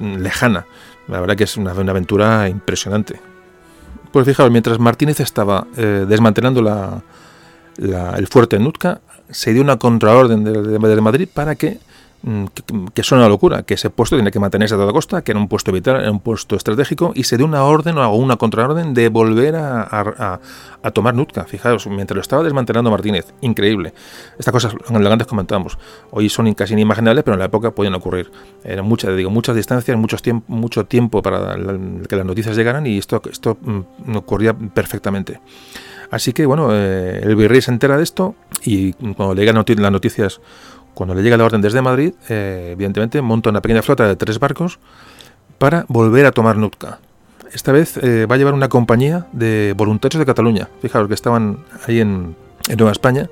lejana. 0.00 0.66
La 1.06 1.20
verdad 1.20 1.36
que 1.36 1.44
es 1.44 1.56
una, 1.56 1.70
aventura 1.70 2.48
impresionante. 2.48 3.20
Pues 4.10 4.26
fijaos, 4.26 4.50
mientras 4.50 4.80
Martínez 4.80 5.20
estaba 5.20 5.66
eh, 5.76 6.04
desmantelando 6.08 6.60
la, 6.60 7.02
el 7.78 8.26
fuerte 8.26 8.56
en 8.56 8.64
Nutka, 8.64 9.00
se 9.28 9.52
dio 9.52 9.62
una 9.62 9.78
contraorden 9.78 10.42
de 10.42 11.00
Madrid 11.00 11.28
para 11.32 11.54
que 11.54 11.78
Mm, 12.22 12.44
que, 12.92 13.00
es 13.00 13.12
una 13.12 13.28
locura, 13.28 13.62
que 13.62 13.74
ese 13.74 13.88
puesto 13.88 14.14
tiene 14.14 14.30
que 14.30 14.38
mantenerse 14.38 14.74
a 14.74 14.78
toda 14.78 14.92
costa, 14.92 15.22
que 15.22 15.32
era 15.32 15.40
un 15.40 15.48
puesto 15.48 15.72
vital, 15.72 16.02
era 16.02 16.10
un 16.10 16.20
puesto 16.20 16.54
estratégico, 16.54 17.12
y 17.14 17.24
se 17.24 17.38
dio 17.38 17.46
una 17.46 17.64
orden 17.64 17.96
o 17.96 18.14
una 18.14 18.36
contraorden 18.36 18.92
de 18.92 19.08
volver 19.08 19.56
a, 19.56 20.38
tomar 20.92 21.14
Nutka. 21.14 21.44
Fijaos, 21.44 21.86
mientras 21.86 22.14
lo 22.14 22.20
estaba 22.20 22.42
desmantelando 22.42 22.90
Martínez, 22.90 23.32
increíble. 23.40 23.94
Estas 24.38 24.52
cosas, 24.52 24.74
en 24.88 25.06
antes 25.06 25.26
comentábamos, 25.26 25.78
hoy 26.10 26.28
son 26.28 26.52
casi 26.52 26.74
inimaginables, 26.74 27.24
pero 27.24 27.34
en 27.34 27.38
la 27.38 27.46
época 27.46 27.70
podían 27.70 27.94
ocurrir. 27.94 28.30
Eran 28.64 28.84
muchas, 28.84 29.16
digo, 29.16 29.30
muchas 29.30 29.56
distancias, 29.56 29.96
muchos 29.96 30.20
mucho 30.46 30.84
tiempo 30.84 31.22
para 31.22 31.56
que 32.06 32.16
las 32.16 32.26
noticias 32.26 32.54
llegaran, 32.54 32.86
y 32.86 32.98
esto, 32.98 33.22
esto 33.30 33.56
mm, 33.60 34.16
ocurría 34.16 34.52
perfectamente. 34.52 35.40
Así 36.10 36.32
que 36.32 36.44
bueno, 36.44 36.70
eh, 36.72 37.20
el 37.22 37.36
virrey 37.36 37.62
se 37.62 37.70
entera 37.70 37.96
de 37.96 38.02
esto 38.02 38.34
y 38.64 38.92
cuando 38.92 39.34
le 39.34 39.42
llegan 39.42 39.64
las 39.64 39.92
noticias 39.92 40.40
cuando 40.94 41.14
le 41.14 41.22
llega 41.22 41.36
la 41.36 41.44
orden 41.44 41.60
desde 41.60 41.82
Madrid, 41.82 42.12
eh, 42.28 42.70
evidentemente 42.72 43.22
monta 43.22 43.50
una 43.50 43.60
pequeña 43.60 43.82
flota 43.82 44.06
de 44.06 44.16
tres 44.16 44.38
barcos 44.38 44.78
para 45.58 45.84
volver 45.88 46.26
a 46.26 46.32
tomar 46.32 46.56
Nutka. 46.56 46.98
Esta 47.52 47.72
vez 47.72 47.96
eh, 47.96 48.26
va 48.26 48.36
a 48.36 48.38
llevar 48.38 48.54
una 48.54 48.68
compañía 48.68 49.26
de 49.32 49.74
voluntarios 49.76 50.18
de 50.18 50.26
Cataluña, 50.26 50.68
fijaros 50.80 51.08
que 51.08 51.14
estaban 51.14 51.64
ahí 51.86 52.00
en, 52.00 52.36
Nueva 52.76 52.92
España, 52.92 53.28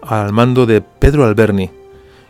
al 0.00 0.32
mando 0.32 0.64
de 0.64 0.80
Pedro 0.80 1.24
Alberni. 1.24 1.70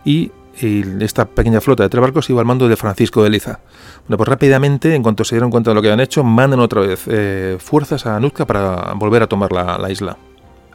Y 0.04 0.32
esta 0.60 1.26
pequeña 1.26 1.60
flota 1.60 1.84
de 1.84 1.88
tres 1.88 2.00
barcos 2.00 2.28
iba 2.30 2.40
al 2.40 2.46
mando 2.46 2.68
de 2.68 2.76
Francisco 2.76 3.22
de 3.22 3.30
Liza. 3.30 3.60
Bueno, 4.06 4.16
pues 4.16 4.28
rápidamente, 4.28 4.94
en 4.94 5.02
cuanto 5.02 5.24
se 5.24 5.36
dieron 5.36 5.50
cuenta 5.50 5.70
de 5.70 5.74
lo 5.74 5.82
que 5.82 5.88
habían 5.88 6.00
hecho, 6.00 6.24
mandan 6.24 6.60
otra 6.60 6.80
vez 6.80 7.04
eh, 7.06 7.56
fuerzas 7.60 8.06
a 8.06 8.18
Nootka 8.18 8.46
para 8.46 8.94
volver 8.94 9.22
a 9.22 9.26
tomar 9.26 9.52
la, 9.52 9.90
isla. 9.90 10.16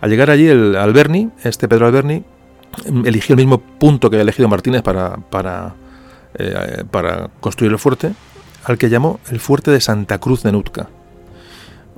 Al 0.01 0.09
llegar 0.09 0.29
allí, 0.29 0.47
el 0.47 0.75
Alberni, 0.75 1.29
este 1.43 1.67
Pedro 1.67 1.87
Alberni, 1.87 2.23
eligió 3.05 3.33
el 3.33 3.37
mismo 3.37 3.59
punto 3.59 4.09
que 4.09 4.15
había 4.15 4.23
elegido 4.23 4.47
Martínez 4.47 4.81
para, 4.81 5.75
eh, 6.35 6.83
para 6.89 7.29
construir 7.39 7.71
el 7.71 7.79
fuerte, 7.79 8.13
al 8.63 8.77
que 8.77 8.89
llamó 8.89 9.19
el 9.29 9.39
fuerte 9.39 9.71
de 9.71 9.81
Santa 9.81 10.19
Cruz 10.19 10.43
de 10.43 10.51
Nootka. 10.51 10.89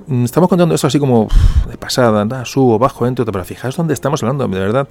Mm, 0.08 0.26
estamos 0.26 0.50
contando 0.50 0.74
eso 0.76 0.88
así 0.88 1.00
como 1.00 1.28
de 1.70 1.78
pasada, 1.78 2.22
anda, 2.22 2.46
subo, 2.46 2.80
bajo, 2.80 3.06
entro, 3.06 3.26
pero 3.26 3.44
fijaos 3.44 3.76
dónde 3.76 3.94
estamos 3.94 4.22
hablando, 4.24 4.48
de 4.48 4.60
verdad. 4.60 4.88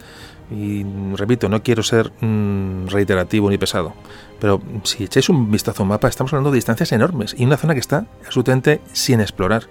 Y 0.50 0.84
repito, 1.14 1.48
no 1.48 1.62
quiero 1.62 1.82
ser 1.82 2.12
mm, 2.20 2.88
reiterativo 2.88 3.50
ni 3.50 3.58
pesado, 3.58 3.92
pero 4.40 4.60
si 4.82 5.04
echáis 5.04 5.28
un 5.28 5.50
vistazo 5.50 5.82
a 5.82 5.84
un 5.84 5.90
mapa, 5.90 6.08
estamos 6.08 6.32
hablando 6.32 6.50
de 6.50 6.56
distancias 6.56 6.92
enormes 6.92 7.34
y 7.36 7.44
una 7.44 7.56
zona 7.56 7.74
que 7.74 7.80
está 7.80 8.06
absolutamente 8.24 8.80
sin 8.92 9.20
explorar. 9.20 9.64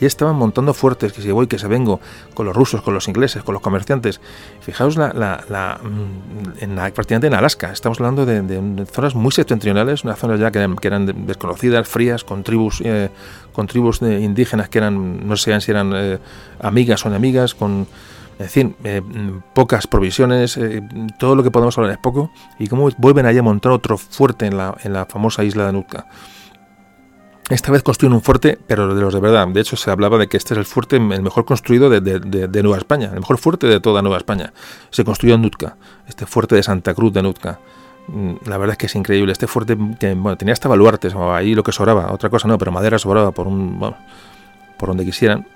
Y 0.00 0.06
estaban 0.06 0.36
montando 0.36 0.74
fuertes, 0.74 1.12
que 1.12 1.22
si 1.22 1.30
voy, 1.30 1.46
que 1.46 1.58
se 1.58 1.66
vengo, 1.66 2.00
con 2.34 2.46
los 2.46 2.54
rusos, 2.54 2.82
con 2.82 2.94
los 2.94 3.08
ingleses, 3.08 3.42
con 3.42 3.52
los 3.52 3.62
comerciantes. 3.62 4.20
Fijaos 4.60 4.96
la, 4.96 5.12
la, 5.12 5.80
mm, 5.82 6.62
en 6.62 6.74
prácticamente 6.92 7.26
en 7.26 7.34
Alaska. 7.34 7.72
Estamos 7.72 7.98
hablando 8.00 8.24
de, 8.24 8.86
zonas 8.86 9.14
muy 9.14 9.32
septentrionales, 9.32 10.04
unas 10.04 10.18
zonas 10.18 10.38
ya 10.38 10.50
que, 10.50 10.58
eran 10.82 11.26
desconocidas, 11.26 11.88
frías, 11.88 12.24
con 12.24 12.42
tribus, 12.42 12.80
eh, 12.84 13.10
con 13.52 13.66
tribus 13.66 14.00
indígenas 14.02 14.68
que 14.68 14.78
eran, 14.78 15.26
no 15.26 15.36
sé 15.36 15.60
si 15.60 15.70
eran 15.70 15.92
eh, 15.94 16.18
amigas 16.60 17.04
o 17.04 17.08
enemigas, 17.08 17.54
con 17.54 17.86
es 18.34 18.54
decir, 18.54 18.76
eh, 18.84 19.02
pocas 19.52 19.88
provisiones, 19.88 20.60
todo 21.18 21.34
lo 21.34 21.42
que 21.42 21.50
podemos 21.50 21.76
hablar 21.76 21.90
es 21.90 21.98
poco, 21.98 22.30
y 22.60 22.68
cómo 22.68 22.88
vuelven 22.96 23.26
allí 23.26 23.38
a 23.38 23.42
montar 23.42 23.72
otro 23.72 23.98
fuerte 23.98 24.46
en 24.46 24.56
la, 24.56 24.76
en 24.84 24.92
la 24.92 25.06
famosa 25.06 25.42
isla 25.42 25.66
de 25.66 25.72
Nootka. 25.72 26.06
Esta 27.48 27.72
vez 27.72 27.82
construyen 27.82 28.12
un 28.12 28.20
fuerte, 28.20 28.58
pero 28.66 28.94
de 28.94 29.00
los 29.00 29.14
de 29.14 29.20
verdad. 29.20 29.48
De 29.48 29.60
hecho, 29.60 29.76
se 29.76 29.90
hablaba 29.90 30.18
de 30.18 30.28
que 30.28 30.36
este 30.36 30.52
es 30.52 30.58
el 30.58 30.66
fuerte 30.66 30.96
el 30.96 31.22
mejor 31.22 31.46
construido 31.46 31.88
de, 31.88 32.62
Nueva 32.62 32.76
España, 32.76 33.10
el 33.12 33.20
mejor 33.20 33.38
fuerte 33.38 33.66
de 33.66 33.80
toda 33.80 34.02
Nueva 34.02 34.18
España. 34.18 34.52
Se 34.90 35.02
construyó 35.02 35.36
en 35.36 35.42
Nutka, 35.42 35.76
este 36.06 36.26
fuerte 36.26 36.56
de 36.56 36.62
Santa 36.62 36.92
Cruz 36.92 37.12
de 37.14 37.22
Nutka. 37.22 37.58
Mm, 38.08 38.34
la 38.44 38.58
verdad 38.58 38.72
es 38.72 38.78
que 38.78 38.86
es 38.86 38.94
increíble. 38.96 39.32
Este 39.32 39.46
fuerte 39.46 39.78
que, 39.98 40.12
bueno, 40.12 40.36
tenía 40.36 40.52
hasta 40.52 40.68
baluartes, 40.68 41.14
ahí 41.14 41.54
lo 41.54 41.62
que 41.62 41.72
sobraba, 41.72 42.12
otra 42.12 42.28
cosa 42.28 42.48
no, 42.48 42.58
pero 42.58 42.70
madera 42.70 42.98
sobraba 42.98 43.32
por 43.32 43.46
un, 43.46 43.94
por 44.76 44.88
donde 44.90 45.06
quisieran 45.06 45.46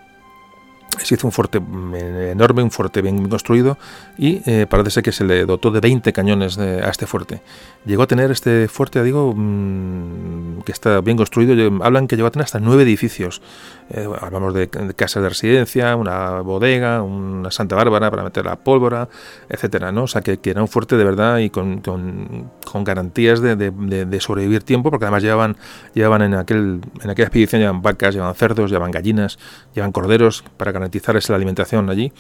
se 1.01 1.14
hizo 1.14 1.26
un 1.26 1.32
fuerte 1.32 1.59
enorme, 1.59 2.62
un 2.62 2.70
fuerte 2.70 3.03
bien 3.03 3.28
construido 3.28 3.78
y 4.18 4.43
eh, 4.51 4.66
parece 4.68 4.90
ser 4.90 5.03
que 5.03 5.12
se 5.12 5.24
le 5.24 5.45
dotó 5.47 5.70
de 5.70 5.80
20 5.80 6.12
cañones 6.12 6.59
a 6.59 6.88
este 6.90 7.07
fuerte. 7.07 7.43
Llegó 7.84 8.03
a 8.03 8.07
tener 8.07 8.30
este 8.30 8.68
fuerte, 8.68 9.03
digo, 9.03 9.32
mm, 9.34 10.62
que 10.62 10.72
está 10.72 11.01
bien 11.01 11.16
construido, 11.16 11.53
hablan 11.84 12.07
que 12.07 12.16
llegó 12.16 12.28
a 12.28 12.30
tener 12.30 12.45
hasta 12.45 12.61
nueve 12.61 12.82
edificios. 12.82 13.43
Eh, 13.90 14.09
hablamos 14.20 14.55
de, 14.55 14.68
casas 14.97 15.22
de 15.22 15.28
residencia, 15.28 15.97
una 15.97 16.40
bodega, 16.40 17.03
una 17.03 17.51
Santa 17.51 17.76
Bárbara 17.76 18.11
para 18.11 18.22
meter 18.22 18.45
la 18.45 18.57
pólvora, 18.57 19.09
etcétera, 19.49 19.93
¿no? 19.93 20.05
O 20.05 20.07
sea, 20.07 20.22
que, 20.22 20.38
era 20.45 20.62
un 20.62 20.68
fuerte 20.68 20.97
de 20.97 21.05
verdad 21.05 21.38
y 21.38 21.51
con, 21.51 21.80
con, 21.80 22.84
garantías 22.84 23.40
de, 23.40 23.55
de, 23.57 24.20
sobrevivir 24.20 24.62
tiempo, 24.62 24.90
porque 24.90 25.05
además 25.05 25.22
llevaban, 25.22 25.57
llevaban 25.95 26.22
en, 26.22 26.34
aquel, 26.34 26.80
en 27.03 27.11
aquella 27.11 27.26
expedición 27.26 27.61
llevaban 27.61 27.82
vacas, 27.82 28.14
llevaban 28.14 28.34
cerdos, 28.34 28.70
llevaban 28.70 28.90
gallinas, 28.90 29.38
llevaban 29.74 29.93
corderos 29.93 30.45
para 30.57 30.72
garantizar 30.83 31.16
esa 31.16 31.35
alimentación 31.35 31.89
allí. 31.91 32.12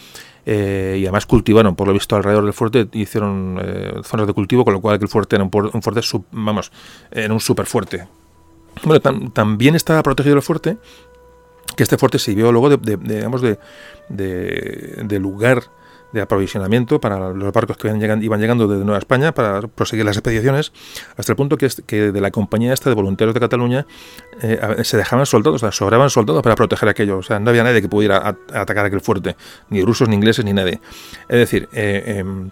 Eh, 0.44 0.96
y 0.98 1.04
además 1.04 1.26
cultivaron, 1.26 1.76
por 1.76 1.86
lo 1.86 1.92
visto, 1.92 2.16
alrededor 2.16 2.44
del 2.44 2.52
fuerte, 2.52 2.88
hicieron 2.92 3.58
eh, 3.62 3.92
zonas 4.02 4.26
de 4.26 4.32
cultivo, 4.32 4.64
con 4.64 4.74
lo 4.74 4.80
cual 4.80 4.98
el 5.00 5.08
fuerte 5.08 5.36
era 5.36 5.44
un, 5.44 5.50
fuerte, 5.82 6.00
vamos, 6.32 6.72
era 7.10 7.32
un 7.32 7.40
súper 7.40 7.66
fuerte. 7.66 8.06
Bueno, 8.84 9.00
también 9.30 9.74
estaba 9.74 10.02
protegido 10.02 10.36
el 10.36 10.42
fuerte, 10.42 10.78
que 11.76 11.82
este 11.82 11.98
fuerte 11.98 12.18
sirvió 12.18 12.50
luego 12.50 12.76
digamos, 12.76 13.42
de, 13.42 13.58
de 14.08 15.18
lugar 15.18 15.62
de 16.12 16.20
aprovisionamiento 16.20 17.00
para 17.00 17.30
los 17.30 17.52
barcos 17.52 17.76
que 17.76 17.88
iban 17.88 18.40
llegando, 18.40 18.68
desde 18.68 18.84
Nueva 18.84 18.98
España 18.98 19.32
para 19.32 19.62
proseguir 19.62 20.04
las 20.04 20.16
expediciones, 20.16 20.72
hasta 21.16 21.32
el 21.32 21.36
punto 21.36 21.56
que, 21.56 21.68
que 21.86 22.12
de 22.12 22.20
la 22.20 22.30
compañía 22.30 22.72
esta 22.72 22.90
de 22.90 22.96
voluntarios 22.96 23.34
de 23.34 23.40
Cataluña 23.40 23.86
eh, 24.40 24.58
se 24.82 24.96
dejaban 24.96 25.26
soldados, 25.26 25.62
o 25.62 25.66
sea, 25.66 25.72
sobraban 25.72 26.10
soldados 26.10 26.42
para 26.42 26.54
proteger 26.54 26.88
aquello, 26.88 27.18
o 27.18 27.22
sea, 27.22 27.38
no 27.38 27.50
había 27.50 27.64
nadie 27.64 27.82
que 27.82 27.88
pudiera 27.88 28.36
atacar 28.52 28.84
aquel 28.84 29.00
fuerte, 29.00 29.36
ni 29.70 29.82
rusos, 29.82 30.08
ni 30.08 30.16
ingleses, 30.16 30.44
ni 30.44 30.52
nadie. 30.52 30.80
Es 31.28 31.38
decir, 31.38 31.68
eh, 31.72 32.18
em, 32.18 32.50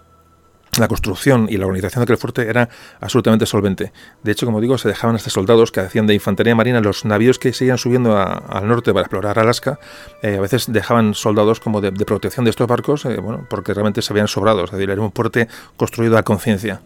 la 0.77 0.87
construcción 0.87 1.47
y 1.49 1.57
la 1.57 1.65
organización 1.65 2.01
de 2.01 2.03
aquel 2.03 2.17
fuerte 2.17 2.49
era 2.49 2.69
absolutamente 2.99 3.45
solvente. 3.45 3.91
De 4.23 4.31
hecho, 4.31 4.45
como 4.45 4.61
digo, 4.61 4.77
se 4.77 4.87
dejaban 4.87 5.15
hasta 5.15 5.29
soldados 5.29 5.71
que 5.71 5.81
hacían 5.81 6.07
de 6.07 6.13
infantería 6.13 6.55
marina 6.55 6.79
los 6.79 7.03
navíos 7.03 7.39
que 7.39 7.51
seguían 7.51 7.77
subiendo 7.77 8.17
al 8.17 8.67
norte 8.67 8.93
para 8.93 9.01
explorar 9.01 9.37
Alaska. 9.39 9.79
Eh, 10.21 10.37
a 10.37 10.41
veces 10.41 10.71
dejaban 10.71 11.13
soldados 11.13 11.59
como 11.59 11.81
de, 11.81 11.91
protección 12.05 12.45
de 12.45 12.51
estos 12.51 12.67
barcos, 12.67 13.05
eh, 13.05 13.17
bueno, 13.17 13.45
porque 13.49 13.73
realmente 13.73 14.01
se 14.01 14.13
habían 14.13 14.27
sobrado. 14.27 14.63
Es 14.63 14.71
decir, 14.71 14.89
era 14.89 15.01
un 15.01 15.11
fuerte 15.11 15.47
construido 15.75 16.17
a 16.17 16.23
conciencia. 16.23 16.81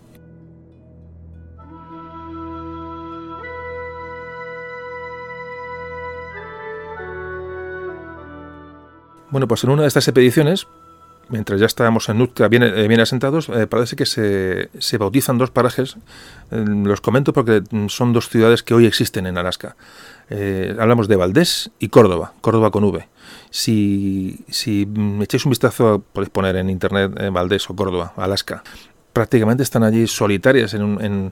Bueno, 9.30 9.48
pues 9.48 9.64
en 9.64 9.70
una 9.70 9.82
de 9.82 9.90
estas 9.90 10.08
expediciones, 10.08 10.66
mientras 11.30 11.60
ya 11.60 11.66
estábamos 11.66 12.10
en 12.10 12.18
Nutka 12.18 12.48
bien, 12.48 12.64
eh, 12.64 12.88
bien 12.88 13.00
asentados, 13.00 13.50
eh, 13.50 13.68
parece 13.68 13.96
que 13.96 14.06
se, 14.06 14.70
se, 14.78 14.98
bautizan 14.98 15.38
dos 15.38 15.52
parajes. 15.52 15.98
Eh, 16.52 16.64
los 16.68 17.02
comento 17.02 17.34
porque 17.34 17.64
son 17.88 18.14
dos 18.14 18.30
ciudades 18.30 18.64
que 18.64 18.74
hoy 18.74 18.86
existen 18.86 19.28
en 19.28 19.38
Alaska. 19.38 19.76
hablamos 20.80 21.08
de 21.08 21.16
Valdés 21.16 21.72
y 21.80 21.90
Córdoba, 21.90 22.34
Córdoba 22.42 22.72
con 22.72 22.84
V. 22.84 23.08
Si, 23.50 24.44
si 24.50 24.88
echáis 25.22 25.46
un 25.46 25.52
vistazo, 25.52 26.04
podéis 26.14 26.30
poner 26.30 26.56
en 26.56 26.70
internet 26.70 27.12
Valdés 27.32 27.70
o 27.70 27.76
Córdoba, 27.76 28.14
Alaska. 28.18 28.64
Prácticamente 29.14 29.64
están 29.64 29.84
allí 29.84 30.08
solitarias 30.08 30.74
en, 30.74 31.32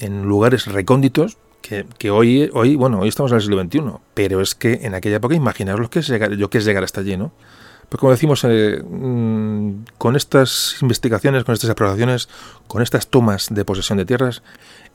en, 0.00 0.22
lugares 0.22 0.66
recónditos, 0.66 1.36
que, 1.60 1.84
que, 1.98 2.10
hoy, 2.10 2.48
hoy, 2.54 2.76
bueno, 2.76 3.00
hoy 3.00 3.08
estamos 3.08 3.32
en 3.32 3.36
el 3.36 3.42
siglo 3.42 3.62
XXI, 3.62 4.00
pero 4.14 4.40
es 4.40 4.54
que 4.54 4.80
en 4.82 4.94
aquella 4.94 5.16
época 5.16 5.34
imaginaos 5.34 5.78
lo 5.78 5.90
que 5.90 5.98
es 5.98 6.08
llegar, 6.08 6.32
yo 6.32 6.48
que 6.48 6.58
es 6.58 6.64
llegar 6.64 6.82
hasta 6.84 7.00
allí, 7.02 7.18
¿no? 7.18 7.32
Pues 7.90 7.98
como 7.98 8.12
decimos, 8.12 8.44
eh, 8.44 8.80
mm, 8.88 9.82
con 9.98 10.14
estas 10.14 10.76
investigaciones, 10.80 11.42
con 11.42 11.54
estas 11.54 11.70
aprobaciones, 11.70 12.28
con 12.68 12.82
estas 12.82 13.08
tomas 13.08 13.48
de 13.50 13.64
posesión 13.64 13.98
de 13.98 14.04
tierras, 14.06 14.44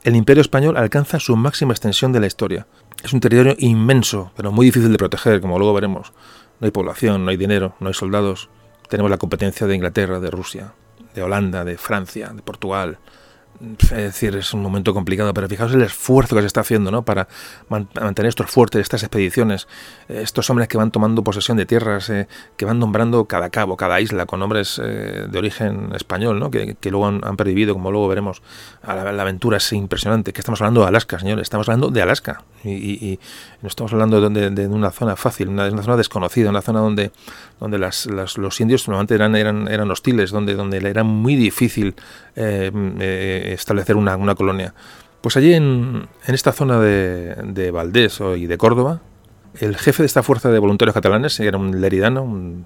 el 0.05 0.15
imperio 0.15 0.39
español 0.39 0.77
alcanza 0.77 1.19
su 1.19 1.35
máxima 1.35 1.73
extensión 1.73 2.13
de 2.13 2.21
la 2.21 2.27
historia. 2.27 2.67
Es 3.03 3.11
un 3.11 3.19
territorio 3.19 3.53
inmenso, 3.59 4.31
pero 4.37 4.53
muy 4.53 4.67
difícil 4.67 4.93
de 4.93 4.97
proteger, 4.97 5.41
como 5.41 5.59
luego 5.59 5.73
veremos. 5.73 6.13
No 6.61 6.65
hay 6.65 6.71
población, 6.71 7.25
no 7.25 7.31
hay 7.31 7.37
dinero, 7.37 7.75
no 7.81 7.89
hay 7.89 7.93
soldados. 7.93 8.49
Tenemos 8.87 9.11
la 9.11 9.17
competencia 9.17 9.67
de 9.67 9.75
Inglaterra, 9.75 10.21
de 10.21 10.31
Rusia, 10.31 10.71
de 11.13 11.21
Holanda, 11.21 11.65
de 11.65 11.77
Francia, 11.77 12.31
de 12.33 12.43
Portugal, 12.43 12.99
es 13.61 13.89
decir, 13.89 14.35
es 14.35 14.53
un 14.53 14.61
momento 14.61 14.93
complicado, 14.93 15.33
pero 15.33 15.47
fijaos 15.47 15.73
el 15.73 15.81
esfuerzo 15.81 16.35
que 16.35 16.41
se 16.41 16.47
está 16.47 16.61
haciendo 16.61 16.91
¿no? 16.91 17.03
para 17.03 17.27
mantener 17.69 18.27
estos 18.29 18.49
fuertes, 18.49 18.81
estas 18.81 19.03
expediciones, 19.03 19.67
eh, 20.09 20.21
estos 20.23 20.49
hombres 20.49 20.67
que 20.67 20.77
van 20.77 20.91
tomando 20.91 21.23
posesión 21.23 21.57
de 21.57 21.65
tierras, 21.65 22.09
eh, 22.09 22.27
que 22.57 22.65
van 22.65 22.79
nombrando 22.79 23.25
cada 23.25 23.49
cabo, 23.49 23.77
cada 23.77 24.01
isla 24.01 24.25
con 24.25 24.41
nombres 24.41 24.79
eh, 24.83 25.27
de 25.29 25.37
origen 25.37 25.91
español, 25.95 26.39
¿no? 26.39 26.51
que, 26.51 26.75
luego 26.89 27.07
han, 27.07 27.37
pervivido, 27.37 27.73
como 27.73 27.91
luego 27.91 28.07
veremos. 28.07 28.41
La, 28.85 29.21
aventura 29.25 29.57
es 29.57 29.73
impresionante, 29.73 30.33
que 30.33 30.41
estamos 30.41 30.61
hablando 30.61 30.81
de 30.81 30.87
Alaska, 30.87 31.19
señores, 31.19 31.43
estamos 31.43 31.67
hablando 31.69 31.89
de 31.89 32.01
Alaska 32.01 32.43
y, 32.63 33.19
no 33.61 33.67
estamos 33.67 33.93
hablando 33.93 34.29
de, 34.29 34.67
una 34.67 34.91
zona 34.91 35.15
fácil, 35.15 35.49
una, 35.49 35.67
una, 35.67 35.81
zona 35.81 35.97
desconocida, 35.97 36.49
una 36.49 36.61
zona 36.61 36.79
donde, 36.79 37.11
donde 37.59 37.77
las, 37.77 38.07
los 38.07 38.61
indios 38.61 38.87
normalmente 38.87 39.15
eran, 39.15 39.35
eran, 39.35 39.67
eran 39.67 39.89
hostiles, 39.89 40.31
donde, 40.31 40.55
donde 40.55 40.77
era 40.77 41.03
muy 41.03 41.35
difícil 41.35 41.95
establecer 42.35 43.95
una, 43.95 44.35
colonia. 44.35 44.73
Pues 45.21 45.37
allí 45.37 45.53
en, 45.53 46.07
esta 46.27 46.51
zona 46.51 46.79
de, 46.79 47.35
de, 47.43 47.71
Valdés 47.71 48.19
y 48.37 48.45
de 48.45 48.57
Córdoba, 48.57 49.01
el 49.59 49.77
jefe 49.77 50.03
de 50.03 50.07
esta 50.07 50.23
fuerza 50.23 50.49
de 50.49 50.59
voluntarios 50.59 50.93
catalanes 50.93 51.39
era 51.39 51.57
un 51.57 51.79
leridano, 51.79 52.23
un 52.23 52.65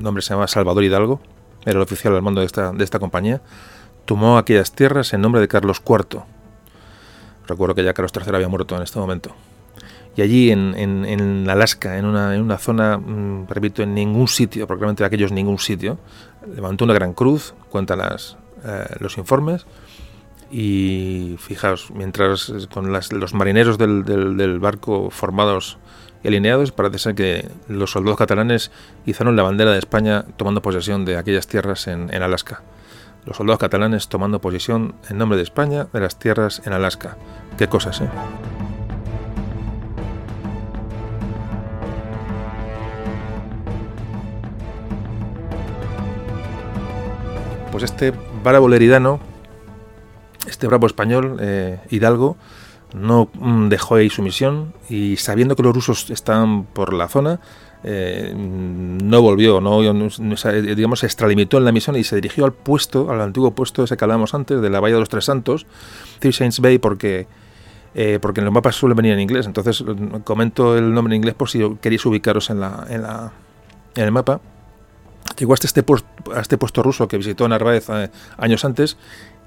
nombre 0.00 0.22
se 0.22 0.30
llama 0.30 0.48
Salvador 0.48 0.84
Hidalgo, 0.84 1.20
era 1.64 1.76
el 1.76 1.82
oficial 1.82 2.14
al 2.14 2.22
mando 2.22 2.40
de 2.40 2.46
esta, 2.84 2.98
compañía, 2.98 3.40
tomó 4.04 4.38
aquellas 4.38 4.72
tierras 4.72 5.12
en 5.12 5.20
nombre 5.20 5.40
de 5.40 5.48
Carlos 5.48 5.82
IV. 5.86 6.22
Recuerdo 7.46 7.74
que 7.74 7.84
ya 7.84 7.94
Carlos 7.94 8.12
III 8.14 8.34
había 8.36 8.48
muerto 8.48 8.76
en 8.76 8.82
este 8.82 8.98
momento. 8.98 9.34
Y 10.16 10.22
allí 10.22 10.50
en, 10.50 11.46
Alaska, 11.48 11.98
en 11.98 12.04
una, 12.04 12.58
zona, 12.58 12.98
mm, 12.98 13.48
repito, 13.48 13.82
en 13.82 13.94
ningún 13.94 14.28
sitio, 14.28 14.66
probablemente 14.66 15.02
de 15.02 15.06
aquellos 15.06 15.32
ningún 15.32 15.58
sitio, 15.58 15.98
levantó 16.54 16.84
una 16.84 16.94
gran 16.94 17.14
cruz, 17.14 17.54
cuenta 17.68 17.96
las, 17.96 18.36
eh, 18.64 18.96
los 19.00 19.18
informes, 19.18 19.66
y 20.50 21.36
fijaos, 21.40 21.90
mientras 21.92 22.52
con 22.72 22.92
los 22.92 23.34
marineros 23.34 23.76
del, 23.76 24.58
barco 24.60 25.10
formados 25.10 25.78
y 26.22 26.28
alineados, 26.28 26.70
parece 26.70 26.98
ser 26.98 27.14
que 27.16 27.48
los 27.66 27.90
soldados 27.90 28.18
catalanes 28.18 28.70
izaron 29.04 29.34
la 29.34 29.42
bandera 29.42 29.72
de 29.72 29.78
España 29.78 30.24
tomando 30.36 30.62
posesión 30.62 31.04
de 31.04 31.16
aquellas 31.16 31.48
tierras 31.48 31.88
en, 31.88 32.22
Alaska. 32.22 32.62
Los 33.26 33.38
soldados 33.38 33.58
catalanes 33.58 34.08
tomando 34.08 34.40
posesión 34.40 34.94
en 35.08 35.18
nombre 35.18 35.36
de 35.36 35.42
España 35.42 35.88
de 35.92 36.00
las 36.00 36.20
tierras 36.20 36.62
en 36.64 36.72
Alaska. 36.72 37.16
Qué 37.58 37.68
cosas, 37.68 38.00
¿eh? 38.00 38.08
Pues 47.72 47.82
este 47.82 48.12
bravo 48.44 48.68
leridano, 48.68 49.18
este 50.46 50.66
bravo 50.66 50.86
español, 50.86 51.38
eh, 51.40 51.80
Hidalgo, 51.90 52.36
no 52.94 53.28
mm, 53.34 53.68
dejó 53.68 53.96
ahí 53.96 54.08
su 54.10 54.22
misión 54.22 54.72
y 54.88 55.16
sabiendo 55.16 55.56
que 55.56 55.62
los 55.62 55.74
rusos 55.74 56.10
estaban 56.10 56.64
por 56.64 56.92
la 56.92 57.08
zona, 57.08 57.40
eh, 57.82 58.32
no 58.36 59.20
volvió, 59.20 59.60
no, 59.60 59.80
digamos, 59.80 61.00
se 61.00 61.06
extralimitó 61.06 61.58
en 61.58 61.64
la 61.64 61.72
misión 61.72 61.96
y 61.96 62.04
se 62.04 62.16
dirigió 62.16 62.44
al 62.44 62.52
puesto, 62.52 63.10
al 63.10 63.20
antiguo 63.20 63.50
puesto 63.50 63.82
ese 63.82 63.96
que 63.96 64.04
hablábamos 64.04 64.34
antes, 64.34 64.60
de 64.60 64.70
la 64.70 64.80
Bahía 64.80 64.94
de 64.94 65.00
los 65.00 65.08
Tres 65.08 65.24
Santos, 65.24 65.66
Three 66.20 66.32
Saints 66.32 66.60
Bay, 66.60 66.78
porque, 66.78 67.26
eh, 67.94 68.18
porque 68.22 68.40
en 68.40 68.46
los 68.46 68.54
mapas 68.54 68.76
suele 68.76 68.94
venir 68.94 69.12
en 69.12 69.20
inglés. 69.20 69.46
Entonces 69.46 69.82
mm, 69.82 70.20
comento 70.24 70.78
el 70.78 70.94
nombre 70.94 71.14
en 71.14 71.18
inglés 71.18 71.34
por 71.34 71.50
si 71.50 71.60
queréis 71.80 72.06
ubicaros 72.06 72.48
en, 72.50 72.60
la, 72.60 72.86
en, 72.88 73.02
la, 73.02 73.32
en 73.96 74.04
el 74.04 74.12
mapa. 74.12 74.40
Llegó 75.38 75.54
hasta 75.54 75.66
este, 75.66 75.84
a 76.34 76.40
este 76.40 76.58
puesto 76.58 76.82
ruso 76.82 77.08
que 77.08 77.16
visitó 77.18 77.48
Narváez 77.48 77.88
eh, 77.88 78.10
años 78.38 78.64
antes 78.64 78.96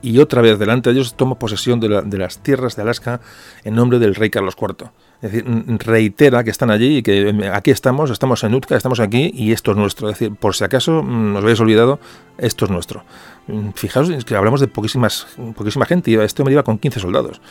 y 0.02 0.20
otra 0.20 0.42
vez 0.42 0.60
delante 0.60 0.90
de 0.90 0.96
ellos 0.96 1.16
toma 1.16 1.40
posesión 1.40 1.80
de, 1.80 2.18
las 2.18 2.40
tierras 2.40 2.76
de 2.76 2.84
Alaska 2.84 3.20
en 3.64 3.76
nombre 3.76 4.00
del 4.00 4.16
rey 4.16 4.30
Carlos 4.30 4.56
IV. 4.60 4.92
Es 5.22 5.32
decir, 5.32 5.46
reitera 5.80 6.44
que 6.44 6.52
están 6.52 6.70
allí 6.70 6.98
y 6.98 7.04
que 7.04 7.30
em, 7.30 7.42
aquí 7.52 7.72
estamos, 7.72 8.12
estamos 8.12 8.44
en 8.44 8.54
Utka, 8.54 8.76
estamos 8.76 9.00
aquí 9.00 9.32
y 9.34 9.52
esto 9.52 9.72
es 9.72 9.78
nuestro. 9.78 10.10
Es 10.10 10.20
decir, 10.20 10.36
por 10.36 10.56
si 10.56 10.64
acaso 10.64 11.02
mm, 11.02 11.38
os 11.38 11.44
habéis 11.44 11.60
olvidado, 11.60 12.00
esto 12.38 12.66
es 12.66 12.72
nuestro. 12.72 13.04
Mm, 13.48 13.70
fijaos 13.72 14.10
que 14.26 14.36
hablamos 14.36 14.62
de 14.62 14.68
poquísimas, 14.68 15.28
poquísima 15.56 15.86
gente, 15.86 16.24
este 16.24 16.42
hombre 16.42 16.54
iba 16.54 16.64
con 16.64 16.78
15 16.78 17.00
soldados. 17.00 17.42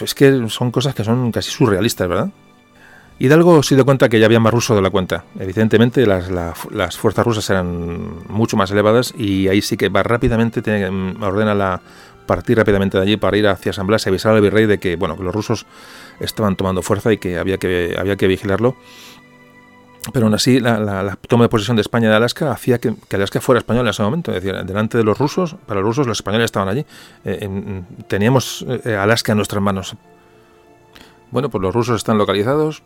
Es 0.00 0.14
que 0.14 0.48
son 0.48 0.72
cosas 0.72 0.94
que 0.94 1.04
son 1.04 1.30
casi 1.30 1.50
surrealistas, 1.50 2.08
¿verdad? 2.08 2.30
Hidalgo 3.18 3.62
se 3.62 3.74
dio 3.74 3.84
cuenta 3.86 4.08
que 4.10 4.20
ya 4.20 4.26
había 4.26 4.40
más 4.40 4.52
rusos 4.52 4.76
de 4.76 4.82
la 4.82 4.90
cuenta. 4.90 5.24
Evidentemente 5.38 6.06
las, 6.06 6.96
fuerzas 6.96 7.24
rusas 7.24 7.48
eran 7.48 8.26
mucho 8.28 8.56
más 8.56 8.70
elevadas 8.70 9.14
y 9.16 9.48
ahí 9.48 9.62
sí 9.62 9.78
que 9.78 9.88
va 9.88 10.02
rápidamente, 10.02 10.60
tiene, 10.60 10.90
mm, 10.90 11.22
ordena 11.22 11.54
la 11.54 11.80
partir 12.26 12.58
rápidamente 12.58 12.98
de 12.98 13.04
allí 13.04 13.16
para 13.16 13.36
ir 13.36 13.46
hacia 13.46 13.72
San 13.72 13.86
Blas 13.86 14.04
y 14.04 14.10
avisar 14.10 14.34
al 14.34 14.42
virrey 14.42 14.66
de 14.66 14.78
que, 14.78 14.96
bueno, 14.96 15.16
que 15.16 15.22
los 15.22 15.34
rusos 15.34 15.64
estaban 16.20 16.56
tomando 16.56 16.82
fuerza 16.82 17.12
y 17.12 17.18
que 17.18 17.38
había 17.38 17.56
que, 17.56 17.96
había 17.98 18.16
que 18.16 18.26
vigilarlo. 18.26 18.76
Pero 20.12 20.26
aún 20.26 20.34
así, 20.34 20.60
la, 20.60 21.18
toma 21.26 21.44
de 21.44 21.48
posesión 21.48 21.76
de 21.76 21.80
España 21.80 22.08
de 22.10 22.16
Alaska 22.16 22.52
hacía 22.52 22.78
que, 22.78 22.94
Alaska 23.12 23.40
fuera 23.40 23.58
española 23.58 23.88
en 23.88 23.90
ese 23.90 24.02
momento. 24.02 24.32
Es 24.32 24.42
decir, 24.42 24.64
delante 24.64 24.98
de 24.98 25.04
los 25.04 25.18
rusos, 25.18 25.56
para 25.66 25.80
los 25.80 25.88
rusos, 25.88 26.06
los 26.06 26.18
españoles 26.18 26.46
estaban 26.46 26.68
allí. 26.68 26.84
Eh, 27.24 27.82
teníamos 28.06 28.64
eh, 28.84 28.94
Alaska 28.94 29.32
en 29.32 29.38
nuestras 29.38 29.62
manos. 29.62 29.96
Bueno, 31.30 31.48
pues 31.48 31.60
los 31.60 31.74
rusos 31.74 31.96
están 31.96 32.18
localizados, 32.18 32.84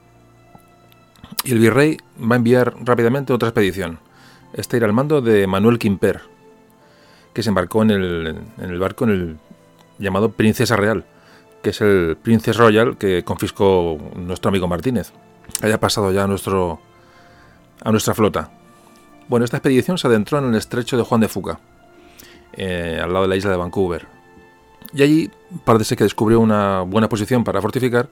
y 1.44 1.52
el 1.52 1.58
virrey 1.58 1.98
va 2.20 2.34
a 2.34 2.38
enviar 2.38 2.74
rápidamente 2.84 3.32
otra 3.32 3.48
expedición. 3.48 3.98
Esta 4.52 4.76
irá 4.76 4.86
al 4.86 4.92
mando 4.92 5.20
de 5.20 5.46
Manuel 5.46 5.78
Quimper, 5.78 6.22
que 7.32 7.42
se 7.42 7.48
embarcó 7.48 7.82
en 7.82 7.90
el, 7.90 8.78
barco 8.78 9.04
en 9.04 9.10
el 9.10 9.38
llamado 9.98 10.32
Princesa 10.32 10.76
Real, 10.76 11.04
que 11.62 11.70
es 11.70 11.80
el 11.80 12.16
Princess 12.20 12.56
Royal 12.56 12.96
que 12.96 13.22
confiscó 13.24 13.98
nuestro 14.16 14.48
amigo 14.48 14.66
Martínez. 14.66 15.12
Haya 15.62 15.78
pasado 15.78 16.12
ya 16.12 16.24
a, 16.24 16.26
nuestro, 16.26 16.80
a 17.82 17.90
nuestra 17.90 18.14
flota. 18.14 18.50
Bueno, 19.28 19.44
esta 19.44 19.58
expedición 19.58 19.98
se 19.98 20.08
adentró 20.08 20.38
en 20.38 20.46
el 20.46 20.54
estrecho 20.56 20.96
de 20.96 21.04
Juan 21.04 21.20
de 21.20 21.28
Fuca, 21.28 21.60
eh, 22.52 23.00
al 23.02 23.12
lado 23.12 23.22
de 23.22 23.28
la 23.28 23.36
isla 23.36 23.50
de 23.50 23.56
Vancouver. 23.56 24.06
Y 24.92 25.02
allí 25.02 25.30
parece 25.64 25.96
que 25.96 26.04
descubrió 26.04 26.40
una 26.40 26.80
buena 26.82 27.08
posición 27.08 27.44
para 27.44 27.62
fortificar 27.62 28.08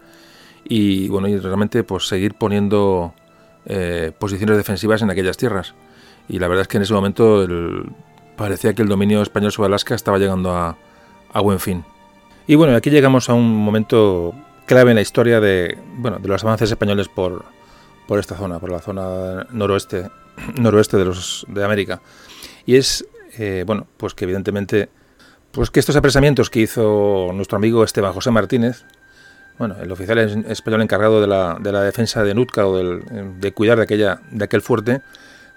y 0.64 1.08
bueno, 1.08 1.28
y 1.28 1.36
realmente 1.38 1.84
pues 1.84 2.06
seguir 2.08 2.34
poniendo 2.34 3.14
eh, 3.66 4.12
posiciones 4.18 4.56
defensivas 4.56 5.02
en 5.02 5.10
aquellas 5.10 5.36
tierras. 5.36 5.74
Y 6.28 6.38
la 6.38 6.48
verdad 6.48 6.62
es 6.62 6.68
que 6.68 6.76
en 6.78 6.82
ese 6.82 6.94
momento 6.94 7.46
parecía 8.36 8.72
que 8.72 8.82
el 8.82 8.88
dominio 8.88 9.20
español 9.20 9.52
sobre 9.52 9.66
Alaska 9.66 9.94
estaba 9.94 10.18
llegando 10.18 10.52
a, 10.54 10.76
buen 11.42 11.60
fin. 11.60 11.84
Y 12.46 12.54
bueno, 12.54 12.74
aquí 12.74 12.90
llegamos 12.90 13.28
a 13.28 13.34
un 13.34 13.54
momento 13.56 14.34
clave 14.66 14.90
en 14.90 14.96
la 14.96 15.02
historia 15.02 15.40
de, 15.40 15.78
bueno, 15.96 16.18
de 16.18 16.28
los 16.28 16.42
avances 16.44 16.70
españoles 16.70 17.08
por, 17.08 17.44
por 18.06 18.18
esta 18.18 18.36
zona, 18.36 18.58
por 18.58 18.70
la 18.70 18.80
zona 18.80 19.46
noroeste, 19.50 20.10
noroeste 20.58 20.96
de, 20.96 21.04
los, 21.04 21.46
de 21.48 21.64
América. 21.64 22.00
Y 22.64 22.76
es, 22.76 23.06
eh, 23.38 23.64
bueno, 23.66 23.86
pues 23.96 24.14
que 24.14 24.24
evidentemente, 24.24 24.88
pues 25.52 25.70
que 25.70 25.80
estos 25.80 25.96
apresamientos 25.96 26.50
que 26.50 26.60
hizo 26.60 27.30
nuestro 27.34 27.56
amigo 27.56 27.84
Esteban 27.84 28.12
José 28.12 28.30
Martínez, 28.30 28.84
bueno, 29.58 29.76
el 29.80 29.90
oficial 29.90 30.18
español 30.18 30.82
encargado 30.82 31.20
de 31.20 31.26
la, 31.26 31.56
de 31.60 31.72
la 31.72 31.82
defensa 31.82 32.22
de 32.22 32.34
Nutka 32.34 32.66
o 32.66 32.76
de 32.78 33.52
cuidar 33.52 33.78
de, 33.78 33.84
aquella, 33.84 34.20
de 34.30 34.44
aquel 34.44 34.62
fuerte, 34.62 35.02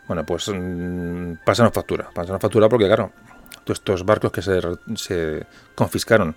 bueno, 0.07 0.25
pues 0.25 0.49
mmm, 0.49 1.35
pasan 1.45 1.71
factura. 1.71 2.09
Pasan 2.13 2.39
factura 2.39 2.67
porque, 2.67 2.87
claro, 2.87 3.11
todos 3.63 3.79
estos 3.79 4.05
barcos 4.05 4.31
que 4.31 4.41
se, 4.41 5.45
confiscaron, 5.75 6.35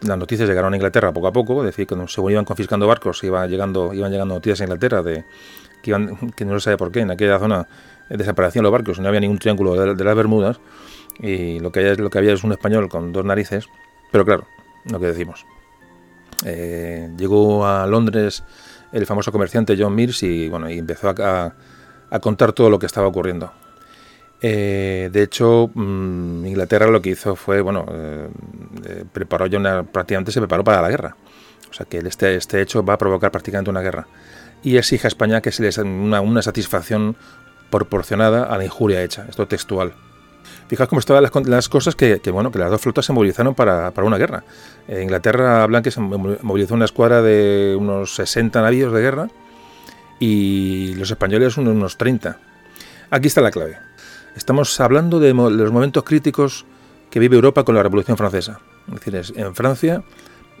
las 0.00 0.18
noticias 0.18 0.48
llegaron 0.48 0.72
a 0.72 0.76
Inglaterra 0.76 1.12
poco 1.12 1.28
a 1.28 1.32
poco, 1.32 1.60
es 1.60 1.66
decir, 1.66 1.86
cuando 1.86 2.08
según 2.08 2.32
iban 2.32 2.44
confiscando 2.44 2.86
barcos, 2.86 3.22
iban 3.22 3.48
llegando, 3.48 3.92
iban 3.92 4.10
llegando 4.10 4.34
noticias 4.34 4.60
a 4.60 4.64
Inglaterra 4.64 5.02
de 5.02 5.24
que, 5.82 5.96
no 5.98 6.58
se 6.58 6.64
sabe 6.64 6.76
por 6.76 6.90
qué, 6.90 7.00
en 7.00 7.10
aquella 7.10 7.38
zona 7.38 7.68
desaparecían 8.08 8.62
los 8.62 8.72
barcos, 8.72 8.98
no 8.98 9.08
había 9.08 9.20
ningún 9.20 9.38
triángulo 9.38 9.74
de, 9.74 9.94
de 9.94 10.04
las 10.04 10.16
Bermudas, 10.16 10.58
y 11.18 11.60
lo 11.60 11.70
que, 11.70 11.80
había, 11.80 11.94
lo 11.94 12.10
que 12.10 12.18
había 12.18 12.32
es 12.32 12.42
un 12.42 12.52
español 12.52 12.88
con 12.88 13.12
dos 13.12 13.24
narices, 13.24 13.68
pero 14.10 14.24
claro, 14.24 14.46
lo 14.90 14.98
que 14.98 15.06
decimos. 15.06 15.46
Eh, 16.44 17.10
llegó 17.16 17.66
a 17.66 17.86
Londres 17.86 18.44
el 18.92 19.06
famoso 19.06 19.32
comerciante 19.32 19.76
John 19.78 19.94
Mears 19.94 20.22
y, 20.22 20.48
bueno, 20.48 20.70
y 20.70 20.78
empezó 20.78 21.08
a, 21.08 21.52
contar 22.20 22.52
todo 22.52 22.70
lo 22.70 22.78
que 22.78 22.86
estaba 22.86 23.08
ocurriendo. 23.08 23.52
Eh, 24.40 25.08
de 25.12 25.22
hecho, 25.22 25.70
mm, 25.74 26.46
Inglaterra 26.46 26.86
lo 26.86 27.02
que 27.02 27.10
hizo 27.10 27.34
fue, 27.34 27.60
bueno, 27.60 27.86
eh, 27.90 28.28
preparó 29.12 29.46
ya 29.46 29.58
una, 29.58 29.82
prácticamente 29.82 30.30
se 30.30 30.40
preparó 30.40 30.62
para 30.62 30.82
la 30.82 30.90
guerra. 30.90 31.16
O 31.70 31.74
sea 31.74 31.86
que 31.86 31.98
este, 31.98 32.36
este 32.36 32.60
hecho 32.60 32.84
va 32.84 32.94
a 32.94 32.98
provocar 32.98 33.32
prácticamente 33.32 33.70
una 33.70 33.80
guerra. 33.80 34.06
Y 34.62 34.76
exige 34.76 35.06
a 35.06 35.08
España 35.08 35.40
que 35.40 35.50
se 35.50 35.62
les 35.62 35.78
una, 35.78 36.20
una 36.20 36.40
satisfacción 36.42 37.16
proporcionada 37.70 38.44
a 38.44 38.56
la 38.56 38.64
injuria 38.64 39.02
hecha. 39.02 39.26
Esto 39.28 39.48
textual. 39.48 39.92
Fijaos 40.68 40.88
cómo 40.88 40.98
estaban 40.98 41.22
las, 41.46 41.68
cosas 41.68 41.94
que, 41.94 42.18
bueno, 42.30 42.50
que 42.50 42.58
las 42.58 42.70
dos 42.70 42.80
flotas 42.80 43.04
se 43.04 43.12
movilizaron 43.12 43.54
para, 43.54 43.92
una 44.02 44.16
guerra. 44.16 44.44
En 44.88 45.02
Inglaterra 45.02 45.62
hablan 45.62 45.82
que 45.82 45.90
se 45.90 46.00
movilizó 46.00 46.74
una 46.74 46.86
escuadra 46.86 47.22
de 47.22 47.76
unos 47.78 48.14
60 48.14 48.62
navíos 48.62 48.92
de 48.92 49.00
guerra 49.00 49.28
y 50.18 50.94
los 50.94 51.10
españoles 51.10 51.56
unos 51.58 51.98
30. 51.98 52.38
Aquí 53.10 53.26
está 53.26 53.40
la 53.42 53.50
clave. 53.50 53.78
Estamos 54.36 54.80
hablando 54.80 55.20
de, 55.20 55.34
los 55.34 55.70
momentos 55.70 56.02
críticos 56.02 56.64
que 57.10 57.20
vive 57.20 57.36
Europa 57.36 57.64
con 57.64 57.74
la 57.74 57.82
Revolución 57.82 58.16
Francesa. 58.16 58.60
Es 58.88 58.94
decir, 58.94 59.36
en 59.36 59.54
Francia 59.54 60.02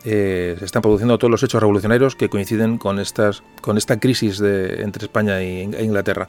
eh, 0.04 0.54
se 0.58 0.64
están 0.66 0.82
produciendo 0.82 1.18
todos 1.18 1.30
los 1.30 1.42
hechos 1.42 1.60
revolucionarios 1.60 2.14
que 2.14 2.28
coinciden 2.28 2.76
con, 2.76 3.00
estas, 3.00 3.42
con 3.62 3.78
esta 3.78 3.98
crisis 3.98 4.38
de, 4.38 4.82
entre 4.82 5.06
España 5.06 5.40
e 5.40 5.62
Inglaterra. 5.62 6.28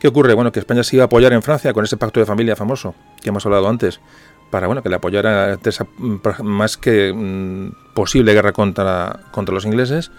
¿Qué 0.00 0.08
ocurre? 0.08 0.32
Bueno, 0.32 0.50
que 0.50 0.58
España 0.58 0.82
se 0.82 0.96
iba 0.96 1.04
a 1.04 1.06
apoyar 1.06 1.34
en 1.34 1.42
Francia 1.42 1.74
con 1.74 1.84
ese 1.84 1.98
pacto 1.98 2.20
de 2.20 2.26
familia 2.26 2.56
famoso 2.56 2.94
que 3.20 3.28
hemos 3.28 3.44
hablado 3.44 3.68
antes, 3.68 4.00
para 4.50 4.66
bueno, 4.66 4.82
que 4.82 4.88
le 4.88 4.96
apoyara 4.96 5.58
esa 5.62 5.86
más 6.42 6.78
que 6.78 7.12
mm, 7.14 7.92
posible 7.92 8.32
guerra 8.32 8.52
contra, 8.52 9.20
contra 9.30 9.54
los 9.54 9.66
ingleses. 9.66 10.10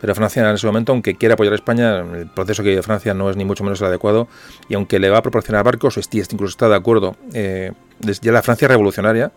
Pero 0.00 0.14
Francia 0.14 0.48
en 0.48 0.54
ese 0.54 0.66
momento, 0.66 0.92
aunque 0.92 1.16
quiera 1.16 1.34
apoyar 1.34 1.52
a 1.52 1.56
España, 1.56 1.98
el 1.98 2.28
proceso 2.28 2.62
que 2.62 2.70
vive 2.70 2.82
Francia 2.82 3.12
no 3.12 3.28
es 3.28 3.36
ni 3.36 3.44
mucho 3.44 3.62
menos 3.62 3.78
el 3.82 3.88
adecuado. 3.88 4.26
Y 4.70 4.74
aunque 4.74 4.98
le 4.98 5.10
va 5.10 5.18
a 5.18 5.22
proporcionar 5.22 5.62
barcos, 5.64 5.98
incluso 5.98 6.52
está 6.52 6.70
de 6.70 6.76
acuerdo, 6.76 7.16
eh, 7.34 7.72
ya 8.22 8.32
la 8.32 8.40
Francia 8.40 8.68
revolucionaria, 8.68 9.32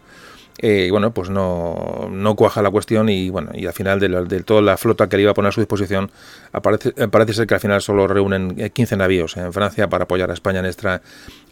eh, 0.60 0.90
bueno, 0.92 1.14
pues 1.14 1.30
no, 1.30 2.10
no, 2.12 2.36
cuaja 2.36 2.62
la 2.62 2.70
cuestión 2.70 3.10
y 3.10 3.30
bueno, 3.30 3.50
y 3.54 3.66
al 3.66 3.74
final 3.74 4.00
de, 4.00 4.44
toda 4.44 4.62
la 4.62 4.78
flota 4.78 5.10
que 5.10 5.18
le 5.18 5.24
iba 5.24 5.32
a 5.32 5.34
poner 5.34 5.50
a 5.50 5.52
su 5.52 5.62
disposición, 5.62 6.12
aparece, 6.52 6.94
eh, 6.96 7.08
parece 7.08 7.34
ser 7.34 7.48
que 7.48 7.56
al 7.56 7.60
final 7.60 7.82
solo 7.82 8.08
reúnen 8.08 8.72
15 8.72 8.94
eh, 8.94 8.98
navíos 8.98 9.36
en 9.38 9.52
Francia 9.52 9.90
para 9.90 10.04
apoyar 10.04 10.30
a 10.30 10.34
España 10.34 10.60
en, 10.60 10.66
esta, 10.66 11.02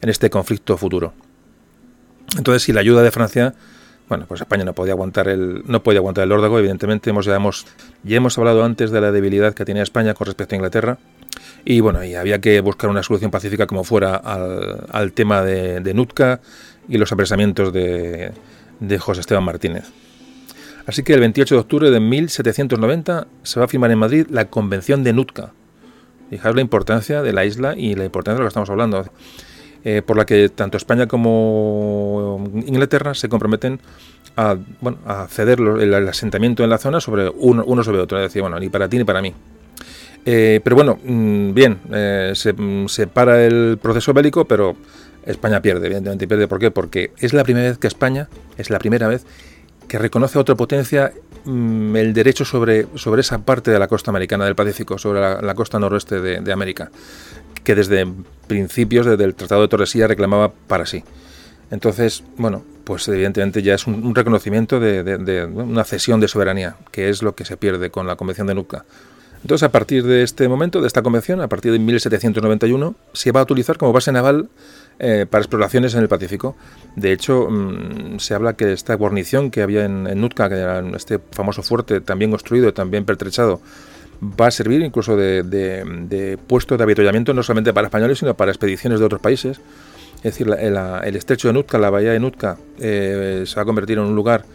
en 0.01 0.09
este 0.09 0.29
conflicto 0.29 0.77
futuro. 0.77 1.13
Entonces, 2.37 2.63
si 2.63 2.73
la 2.73 2.81
ayuda 2.81 3.01
de 3.01 3.11
Francia, 3.11 3.55
bueno, 4.07 4.25
pues 4.27 4.41
España 4.41 4.63
no 4.63 4.73
podía 4.73 4.93
aguantar 4.93 5.27
el, 5.27 5.63
no 5.65 5.81
podía 5.81 5.99
aguantar 5.99 6.25
el 6.25 6.31
órdago, 6.31 6.59
evidentemente 6.59 7.09
hemos, 7.09 7.25
ya, 7.25 7.35
hemos, 7.35 7.65
ya 8.03 8.17
hemos 8.17 8.37
hablado 8.37 8.63
antes 8.63 8.91
de 8.91 9.01
la 9.01 9.11
debilidad 9.11 9.53
que 9.53 9.65
tenía 9.65 9.83
España 9.83 10.13
con 10.13 10.27
respecto 10.27 10.53
a 10.53 10.57
Inglaterra. 10.57 10.97
Y 11.65 11.79
bueno, 11.79 12.03
y 12.03 12.15
había 12.15 12.39
que 12.39 12.61
buscar 12.61 12.89
una 12.89 13.03
solución 13.03 13.31
pacífica 13.31 13.67
como 13.67 13.83
fuera 13.83 14.15
al, 14.15 14.85
al 14.91 15.13
tema 15.13 15.41
de, 15.41 15.79
de 15.79 15.93
Nutka 15.93 16.39
y 16.87 16.97
los 16.97 17.11
apresamientos 17.11 17.71
de, 17.71 18.31
de 18.81 18.99
José 18.99 19.21
Esteban 19.21 19.45
Martínez. 19.45 19.85
Así 20.85 21.03
que 21.03 21.13
el 21.13 21.21
28 21.21 21.55
de 21.55 21.61
octubre 21.61 21.91
de 21.91 21.99
1790 22.01 23.27
se 23.43 23.59
va 23.59 23.65
a 23.65 23.69
firmar 23.69 23.91
en 23.91 23.99
Madrid 23.99 24.27
la 24.29 24.49
Convención 24.49 25.03
de 25.03 25.13
Nutka. 25.13 25.53
Fijaos 26.29 26.55
la 26.55 26.61
importancia 26.61 27.21
de 27.21 27.33
la 27.33 27.45
isla 27.45 27.75
y 27.77 27.95
la 27.95 28.03
importancia 28.03 28.35
de 28.35 28.39
lo 28.39 28.45
que 28.45 28.49
estamos 28.49 28.69
hablando. 28.69 29.05
eh, 29.83 30.01
por 30.05 30.15
la 30.15 30.25
que 30.25 30.49
tanto 30.49 30.77
España 30.77 31.07
como 31.07 32.43
Inglaterra 32.67 33.15
se 33.15 33.29
comprometen 33.29 33.79
a, 34.35 34.55
bueno, 34.79 34.99
a 35.05 35.27
ceder 35.27 35.59
el, 35.59 36.07
asentamiento 36.07 36.63
en 36.63 36.69
la 36.69 36.77
zona 36.77 36.99
sobre 36.99 37.29
uno, 37.29 37.63
uno 37.65 37.83
sobre 37.83 37.99
otro, 37.99 38.19
es 38.19 38.25
decir, 38.25 38.41
bueno, 38.41 38.59
ni 38.59 38.69
para 38.69 38.87
ti 38.87 38.97
ni 38.97 39.03
para 39.03 39.21
mí. 39.21 39.33
Eh, 40.23 40.61
pero 40.63 40.75
bueno, 40.75 40.99
mm, 41.03 41.53
bien, 41.53 41.79
eh, 41.91 42.33
se, 42.35 42.53
mm, 42.53 42.87
se, 42.87 43.07
para 43.07 43.43
el 43.43 43.79
proceso 43.81 44.13
bélico, 44.13 44.45
pero 44.45 44.75
España 45.25 45.61
pierde, 45.61 45.87
evidentemente 45.87 46.27
pierde. 46.27 46.47
¿Por 46.47 46.59
qué? 46.59 46.71
Porque 46.71 47.11
es 47.19 47.33
la 47.33 47.43
primera 47.43 47.69
vez 47.69 47.77
que 47.77 47.87
España, 47.87 48.29
es 48.57 48.69
la 48.69 48.79
primera 48.79 49.07
vez 49.07 49.25
que 49.87 49.97
reconoce 49.97 50.37
a 50.37 50.41
otra 50.41 50.55
potencia 50.55 51.11
mm, 51.43 51.95
el 51.97 52.13
derecho 52.13 52.45
sobre, 52.45 52.87
sobre 52.95 53.21
esa 53.21 53.39
parte 53.39 53.71
de 53.71 53.79
la 53.79 53.87
costa 53.87 54.09
americana 54.09 54.45
del 54.45 54.55
Pacífico, 54.55 54.97
sobre 54.97 55.19
la, 55.19 55.53
costa 55.53 55.79
noroeste 55.79 56.21
de, 56.21 56.53
América, 56.53 56.91
que 57.63 57.75
desde 57.75 58.07
principios, 58.47 59.05
desde 59.05 59.23
el 59.25 59.35
Tratado 59.35 59.63
de 59.63 59.67
Torresía, 59.67 60.07
reclamaba 60.07 60.53
para 60.67 60.85
sí. 60.85 61.03
Entonces, 61.71 62.23
bueno, 62.37 62.63
pues 62.85 63.07
evidentemente 63.09 63.61
ya 63.61 63.75
es 63.75 63.85
un, 63.85 64.15
reconocimiento 64.15 64.79
de, 64.79 65.45
una 65.53 65.83
cesión 65.83 66.21
de 66.21 66.27
soberanía, 66.29 66.77
que 66.91 67.09
es 67.09 67.21
lo 67.21 67.35
que 67.35 67.43
se 67.43 67.57
pierde 67.57 67.91
con 67.91 68.07
la 68.07 68.15
Convención 68.15 68.47
de 68.47 68.55
Nuca. 68.55 68.85
Entonces, 69.41 69.63
a 69.63 69.71
partir 69.71 70.05
de 70.05 70.23
este 70.23 70.47
momento, 70.47 70.81
de 70.81 70.87
esta 70.87 71.01
convención, 71.01 71.41
a 71.41 71.49
partir 71.49 71.71
de 71.71 71.79
1791, 71.79 72.95
se 73.11 73.31
va 73.31 73.39
a 73.39 73.43
utilizar 73.43 73.77
como 73.77 73.91
base 73.91 74.11
naval 74.11 74.49
eh, 75.03 75.25
para 75.27 75.41
exploraciones 75.41 75.95
en 75.95 76.01
el 76.01 76.07
Pacífico. 76.07 76.55
De 76.95 77.11
hecho, 77.11 77.49
mm, 77.49 78.19
se 78.19 78.35
habla 78.35 78.53
que 78.53 78.71
esta 78.71 78.93
guarnición 78.93 79.49
que 79.49 79.63
había 79.63 79.83
en, 79.83 80.03
Nutka, 80.21 80.47
que 80.47 80.57
era 80.57 80.79
este 80.95 81.17
famoso 81.31 81.63
fuerte 81.63 82.01
también 82.01 82.29
construido 82.29 82.71
también 82.71 83.03
pertrechado, 83.03 83.61
va 84.21 84.45
a 84.45 84.51
servir 84.51 84.81
incluso 84.81 85.17
de, 85.17 86.37
puesto 86.45 86.77
de 86.77 86.83
avituallamiento 86.83 87.33
no 87.33 87.41
solamente 87.41 87.73
para 87.73 87.87
españoles, 87.87 88.19
sino 88.19 88.35
para 88.35 88.51
expediciones 88.51 88.99
de 88.99 89.05
otros 89.07 89.19
países. 89.19 89.59
Es 90.17 90.37
decir, 90.37 90.47
el 90.47 91.15
estrecho 91.15 91.47
de 91.47 91.55
Nutka, 91.55 91.79
la 91.79 91.89
bahía 91.89 92.11
de 92.11 92.19
Nutka, 92.19 92.59
eh, 92.77 93.43
se 93.47 93.55
va 93.55 93.63
a 93.63 93.65
convertir 93.65 93.97
en 93.97 94.03
un 94.03 94.15
lugar 94.15 94.45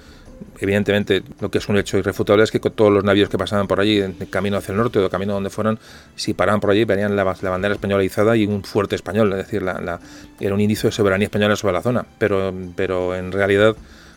evidentemente 0.58 1.22
lo 1.40 1.50
que 1.50 1.58
es 1.58 1.68
un 1.68 1.76
hecho 1.76 1.98
irrefutable 1.98 2.44
es 2.44 2.50
que 2.50 2.60
todos 2.60 2.92
los 2.92 3.04
navíos 3.04 3.28
que 3.28 3.38
pasaban 3.38 3.66
por 3.66 3.80
allí, 3.80 4.00
en 4.00 4.14
camino 4.30 4.56
hacia 4.56 4.72
el 4.72 4.78
norte 4.78 4.98
o 4.98 5.10
camino 5.10 5.34
donde 5.34 5.50
fueran, 5.50 5.78
si 6.14 6.34
paraban 6.34 6.60
por 6.60 6.70
allí 6.70 6.84
venían 6.84 7.16
la, 7.16 7.24
bandera 7.24 7.74
española 7.74 8.04
izada 8.04 8.36
y 8.36 8.46
un 8.46 8.62
fuerte 8.64 8.94
español, 8.96 9.32
es 9.32 9.38
decir, 9.38 9.62
la, 9.62 10.00
era 10.40 10.54
un 10.54 10.60
inicio 10.60 10.88
de 10.88 10.92
soberanía 10.92 11.26
española 11.26 11.56
sobre 11.56 11.74
la 11.74 11.82
zona, 11.82 12.06
pero, 12.18 12.54
pero 12.74 13.14
en 13.14 13.32
realidad 13.32 13.76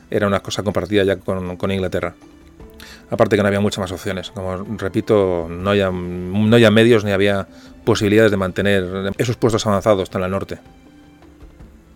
era 0.09 0.27
una 0.27 0.39
cosa 0.39 0.63
compartida 0.63 1.03
ya 1.03 1.17
con, 1.17 1.71
Inglaterra. 1.71 2.15
Aparte 3.11 3.35
que 3.35 3.41
no 3.41 3.47
había 3.47 3.59
muchas 3.59 3.79
más 3.79 3.91
opciones. 3.91 4.29
Como 4.29 4.57
repito, 4.77 5.47
no 5.49 5.71
había, 5.71 5.89
no 5.91 6.55
había 6.55 6.69
medios 6.69 7.03
ni 7.03 7.11
había 7.11 7.47
posibilidades 7.83 8.29
de 8.29 8.37
mantener 8.37 9.11
esos 9.17 9.35
puestos 9.35 9.65
avanzados 9.65 10.03
hasta 10.03 10.23
el 10.23 10.29
norte. 10.29 10.59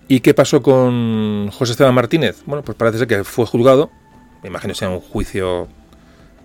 ¿Y 0.07 0.19
qué 0.19 0.33
pasó 0.33 0.61
con 0.61 1.49
José 1.51 1.73
Esteban 1.73 1.93
Martínez? 1.93 2.41
Bueno, 2.45 2.63
pues 2.63 2.77
parece 2.77 2.97
ser 2.99 3.07
que 3.07 3.23
fue 3.23 3.45
juzgado 3.45 3.91
me 4.43 4.49
imagino 4.49 4.75
sea 4.75 4.89
un 4.89 4.99
juicio 4.99 5.67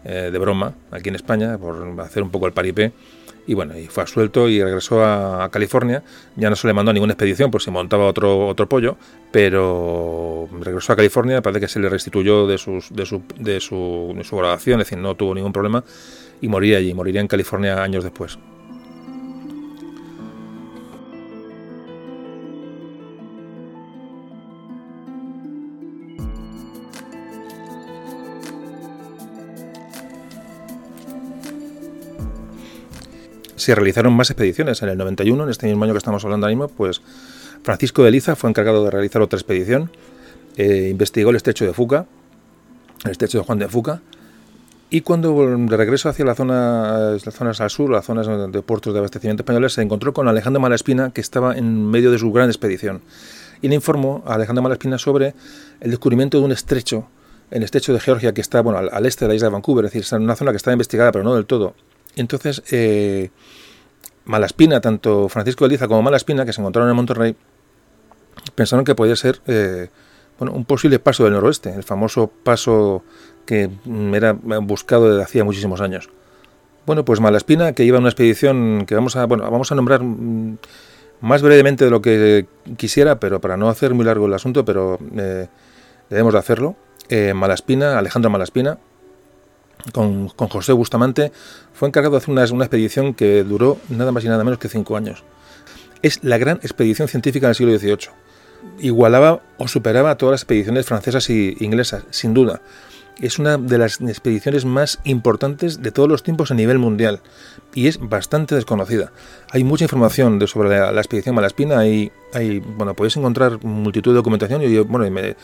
eh, 0.04 0.30
de 0.32 0.38
broma 0.38 0.74
aquí 0.90 1.08
en 1.08 1.16
España 1.16 1.58
por 1.58 2.00
hacer 2.00 2.22
un 2.22 2.30
poco 2.30 2.46
el 2.46 2.52
paripé. 2.52 2.92
Y 3.46 3.54
bueno, 3.54 3.78
y 3.78 3.86
fue 3.86 4.02
absuelto 4.02 4.48
y 4.48 4.62
regresó 4.62 5.02
a, 5.02 5.48
California. 5.50 6.02
Ya 6.36 6.50
no 6.50 6.56
se 6.56 6.66
le 6.66 6.74
mandó 6.74 6.90
a 6.90 6.94
ninguna 6.94 7.14
expedición 7.14 7.50
por 7.50 7.62
si 7.62 7.70
montaba 7.70 8.04
otro, 8.04 8.46
otro 8.46 8.68
pollo, 8.68 8.98
pero 9.32 10.48
regresó 10.60 10.92
a 10.92 10.96
California. 10.96 11.40
Parece 11.40 11.60
que 11.60 11.68
se 11.68 11.80
le 11.80 11.88
restituyó 11.88 12.46
de, 12.46 12.58
sus, 12.58 12.94
de, 12.94 13.06
su, 13.06 13.22
de, 13.38 13.58
su, 13.60 14.12
de 14.14 14.22
su 14.22 14.36
graduación, 14.36 14.80
es 14.80 14.86
decir, 14.86 14.98
no 14.98 15.14
tuvo 15.14 15.34
ningún 15.34 15.54
problema 15.54 15.82
y 16.42 16.48
moría 16.48 16.76
allí. 16.76 16.92
Moriría 16.92 17.22
en 17.22 17.28
California 17.28 17.82
años 17.82 18.04
después. 18.04 18.38
Se 33.59 33.74
realizaron 33.74 34.12
más 34.14 34.30
expediciones. 34.30 34.82
En 34.82 34.89
el 34.89 34.98
91, 34.98 35.44
en 35.44 35.51
este 35.51 35.66
mismo 35.66 35.85
año 35.85 35.93
que 35.93 35.98
estamos 35.98 36.24
hablando 36.24 36.47
ahora 36.47 36.56
mismo, 36.56 36.68
pues 36.68 37.02
Francisco 37.62 38.02
de 38.02 38.10
Liza 38.10 38.36
fue 38.36 38.51
encargado 38.51 38.85
de 38.85 38.90
realizar 38.90 39.22
otra 39.22 39.39
expedición. 39.39 39.90
Eh, 40.56 40.89
investigó 40.90 41.30
el 41.30 41.36
estrecho 41.36 41.64
de 41.64 41.72
Fuca, 41.72 42.06
el 43.05 43.10
estrecho 43.10 43.39
de 43.39 43.44
Juan 43.44 43.59
de 43.59 43.68
Fuca, 43.68 44.01
y 44.90 45.02
cuando 45.02 45.56
de 45.56 45.76
regreso 45.76 46.09
hacia 46.09 46.24
las 46.24 46.36
zonas 46.36 47.60
al 47.60 47.70
sur, 47.70 47.90
las 47.90 48.06
zonas 48.06 48.26
de 48.51 48.62
puertos 48.62 48.94
de 48.94 49.01
abastecimiento 49.01 49.43
españoles, 49.43 49.74
se 49.74 49.82
encontró 49.82 50.14
con 50.14 50.28
Alejandro 50.28 50.60
Malaspina, 50.60 51.10
que 51.10 51.20
estaba 51.20 51.56
en 51.56 51.86
medio 51.90 52.10
de 52.10 52.18
su 52.18 52.32
gran 52.32 52.48
expedición. 52.48 53.02
Y 53.60 53.68
le 53.68 53.74
informó 53.74 54.22
a 54.26 54.35
Alejandro 54.35 54.62
Malaspina 54.62 54.97
sobre 54.97 55.35
el 55.80 55.90
descubrimiento 55.90 56.39
de 56.39 56.44
un 56.44 56.52
estrecho, 56.52 57.06
el 57.51 57.62
estrecho 57.62 57.93
de 57.93 58.01
Georgia, 58.01 58.32
que 58.32 58.40
está 58.40 58.62
bueno, 58.62 58.78
al, 58.78 59.05
este 59.05 59.26
de 59.26 59.28
la 59.28 59.35
isla 59.35 59.48
de 59.48 59.52
Vancouver, 59.52 59.85
es 59.85 59.93
decir, 59.93 60.02
es 60.02 60.12
una 60.12 60.36
zona 60.36 60.52
que 60.52 60.56
está 60.56 60.72
investigada, 60.72 61.12
pero 61.12 61.22
no 61.22 61.35
del 61.35 61.44
todo. 61.44 61.74
Entonces, 62.16 62.62
eh, 62.70 63.30
Malaspina, 64.24 64.80
tanto 64.80 65.28
Francisco 65.28 65.64
de 65.64 65.70
Liza 65.70 65.89
como 65.89 66.02
Malaspina, 66.02 66.44
que 66.44 66.52
se 66.52 66.60
encontraron 66.60 66.90
en 66.90 66.97
Monterrey, 66.97 67.36
pensaron 68.55 68.85
que 68.85 68.94
podía 68.94 69.16
ser 69.16 69.40
eh, 69.47 69.89
bueno, 70.39 70.52
un 70.52 70.64
posible 70.64 70.98
paso 70.98 71.24
del 71.24 71.32
noroeste, 71.32 71.72
el 71.74 71.82
famoso 71.82 72.30
paso 72.43 73.02
que 73.47 73.70
era 74.12 74.32
buscado 74.32 75.09
desde 75.10 75.22
hacía 75.22 75.44
muchísimos 75.44 75.80
años. 75.80 76.10
Bueno, 76.86 77.05
pues 77.05 77.20
Malaspina, 77.20 77.72
que 77.72 77.85
iba 77.85 77.98
a 77.98 78.01
una 78.01 78.09
expedición 78.09 78.85
que 78.86 78.94
vamos 78.94 79.16
a, 79.16 79.26
bueno, 79.26 79.51
vamos 79.51 79.72
a 79.72 79.74
nombrar 79.74 80.02
mm, 80.02 80.59
más 81.20 81.43
brevemente 81.43 81.85
de 81.85 81.90
lo 81.90 82.01
que 82.01 82.47
quisiera, 82.76 83.18
pero 83.20 83.40
para 83.40 83.56
no 83.56 83.68
hacer 83.68 83.94
muy 83.94 84.05
largo 84.05 84.26
el 84.26 84.35
asunto, 84.35 84.64
pero 84.64 84.98
eh, 85.16 85.48
debemos 86.09 86.32
de 86.32 86.39
hacerlo. 86.39 86.76
Eh, 87.09 87.35
Malaspina, 87.35 87.98
Alejandro 87.98 88.30
Malaspina, 88.30 88.78
con, 89.92 90.28
José 90.28 90.72
Bustamante, 90.72 91.32
fue 91.72 91.88
encargado 91.88 92.12
de 92.12 92.18
hacer 92.18 92.30
una, 92.30 92.44
una, 92.52 92.64
expedición 92.64 93.14
que 93.14 93.44
duró 93.44 93.78
nada 93.88 94.12
más 94.12 94.24
y 94.24 94.28
nada 94.28 94.44
menos 94.44 94.59
que 94.59 94.68
cinco 94.68 94.96
años. 94.96 95.24
Es 96.02 96.22
la 96.22 96.38
gran 96.38 96.56
expedición 96.59 97.09
científica 97.09 97.46
del 97.46 97.56
siglo 97.56 97.76
XVIII. 97.76 98.10
Igualaba 98.80 99.42
o 99.56 99.68
superaba 99.68 100.10
a 100.10 100.16
todas 100.16 100.32
las 100.32 100.42
expediciones 100.42 100.86
francesas 100.86 101.28
e 101.30 101.56
inglesas, 101.60 102.05
sin 102.10 102.34
duda. 102.34 102.60
Es 103.20 103.40
una 103.40 103.59
de 103.59 103.78
las 103.78 104.00
expediciones 104.00 104.64
más 104.64 105.00
importantes 105.02 105.82
de 105.82 105.90
todos 105.90 106.09
los 106.09 106.22
tiempos 106.22 106.52
a 106.52 106.55
nivel 106.55 106.78
mundial 106.78 107.20
y 107.74 107.88
es 107.88 107.98
bastante 107.98 108.55
desconocida. 108.55 109.10
Hay 109.50 109.64
mucha 109.64 109.86
información 109.86 110.38
de, 110.38 110.46
sobre 110.46 110.68
la, 110.68 110.90
expedición 110.90 111.34
Malaspina 111.34 111.84
y 111.84 112.12
hay, 112.32 112.60
bueno, 112.60 112.94
podéis 112.94 113.16
encontrar 113.16 113.64
multitud 113.64 114.12
de 114.12 114.16
documentación 114.16 114.62
y, 114.62 114.78
bueno, 114.78 115.05
y, 115.05 115.10
de 115.10 115.34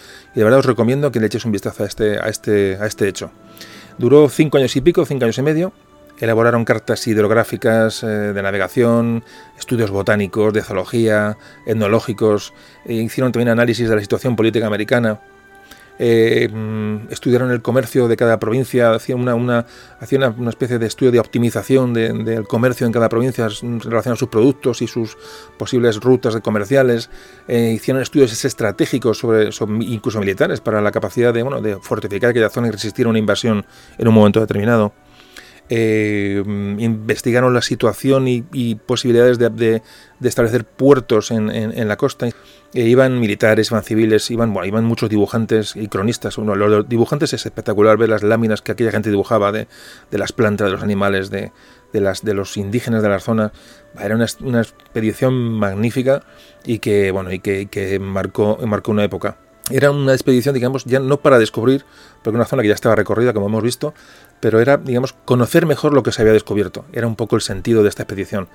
verdad 0.45 0.61
os 0.61 0.67
recomiendo 0.67 1.11
que 1.11 1.19
le 1.19 1.27
eches 1.27 1.45
un 1.45 1.51
vistazo 1.51 1.83
a 1.83 1.87
este, 1.87 2.19
a 2.21 2.29
este, 2.29 2.77
a 2.81 2.87
este 2.87 3.09
hecho. 3.09 3.33
Duró 3.99 4.29
cinco 4.29 4.59
años 4.59 4.75
y 4.77 4.81
pico, 4.81 5.05
cinco 5.05 5.25
años 5.25 5.39
y 5.39 5.43
medio. 5.43 5.73
Elaboraron 6.19 6.65
cartas 6.65 7.07
hidrográficas 7.07 8.03
eh, 8.03 8.07
de 8.07 8.43
navegación, 8.43 9.25
estudios 9.59 9.91
botánicos, 9.91 10.53
de 10.53 10.63
zoología, 10.63 11.37
etnológicos, 11.67 12.55
e 12.85 12.95
hicieron 12.95 13.33
también 13.33 13.49
análisis 13.49 13.89
de 13.89 13.97
la 13.97 14.01
situación 14.01 14.37
política 14.37 14.67
americana. 14.67 15.21
Eh, 15.99 16.49
estudiaron 17.11 17.53
el 17.53 17.63
comercio 17.63 18.09
de 18.09 18.17
cada 18.17 18.41
provincia, 18.41 18.93
hacían 18.93 19.21
una, 19.21 19.35
una, 19.37 19.67
una, 20.37 20.51
especie 20.51 20.79
de 20.79 20.87
estudio 20.87 21.13
de 21.13 21.21
optimización 21.21 21.95
del 21.95 22.47
comercio 22.49 22.87
en 22.87 22.93
cada 22.93 23.09
provincia 23.09 23.47
en 23.63 23.81
relación 23.81 24.15
a 24.15 24.17
sus 24.17 24.29
productos 24.29 24.83
y 24.83 24.89
sus 24.89 25.17
posibles 25.57 26.01
rutas 26.01 26.37
comerciales. 26.41 27.11
Eh, 27.47 27.73
hicieron 27.77 28.03
estudios 28.03 28.45
estratégicos, 28.45 29.19
sobre, 29.19 29.51
incluso 29.81 30.19
militares, 30.19 30.61
para 30.61 30.81
la 30.81 30.91
capacidad 30.91 31.33
de, 31.33 31.43
bueno, 31.43 31.61
de 31.61 31.77
fortificar 31.77 32.31
aquella 32.31 32.51
zona 32.51 32.69
y 32.69 32.71
resistir 32.73 33.07
una 33.07 33.19
invasión 33.19 33.65
en 33.97 34.09
un 34.09 34.15
momento 34.15 34.41
determinado. 34.41 34.93
Eh, 35.71 36.43
investigaron 36.45 37.55
la 37.55 37.63
situación 37.63 38.29
y, 38.29 38.75
posibilidades 38.75 39.39
de, 39.39 39.83
establecer 40.23 40.65
puertos 40.65 41.31
en, 41.31 41.89
la 41.89 41.97
costa. 41.97 42.29
Eh, 42.75 42.89
iban 42.89 43.21
militares, 43.21 43.71
iban 43.71 43.85
civiles, 43.85 44.29
iban, 44.33 44.53
bueno, 44.53 44.67
iban 44.67 44.85
muchos 44.85 45.09
dibujantes 45.09 45.77
y 45.77 45.87
cronistas. 45.87 46.39
Uno, 46.39 46.57
los 46.57 46.89
dibujantes 46.89 47.33
es 47.33 47.47
espectacular 47.47 47.97
ver 47.97 48.09
las 48.09 48.25
láminas 48.25 48.63
que 48.63 48.73
aquella 48.73 48.91
gente 48.91 49.11
dibujaba 49.11 49.53
de, 49.53 49.69
las 50.11 50.33
plantas, 50.33 50.67
de 50.67 50.73
los 50.73 50.83
animales, 50.83 51.31
de, 51.31 51.53
los 51.93 52.57
indígenas 52.57 53.01
de 53.01 53.09
la 53.09 53.21
zona. 53.21 53.53
Era 53.99 54.17
una, 54.17 54.61
expedición 54.61 55.35
magnífica 55.35 56.25
y 56.65 56.81
que, 56.81 57.13
bueno, 57.13 57.31
y 57.33 57.39
que, 57.39 57.99
marcó, 58.01 58.59
marcó 58.67 58.91
una 58.91 59.05
época. 59.05 59.39
Era 59.71 59.93
una 59.93 60.13
expedición, 60.13 60.53
digamos, 60.53 60.85
ya 60.85 60.99
no 60.99 61.21
para 61.21 61.39
descubrir, 61.39 61.85
porque 62.23 62.37
una 62.37 62.45
zona 62.45 62.63
que 62.63 62.69
ya 62.69 62.75
estaba 62.75 62.97
recorrida, 62.97 63.33
como 63.33 63.47
hemos 63.47 63.63
visto, 63.63 63.95
pero 64.41 64.61
era, 64.61 64.79
digamos, 64.79 65.13
conocer 65.13 65.65
mejor 65.65 65.95
lo 65.95 66.03
que 66.03 66.11
se 66.11 66.23
había 66.23 66.35
descubierto. 66.35 66.85
Era 66.93 67.07
un 67.07 67.15
poco 67.15 67.37
el 67.37 67.43
sentido 67.43 67.85
de 67.85 67.89
esta 67.89 68.03
expedición. 68.03 68.49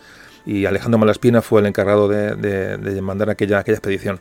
Y 0.46 0.66
Alejandro 0.66 0.98
Malaspina 0.98 1.42
fue 1.42 1.62
el 1.62 1.68
encargado 1.68 2.08
de, 2.08 3.00
mandar 3.02 3.30
aquella, 3.30 3.60
aquella 3.60 3.78
expedición. 3.78 4.20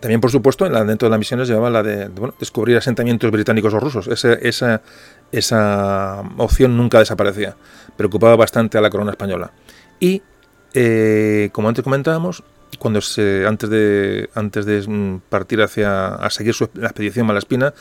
También, 0.00 0.20
por 0.20 0.30
supuesto, 0.30 0.68
dentro 0.68 1.06
de 1.06 1.10
las 1.10 1.18
misiones 1.18 1.48
llevaba 1.48 1.68
la 1.68 1.82
de, 1.82 2.10
descubrir 2.38 2.76
asentamientos 2.76 3.30
británicos 3.30 3.74
o 3.74 3.80
rusos. 3.80 4.08
esa, 4.08 4.82
esa 5.30 6.22
opción 6.38 6.76
nunca 6.76 6.98
desaparecía. 6.98 7.56
Preocupaba 7.96 8.36
bastante 8.36 8.78
a 8.78 8.80
la 8.80 8.90
corona 8.90 9.10
española. 9.10 9.52
Y, 9.98 10.22
eh, 10.72 11.50
como 11.52 11.68
antes 11.68 11.84
comentábamos, 11.84 12.42
cuando 12.78 13.00
se, 13.00 13.46
antes 13.46 13.68
de 13.68 14.30
antes 14.34 14.64
de 14.64 14.82
mm, 14.86 15.22
partir 15.28 15.60
hacia 15.60 16.14
a 16.14 16.30
seguir 16.30 16.54
su, 16.54 16.70
la 16.74 16.86
expedición 16.86 17.26
Malaspina, 17.26 17.74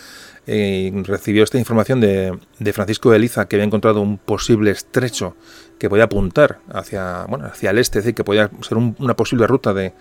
eh, 0.52 0.92
recibió 1.06 1.44
esta 1.44 1.60
información 1.60 2.02
de, 2.02 2.36
Francisco 2.74 3.12
de 3.12 3.18
Eliza 3.18 3.48
que 3.48 3.56
había 3.56 3.68
encontrado 3.68 4.02
un 4.02 4.18
posible 4.18 4.72
estrecho 4.72 5.36
que 5.78 5.92
podía 5.92 6.06
apuntar 6.06 6.58
hacia 6.74 7.26
bueno 7.26 7.46
hacia 7.46 7.70
el 7.70 7.78
este, 7.78 8.00
es 8.00 8.06
decir, 8.06 8.16
que 8.16 8.24
podía 8.24 8.50
ser 8.62 8.80
un, 8.80 8.96
una 8.98 9.16
posible 9.16 9.46
ruta 9.46 9.76
de, 9.76 9.94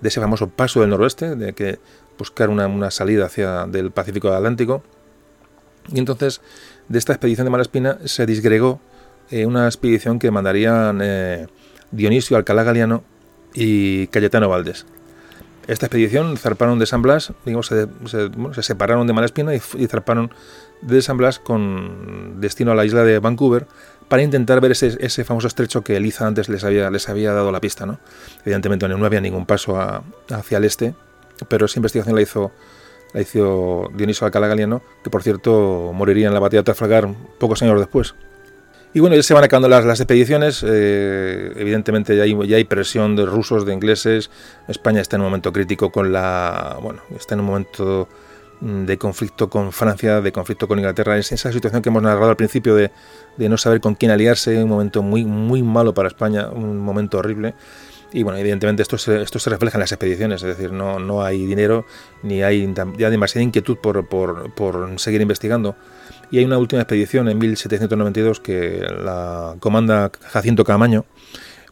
ese 0.00 0.20
famoso 0.20 0.48
paso 0.48 0.80
del 0.80 0.90
noroeste, 0.90 1.34
de 1.34 1.54
que 1.54 1.80
buscar 2.16 2.50
una, 2.50 2.88
salida 2.92 3.26
hacia 3.26 3.66
del 3.66 3.90
Pacífico 3.90 4.32
Atlántico. 4.32 4.84
Y 5.92 5.98
entonces 5.98 6.40
de 6.88 7.00
esta 7.00 7.12
expedición 7.12 7.46
de 7.46 7.50
Malaspina 7.50 7.98
se 8.04 8.26
disgregó 8.26 8.80
eh, 9.32 9.44
una 9.44 9.66
expedición 9.66 10.20
que 10.20 10.30
mandarían 10.30 11.00
eh, 11.02 11.48
Dionisio 11.90 12.36
Alcalá 12.36 12.62
Galiano 12.62 13.02
y 13.54 14.06
Cayetano 14.06 14.48
Valdés. 14.48 14.86
Esta 15.66 15.86
expedición 15.86 16.36
zarparon 16.36 16.78
de 16.78 16.86
San 16.86 17.02
Blas, 17.02 17.32
digamos, 17.44 17.66
se, 17.66 18.62
separaron 18.62 19.06
de 19.06 19.12
Malaspina 19.12 19.54
y, 19.54 19.58
zarparon 19.58 20.32
de 20.80 21.02
San 21.02 21.16
Blas 21.16 21.38
con 21.38 22.40
destino 22.40 22.72
a 22.72 22.74
la 22.74 22.84
isla 22.84 23.02
de 23.02 23.18
Vancouver 23.18 23.66
para 24.08 24.22
intentar 24.22 24.60
ver 24.60 24.72
ese, 24.72 25.24
famoso 25.24 25.48
estrecho 25.48 25.82
que 25.82 25.96
Eliza 25.96 26.26
antes 26.26 26.48
les 26.48 26.62
había, 26.62 27.32
dado 27.32 27.50
la 27.50 27.60
pista. 27.60 27.84
¿no? 27.84 27.98
Evidentemente 28.44 28.86
no 28.86 29.04
había 29.04 29.20
ningún 29.20 29.46
paso 29.46 29.76
hacia 30.30 30.58
el 30.58 30.64
este, 30.64 30.94
pero 31.48 31.66
esa 31.66 31.78
investigación 31.78 32.14
la 32.14 32.22
hizo 32.22 32.52
la 33.12 33.22
hizo 33.22 33.90
Dionisio 33.94 34.26
Alcalá 34.26 34.46
Galiano, 34.46 34.82
que 35.02 35.10
por 35.10 35.22
cierto 35.22 35.92
moriría 35.94 36.28
en 36.28 36.34
la 36.34 36.40
batalla 36.40 36.60
de 36.60 36.64
Trafalgar 36.64 37.08
pocos 37.38 37.62
años 37.62 37.78
después. 37.78 38.14
Y 38.96 39.00
bueno, 39.00 39.14
ya 39.14 39.22
se 39.22 39.34
van 39.34 39.44
acabando 39.44 39.68
las, 39.68 39.84
las 39.84 40.00
expediciones, 40.00 40.64
eh, 40.66 41.52
evidentemente 41.56 42.16
ya 42.16 42.22
hay, 42.22 42.34
ya 42.48 42.56
hay, 42.56 42.64
presión 42.64 43.14
de 43.14 43.26
rusos, 43.26 43.66
de 43.66 43.74
ingleses, 43.74 44.30
España 44.68 45.02
está 45.02 45.16
en 45.16 45.20
un 45.20 45.26
momento 45.26 45.52
crítico 45.52 45.92
con 45.92 46.14
la... 46.14 46.78
bueno, 46.80 47.02
está 47.14 47.34
en 47.34 47.40
un 47.40 47.46
momento 47.46 48.08
de 48.62 48.96
conflicto 48.96 49.50
con 49.50 49.70
Francia, 49.70 50.22
de 50.22 50.32
conflicto 50.32 50.66
con 50.66 50.78
Inglaterra, 50.78 51.18
es 51.18 51.30
esa 51.30 51.52
situación 51.52 51.82
que 51.82 51.90
hemos 51.90 52.02
narrado 52.02 52.30
al 52.30 52.36
principio 52.36 52.74
de, 52.74 52.90
de 53.36 53.48
no 53.50 53.58
saber 53.58 53.82
con 53.82 53.96
quién 53.96 54.12
aliarse, 54.12 54.62
un 54.62 54.70
momento 54.70 55.02
muy, 55.02 55.26
muy 55.26 55.62
malo 55.62 55.92
para 55.92 56.08
España, 56.08 56.48
un 56.48 56.78
momento 56.78 57.18
horrible. 57.18 57.52
Y 58.14 58.22
bueno, 58.22 58.38
evidentemente 58.38 58.82
esto 58.82 58.96
se, 58.96 59.20
esto 59.20 59.38
se 59.38 59.50
refleja 59.50 59.76
en 59.76 59.80
las 59.80 59.92
expediciones, 59.92 60.42
es 60.42 60.56
decir, 60.56 60.72
no, 60.72 60.98
no 60.98 61.22
hay 61.22 61.44
dinero 61.44 61.84
ni 62.22 62.42
hay 62.42 62.72
ya 62.96 63.10
demasiada 63.10 63.42
inquietud 63.42 63.76
por, 63.76 64.08
por, 64.08 64.54
por 64.54 64.98
seguir 64.98 65.20
investigando. 65.20 65.76
Y 66.30 66.38
hay 66.38 66.44
una 66.44 66.58
última 66.58 66.82
expedición 66.82 67.28
en 67.28 67.38
1792 67.38 68.40
que 68.40 68.80
la 68.80 69.54
comanda 69.60 70.10
Jacinto 70.22 70.64
Camaño, 70.64 71.04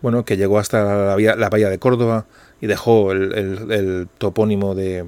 bueno, 0.00 0.24
que 0.24 0.36
llegó 0.36 0.58
hasta 0.58 1.16
la, 1.16 1.48
bahía 1.48 1.68
de 1.68 1.78
Córdoba 1.78 2.26
y 2.60 2.66
dejó 2.66 3.12
el, 3.12 4.08
topónimo 4.18 4.74
de, 4.74 5.06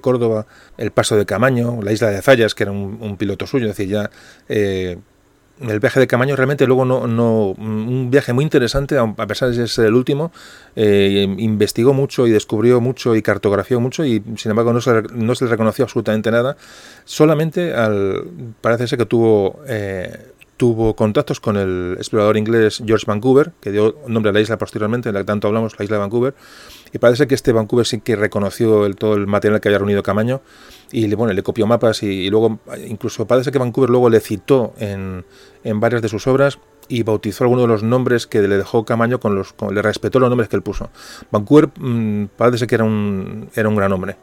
Córdoba, 0.00 0.46
el 0.76 0.92
paso 0.92 1.16
de 1.16 1.26
Camaño, 1.26 1.80
la 1.82 1.92
isla 1.92 2.10
de 2.10 2.22
Zayas, 2.22 2.54
que 2.54 2.64
era 2.64 2.72
un, 2.72 2.98
un 3.00 3.16
piloto 3.16 3.46
suyo, 3.46 3.66
es 3.66 3.76
decir, 3.76 3.88
ya 3.88 4.10
eh, 4.48 4.98
el 5.60 5.78
viaje 5.80 6.00
de 6.00 6.06
Camaño 6.06 6.34
realmente 6.34 6.66
luego 6.66 6.84
no, 6.84 7.06
no 7.06 7.50
un 7.50 8.10
viaje 8.10 8.32
muy 8.32 8.42
interesante 8.42 8.98
a 8.98 9.26
pesar 9.26 9.50
de 9.50 9.68
ser 9.68 9.86
el 9.86 9.94
último 9.94 10.32
eh, 10.76 11.26
investigó 11.38 11.92
mucho 11.92 12.26
y 12.26 12.30
descubrió 12.30 12.80
mucho 12.80 13.14
y 13.14 13.22
cartografió 13.22 13.78
mucho 13.80 14.04
y 14.04 14.22
sin 14.36 14.50
embargo 14.50 14.72
no 14.72 14.80
se, 14.80 15.02
no 15.12 15.34
se 15.34 15.44
le 15.44 15.50
reconoció 15.50 15.84
absolutamente 15.84 16.30
nada. 16.30 16.56
Solamente 17.04 17.74
al 17.74 18.24
parece 18.60 18.88
ser 18.88 18.98
que 18.98 19.06
tuvo 19.06 19.60
eh, 19.68 20.32
tuvo 20.56 20.94
contactos 20.94 21.40
con 21.40 21.56
el 21.56 21.94
explorador 21.96 22.36
inglés 22.36 22.82
George 22.84 23.06
Vancouver 23.06 23.52
que 23.60 23.72
dio 23.72 23.96
nombre 24.06 24.30
a 24.30 24.32
la 24.32 24.40
isla 24.40 24.58
posteriormente 24.58 25.08
en 25.08 25.14
la 25.14 25.20
que 25.20 25.26
tanto 25.26 25.48
hablamos 25.48 25.78
la 25.78 25.84
isla 25.84 25.96
de 25.96 26.00
Vancouver 26.00 26.34
y 26.92 26.98
parece 26.98 27.26
que 27.26 27.34
este 27.34 27.52
Vancouver 27.52 27.86
sí 27.86 28.00
que 28.00 28.16
reconoció 28.16 28.86
el, 28.86 28.96
todo 28.96 29.14
el 29.14 29.26
material 29.26 29.60
que 29.60 29.68
había 29.68 29.78
reunido 29.78 30.02
Camaño 30.02 30.42
y 30.92 31.06
le, 31.08 31.16
bueno, 31.16 31.32
le 31.32 31.42
copió 31.42 31.66
mapas 31.66 32.02
y, 32.02 32.30
luego 32.30 32.60
incluso 32.86 33.26
parece 33.26 33.50
que 33.50 33.58
Vancouver 33.58 33.90
luego 33.90 34.08
le 34.10 34.20
citó 34.20 34.74
en, 34.78 35.24
en 35.64 35.80
varias 35.80 36.02
de 36.02 36.08
sus 36.08 36.26
obras 36.26 36.58
y 36.88 37.02
bautizó 37.02 37.44
algunos 37.44 37.64
de 37.64 37.68
los 37.68 37.82
nombres 37.82 38.26
que 38.26 38.40
le 38.42 38.56
dejó 38.56 38.84
Camaño 38.84 39.18
con 39.18 39.34
los 39.34 39.54
le 39.72 39.82
respetó 39.82 40.20
los 40.20 40.28
nombres 40.28 40.48
que 40.48 40.56
él 40.56 40.62
puso. 40.62 40.90
Vancouver 41.30 41.70
mmm, 41.76 42.26
parece 42.36 42.66
que 42.66 42.74
era 42.74 42.84
un 42.84 43.48
era 43.54 43.68
un 43.68 43.76
gran 43.76 43.92
hombre. 43.92 44.16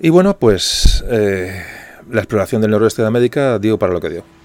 Y 0.00 0.10
bueno, 0.10 0.38
pues 0.38 1.04
eh, 1.08 1.62
la 2.10 2.20
exploración 2.20 2.62
del 2.62 2.70
noroeste 2.70 3.02
de 3.02 3.08
América 3.08 3.58
dio 3.58 3.78
para 3.78 3.92
lo 3.92 4.00
que 4.00 4.10
dio. 4.10 4.37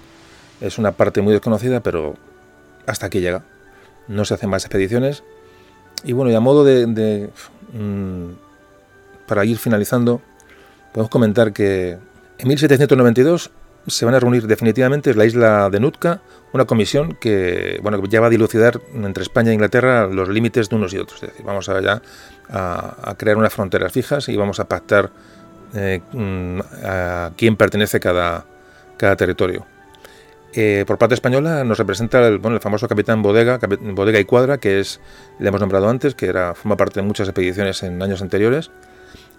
Es 0.60 0.78
una 0.78 0.92
parte 0.92 1.20
muy 1.20 1.32
desconocida, 1.32 1.80
pero 1.80 2.16
hasta 2.86 3.06
aquí 3.06 3.20
llega. 3.20 3.42
No 4.08 4.24
se 4.24 4.34
hacen 4.34 4.50
más 4.50 4.64
expediciones. 4.64 5.24
Y 6.04 6.12
bueno, 6.12 6.30
y 6.30 6.34
a 6.34 6.40
modo 6.40 6.64
de, 6.64 7.30
mmm, 7.72 8.32
para 9.26 9.44
ir 9.44 9.58
finalizando, 9.58 10.20
podemos 10.92 11.10
comentar 11.10 11.52
que 11.52 11.98
en 12.38 12.48
1792 12.48 13.50
se 13.86 14.04
van 14.04 14.14
a 14.14 14.20
reunir 14.20 14.46
definitivamente 14.46 15.10
en 15.10 15.18
la 15.18 15.26
isla 15.26 15.68
de 15.70 15.80
Nootka, 15.80 16.20
una 16.52 16.64
comisión 16.64 17.16
que 17.20 17.78
bueno 17.82 18.02
ya 18.06 18.20
va 18.20 18.28
a 18.28 18.30
dilucidar 18.30 18.80
entre 18.94 19.22
España 19.22 19.50
e 19.50 19.54
Inglaterra 19.54 20.06
los 20.06 20.28
límites 20.28 20.68
de 20.68 20.76
unos 20.76 20.94
y 20.94 20.98
otros. 20.98 21.22
Es 21.22 21.30
decir, 21.30 21.44
vamos 21.44 21.68
a, 21.68 21.80
ya 21.80 22.00
a, 22.48 23.10
a 23.10 23.14
crear 23.16 23.36
unas 23.36 23.52
fronteras 23.52 23.92
fijas 23.92 24.28
y 24.28 24.36
vamos 24.36 24.60
a 24.60 24.64
pactar 24.68 25.10
eh, 25.74 26.00
a 26.84 27.32
quién 27.36 27.56
pertenece 27.56 27.98
cada, 28.00 28.44
cada 28.96 29.16
territorio. 29.16 29.66
Eh, 30.56 30.84
por 30.86 30.98
parte 30.98 31.14
española 31.14 31.64
nos 31.64 31.78
representa 31.78 32.24
el, 32.26 32.38
bueno, 32.38 32.56
el 32.56 32.62
famoso 32.62 32.86
capitán 32.86 33.22
Bodega, 33.22 33.58
Bodega 33.80 34.20
y 34.20 34.24
Cuadra, 34.24 34.58
que 34.58 34.78
es 34.78 35.00
le 35.40 35.48
hemos 35.48 35.60
nombrado 35.60 35.88
antes, 35.88 36.14
que 36.14 36.26
era 36.26 36.54
forma 36.54 36.76
parte 36.76 37.00
de 37.00 37.06
muchas 37.06 37.28
expediciones 37.28 37.82
en 37.82 38.00
años 38.00 38.22
anteriores. 38.22 38.70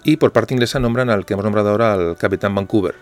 Y 0.03 0.17
por 0.17 0.31
parte 0.31 0.53
inglesa 0.53 0.79
nombran 0.79 1.09
al 1.09 1.25
que 1.25 1.33
hemos 1.33 1.45
nombrado 1.45 1.69
ahora 1.69 1.93
al 1.93 2.17
capitán 2.17 2.53
Vancouver. 2.53 2.95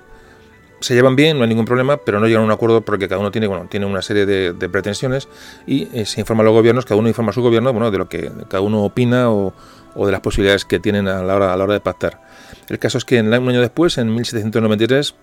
Se 0.79 0.93
llevan 0.93 1.15
bien, 1.15 1.37
no 1.37 1.43
hay 1.43 1.49
ningún 1.49 1.65
problema, 1.65 1.97
pero 1.97 2.19
no 2.19 2.27
llegan 2.27 2.43
a 2.43 2.45
un 2.45 2.51
acuerdo 2.51 2.81
porque 2.81 3.07
cada 3.07 3.19
uno 3.19 3.31
tiene, 3.31 3.47
bueno, 3.47 3.67
tiene 3.69 3.85
una 3.85 4.01
serie 4.01 4.25
de, 4.25 4.53
de 4.53 4.69
pretensiones 4.69 5.27
y 5.65 5.87
eh, 5.93 6.05
se 6.05 6.19
informa 6.19 6.43
a 6.43 6.45
los 6.45 6.53
gobiernos, 6.53 6.85
cada 6.85 6.99
uno 6.99 7.07
informa 7.07 7.31
a 7.31 7.33
su 7.33 7.41
gobierno 7.41 7.71
bueno, 7.73 7.89
de 7.89 7.97
lo 7.97 8.09
que 8.09 8.29
cada 8.49 8.61
uno 8.61 8.83
opina 8.83 9.31
o, 9.31 9.53
o 9.95 10.05
de 10.05 10.11
las 10.11 10.21
posibilidades 10.21 10.65
que 10.65 10.79
tienen 10.79 11.07
a 11.07 11.23
la, 11.23 11.35
hora, 11.35 11.53
a 11.53 11.57
la 11.57 11.63
hora 11.63 11.73
de 11.73 11.79
pactar. 11.79 12.21
El 12.69 12.79
caso 12.79 12.97
es 12.97 13.05
que 13.05 13.17
en, 13.17 13.27
un 13.27 13.49
año 13.49 13.61
después, 13.61 13.97
en 13.97 14.13
1793, 14.13 15.15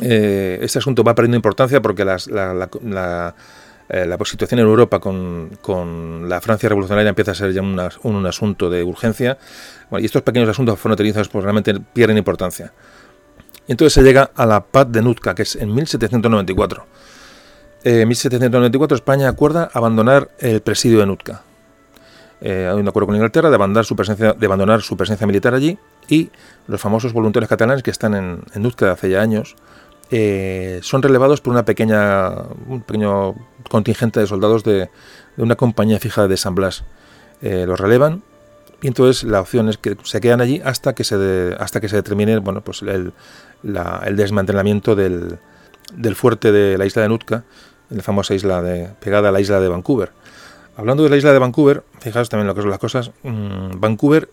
este 0.00 0.78
asunto 0.78 1.04
va 1.04 1.14
perdiendo 1.14 1.36
importancia 1.36 1.82
porque 1.82 2.04
la, 2.04 2.16
eh, 3.88 4.16
situación 4.24 4.60
en 4.60 4.66
Europa 4.66 5.00
con, 5.00 6.28
la 6.28 6.40
Francia 6.40 6.68
revolucionaria 6.68 7.10
empieza 7.10 7.32
a 7.32 7.34
ser 7.34 7.52
ya 7.52 7.60
un, 7.60 7.80
un, 8.02 8.26
asunto 8.26 8.70
de 8.70 8.82
urgencia. 8.82 9.38
Y 9.98 10.04
estos 10.04 10.22
pequeños 10.22 10.48
asuntos 10.48 10.78
fronterizos 10.80 11.28
pues, 11.28 11.44
realmente 11.44 11.78
pierden 11.92 12.16
importancia. 12.16 12.72
Y 13.66 13.72
entonces 13.72 13.92
se 13.92 14.02
llega 14.02 14.30
a 14.34 14.46
la 14.46 14.64
paz 14.64 14.90
de 14.90 15.02
Nootka, 15.02 15.34
que 15.34 15.42
es 15.42 15.56
en 15.56 15.74
1794. 15.74 16.86
Eh, 17.84 18.02
en 18.02 18.08
1794 18.08 18.94
España 18.96 19.28
acuerda 19.28 19.68
abandonar 19.72 20.30
el 20.38 20.60
presidio 20.60 21.00
de 21.00 21.06
Nootka. 21.06 21.42
Eh, 22.40 22.68
hay 22.70 22.80
un 22.80 22.88
acuerdo 22.88 23.06
con 23.06 23.14
Inglaterra 23.14 23.50
de 23.50 23.54
abandonar, 23.54 23.84
su 23.84 23.94
presencia, 23.94 24.32
de 24.32 24.46
abandonar 24.46 24.82
su 24.82 24.96
presencia 24.96 25.26
militar 25.26 25.54
allí 25.54 25.78
y 26.08 26.30
los 26.66 26.80
famosos 26.80 27.12
voluntarios 27.12 27.48
catalanes 27.48 27.82
que 27.84 27.90
están 27.90 28.14
en, 28.14 28.42
en 28.54 28.62
de 28.62 28.90
hace 28.90 29.10
ya 29.10 29.20
años 29.20 29.54
eh, 30.14 30.78
son 30.82 31.02
relevados 31.02 31.40
por 31.40 31.54
una 31.54 31.64
pequeña, 31.64 32.32
un 32.66 32.82
pequeño 32.82 33.34
contingente 33.70 34.20
de 34.20 34.26
soldados 34.26 34.62
de, 34.62 34.90
de 35.36 35.42
una 35.42 35.56
compañía 35.56 35.98
fija 35.98 36.28
de 36.28 36.36
San 36.36 36.54
Blas. 36.54 36.84
Eh, 37.40 37.64
los 37.66 37.80
relevan 37.80 38.22
y 38.82 38.88
entonces 38.88 39.24
la 39.24 39.40
opción 39.40 39.70
es 39.70 39.78
que 39.78 39.96
se 40.02 40.20
quedan 40.20 40.42
allí 40.42 40.60
hasta 40.62 40.94
que 40.94 41.02
se, 41.02 41.16
de, 41.16 41.56
hasta 41.58 41.80
que 41.80 41.88
se 41.88 41.96
determine 41.96 42.38
bueno, 42.40 42.60
pues 42.60 42.82
el, 42.82 43.14
la, 43.62 44.02
el 44.04 44.16
desmantelamiento 44.16 44.94
del, 44.94 45.38
del, 45.94 46.14
fuerte 46.14 46.52
de 46.52 46.76
la 46.76 46.84
isla 46.84 47.00
de 47.02 47.08
Nootka, 47.08 47.44
la 47.88 48.02
famosa 48.02 48.34
isla 48.34 48.60
de, 48.60 48.90
pegada 49.00 49.30
a 49.30 49.32
la 49.32 49.40
isla 49.40 49.60
de 49.60 49.68
Vancouver. 49.68 50.12
Hablando 50.76 51.04
de 51.04 51.08
la 51.08 51.16
isla 51.16 51.32
de 51.32 51.38
Vancouver, 51.38 51.84
fijaos 52.00 52.28
también 52.28 52.46
lo 52.48 52.54
que 52.54 52.60
son 52.60 52.70
las 52.70 52.78
cosas, 52.78 53.12
mmm, 53.22 53.80
Vancouver 53.80 54.28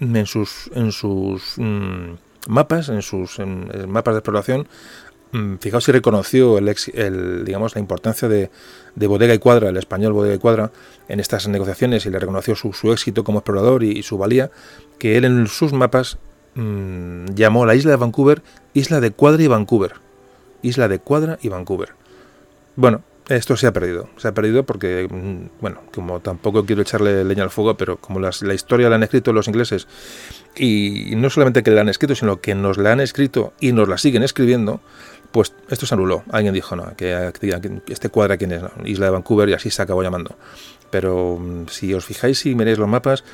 en 0.00 0.24
sus, 0.24 0.70
en 0.74 0.90
sus 0.90 1.58
mmm, 1.58 2.14
mapas, 2.46 2.88
en 2.88 3.02
sus 3.02 3.38
mapas 3.86 4.14
de 4.14 4.18
exploración, 4.20 4.66
Mm, 4.66 5.07
fijaos 5.60 5.84
si 5.84 5.92
reconoció 5.92 6.58
el, 6.58 6.74
el, 6.94 7.44
digamos, 7.44 7.74
la 7.74 7.80
importancia 7.80 8.28
de, 8.28 8.50
de, 8.94 9.06
Bodega 9.06 9.34
y 9.34 9.38
Cuadra, 9.38 9.68
el 9.68 9.76
español 9.76 10.12
Bodega 10.12 10.34
y 10.34 10.38
Cuadra, 10.38 10.70
en 11.08 11.20
estas 11.20 11.48
negociaciones 11.48 12.06
y 12.06 12.10
le 12.10 12.18
reconoció 12.18 12.54
su, 12.54 12.92
éxito 12.92 13.24
como 13.24 13.40
explorador 13.40 13.82
y, 13.82 14.02
su 14.02 14.18
valía, 14.18 14.50
que 14.98 15.16
él 15.16 15.24
en 15.24 15.46
sus 15.46 15.72
mapas 15.72 16.18
mmm, 16.54 17.26
llamó 17.34 17.66
la 17.66 17.74
isla 17.74 17.90
de 17.90 17.96
Vancouver 17.96 18.42
Isla 18.74 19.00
de 19.00 19.10
Cuadra 19.10 19.42
y 19.42 19.48
Vancouver. 19.48 19.94
Isla 20.62 20.88
de 20.88 20.98
Cuadra 20.98 21.38
y 21.42 21.48
Vancouver. 21.48 21.94
Bueno, 22.76 23.02
esto 23.28 23.56
se 23.56 23.66
ha 23.66 23.72
perdido. 23.72 24.08
Se 24.16 24.28
ha 24.28 24.32
perdido 24.32 24.64
porque, 24.64 25.08
mm, 25.10 25.60
bueno, 25.60 25.82
como 25.92 26.20
tampoco 26.20 26.64
quiero 26.64 26.82
echarle 26.82 27.24
leña 27.24 27.42
al 27.42 27.50
fuego, 27.50 27.76
pero 27.76 27.96
como 27.96 28.20
las, 28.20 28.42
la 28.42 28.54
historia 28.54 28.88
la 28.88 28.96
han 28.96 29.02
escrito 29.02 29.32
los 29.32 29.48
ingleses, 29.48 29.86
y 30.56 31.12
no 31.16 31.28
solamente 31.28 31.62
que 31.62 31.70
la 31.70 31.80
han 31.82 31.88
escrito, 31.88 32.14
sino 32.14 32.40
que 32.40 32.54
nos 32.54 32.78
la 32.78 32.92
han 32.92 33.00
escrito 33.00 33.52
y 33.60 33.72
nos 33.72 33.88
la 33.88 33.98
siguen 33.98 34.22
escribiendo, 34.22 34.80
pues 35.32 35.52
esto 35.68 35.86
se 35.86 35.94
anuló. 35.94 36.22
Alguien 36.30 36.54
dijo, 36.54 36.76
no, 36.76 36.94
que, 36.96 37.32
este 37.88 38.08
cuadra 38.08 38.36
quién 38.36 38.52
es, 38.52 38.62
no, 38.62 38.70
Isla 38.84 39.06
de 39.06 39.12
Vancouver, 39.12 39.48
y 39.48 39.52
así 39.52 39.70
se 39.70 39.82
acabó 39.82 40.02
llamando. 40.02 40.36
pero 40.90 41.38
mm, 41.38 41.66
si 41.68 41.92
os 41.92 42.04
fijáis 42.04 42.44
y 42.46 42.54
miráis 42.54 42.78
los 42.78 42.88
mapas, 42.88 43.24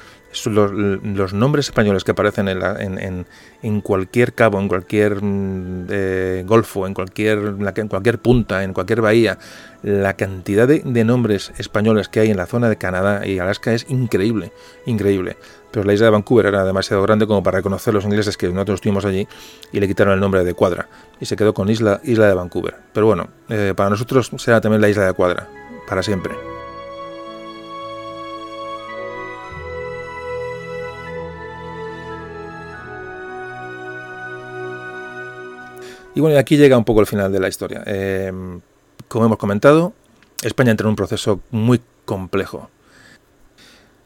los, 0.47 1.33
nombres 1.33 1.67
españoles 1.67 2.03
que 2.03 2.11
aparecen 2.11 2.49
en, 2.49 2.99
en, 2.99 3.27
en, 3.63 3.81
cualquier 3.81 4.35
cabo, 4.35 4.59
en 4.59 4.67
cualquier 4.67 5.23
mm, 5.23 5.87
eh, 5.91 6.45
golfo, 6.47 6.87
en 6.87 6.95
cualquier, 6.95 7.39
en 7.39 7.89
cualquier 7.89 8.19
punta, 8.19 8.65
en 8.65 8.73
cualquier 8.73 9.01
bahía, 9.01 9.39
la 9.83 10.15
cantidad 10.15 10.67
de, 10.67 10.83
de, 10.85 11.05
nombres 11.05 11.53
españoles 11.59 12.09
que 12.09 12.21
hay 12.21 12.31
en 12.31 12.37
la 12.37 12.47
zona 12.47 12.69
de 12.69 12.77
Canadá 12.77 13.27
y 13.27 13.39
Alaska 13.39 13.73
es 13.73 13.87
increíble, 13.89 14.53
increíble. 14.87 15.37
Pero 15.75 15.87
la 15.87 15.93
isla 15.93 16.07
de 16.07 16.11
Vancouver 16.13 16.47
era 16.47 16.65
demasiado 16.65 17.03
grande 17.03 17.27
como 17.27 17.43
para 17.43 17.57
reconocer 17.57 17.93
los 17.93 18.05
ingleses 18.05 18.37
que 18.37 18.47
nosotros 18.49 18.77
estuvimos 18.77 19.05
allí 19.05 19.27
y 19.73 19.81
le 19.81 19.89
quitaron 19.89 20.15
el 20.15 20.21
nombre 20.21 20.45
de 20.45 20.55
Cuadra 20.55 20.89
y 21.19 21.27
se 21.27 21.35
quedó 21.35 21.53
con 21.53 21.69
isla, 21.69 22.01
isla 22.05 22.29
de 22.29 22.35
Vancouver. 22.35 22.77
Pero 22.93 23.07
bueno, 23.07 23.27
eh, 23.49 23.75
para 23.75 23.91
nosotros 23.91 24.31
será 24.37 24.61
también 24.61 24.81
la 24.81 24.89
isla 24.89 25.05
de 25.05 25.13
Cuadra, 25.15 25.49
para 25.89 26.05
siempre. 26.05 26.33
Y 36.15 36.21
bueno, 36.21 36.39
aquí 36.39 36.57
llega 36.57 36.79
un 36.79 36.85
poco 36.85 37.01
el 37.01 37.09
final 37.09 37.33
de 37.33 37.41
la 37.41 37.49
historia. 37.49 37.83
Eh, 37.85 38.33
como 39.09 39.25
hemos 39.27 39.39
comentado, 39.39 39.93
España 40.45 40.71
entra 40.71 40.85
en 40.85 40.91
un 40.91 40.97
proceso 40.97 41.41
muy 41.51 41.81
complejo. 42.05 42.71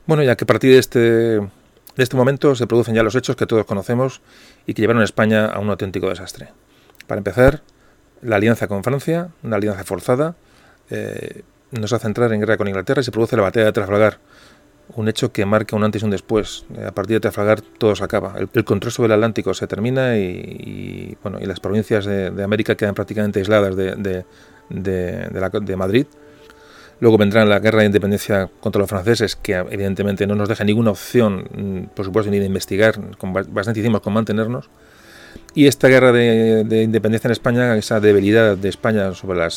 Bueno, 0.07 0.23
ya 0.23 0.35
que 0.35 0.45
a 0.45 0.47
partir 0.47 0.73
de 0.73 0.79
este, 0.79 1.58
de 1.99 2.05
este 2.05 2.17
momento 2.17 2.55
se 2.55 2.69
producen 2.69 2.95
ya 2.95 3.03
los 3.03 3.17
hechos 3.17 3.35
que 3.35 3.45
todos 3.45 3.67
conocemos 3.67 4.23
y 4.67 4.75
que 4.75 4.83
llevaron 4.83 5.03
a 5.03 5.05
España 5.05 5.47
a 5.47 5.59
un 5.59 5.69
auténtico 5.69 6.09
desastre. 6.09 6.51
Para 7.09 7.19
empezar, 7.19 7.63
la 8.23 8.37
alianza 8.37 8.69
con 8.69 8.85
Francia, 8.85 9.31
una 9.43 9.57
alianza 9.57 9.83
forzada, 9.83 10.37
eh, 10.91 11.43
nos 11.73 11.93
hace 11.93 12.07
entrar 12.07 12.33
en 12.33 12.39
guerra 12.39 12.57
con 12.57 12.69
Inglaterra 12.69 13.01
y 13.01 13.05
se 13.05 13.11
produce 13.11 13.35
la 13.35 13.43
batalla 13.43 13.67
de 13.67 13.73
Trafalgar, 13.73 14.19
un 14.95 15.09
hecho 15.09 15.33
que 15.33 15.45
marca 15.45 15.75
un 15.75 15.83
antes 15.83 16.03
y 16.03 16.05
un 16.05 16.13
después. 16.13 16.67
Eh, 16.77 16.85
a 16.87 16.93
partir 16.93 17.17
de 17.17 17.21
Trafalgar 17.21 17.63
todo 17.63 17.97
se 17.97 18.05
acaba. 18.05 18.37
El, 18.39 18.65
control 18.65 18.93
sobre 18.93 19.07
el 19.07 19.15
Atlántico 19.15 19.53
se 19.53 19.67
termina 19.67 20.17
y, 20.17 21.19
bueno, 21.21 21.41
y 21.41 21.47
las 21.47 21.59
provincias 21.59 22.05
de, 22.05 22.45
América 22.45 22.77
quedan 22.77 22.95
prácticamente 22.95 23.41
aisladas 23.41 23.75
de, 23.75 24.25
de, 24.71 25.77
Madrid. 25.77 26.07
Luego 27.01 27.17
vendrá 27.17 27.45
la 27.45 27.61
guerra 27.61 27.81
de 27.81 27.87
independencia 27.87 28.51
contra 28.61 28.81
los 28.81 28.89
franceses, 28.89 29.37
que 29.37 29.55
evidentemente 29.55 30.27
no 30.27 30.35
nos 30.35 30.49
deja 30.49 30.65
ninguna 30.65 30.91
opción, 30.91 31.49
mm, 31.51 31.95
por 31.95 32.05
supuesto, 32.05 32.31
ni 32.31 32.39
de 32.39 32.47
investigar, 32.47 33.17
con 33.17 33.33
bastante 33.33 33.81
hicimos 33.81 34.01
con 34.01 34.13
mantenernos. 34.13 34.69
Y 35.55 35.67
esta 35.67 35.89
guerra 35.89 36.13
de, 36.13 36.83
independencia 36.83 37.29
en 37.29 37.33
España, 37.33 37.77
esa 37.77 38.01
debilidad 38.01 38.57
de 38.57 38.69
España 38.69 39.13
sobre, 39.15 39.49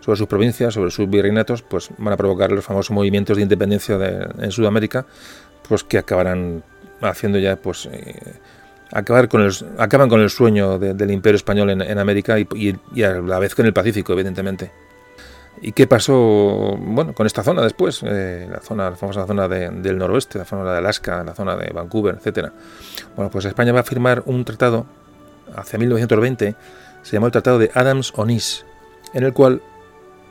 sus 0.00 0.26
provincias, 0.26 0.74
sobre 0.74 0.90
sus 0.90 1.08
virreinatos, 1.08 1.62
pues 1.62 1.90
van 1.98 2.12
a 2.12 2.16
provocar 2.16 2.52
los 2.52 2.64
famosos 2.64 2.90
movimientos 2.90 3.36
de 3.36 3.44
independencia 3.44 3.98
en 4.38 4.50
Sudamérica, 4.50 5.06
pues 5.68 5.84
que 5.84 5.98
acabarán 5.98 6.62
haciendo 7.00 7.38
ya, 7.38 7.56
pues, 7.56 7.88
eh, 7.90 8.14
acabar 8.92 9.28
con 9.28 9.42
el, 9.42 9.52
acaban 9.78 10.08
con 10.08 10.20
el 10.20 10.30
sueño 10.30 10.78
del 10.78 11.10
imperio 11.10 11.36
español 11.36 11.70
en, 11.70 11.98
América 11.98 12.38
y, 12.38 13.02
a 13.02 13.14
la 13.14 13.38
vez 13.38 13.54
con 13.54 13.66
el 13.66 13.72
Pacífico, 13.72 14.12
evidentemente. 14.12 14.70
¿Y 15.60 15.72
qué 15.72 15.86
pasó 15.86 16.76
bueno, 16.78 17.14
con 17.14 17.26
esta 17.26 17.42
zona 17.42 17.62
después? 17.62 18.02
Eh, 18.04 18.48
la, 18.50 18.60
zona, 18.60 18.90
la 18.90 18.96
famosa 18.96 19.26
zona 19.26 19.48
del 19.48 19.98
noroeste, 19.98 20.38
la 20.38 20.44
zona 20.44 20.70
de 20.72 20.78
Alaska, 20.78 21.24
la 21.24 21.34
zona 21.34 21.56
de 21.56 21.72
Vancouver, 21.72 22.16
etcétera. 22.16 22.52
Bueno, 23.16 23.30
pues 23.30 23.44
España 23.44 23.72
va 23.72 23.80
a 23.80 23.84
firmar 23.84 24.22
un 24.26 24.44
tratado 24.44 24.86
hacia 25.54 25.78
1920, 25.78 26.54
se 27.02 27.12
llamó 27.12 27.26
el 27.26 27.32
Tratado 27.32 27.58
de 27.58 27.70
Adams-Onís, 27.72 28.64
en 29.14 29.24
el 29.24 29.32
cual 29.32 29.62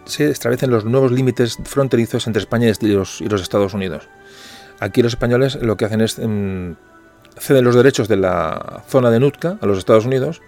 se 0.06 0.30
establecen 0.30 0.70
los 0.70 0.86
nuevos 0.86 1.12
límites 1.12 1.58
fronterizos 1.64 2.28
entre 2.28 2.42
España 2.42 2.72
y 2.80 2.88
los, 2.88 3.22
Estados 3.22 3.74
Unidos. 3.74 4.08
Aquí 4.80 5.02
los 5.02 5.14
españoles 5.14 5.56
lo 5.62 5.76
que 5.76 5.86
hacen 5.86 6.02
es 6.02 6.20
mm, 6.20 6.74
ceden 7.38 7.66
los 7.66 7.76
derechos 7.76 8.08
de 8.08 8.18
la 8.18 8.84
zona 8.88 9.10
de 9.10 9.20
Nootka 9.20 9.58
a 9.60 9.66
los 9.66 9.78
Estados 9.78 10.06
Unidos 10.06 10.42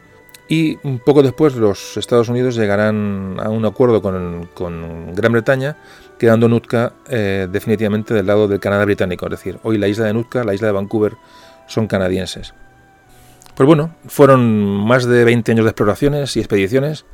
y 0.52 0.78
poco 1.06 1.22
después 1.22 1.56
los 1.56 1.96
Estados 1.96 2.28
Unidos 2.28 2.56
llegarán 2.56 3.38
a 3.40 3.50
un 3.50 3.66
acuerdo 3.66 4.02
con, 4.02 5.14
Gran 5.14 5.32
Bretaña, 5.32 5.78
quedando 6.18 6.50
Nootka 6.50 6.94
eh, 7.08 7.48
definitivamente 7.50 8.16
del 8.16 8.26
lado 8.26 8.48
del 8.48 8.60
Canadá 8.60 8.84
británico. 8.84 9.28
Es 9.28 9.32
decir, 9.32 9.60
hoy 9.62 9.78
la 9.78 9.88
isla 9.88 10.06
de 10.06 10.14
Nootka, 10.14 10.44
la 10.44 10.56
isla 10.56 10.66
de 10.66 10.74
Vancouver, 10.74 11.14
son 11.68 11.86
canadienses. 11.86 12.56
Pues 13.54 13.68
bueno, 13.68 13.94
fueron 14.08 14.88
más 14.88 15.06
de 15.06 15.24
20 15.24 15.52
años 15.52 15.66
de 15.66 15.70
exploraciones 15.70 16.36
y 16.36 16.40
expediciones 16.40 17.06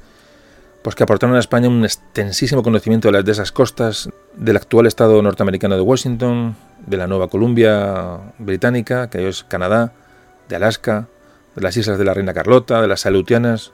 pues 0.81 0.95
que 0.95 1.03
aportaron 1.03 1.35
a 1.35 1.39
España 1.39 1.67
un 1.67 1.83
extensísimo 1.83 2.63
conocimiento 2.63 3.09
de, 3.09 3.13
las, 3.13 3.25
de 3.25 3.31
esas 3.33 3.51
costas, 3.51 4.07
del 4.35 4.55
actual 4.55 4.85
estado 4.85 5.21
norteamericano 5.21 5.75
de 5.75 5.81
Washington, 5.81 6.55
de 6.85 6.95
la 6.95 7.07
Nueva 7.07 7.27
Columbia 7.27 8.19
británica, 8.37 9.09
que 9.09 9.17
hoy 9.17 9.25
es 9.25 9.43
Canadá, 9.43 9.91
de 10.47 10.55
Alaska, 10.55 11.07
de 11.55 11.61
las 11.61 11.77
islas 11.77 11.97
de 11.97 12.05
la 12.05 12.13
Reina 12.13 12.33
Carlota, 12.33 12.81
de 12.81 12.87
las 12.87 13.01
Salutianas. 13.01 13.71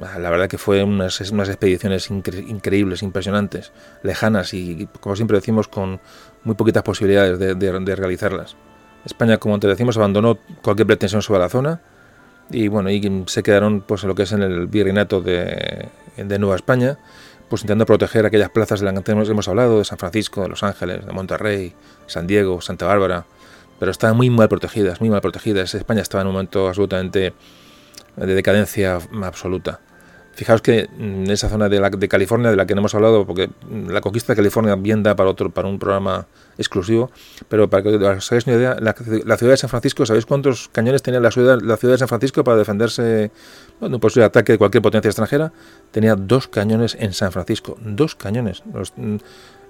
Ah, 0.00 0.18
la 0.18 0.30
verdad 0.30 0.48
que 0.48 0.58
fue 0.58 0.82
unas, 0.82 1.20
unas 1.30 1.48
expediciones 1.48 2.10
increíbles, 2.10 3.02
impresionantes, 3.02 3.72
lejanas 4.02 4.52
y, 4.52 4.88
como 5.00 5.16
siempre 5.16 5.38
decimos, 5.38 5.68
con 5.68 6.00
muy 6.44 6.54
poquitas 6.54 6.82
posibilidades 6.82 7.38
de, 7.38 7.96
realizarlas. 7.96 8.56
España, 9.04 9.38
como 9.38 9.58
te 9.58 9.68
decimos, 9.68 9.96
abandonó 9.96 10.38
cualquier 10.62 10.86
pretensión 10.86 11.22
sobre 11.22 11.40
la 11.40 11.48
zona 11.48 11.80
y 12.50 12.68
bueno, 12.68 12.90
y 12.90 13.24
se 13.26 13.42
quedaron 13.42 13.80
pues 13.80 14.02
en 14.02 14.08
lo 14.08 14.14
que 14.14 14.24
es 14.24 14.32
en 14.32 14.42
el 14.42 14.66
virreinato 14.66 15.20
de, 15.20 15.88
de 16.16 16.38
Nueva 16.38 16.56
España, 16.56 16.98
pues 17.48 17.62
intentando 17.62 17.86
proteger 17.86 18.26
aquellas 18.26 18.50
plazas 18.50 18.80
de 18.80 18.92
las 18.92 19.02
que 19.02 19.12
hemos 19.12 19.48
hablado, 19.48 19.78
de 19.78 19.84
San 19.84 19.98
Francisco, 19.98 20.42
de 20.42 20.48
Los 20.48 20.62
Ángeles, 20.62 21.06
de 21.06 21.12
Monterrey, 21.12 21.74
San 22.06 22.26
Diego, 22.26 22.60
Santa 22.60 22.86
Bárbara, 22.86 23.24
pero 23.78 23.90
estaban 23.90 24.16
muy 24.16 24.30
mal 24.30 24.48
protegidas, 24.48 25.00
muy 25.00 25.10
mal 25.10 25.20
protegidas. 25.20 25.74
España 25.74 26.02
estaba 26.02 26.22
en 26.22 26.28
un 26.28 26.34
momento 26.34 26.68
absolutamente 26.68 27.32
de 28.16 28.34
decadencia 28.34 28.98
absoluta. 29.22 29.80
Fijaos 30.36 30.60
que 30.60 30.90
en 30.98 31.30
esa 31.30 31.48
zona 31.48 31.70
de, 31.70 31.80
la, 31.80 31.88
de 31.88 32.08
California, 32.08 32.50
de 32.50 32.56
la 32.56 32.66
que 32.66 32.74
no 32.74 32.80
hemos 32.80 32.94
hablado, 32.94 33.26
porque 33.26 33.48
la 33.88 34.02
conquista 34.02 34.34
de 34.34 34.36
California 34.36 34.76
bien 34.76 35.02
da 35.02 35.16
para 35.16 35.30
otro, 35.30 35.48
para 35.48 35.66
un 35.66 35.78
programa 35.78 36.26
exclusivo, 36.58 37.10
pero 37.48 37.70
para 37.70 37.82
que 37.82 37.88
os 37.96 38.32
hagáis 38.32 38.46
una 38.46 38.56
idea, 38.56 38.76
la, 38.78 38.92
ciudad 39.38 39.54
de 39.54 39.56
San 39.56 39.70
Francisco, 39.70 40.04
¿sabéis 40.04 40.26
cuántos 40.26 40.68
cañones 40.68 41.00
tenía 41.00 41.20
la 41.20 41.30
ciudad, 41.30 41.58
la 41.62 41.78
ciudad 41.78 41.94
de 41.94 41.98
San 41.98 42.08
Francisco 42.08 42.44
para 42.44 42.58
defenderse 42.58 43.02
de 43.02 43.30
un 43.80 43.98
posible 43.98 44.26
ataque 44.26 44.52
de 44.52 44.58
cualquier 44.58 44.82
potencia 44.82 45.08
extranjera? 45.08 45.54
Tenía 45.90 46.16
dos 46.16 46.48
cañones 46.48 46.98
en 47.00 47.14
San 47.14 47.32
Francisco, 47.32 47.78
dos 47.80 48.14
cañones. 48.14 48.62
Mm, 48.96 49.16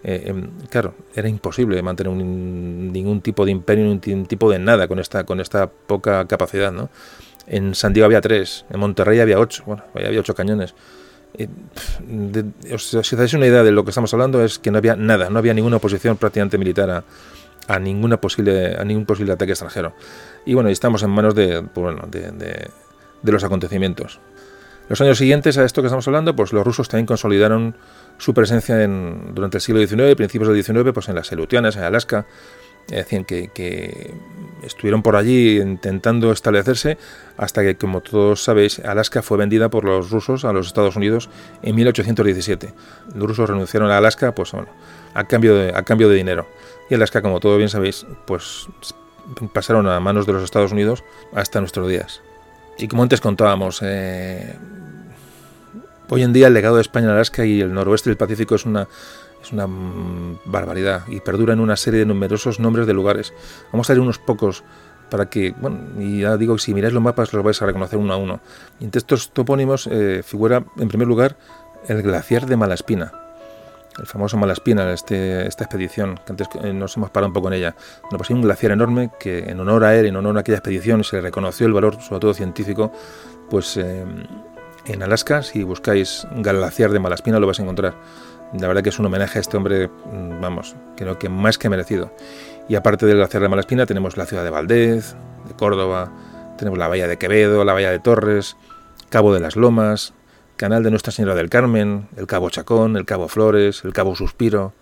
eh, 0.05 0.25
em, 0.27 0.51
claro, 0.71 0.95
era 1.15 1.29
imposible 1.29 1.83
mantener 1.83 2.13
ningún 2.13 3.21
tipo 3.21 3.45
de 3.45 3.51
imperio, 3.51 3.85
ningún 3.85 4.27
tipo 4.27 4.51
de 4.51 4.59
nada 4.59 4.89
con 4.89 4.99
esta, 4.99 5.25
con 5.25 5.41
esta 5.41 5.69
poca 5.69 6.27
capacidad, 6.27 6.73
¿no? 6.73 6.91
En 7.47 7.75
San 7.75 7.93
Diego 7.93 8.07
había 8.07 8.21
tres, 8.21 8.65
en 8.71 8.81
Monterrey 8.81 9.21
había 9.21 9.39
ocho, 9.39 9.63
bueno, 9.67 9.85
había 9.95 10.21
ocho 10.21 10.35
cañones. 10.35 10.75
si 11.37 12.97
os 12.97 13.17
dais 13.17 13.35
una 13.35 13.47
idea 13.47 13.63
de 13.63 13.71
lo 13.71 13.85
que 13.85 13.91
estamos 13.91 14.13
hablando, 14.15 14.45
es 14.45 14.59
que 14.59 14.71
no 14.71 14.79
había 14.79 14.97
nada, 14.97 15.31
no 15.31 15.39
había 15.39 15.55
ninguna 15.55 15.77
oposición 15.77 16.17
prácticamente 16.17 16.59
militar 16.59 17.05
a, 17.69 17.79
ninguna 17.79 18.21
posible, 18.21 18.77
a 18.77 18.85
ningún 18.85 19.07
posible 19.07 19.33
ataque 19.33 19.53
extranjero. 19.53 19.95
Y 20.45 20.55
bueno, 20.55 20.69
estamos 20.71 21.03
en 21.03 21.11
manos 21.11 21.35
de, 21.35 21.63
pues 21.63 21.85
bueno, 21.85 22.09
de, 22.09 22.31
de, 22.33 23.33
los 23.33 23.45
acontecimientos. 23.45 24.21
Los 24.89 25.01
años 25.01 25.19
siguientes 25.19 25.59
a 25.59 25.65
esto 25.65 25.83
que 25.83 25.87
estamos 25.89 26.07
hablando, 26.07 26.37
pues 26.37 26.53
los 26.53 26.65
rusos 26.65 26.89
también 26.89 27.07
consolidaron 27.07 27.77
su 28.19 28.35
presencia 28.35 28.83
en, 28.83 29.35
durante 29.35 29.59
el 29.59 29.61
siglo 29.61 29.85
XIX, 29.85 30.15
principios 30.15 30.49
del 30.49 30.63
XIX, 30.63 30.93
pues 30.93 31.09
en 31.09 31.17
las 31.17 31.27
Selutianas, 31.27 31.77
en 31.77 31.83
Alaska, 31.83 32.27
decían 32.89 33.25
que, 33.25 34.15
estuvieron 34.63 35.03
por 35.03 35.17
allí 35.17 35.61
intentando 35.61 36.33
establecerse 36.33 36.99
hasta 37.37 37.63
que, 37.63 37.77
como 37.77 38.01
todos 38.01 38.43
sabéis, 38.43 38.79
Alaska 38.81 39.23
fue 39.23 39.39
vendida 39.39 39.69
por 39.69 39.85
los 39.85 40.11
rusos 40.11 40.45
a 40.45 40.53
los 40.53 40.69
Estados 40.69 40.97
Unidos 40.97 41.29
en 41.63 41.75
1817. 41.75 42.73
Los 43.15 43.29
rusos 43.29 43.49
renunciaron 43.51 43.91
a 43.91 43.99
Alaska, 43.99 44.35
pues 44.35 44.53
bueno, 44.53 44.69
a 45.15 45.25
cambio 45.25 45.55
de, 45.57 45.73
a 45.75 45.83
cambio 45.83 46.09
de 46.09 46.17
dinero. 46.17 46.49
Y 46.89 46.95
Alaska, 46.95 47.23
como 47.23 47.41
todos 47.41 47.59
bien 47.59 47.69
sabéis, 47.69 48.07
pues 48.27 48.69
pasaron 49.53 49.89
a 49.89 49.99
manos 50.01 50.27
de 50.27 50.33
los 50.33 50.45
Estados 50.45 50.73
Unidos 50.73 51.05
hasta 51.35 51.61
nuestros 51.61 51.89
días. 51.89 52.23
Y 52.79 52.89
como 52.89 53.03
antes 53.03 53.21
contábamos, 53.21 53.81
eh, 53.83 54.55
hoy 56.11 56.23
en 56.23 56.33
día 56.33 56.49
el 56.49 56.55
legado 56.55 56.77
de 56.77 56.83
España 56.83 57.07
en 57.07 57.13
Alaska 57.13 57.45
y 57.45 57.61
el 57.61 57.73
noroeste 57.73 58.11
del 58.11 58.17
Pacífico 58.17 58.55
es 58.55 58.65
una 58.65 58.89
es 59.43 59.53
una 59.53 59.67
mm, 59.67 60.41
barbaridad 60.47 61.03
y 61.09 61.21
perdura 61.21 61.53
en 61.53 61.61
una 61.61 61.77
serie 61.77 62.01
de 62.01 62.07
numerosos 62.07 62.59
nombres 62.59 62.87
de 62.87 62.95
lugares. 62.95 63.33
Vamos 63.73 63.89
a 63.89 63.93
ver 63.93 64.01
unos 64.01 64.19
pocos 64.19 64.65
para 65.11 65.27
que, 65.27 65.55
bueno, 65.61 65.79
y 66.01 66.21
ya 66.23 66.37
digo 66.37 66.59
si 66.59 66.75
miráis 66.75 66.93
los 66.93 67.03
mapas 67.03 67.33
los 67.33 67.45
vais 67.45 67.61
a 67.63 67.67
reconocer 67.67 67.99
uno 67.99 68.13
a 68.13 68.17
uno. 68.17 68.41
Y 68.81 68.85
entre 68.85 68.99
estos 68.99 69.31
topónimos 69.31 69.89
eh, 69.91 70.23
figura 70.25 70.65
en 70.79 70.89
primer 70.89 71.07
lugar 71.07 71.37
el 71.89 72.03
glaciar 72.03 72.47
de 72.47 72.57
Malaspina, 72.57 73.13
el 73.99 74.07
famoso 74.07 74.37
Malaspina, 74.37 74.93
este, 74.93 75.47
esta 75.47 75.65
expedición, 75.65 76.19
que 76.27 76.33
antes 76.33 76.49
eh, 76.63 76.73
nos 76.73 76.97
hemos 76.97 77.11
parado 77.11 77.29
un 77.29 77.35
poco 77.35 77.49
en 77.49 77.55
ella. 77.55 77.77
Bueno, 78.03 78.19
pues 78.19 78.31
hay 78.31 78.37
un 78.37 78.43
glaciar 78.43 78.73
enorme 78.73 79.11
que 79.21 79.39
en 79.51 79.61
honor 79.61 79.85
a 79.85 79.95
él, 79.95 80.07
en 80.07 80.17
honor 80.17 80.37
a 80.37 80.41
aquella 80.41 80.59
expedición, 80.59 81.05
se 81.05 81.21
reconoció 81.21 81.67
el 81.67 81.73
valor, 81.73 82.01
sobre 82.03 82.21
todo 82.21 82.35
científico, 82.35 82.93
pues 83.49 83.77
eh, 83.77 84.05
en 84.87 85.03
Alaska, 85.03 85.43
si 85.43 85.63
buscáis 85.63 86.27
glaciar 86.37 86.91
de 86.91 86.99
Malaspina 86.99 87.41
lo 87.41 87.47
vais 87.47 87.59
a 87.59 87.63
encontrar 87.63 87.95
La 88.59 88.69
verdad 88.69 88.83
que 88.83 88.91
es 88.91 88.99
un 88.99 89.07
homenaje 89.07 89.39
a 89.39 89.41
este 89.41 89.57
hombre, 89.57 89.89
mm, 89.89 90.41
vamos, 90.41 90.77
creo 90.97 91.19
que 91.19 91.29
más 91.29 91.59
que 91.59 91.69
merecido. 91.69 92.13
Y 92.69 92.77
aparte 92.77 93.07
del 93.07 93.17
glaciar 93.17 93.43
de 93.43 93.49
Malaspina 93.49 93.87
tenemos 93.87 94.17
la 94.17 94.27
ciudad 94.27 94.45
de 94.45 94.51
Valdez, 94.51 95.15
de 95.47 95.55
Córdoba, 95.55 96.13
tenemos 96.57 96.79
la 96.79 96.89
bahía 96.89 97.09
de 97.09 97.19
Quevedo, 97.19 97.65
la 97.65 97.73
bahía 97.73 97.91
de 97.91 97.99
Torres, 97.99 98.57
Cabo 99.11 99.35
de 99.35 99.41
las 99.41 99.57
Lomas, 99.57 100.15
Canal 100.57 100.83
de 100.83 100.91
Nuestra 100.91 101.13
Señora 101.13 101.35
del 101.35 101.51
Carmen, 101.51 102.09
el 102.17 102.27
Cabo 102.27 102.51
Chacón, 102.51 102.97
el 102.97 103.05
Cabo 103.05 103.29
Flores, 103.29 103.83
el 103.85 103.93
Cabo 103.93 104.15
Suspiro, 104.15 104.73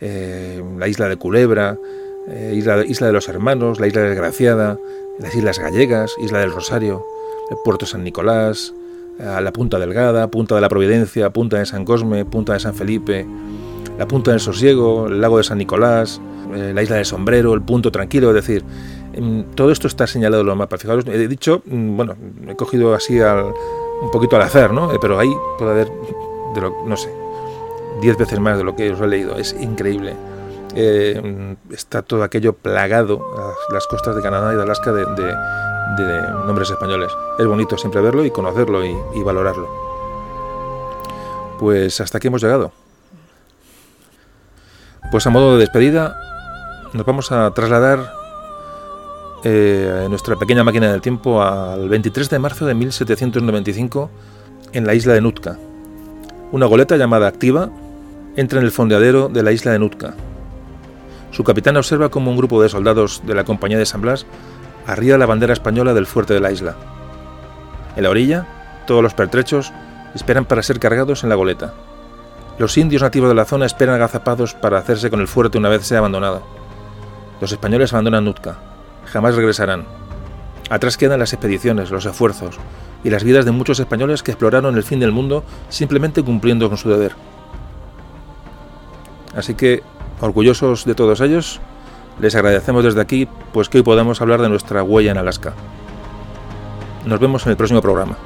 eh, 0.00 0.62
la 0.78 0.88
isla 0.88 1.08
de 1.08 1.16
Culebra, 1.16 1.76
eh, 2.28 2.54
isla, 2.56 2.84
isla, 2.84 3.08
de 3.08 3.12
los 3.12 3.28
Hermanos, 3.28 3.80
la 3.80 3.86
isla 3.86 4.02
Desgraciada, 4.02 4.78
las 5.18 5.34
Islas 5.34 5.58
Gallegas, 5.58 6.12
Isla 6.20 6.40
del 6.40 6.52
Rosario, 6.52 7.04
el 7.50 7.56
Puerto 7.64 7.86
San 7.86 8.04
Nicolás, 8.04 8.72
eh, 9.18 9.40
la 9.42 9.52
Punta 9.52 9.78
Delgada, 9.78 10.28
Punta 10.28 10.54
de 10.54 10.60
la 10.60 10.68
Providencia, 10.68 11.30
Punta 11.30 11.58
de 11.58 11.66
San 11.66 11.84
Cosme, 11.84 12.24
Punta 12.24 12.52
de 12.52 12.60
San 12.60 12.74
Felipe, 12.74 13.26
la 13.98 14.06
Punta 14.06 14.30
del 14.30 14.40
Sosiego, 14.40 15.06
el 15.08 15.20
Lago 15.20 15.38
de 15.38 15.44
San 15.44 15.58
Nicolás, 15.58 16.20
la 16.50 16.82
Isla 16.82 16.96
del 16.96 17.04
Sombrero, 17.04 17.52
el 17.52 17.62
Punto 17.62 17.92
Tranquilo, 17.92 18.28
es 18.30 18.34
decir, 18.34 18.64
todo 19.54 19.70
esto 19.70 19.86
está 19.86 20.06
señalado 20.06 20.42
en 20.42 20.46
los 20.46 20.56
mapas. 20.56 20.80
Fijaros, 20.80 21.06
he 21.06 21.28
dicho, 21.28 21.62
mm, 21.66 21.96
bueno, 21.96 22.16
he 22.48 22.54
cogido 22.54 22.94
así 22.94 23.18
un 23.20 24.10
poquito 24.10 24.36
al 24.36 24.42
azar, 24.42 24.72
¿no? 24.72 24.92
Eh, 24.92 24.98
pero 25.00 25.18
ahí 25.18 25.30
puede 25.58 25.72
haber, 25.72 25.88
de 26.54 26.60
lo, 26.60 26.74
no 26.86 26.96
sé, 26.96 27.10
diez 28.00 28.16
veces 28.16 28.38
más 28.38 28.58
de 28.58 28.64
lo 28.64 28.76
que 28.76 28.92
os 28.92 29.00
he 29.00 29.06
leído. 29.06 29.36
Es 29.36 29.54
increíble. 29.60 30.14
Eh, 30.74 31.56
está 31.70 32.02
todo 32.02 32.22
aquello 32.22 32.52
plagado, 32.52 33.20
las, 33.72 33.86
costas 33.86 34.14
de 34.14 34.22
Canadá 34.22 34.52
y 34.52 34.56
de 34.56 34.62
Alaska, 34.62 34.92
de, 34.92 35.04
nombres 36.46 36.70
españoles. 36.70 37.12
Es 37.38 37.46
bonito 37.46 37.76
siempre 37.76 38.00
verlo 38.00 38.24
y 38.24 38.30
conocerlo 38.30 38.84
y, 38.84 38.94
y 39.14 39.22
valorarlo. 39.22 39.68
Pues 41.58 42.00
hasta 42.00 42.18
aquí 42.18 42.28
hemos 42.28 42.42
llegado. 42.42 42.72
Pues 45.10 45.26
a 45.26 45.30
modo 45.30 45.54
de 45.54 45.60
despedida, 45.60 46.16
nos 46.92 47.06
vamos 47.06 47.32
a 47.32 47.50
trasladar 47.52 48.18
eh, 49.44 50.06
nuestra 50.08 50.36
pequeña 50.36 50.64
máquina 50.64 50.90
del 50.90 51.00
tiempo 51.00 51.42
al 51.42 51.88
23 51.88 52.28
de 52.28 52.38
marzo 52.38 52.66
de 52.66 52.74
1795 52.74 54.10
en 54.72 54.86
la 54.86 54.94
isla 54.94 55.14
de 55.14 55.20
Nutka. 55.20 55.58
Una 56.50 56.66
goleta 56.66 56.96
llamada 56.96 57.28
Activa 57.28 57.70
entra 58.36 58.58
en 58.58 58.64
el 58.64 58.72
fondeadero 58.72 59.28
de 59.28 59.42
la 59.42 59.52
isla 59.52 59.72
de 59.72 59.78
Nutka. 59.78 60.14
Su 61.30 61.44
capitán 61.44 61.76
observa 61.76 62.08
cómo 62.08 62.30
un 62.30 62.36
grupo 62.36 62.60
de 62.62 62.68
soldados 62.68 63.22
de 63.24 63.34
la 63.34 63.44
compañía 63.44 63.78
de 63.78 63.86
San 63.86 64.00
Blas 64.00 64.26
arriba 64.88 65.18
la 65.18 65.26
bandera 65.26 65.52
española 65.52 65.92
del 65.92 66.06
fuerte 66.06 66.34
de 66.34 66.40
la 66.40 66.50
isla. 66.50 66.74
En 67.94 68.02
la 68.02 68.10
orilla, 68.10 68.46
todos 68.86 69.02
los 69.02 69.12
pertrechos 69.12 69.72
esperan 70.14 70.46
para 70.46 70.62
ser 70.62 70.80
cargados 70.80 71.22
en 71.22 71.28
la 71.28 71.34
goleta. 71.34 71.74
Los 72.58 72.76
indios 72.78 73.02
nativos 73.02 73.28
de 73.28 73.34
la 73.34 73.44
zona 73.44 73.66
esperan 73.66 73.94
agazapados 73.94 74.54
para 74.54 74.78
hacerse 74.78 75.10
con 75.10 75.20
el 75.20 75.28
fuerte 75.28 75.58
una 75.58 75.68
vez 75.68 75.86
sea 75.86 75.98
abandonado. 75.98 76.42
Los 77.40 77.52
españoles 77.52 77.92
abandonan 77.92 78.24
Nutka, 78.24 78.56
jamás 79.04 79.34
regresarán. 79.34 79.84
Atrás 80.70 80.96
quedan 80.96 81.20
las 81.20 81.34
expediciones, 81.34 81.90
los 81.90 82.06
esfuerzos 82.06 82.58
y 83.04 83.10
las 83.10 83.24
vidas 83.24 83.44
de 83.44 83.52
muchos 83.52 83.78
españoles 83.78 84.22
que 84.22 84.32
exploraron 84.32 84.74
el 84.76 84.82
fin 84.82 85.00
del 85.00 85.12
mundo 85.12 85.44
simplemente 85.68 86.22
cumpliendo 86.22 86.68
con 86.68 86.78
su 86.78 86.88
deber. 86.88 87.12
Así 89.36 89.54
que, 89.54 89.82
orgullosos 90.20 90.86
de 90.86 90.94
todos 90.94 91.20
ellos, 91.20 91.60
les 92.20 92.34
agradecemos 92.34 92.84
desde 92.84 93.00
aquí 93.00 93.28
pues 93.52 93.68
que 93.68 93.78
hoy 93.78 93.84
podamos 93.84 94.20
hablar 94.20 94.42
de 94.42 94.48
nuestra 94.48 94.82
huella 94.82 95.12
en 95.12 95.18
Alaska. 95.18 95.54
Nos 97.04 97.20
vemos 97.20 97.46
en 97.46 97.50
el 97.50 97.56
próximo 97.56 97.80
programa. 97.80 98.16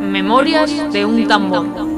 Memorias 0.00 0.92
de 0.92 1.04
un 1.04 1.26
tambor. 1.26 1.97